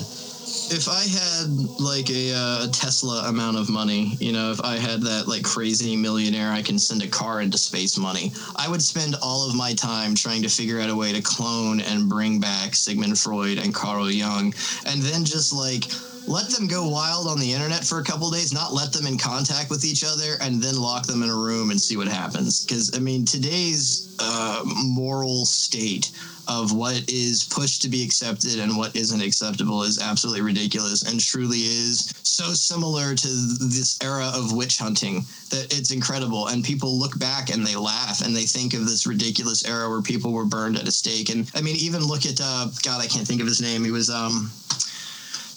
if 0.71 0.89
I 0.89 1.03
had 1.03 1.51
like 1.81 2.11
a, 2.11 2.33
uh, 2.35 2.65
a 2.65 2.69
Tesla 2.69 3.29
amount 3.29 3.57
of 3.57 3.69
money, 3.69 4.17
you 4.21 4.33
know, 4.33 4.51
if 4.51 4.61
I 4.63 4.77
had 4.77 5.03
that 5.03 5.29
like 5.29 5.43
crazy 5.43 5.97
millionaire, 5.97 6.51
I 6.51 6.63
can 6.63 6.79
send 6.79 7.03
a 7.03 7.09
car 7.09 7.41
into 7.41 7.59
space 7.59 7.99
money. 7.99 8.33
I 8.57 8.69
would 8.69 8.83
spend 8.83 9.17
all 9.23 9.49
of 9.49 9.55
my 9.55 9.75
time 9.75 10.15
trying 10.15 10.43
to 10.43 10.49
figure 10.49 10.81
out 10.81 10.91
a 10.91 10.97
way 10.97 11.13
to 11.13 11.23
clone 11.23 11.81
and 11.81 12.09
bring 12.09 12.41
back 12.41 12.75
Sigmund 12.75 13.19
Freud 13.19 13.59
and 13.59 13.75
Carl 13.75 14.11
Jung, 14.11 14.55
and 14.87 15.03
then 15.03 15.25
just 15.25 15.53
like 15.53 15.85
let 16.27 16.49
them 16.51 16.67
go 16.67 16.89
wild 16.89 17.27
on 17.27 17.39
the 17.39 17.53
internet 17.53 17.85
for 17.85 17.99
a 17.99 18.05
couple 18.05 18.31
days, 18.31 18.53
not 18.53 18.73
let 18.73 18.93
them 18.93 19.07
in 19.07 19.19
contact 19.19 19.71
with 19.71 19.85
each 19.85 20.05
other, 20.05 20.35
and 20.41 20.63
then 20.63 20.77
lock 20.77 21.07
them 21.07 21.23
in 21.23 21.31
a 21.31 21.35
room 21.35 21.71
and 21.71 21.81
see 21.81 21.97
what 21.97 22.09
happens. 22.09 22.65
Because 22.65 22.97
I 22.97 23.01
mean, 23.01 23.25
today's 23.25 24.17
uh, 24.19 24.63
moral 24.65 25.45
state 25.45 26.11
of 26.47 26.73
what 26.73 27.11
is 27.11 27.45
pushed 27.45 27.83
to 27.83 27.89
be 27.89 28.05
accepted 28.05 28.59
and 28.59 28.77
what 28.77 28.95
isn't 28.95 29.23
acceptable 29.23 29.83
is 29.83 30.01
absolutely 30.01 30.43
ridiculous 30.43 31.11
and 31.11 31.19
truly 31.19 31.59
is 31.59 32.13
so 32.23 32.53
similar 32.53 33.15
to 33.15 33.29
this 33.29 33.99
era 34.03 34.31
of 34.35 34.53
witch 34.53 34.79
hunting 34.79 35.25
that 35.51 35.67
it's 35.71 35.91
incredible. 35.91 36.49
And 36.49 36.65
people 36.65 36.99
look 36.99 37.19
back 37.19 37.51
and 37.51 37.67
they 37.67 37.77
laugh 37.77 38.25
and 38.25 38.37
they 38.37 38.45
think 38.45 38.75
of 38.75 38.87
this 38.87 39.07
ridiculous 39.07 39.65
era 39.65 39.89
where 39.89 40.03
people 40.03 40.33
were 40.33 40.45
burned 40.45 40.77
at 40.77 40.89
a 40.89 40.93
stake. 40.93 41.31
And 41.31 41.51
i 41.55 41.61
mean 41.61 41.77
even 41.77 42.03
look 42.03 42.27
at 42.27 42.41
uh, 42.43 42.69
god 42.83 43.01
i 43.01 43.07
can't 43.07 43.27
think 43.27 43.41
of 43.41 43.47
his 43.47 43.61
name. 43.61 43.85
He 43.85 43.91
was 43.91 44.11
um 44.11 44.51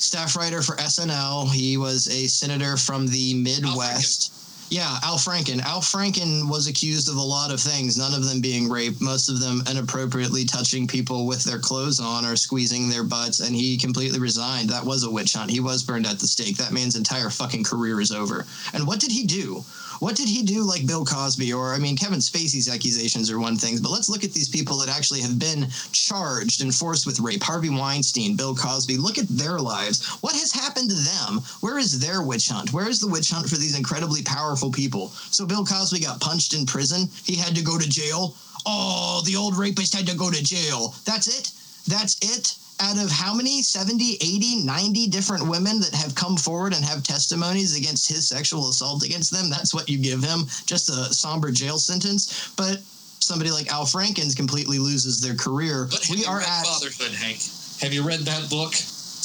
staff 0.07 0.37
writer 0.37 0.61
for 0.61 0.77
SNL. 0.77 1.51
He 1.51 1.75
was 1.75 2.07
a 2.07 2.27
senator 2.27 2.77
from 2.77 3.07
the 3.07 3.33
Midwest. 3.33 4.33
Yeah, 4.69 4.99
Al 5.03 5.17
Franken. 5.17 5.61
Al 5.61 5.81
Franken 5.81 6.49
was 6.49 6.67
accused 6.67 7.09
of 7.09 7.15
a 7.15 7.21
lot 7.21 7.51
of 7.51 7.59
things, 7.59 7.97
none 7.97 8.13
of 8.13 8.25
them 8.25 8.41
being 8.41 8.69
rape, 8.69 8.99
most 8.99 9.29
of 9.29 9.39
them 9.39 9.63
inappropriately 9.69 10.43
touching 10.43 10.87
people 10.87 11.25
with 11.25 11.43
their 11.43 11.59
clothes 11.59 12.01
on 12.01 12.25
or 12.25 12.35
squeezing 12.35 12.89
their 12.89 13.03
butts, 13.03 13.39
and 13.39 13.55
he 13.55 13.77
completely 13.77 14.19
resigned. 14.19 14.69
That 14.69 14.85
was 14.85 15.03
a 15.03 15.11
witch 15.11 15.33
hunt. 15.33 15.51
He 15.51 15.61
was 15.61 15.83
burned 15.83 16.05
at 16.05 16.19
the 16.19 16.27
stake. 16.27 16.57
That 16.57 16.73
man's 16.73 16.97
entire 16.97 17.29
fucking 17.29 17.63
career 17.63 18.01
is 18.01 18.11
over. 18.11 18.45
And 18.73 18.87
what 18.87 18.99
did 18.99 19.11
he 19.11 19.25
do? 19.25 19.63
What 19.99 20.15
did 20.15 20.27
he 20.27 20.43
do 20.43 20.63
like 20.63 20.85
Bill 20.85 21.05
Cosby 21.05 21.53
or 21.53 21.73
I 21.73 21.79
mean 21.79 21.97
Kevin 21.97 22.19
Spacey's 22.19 22.69
accusations 22.69 23.31
are 23.31 23.39
one 23.39 23.57
thing, 23.57 23.77
but 23.81 23.91
let's 23.91 24.09
look 24.09 24.23
at 24.23 24.33
these 24.33 24.49
people 24.49 24.77
that 24.77 24.95
actually 24.95 25.21
have 25.21 25.39
been 25.39 25.67
charged 25.91 26.61
and 26.61 26.73
forced 26.73 27.05
with 27.05 27.19
rape. 27.19 27.41
Harvey 27.43 27.69
Weinstein, 27.69 28.35
Bill 28.35 28.55
Cosby, 28.55 28.97
look 28.97 29.17
at 29.17 29.27
their 29.27 29.59
lives. 29.59 30.05
What 30.21 30.35
has 30.35 30.51
happened 30.51 30.89
to 30.89 30.95
them? 30.95 31.41
Where 31.61 31.77
is 31.77 31.99
their 31.99 32.21
witch 32.21 32.49
hunt? 32.49 32.73
Where 32.73 32.87
is 32.87 32.99
the 32.99 33.07
witch 33.07 33.31
hunt 33.31 33.49
for 33.49 33.55
these 33.55 33.77
incredibly 33.77 34.21
powerful 34.23 34.71
people? 34.71 35.09
So 35.31 35.45
Bill 35.45 35.65
Cosby 35.65 35.99
got 35.99 36.21
punched 36.21 36.53
in 36.53 36.65
prison. 36.65 37.09
He 37.25 37.35
had 37.35 37.55
to 37.55 37.63
go 37.63 37.77
to 37.77 37.89
jail. 37.89 38.35
Oh, 38.65 39.21
the 39.25 39.35
old 39.35 39.57
rapist 39.57 39.95
had 39.95 40.07
to 40.07 40.15
go 40.15 40.29
to 40.29 40.43
jail. 40.43 40.93
That's 41.05 41.27
it? 41.27 41.51
That's 41.87 42.17
it? 42.21 42.55
Out 42.79 42.97
of 43.03 43.09
how 43.09 43.33
many? 43.33 43.61
70, 43.63 44.17
80, 44.21 44.63
90 44.63 45.07
different 45.07 45.47
women 45.47 45.79
that 45.79 45.93
have 45.95 46.13
come 46.13 46.37
forward 46.37 46.73
and 46.73 46.85
have 46.85 47.01
testimonies 47.01 47.75
against 47.75 48.07
his 48.07 48.27
sexual 48.27 48.69
assault 48.69 49.03
against 49.03 49.31
them? 49.31 49.49
That's 49.49 49.73
what 49.73 49.89
you 49.89 49.97
give 49.97 50.23
him? 50.23 50.45
Just 50.65 50.89
a 50.89 51.13
somber 51.13 51.51
jail 51.51 51.79
sentence? 51.79 52.51
But 52.55 52.81
somebody 53.19 53.51
like 53.51 53.71
Al 53.71 53.85
Franken's 53.85 54.35
completely 54.35 54.77
loses 54.77 55.19
their 55.19 55.35
career. 55.35 55.87
But 55.89 56.07
we 56.09 56.25
are 56.25 56.39
at 56.39 56.65
Fatherhood, 56.65 57.15
Hank? 57.15 57.39
Have 57.81 57.93
you 57.93 58.03
read 58.03 58.21
that 58.21 58.49
book? 58.49 58.73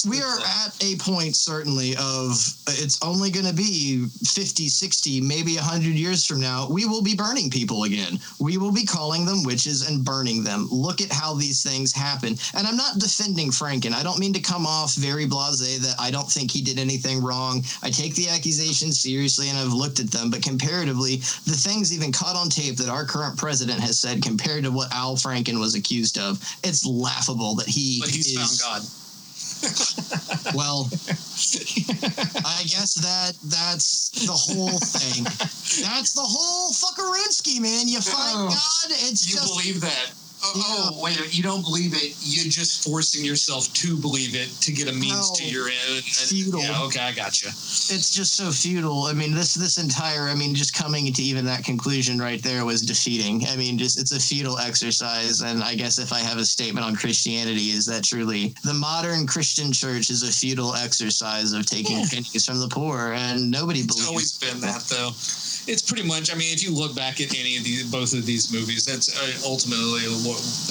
We 0.08 0.20
are 0.20 0.38
at 0.40 0.76
a 0.82 0.96
point 0.96 1.36
certainly 1.36 1.92
of 1.96 2.32
uh, 2.66 2.72
it's 2.78 2.98
only 3.02 3.30
going 3.30 3.46
to 3.46 3.54
be 3.54 4.06
50 4.24 4.68
60 4.68 5.20
maybe 5.20 5.54
100 5.56 5.84
years 5.94 6.24
from 6.26 6.40
now 6.40 6.68
we 6.68 6.84
will 6.86 7.02
be 7.02 7.14
burning 7.14 7.50
people 7.50 7.84
again. 7.84 8.18
We 8.40 8.58
will 8.58 8.72
be 8.72 8.84
calling 8.84 9.24
them 9.24 9.44
witches 9.44 9.88
and 9.88 10.04
burning 10.04 10.42
them. 10.44 10.68
Look 10.70 11.00
at 11.00 11.12
how 11.12 11.34
these 11.34 11.62
things 11.62 11.92
happen. 11.92 12.36
And 12.54 12.66
i'm 12.66 12.76
not 12.76 12.98
defending 12.98 13.50
franken. 13.50 13.92
I 13.92 14.02
don't 14.02 14.18
mean 14.18 14.32
to 14.34 14.40
come 14.40 14.66
off 14.66 14.94
very 14.94 15.26
blasé 15.26 15.78
that 15.78 15.96
i 16.00 16.10
don't 16.10 16.30
think 16.30 16.50
he 16.50 16.62
did 16.62 16.78
anything 16.78 17.22
wrong. 17.22 17.62
I 17.82 17.90
take 17.90 18.14
the 18.14 18.28
accusations 18.28 19.00
seriously 19.00 19.48
and 19.48 19.58
i've 19.58 19.72
looked 19.72 20.00
at 20.00 20.10
them 20.10 20.30
but 20.30 20.42
comparatively 20.42 21.16
the 21.46 21.56
things 21.66 21.92
even 21.92 22.12
caught 22.12 22.36
on 22.36 22.48
tape 22.48 22.76
that 22.76 22.88
our 22.88 23.04
current 23.04 23.36
president 23.38 23.80
has 23.80 23.98
said 23.98 24.22
compared 24.22 24.64
to 24.64 24.70
what 24.70 24.92
al 24.92 25.16
franken 25.16 25.58
was 25.58 25.74
accused 25.74 26.18
of 26.18 26.38
it's 26.64 26.86
laughable 26.86 27.54
that 27.56 27.68
he 27.68 28.00
But 28.00 28.10
he's 28.10 28.26
is 28.26 28.60
found 28.60 28.82
God. 28.82 29.01
Well, 30.54 30.88
I 32.44 32.62
guess 32.66 32.94
that 33.00 33.32
that's 33.44 34.10
the 34.26 34.32
whole 34.32 34.78
thing. 34.78 35.24
That's 35.84 36.12
the 36.14 36.22
whole 36.22 36.72
fuckaroonski, 36.72 37.60
man. 37.60 37.88
You 37.88 38.00
find 38.00 38.36
Oh. 38.36 38.48
God, 38.48 38.96
it's 39.08 39.26
You 39.28 39.36
just 39.36 39.52
believe 39.54 39.80
that? 39.80 40.10
Oh, 40.44 40.90
oh, 40.94 41.02
wait! 41.02 41.36
You 41.36 41.42
don't 41.42 41.62
believe 41.62 41.94
it? 41.94 42.16
You're 42.20 42.50
just 42.50 42.82
forcing 42.82 43.24
yourself 43.24 43.72
to 43.74 43.96
believe 43.96 44.34
it 44.34 44.48
to 44.62 44.72
get 44.72 44.88
a 44.88 44.92
means 44.92 45.30
No, 45.30 45.36
to 45.36 45.44
your 45.44 45.68
end. 45.68 46.02
futile. 46.04 46.60
Yeah, 46.60 46.82
okay, 46.84 47.00
I 47.00 47.12
got 47.12 47.42
you. 47.42 47.48
it's 47.48 48.12
just 48.12 48.34
so 48.34 48.50
futile. 48.50 49.04
I 49.04 49.12
mean, 49.12 49.34
this 49.34 49.54
this 49.54 49.78
entire, 49.78 50.22
I 50.22 50.34
mean, 50.34 50.54
just 50.54 50.74
coming 50.74 51.12
to 51.12 51.22
even 51.22 51.44
that 51.44 51.64
conclusion 51.64 52.18
right 52.18 52.42
there 52.42 52.64
was 52.64 52.82
defeating. 52.82 53.46
I 53.46 53.56
mean, 53.56 53.78
just 53.78 54.00
it's 54.00 54.10
a 54.12 54.18
futile 54.18 54.58
exercise. 54.58 55.42
And 55.42 55.62
I 55.62 55.76
guess 55.76 55.98
if 55.98 56.12
I 56.12 56.18
have 56.18 56.38
a 56.38 56.44
statement 56.44 56.84
on 56.84 56.96
Christianity, 56.96 57.70
is 57.70 57.86
that 57.86 58.02
truly 58.02 58.54
the 58.64 58.74
modern 58.74 59.28
Christian 59.28 59.72
church 59.72 60.10
is 60.10 60.24
a 60.24 60.32
futile 60.32 60.74
exercise 60.74 61.52
of 61.52 61.66
taking 61.66 61.98
hmm. 61.98 62.08
pennies 62.08 62.44
from 62.44 62.58
the 62.58 62.68
poor, 62.68 63.12
and 63.12 63.48
nobody 63.48 63.80
It's 63.80 63.86
believes. 63.86 64.02
It's 64.02 64.10
always 64.10 64.38
been 64.38 64.60
that, 64.62 64.82
though. 64.90 65.12
It's 65.66 65.82
pretty 65.82 66.02
much. 66.02 66.32
I 66.32 66.34
mean, 66.34 66.52
if 66.52 66.62
you 66.64 66.74
look 66.74 66.94
back 66.94 67.20
at 67.20 67.38
any 67.38 67.56
of 67.56 67.62
these, 67.62 67.88
both 67.90 68.14
of 68.14 68.26
these 68.26 68.52
movies, 68.52 68.84
that's 68.84 69.14
uh, 69.14 69.48
ultimately 69.48 70.02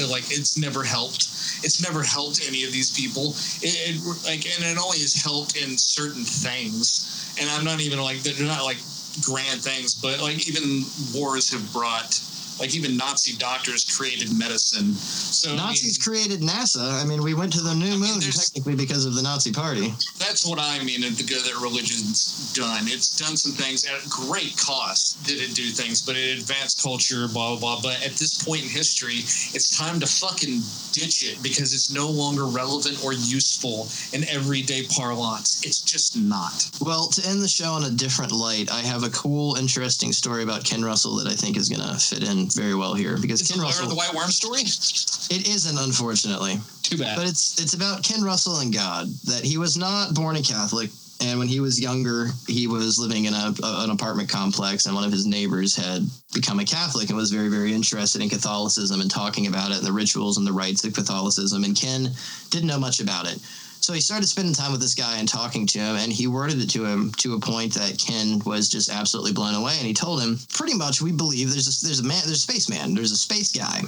like 0.06 0.28
it's 0.32 0.58
never 0.58 0.84
helped. 0.84 1.30
It's 1.64 1.82
never 1.82 2.04
helped 2.04 2.46
any 2.46 2.64
of 2.64 2.72
these 2.72 2.92
people. 2.92 3.32
It, 3.62 3.96
it 3.96 4.02
like, 4.26 4.44
and 4.46 4.66
it 4.66 4.78
only 4.78 5.00
has 5.00 5.16
helped 5.16 5.56
in 5.56 5.78
certain 5.78 6.24
things. 6.24 7.36
And 7.40 7.50
I'm 7.50 7.64
not 7.64 7.80
even 7.80 8.02
like 8.02 8.22
they're 8.24 8.46
not 8.46 8.66
like 8.66 8.80
grand 9.24 9.64
things, 9.64 9.96
but 9.96 10.22
like 10.22 10.48
even 10.48 10.84
wars 11.14 11.52
have 11.52 11.72
brought. 11.72 12.20
Like 12.62 12.76
even 12.76 12.96
Nazi 12.96 13.36
doctors 13.38 13.84
created 13.98 14.38
medicine. 14.38 14.94
So 14.94 15.50
I 15.50 15.54
mean, 15.54 15.66
Nazis 15.66 15.98
created 15.98 16.42
NASA. 16.42 17.02
I 17.02 17.04
mean, 17.06 17.24
we 17.24 17.34
went 17.34 17.52
to 17.54 17.62
the 17.62 17.74
new 17.74 17.98
mean, 17.98 18.00
moon 18.02 18.20
there's- 18.20 18.50
technically 18.50 18.76
because 18.76 19.06
of 19.06 19.16
the 19.16 19.24
Nazi 19.24 19.52
Party. 19.52 19.90
that's 20.20 20.46
what 20.46 20.60
I 20.60 20.78
mean 20.84 21.02
the 21.02 21.24
good 21.24 21.44
that 21.44 21.60
religion's 21.60 22.54
done. 22.54 22.84
It's 22.86 23.18
done 23.18 23.36
some 23.36 23.54
things 23.54 23.84
at 23.86 24.08
great 24.08 24.56
cost. 24.58 25.24
Did 25.26 25.42
it 25.42 25.56
do 25.56 25.64
things, 25.72 26.02
but 26.04 26.16
it 26.16 26.38
advanced 26.38 26.84
culture, 26.84 27.28
blah 27.28 27.56
blah 27.58 27.82
blah. 27.82 27.82
But 27.82 28.06
at 28.06 28.14
this 28.14 28.44
point 28.44 28.62
in 28.62 28.70
history, 28.70 29.26
it's 29.58 29.76
time 29.76 30.00
to 30.00 30.06
fucking 30.06 30.62
ditch 30.92 31.24
it 31.26 31.42
because 31.42 31.74
it's 31.74 31.92
no 31.92 32.10
longer 32.10 32.46
relevant 32.46 33.04
or 33.04 33.14
useful 33.14 33.88
in 34.14 34.24
everyday 34.30 34.84
parlance. 34.86 35.66
It's 35.66 35.82
just 35.82 36.16
not. 36.16 36.70
Well, 36.80 37.08
to 37.08 37.28
end 37.28 37.42
the 37.42 37.48
show 37.48 37.72
on 37.74 37.86
a 37.86 37.90
different 37.90 38.32
light, 38.32 38.70
I 38.72 38.82
have 38.82 39.04
a 39.04 39.10
cool, 39.10 39.56
interesting 39.56 40.14
story 40.14 40.44
about 40.44 40.64
Ken 40.64 40.84
Russell 40.84 41.16
that 41.16 41.28
I 41.28 41.34
think 41.34 41.58
is 41.58 41.70
going 41.70 41.82
to 41.82 41.98
fit 41.98 42.24
in 42.30 42.51
very 42.56 42.76
well 42.76 42.94
here 42.94 43.18
because 43.22 43.42
Is 43.42 43.52
Ken 43.52 43.60
Russell. 43.62 43.88
the 43.88 43.96
White 43.96 44.14
Worm 44.14 44.30
story? 44.32 44.62
It 44.62 45.48
isn't, 45.48 45.78
unfortunately, 45.78 46.60
Too 46.84 46.98
bad. 46.98 47.16
but 47.18 47.28
it's 47.28 47.60
it's 47.62 47.74
about 47.74 48.04
Ken 48.04 48.24
Russell 48.24 48.60
and 48.60 48.74
God. 48.74 49.08
That 49.26 49.44
he 49.44 49.58
was 49.58 49.78
not 49.78 50.14
born 50.14 50.36
a 50.36 50.42
Catholic, 50.42 50.90
and 51.22 51.40
when 51.40 51.48
he 51.48 51.60
was 51.60 51.80
younger, 51.80 52.28
he 52.48 52.68
was 52.68 53.00
living 53.00 53.26
in 53.26 53.34
a, 53.34 53.54
a- 53.64 53.84
an 53.86 53.92
apartment 53.92 54.30
complex, 54.30 54.86
and 54.86 54.96
one 54.96 55.04
of 55.06 55.12
his 55.12 55.26
neighbors 55.26 55.76
had 55.76 56.04
become 56.34 56.60
a 56.60 56.66
Catholic 56.66 57.08
and 57.10 57.18
was 57.18 57.32
very 57.32 57.48
very 57.50 57.74
interested 57.74 58.22
in 58.22 58.30
Catholicism 58.30 59.00
and 59.02 59.10
talking 59.12 59.48
about 59.48 59.72
it 59.72 59.78
and 59.78 59.86
the 59.88 59.92
rituals 59.94 60.38
and 60.38 60.46
the 60.46 60.52
rites 60.52 60.84
of 60.84 60.94
Catholicism. 60.94 61.64
And 61.64 61.76
Ken 61.80 62.10
didn't 62.50 62.68
know 62.68 62.80
much 62.80 63.00
about 63.00 63.26
it. 63.32 63.40
So 63.82 63.94
he 63.94 64.00
started 64.00 64.28
spending 64.28 64.54
time 64.54 64.72
with 64.72 64.80
this 64.80 64.94
guy 64.94 65.18
and 65.18 65.28
talking 65.28 65.66
to 65.66 65.80
him, 65.80 65.96
and 65.96 66.14
he 66.14 66.28
worded 66.28 66.62
it 66.62 66.70
to 66.70 66.86
him 66.86 67.12
to 67.14 67.34
a 67.34 67.40
point 67.40 67.74
that 67.74 67.98
Ken 67.98 68.40
was 68.46 68.70
just 68.70 68.92
absolutely 68.92 69.34
blown 69.34 69.56
away. 69.56 69.74
And 69.80 69.88
he 69.88 69.94
told 69.94 70.22
him, 70.22 70.38
pretty 70.54 70.76
much, 70.76 71.02
we 71.02 71.12
believe 71.12 71.50
there's 71.50 71.68
a, 71.68 71.86
there's 71.86 72.00
a 72.00 72.04
man, 72.04 72.22
there's 72.26 72.48
a 72.48 72.52
spaceman, 72.52 72.94
there's 72.94 73.12
a 73.12 73.18
space 73.18 73.52
guy, 73.52 73.82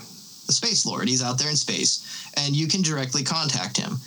the 0.48 0.54
space 0.54 0.84
lord. 0.88 1.08
He's 1.08 1.22
out 1.24 1.38
there 1.38 1.50
in 1.50 1.56
space, 1.56 2.26
and 2.38 2.56
you 2.56 2.68
can 2.68 2.82
directly 2.82 3.24
contact 3.24 3.78
him, 3.78 3.98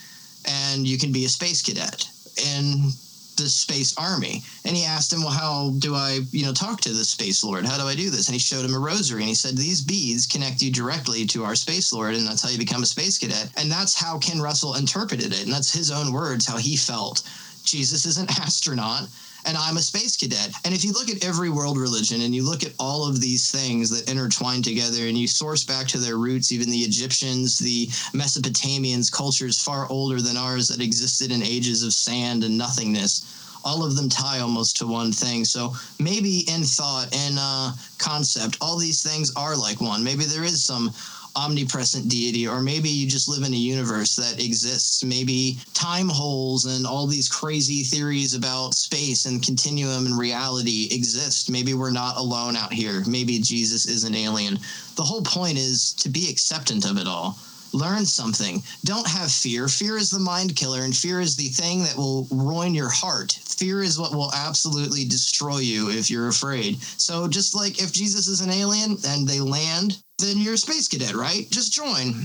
and 0.45 0.85
you 0.85 0.99
can 0.99 1.13
be 1.13 1.25
a 1.25 1.29
space 1.29 1.63
cadet 1.63 2.11
in 2.37 2.91
the 3.37 3.49
space 3.49 3.97
army. 3.97 4.43
And 4.65 4.77
he 4.77 4.85
asked 4.85 5.13
him, 5.13 5.21
well, 5.21 5.31
how 5.31 5.71
do 5.79 5.95
I, 5.95 6.21
you 6.31 6.45
know, 6.45 6.53
talk 6.53 6.81
to 6.83 6.93
the 6.93 7.05
space 7.05 7.45
lord? 7.45 7.65
How 7.65 7.79
do 7.79 7.85
I 7.85 7.95
do 7.95 8.11
this? 8.11 8.29
And 8.29 8.35
he 8.35 8.39
showed 8.39 8.65
him 8.65 8.75
a 8.75 8.79
rosary, 8.79 9.23
and 9.23 9.29
he 9.29 9.35
said, 9.35 9.57
these 9.57 9.81
beads 9.81 10.27
connect 10.27 10.63
you 10.63 10.71
directly 10.71 11.27
to 11.27 11.45
our 11.45 11.55
space 11.55 11.93
lord, 11.93 12.15
and 12.15 12.27
that's 12.27 12.43
how 12.43 12.49
you 12.49 12.59
become 12.59 12.83
a 12.83 12.87
space 12.87 13.19
cadet. 13.19 13.51
And 13.57 13.71
that's 13.71 13.95
how 13.95 14.19
Ken 14.19 14.41
Russell 14.41 14.75
interpreted 14.75 15.33
it, 15.33 15.45
and 15.45 15.53
that's 15.53 15.73
his 15.73 15.91
own 15.91 16.13
words, 16.13 16.47
how 16.47 16.57
he 16.57 16.77
felt. 16.77 17.23
Jesus 17.65 18.07
is 18.07 18.17
an 18.19 18.29
astronaut 18.41 19.09
and 19.47 19.57
I'm 19.57 19.77
a 19.77 19.81
space 19.81 20.17
cadet. 20.17 20.51
And 20.65 20.75
if 20.75 20.85
you 20.85 20.93
look 20.93 21.09
at 21.09 21.25
every 21.25 21.51
world 21.51 21.79
religion 21.79 22.21
and 22.23 22.35
you 22.35 22.43
look 22.43 22.65
at 22.65 22.75
all 22.79 23.09
of 23.09 23.21
these 23.21 23.51
things 23.51 23.89
that 23.91 24.11
intertwine 24.11 24.61
together 24.61 25.07
and 25.07 25.17
you 25.17 25.29
source 25.29 25.65
back 25.65 25.87
to 25.89 25.99
their 25.99 26.17
roots, 26.19 26.53
even 26.53 26.69
the 26.69 26.79
Egyptians, 26.79 27.59
the 27.59 27.87
Mesopotamians, 28.13 29.11
cultures 29.11 29.63
far 29.63 29.89
older 29.89 30.21
than 30.21 30.37
ours 30.37 30.69
that 30.69 30.83
existed 30.83 31.31
in 31.31 31.43
ages 31.43 31.83
of 31.85 31.93
sand 31.93 32.43
and 32.43 32.59
nothingness, 32.59 33.61
all 33.65 33.85
of 33.85 33.97
them 33.97 34.09
tie 34.09 34.41
almost 34.41 34.77
to 34.77 34.87
one 34.87 35.13
thing. 35.13 35.45
So 35.45 35.75
maybe 35.99 36.45
in 36.49 36.63
thought 36.63 37.15
and 37.15 37.37
uh, 37.39 37.73
concept, 37.99 38.59
all 38.61 38.77
these 38.77 39.03
things 39.03 39.33
are 39.35 39.57
like 39.57 39.81
one. 39.81 40.05
Maybe 40.05 40.25
there 40.25 40.45
is 40.45 40.63
some 40.65 40.93
omnipresent 41.37 42.09
deity, 42.09 42.49
or 42.49 42.61
maybe 42.61 42.89
you 42.89 43.09
just 43.09 43.29
live 43.29 43.47
in 43.47 43.53
a 43.53 43.57
universe 43.57 44.17
that 44.17 44.43
exists. 44.43 45.05
Maybe 45.05 45.59
time 45.75 46.09
holes 46.09 46.65
and 46.65 46.87
all 46.87 47.07
these 47.07 47.29
crazy 47.29 47.83
theories 47.83 48.35
about 48.35 48.75
space 48.75 49.27
and 49.27 49.43
continuum 49.43 50.07
and 50.07 50.19
reality 50.19 50.89
exist. 50.91 51.51
Maybe 51.51 51.75
we're 51.75 51.91
not 51.91 52.17
alone 52.17 52.57
out 52.57 52.73
here. 52.73 53.03
Maybe 53.07 53.39
Jesus 53.39 53.87
is 53.87 54.05
an 54.05 54.15
alien. 54.15 54.59
The 54.97 55.03
whole 55.03 55.23
point 55.23 55.59
is 55.59 55.93
to 55.95 56.09
be 56.09 56.31
acceptant 56.31 56.89
of 56.89 56.97
it 56.97 57.07
all. 57.07 57.39
Learn 57.77 58.07
something. 58.07 58.63
Don't 58.85 59.07
have 59.07 59.31
fear. 59.31 59.69
Fear 59.69 59.99
is 59.99 60.11
the 60.11 60.19
mind 60.19 60.57
killer, 60.57 60.81
and 60.81 60.97
fear 60.97 61.21
is 61.21 61.37
the 61.37 61.49
thing 61.49 61.83
that 61.83 61.95
will 61.95 62.27
ruin 62.31 62.75
your 62.75 62.89
heart. 62.89 63.33
Fear 63.33 63.83
is 63.83 63.99
what 63.99 64.15
will 64.15 64.33
absolutely 64.33 65.05
destroy 65.05 65.59
you 65.59 65.91
if 65.91 66.09
you're 66.09 66.29
afraid. 66.29 66.81
So, 66.97 67.29
just 67.29 67.55
like 67.55 67.83
if 67.83 67.93
Jesus 67.93 68.29
is 68.29 68.41
an 68.41 68.51
alien 68.51 68.97
and 69.07 69.29
they 69.29 69.41
land, 69.41 69.99
then 70.19 70.39
you're 70.39 70.55
a 70.55 70.59
space 70.59 70.89
cadet, 70.89 71.15
right? 71.15 71.47
Just 71.51 71.75
join. 71.75 72.25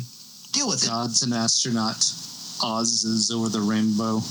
Deal 0.53 0.69
with 0.69 0.83
it. 0.83 0.87
God's 0.87 1.21
an 1.21 1.33
astronaut. 1.33 1.97
Oz 2.63 3.03
is 3.03 3.29
over 3.29 3.49
the 3.49 3.59
rainbow. 3.59 4.21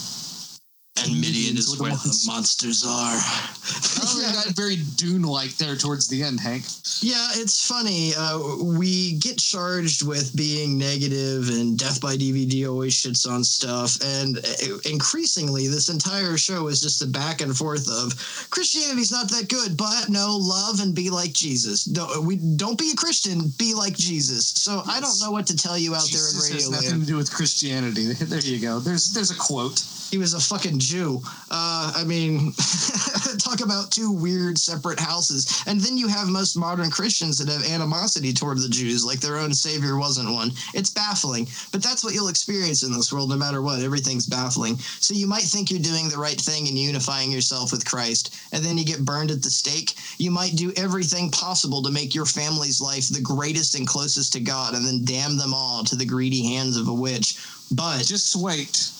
And 1.05 1.21
Midian 1.21 1.57
is 1.57 1.79
where 1.79 1.91
where 1.91 1.99
the 1.99 2.11
the 2.11 2.25
monsters 2.27 2.85
are. 2.87 3.19
Oh, 4.03 4.21
yeah, 4.23 4.33
got 4.33 4.57
very 4.57 4.77
Dune-like 4.97 5.57
there 5.57 5.77
towards 5.77 6.09
the 6.09 6.23
end, 6.23 6.41
Hank. 6.41 6.65
Yeah, 7.01 7.29
it's 7.35 7.69
funny. 7.69 8.13
Uh, 8.17 8.57
we 8.65 9.19
get 9.19 9.39
charged 9.39 10.07
with 10.07 10.35
being 10.35 10.79
negative, 10.79 11.51
and 11.51 11.79
Death 11.79 12.01
by 12.01 12.17
DVD 12.17 12.69
always 12.69 12.95
shits 12.95 13.29
on 13.31 13.45
stuff. 13.45 13.99
And 14.03 14.39
uh, 14.39 14.79
increasingly, 14.91 15.69
this 15.69 15.91
entire 15.91 16.37
show 16.39 16.69
is 16.69 16.81
just 16.81 17.03
a 17.03 17.07
back 17.07 17.43
and 17.43 17.57
forth 17.57 17.89
of 17.89 18.17
Christianity's 18.51 19.13
not 19.13 19.29
that 19.31 19.49
good, 19.49 19.77
but 19.77 20.09
no, 20.09 20.37
love 20.37 20.81
and 20.81 20.95
be 20.95 21.11
like 21.11 21.33
Jesus. 21.33 21.85
Don't, 21.85 22.25
we 22.25 22.37
don't 22.37 22.79
be 22.79 22.91
a 22.93 22.97
Christian, 22.97 23.53
be 23.59 23.75
like 23.75 23.97
Jesus. 23.97 24.49
So 24.49 24.83
I 24.87 24.99
don't 25.01 25.21
know 25.21 25.31
what 25.31 25.47
to 25.49 25.57
tell 25.57 25.79
you 25.79 25.95
out 25.95 26.07
Jesus 26.07 26.49
there 26.49 26.51
in 26.51 26.55
has 26.57 26.71
nothing 26.71 26.91
Land. 26.91 27.03
to 27.03 27.07
do 27.07 27.17
with 27.17 27.31
Christianity. 27.31 28.15
There 28.31 28.41
you 28.41 28.61
go. 28.61 28.79
There's 28.79 29.13
there's 29.13 29.31
a 29.31 29.37
quote. 29.37 29.83
He 30.11 30.19
was 30.19 30.35
a 30.35 30.41
fucking 30.41 30.79
Jew. 30.91 31.21
Uh, 31.53 31.93
I 31.95 32.03
mean, 32.05 32.53
talk 33.39 33.61
about 33.61 33.93
two 33.93 34.11
weird 34.11 34.59
separate 34.59 34.99
houses. 34.99 35.63
And 35.69 35.81
then 35.81 35.97
you 35.97 36.09
have 36.09 36.27
most 36.27 36.57
modern 36.57 36.91
Christians 36.91 37.39
that 37.39 37.49
have 37.49 37.65
animosity 37.71 38.33
toward 38.33 38.59
the 38.59 38.69
Jews, 38.69 39.05
like 39.05 39.21
their 39.21 39.37
own 39.37 39.55
savior 39.55 39.97
wasn't 39.97 40.33
one. 40.35 40.51
It's 40.75 40.91
baffling, 40.91 41.47
but 41.71 41.81
that's 41.81 42.03
what 42.03 42.13
you'll 42.13 42.29
experience 42.29 42.83
in 42.83 42.93
this 42.93 43.13
world 43.13 43.31
no 43.31 43.37
matter 43.37 43.63
what. 43.63 43.81
Everything's 43.81 44.27
baffling. 44.27 44.79
So 44.79 45.15
you 45.15 45.29
might 45.29 45.45
think 45.45 45.71
you're 45.71 45.79
doing 45.79 46.09
the 46.09 46.19
right 46.19 46.41
thing 46.41 46.67
and 46.67 46.77
unifying 46.77 47.31
yourself 47.31 47.71
with 47.71 47.85
Christ, 47.85 48.35
and 48.53 48.65
then 48.65 48.77
you 48.77 48.85
get 48.85 49.05
burned 49.05 49.31
at 49.31 49.43
the 49.43 49.51
stake. 49.51 49.95
You 50.19 50.33
might 50.33 50.57
do 50.57 50.73
everything 50.77 51.31
possible 51.31 51.83
to 51.83 51.93
make 51.93 52.17
your 52.17 52.27
family's 52.27 52.81
life 52.81 53.09
the 53.09 53.21
greatest 53.21 53.77
and 53.77 53.87
closest 53.87 54.33
to 54.33 54.41
God, 54.41 54.75
and 54.75 54.85
then 54.85 55.05
damn 55.05 55.37
them 55.37 55.55
all 55.55 55.85
to 55.85 55.95
the 55.95 56.05
greedy 56.05 56.45
hands 56.55 56.77
of 56.77 56.89
a 56.89 56.95
witch. 56.95 57.39
But 57.71 58.05
Just 58.05 58.35
wait. 58.35 58.91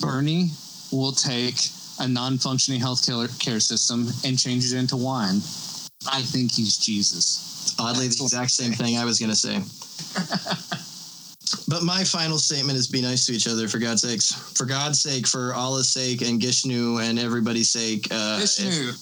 Bernie 0.00 0.50
will 0.92 1.12
take 1.12 1.56
a 2.00 2.08
non-functioning 2.08 2.80
health 2.80 3.06
care 3.38 3.60
system 3.60 4.08
and 4.24 4.38
change 4.38 4.72
it 4.72 4.76
into 4.76 4.96
wine. 4.96 5.40
I 6.10 6.22
think 6.22 6.52
he's 6.52 6.76
Jesus. 6.76 7.74
Oddly, 7.78 8.06
That's 8.06 8.18
the 8.18 8.24
exact 8.24 8.50
same 8.50 8.72
thing 8.72 8.98
I 8.98 9.04
was 9.04 9.18
going 9.18 9.30
to 9.30 9.36
say. 9.36 9.58
but 11.68 11.82
my 11.82 12.04
final 12.04 12.38
statement 12.38 12.78
is 12.78 12.88
be 12.88 13.02
nice 13.02 13.26
to 13.26 13.32
each 13.32 13.46
other, 13.46 13.68
for 13.68 13.78
God's 13.78 14.02
sakes. 14.02 14.32
For 14.56 14.66
God's 14.66 15.00
sake, 15.00 15.26
for 15.26 15.54
Allah's 15.54 15.88
sake, 15.88 16.22
and 16.22 16.40
Gishnu 16.40 16.98
and 16.98 17.18
everybody's 17.18 17.70
sake. 17.70 18.08
Uh, 18.10 18.38
Vishnu. 18.40 18.92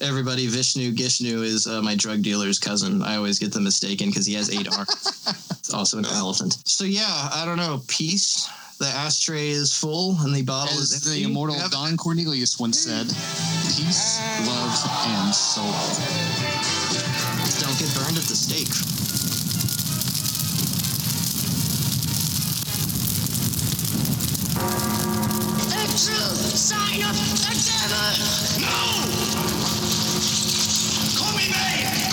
Everybody, 0.00 0.48
Vishnu, 0.48 0.92
Gishnu 0.92 1.42
is 1.42 1.66
uh, 1.66 1.80
my 1.80 1.94
drug 1.94 2.22
dealer's 2.22 2.58
cousin. 2.58 3.02
I 3.02 3.16
always 3.16 3.38
get 3.38 3.52
them 3.52 3.64
mistaken 3.64 4.08
because 4.08 4.26
he 4.26 4.34
has 4.34 4.50
eight 4.50 4.68
arms. 4.76 5.22
It's 5.50 5.72
also 5.72 5.98
an 5.98 6.06
elephant. 6.06 6.58
So 6.64 6.84
yeah, 6.84 7.28
I 7.32 7.44
don't 7.44 7.56
know. 7.56 7.80
Peace. 7.86 8.48
The 8.78 8.86
ashtray 8.86 9.50
is 9.50 9.72
full 9.72 10.16
and 10.20 10.34
the 10.34 10.42
bottle 10.42 10.76
As 10.76 10.90
is 10.92 11.00
the 11.02 11.22
immortal 11.22 11.56
Have- 11.56 11.70
Don 11.70 11.96
Cornelius 11.96 12.58
once 12.58 12.78
said, 12.80 13.06
peace, 13.06 14.20
love, 14.46 14.78
and 15.06 15.34
soul. 15.34 15.72
Don't 17.60 17.78
get 17.78 17.94
burned 17.94 18.18
at 18.18 18.24
the 18.24 18.34
stake. 18.34 18.68
The 25.70 25.84
true 25.98 26.34
sign 26.56 27.02
of 27.02 27.16
the 27.16 27.54
devil! 27.64 28.10
No! 28.60 28.74
Call 31.18 31.32
me 31.36 31.48
May! 31.50 32.03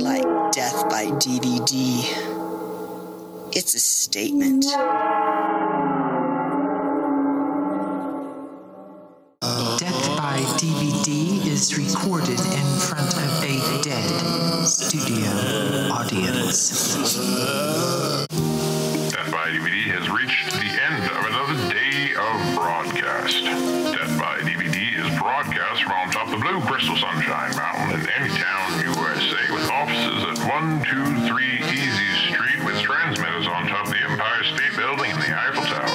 And 0.00 0.24
like 0.24 0.52
Death 0.52 0.88
by 0.88 1.04
DVD. 1.06 2.04
It's 3.52 3.74
a 3.74 3.78
statement. 3.78 4.64
Death 9.78 10.16
by 10.16 10.38
DVD 10.58 11.46
is 11.46 11.76
recorded 11.76 12.40
in 12.40 12.66
front 12.78 13.14
of 13.14 13.42
a 13.42 13.82
dead 13.82 14.64
studio 14.66 15.30
audience. 15.92 17.14
Death 19.10 19.30
by 19.32 19.50
DVD 19.50 19.84
has 19.94 20.10
reached 20.10 20.50
the 20.52 20.70
end 20.82 21.04
of 21.10 21.26
another 21.26 21.74
day 21.74 22.12
of 22.14 22.54
broadcast. 22.54 23.44
Death 23.44 24.18
by 24.18 24.38
DVD 24.40 25.04
is 25.04 25.18
broadcast 25.18 25.82
from 25.84 25.92
on 25.92 26.10
top 26.10 26.26
of 26.26 26.32
the 26.32 26.38
blue 26.38 26.60
crystal 26.62 26.96
sunshine 26.96 27.54
mountain 27.56 28.00
in 28.00 28.08
any 28.10 28.28
town, 28.30 28.69
123 30.50 31.44
Easy 31.70 32.10
Street 32.26 32.64
with 32.64 32.80
transmitters 32.80 33.46
on 33.46 33.68
top 33.68 33.86
of 33.86 33.92
the 33.92 34.02
Empire 34.02 34.42
State 34.42 34.76
Building 34.76 35.12
and 35.12 35.22
the 35.22 35.32
Eiffel 35.32 35.62
Tower. 35.62 35.86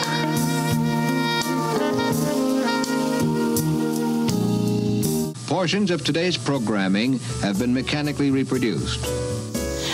Portions 5.45 5.91
of 5.91 6.05
today's 6.05 6.37
programming 6.37 7.19
have 7.41 7.59
been 7.59 7.73
mechanically 7.73 8.31
reproduced. 8.31 9.01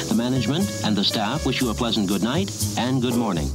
The 0.10 0.16
management 0.16 0.70
and 0.86 0.96
the 0.96 1.04
staff 1.04 1.44
wish 1.48 1.60
you 1.60 1.72
a 1.72 1.74
pleasant 1.74 2.08
good 2.08 2.22
night 2.22 2.52
and 2.78 3.02
good 3.02 3.16
morning. 3.16 3.50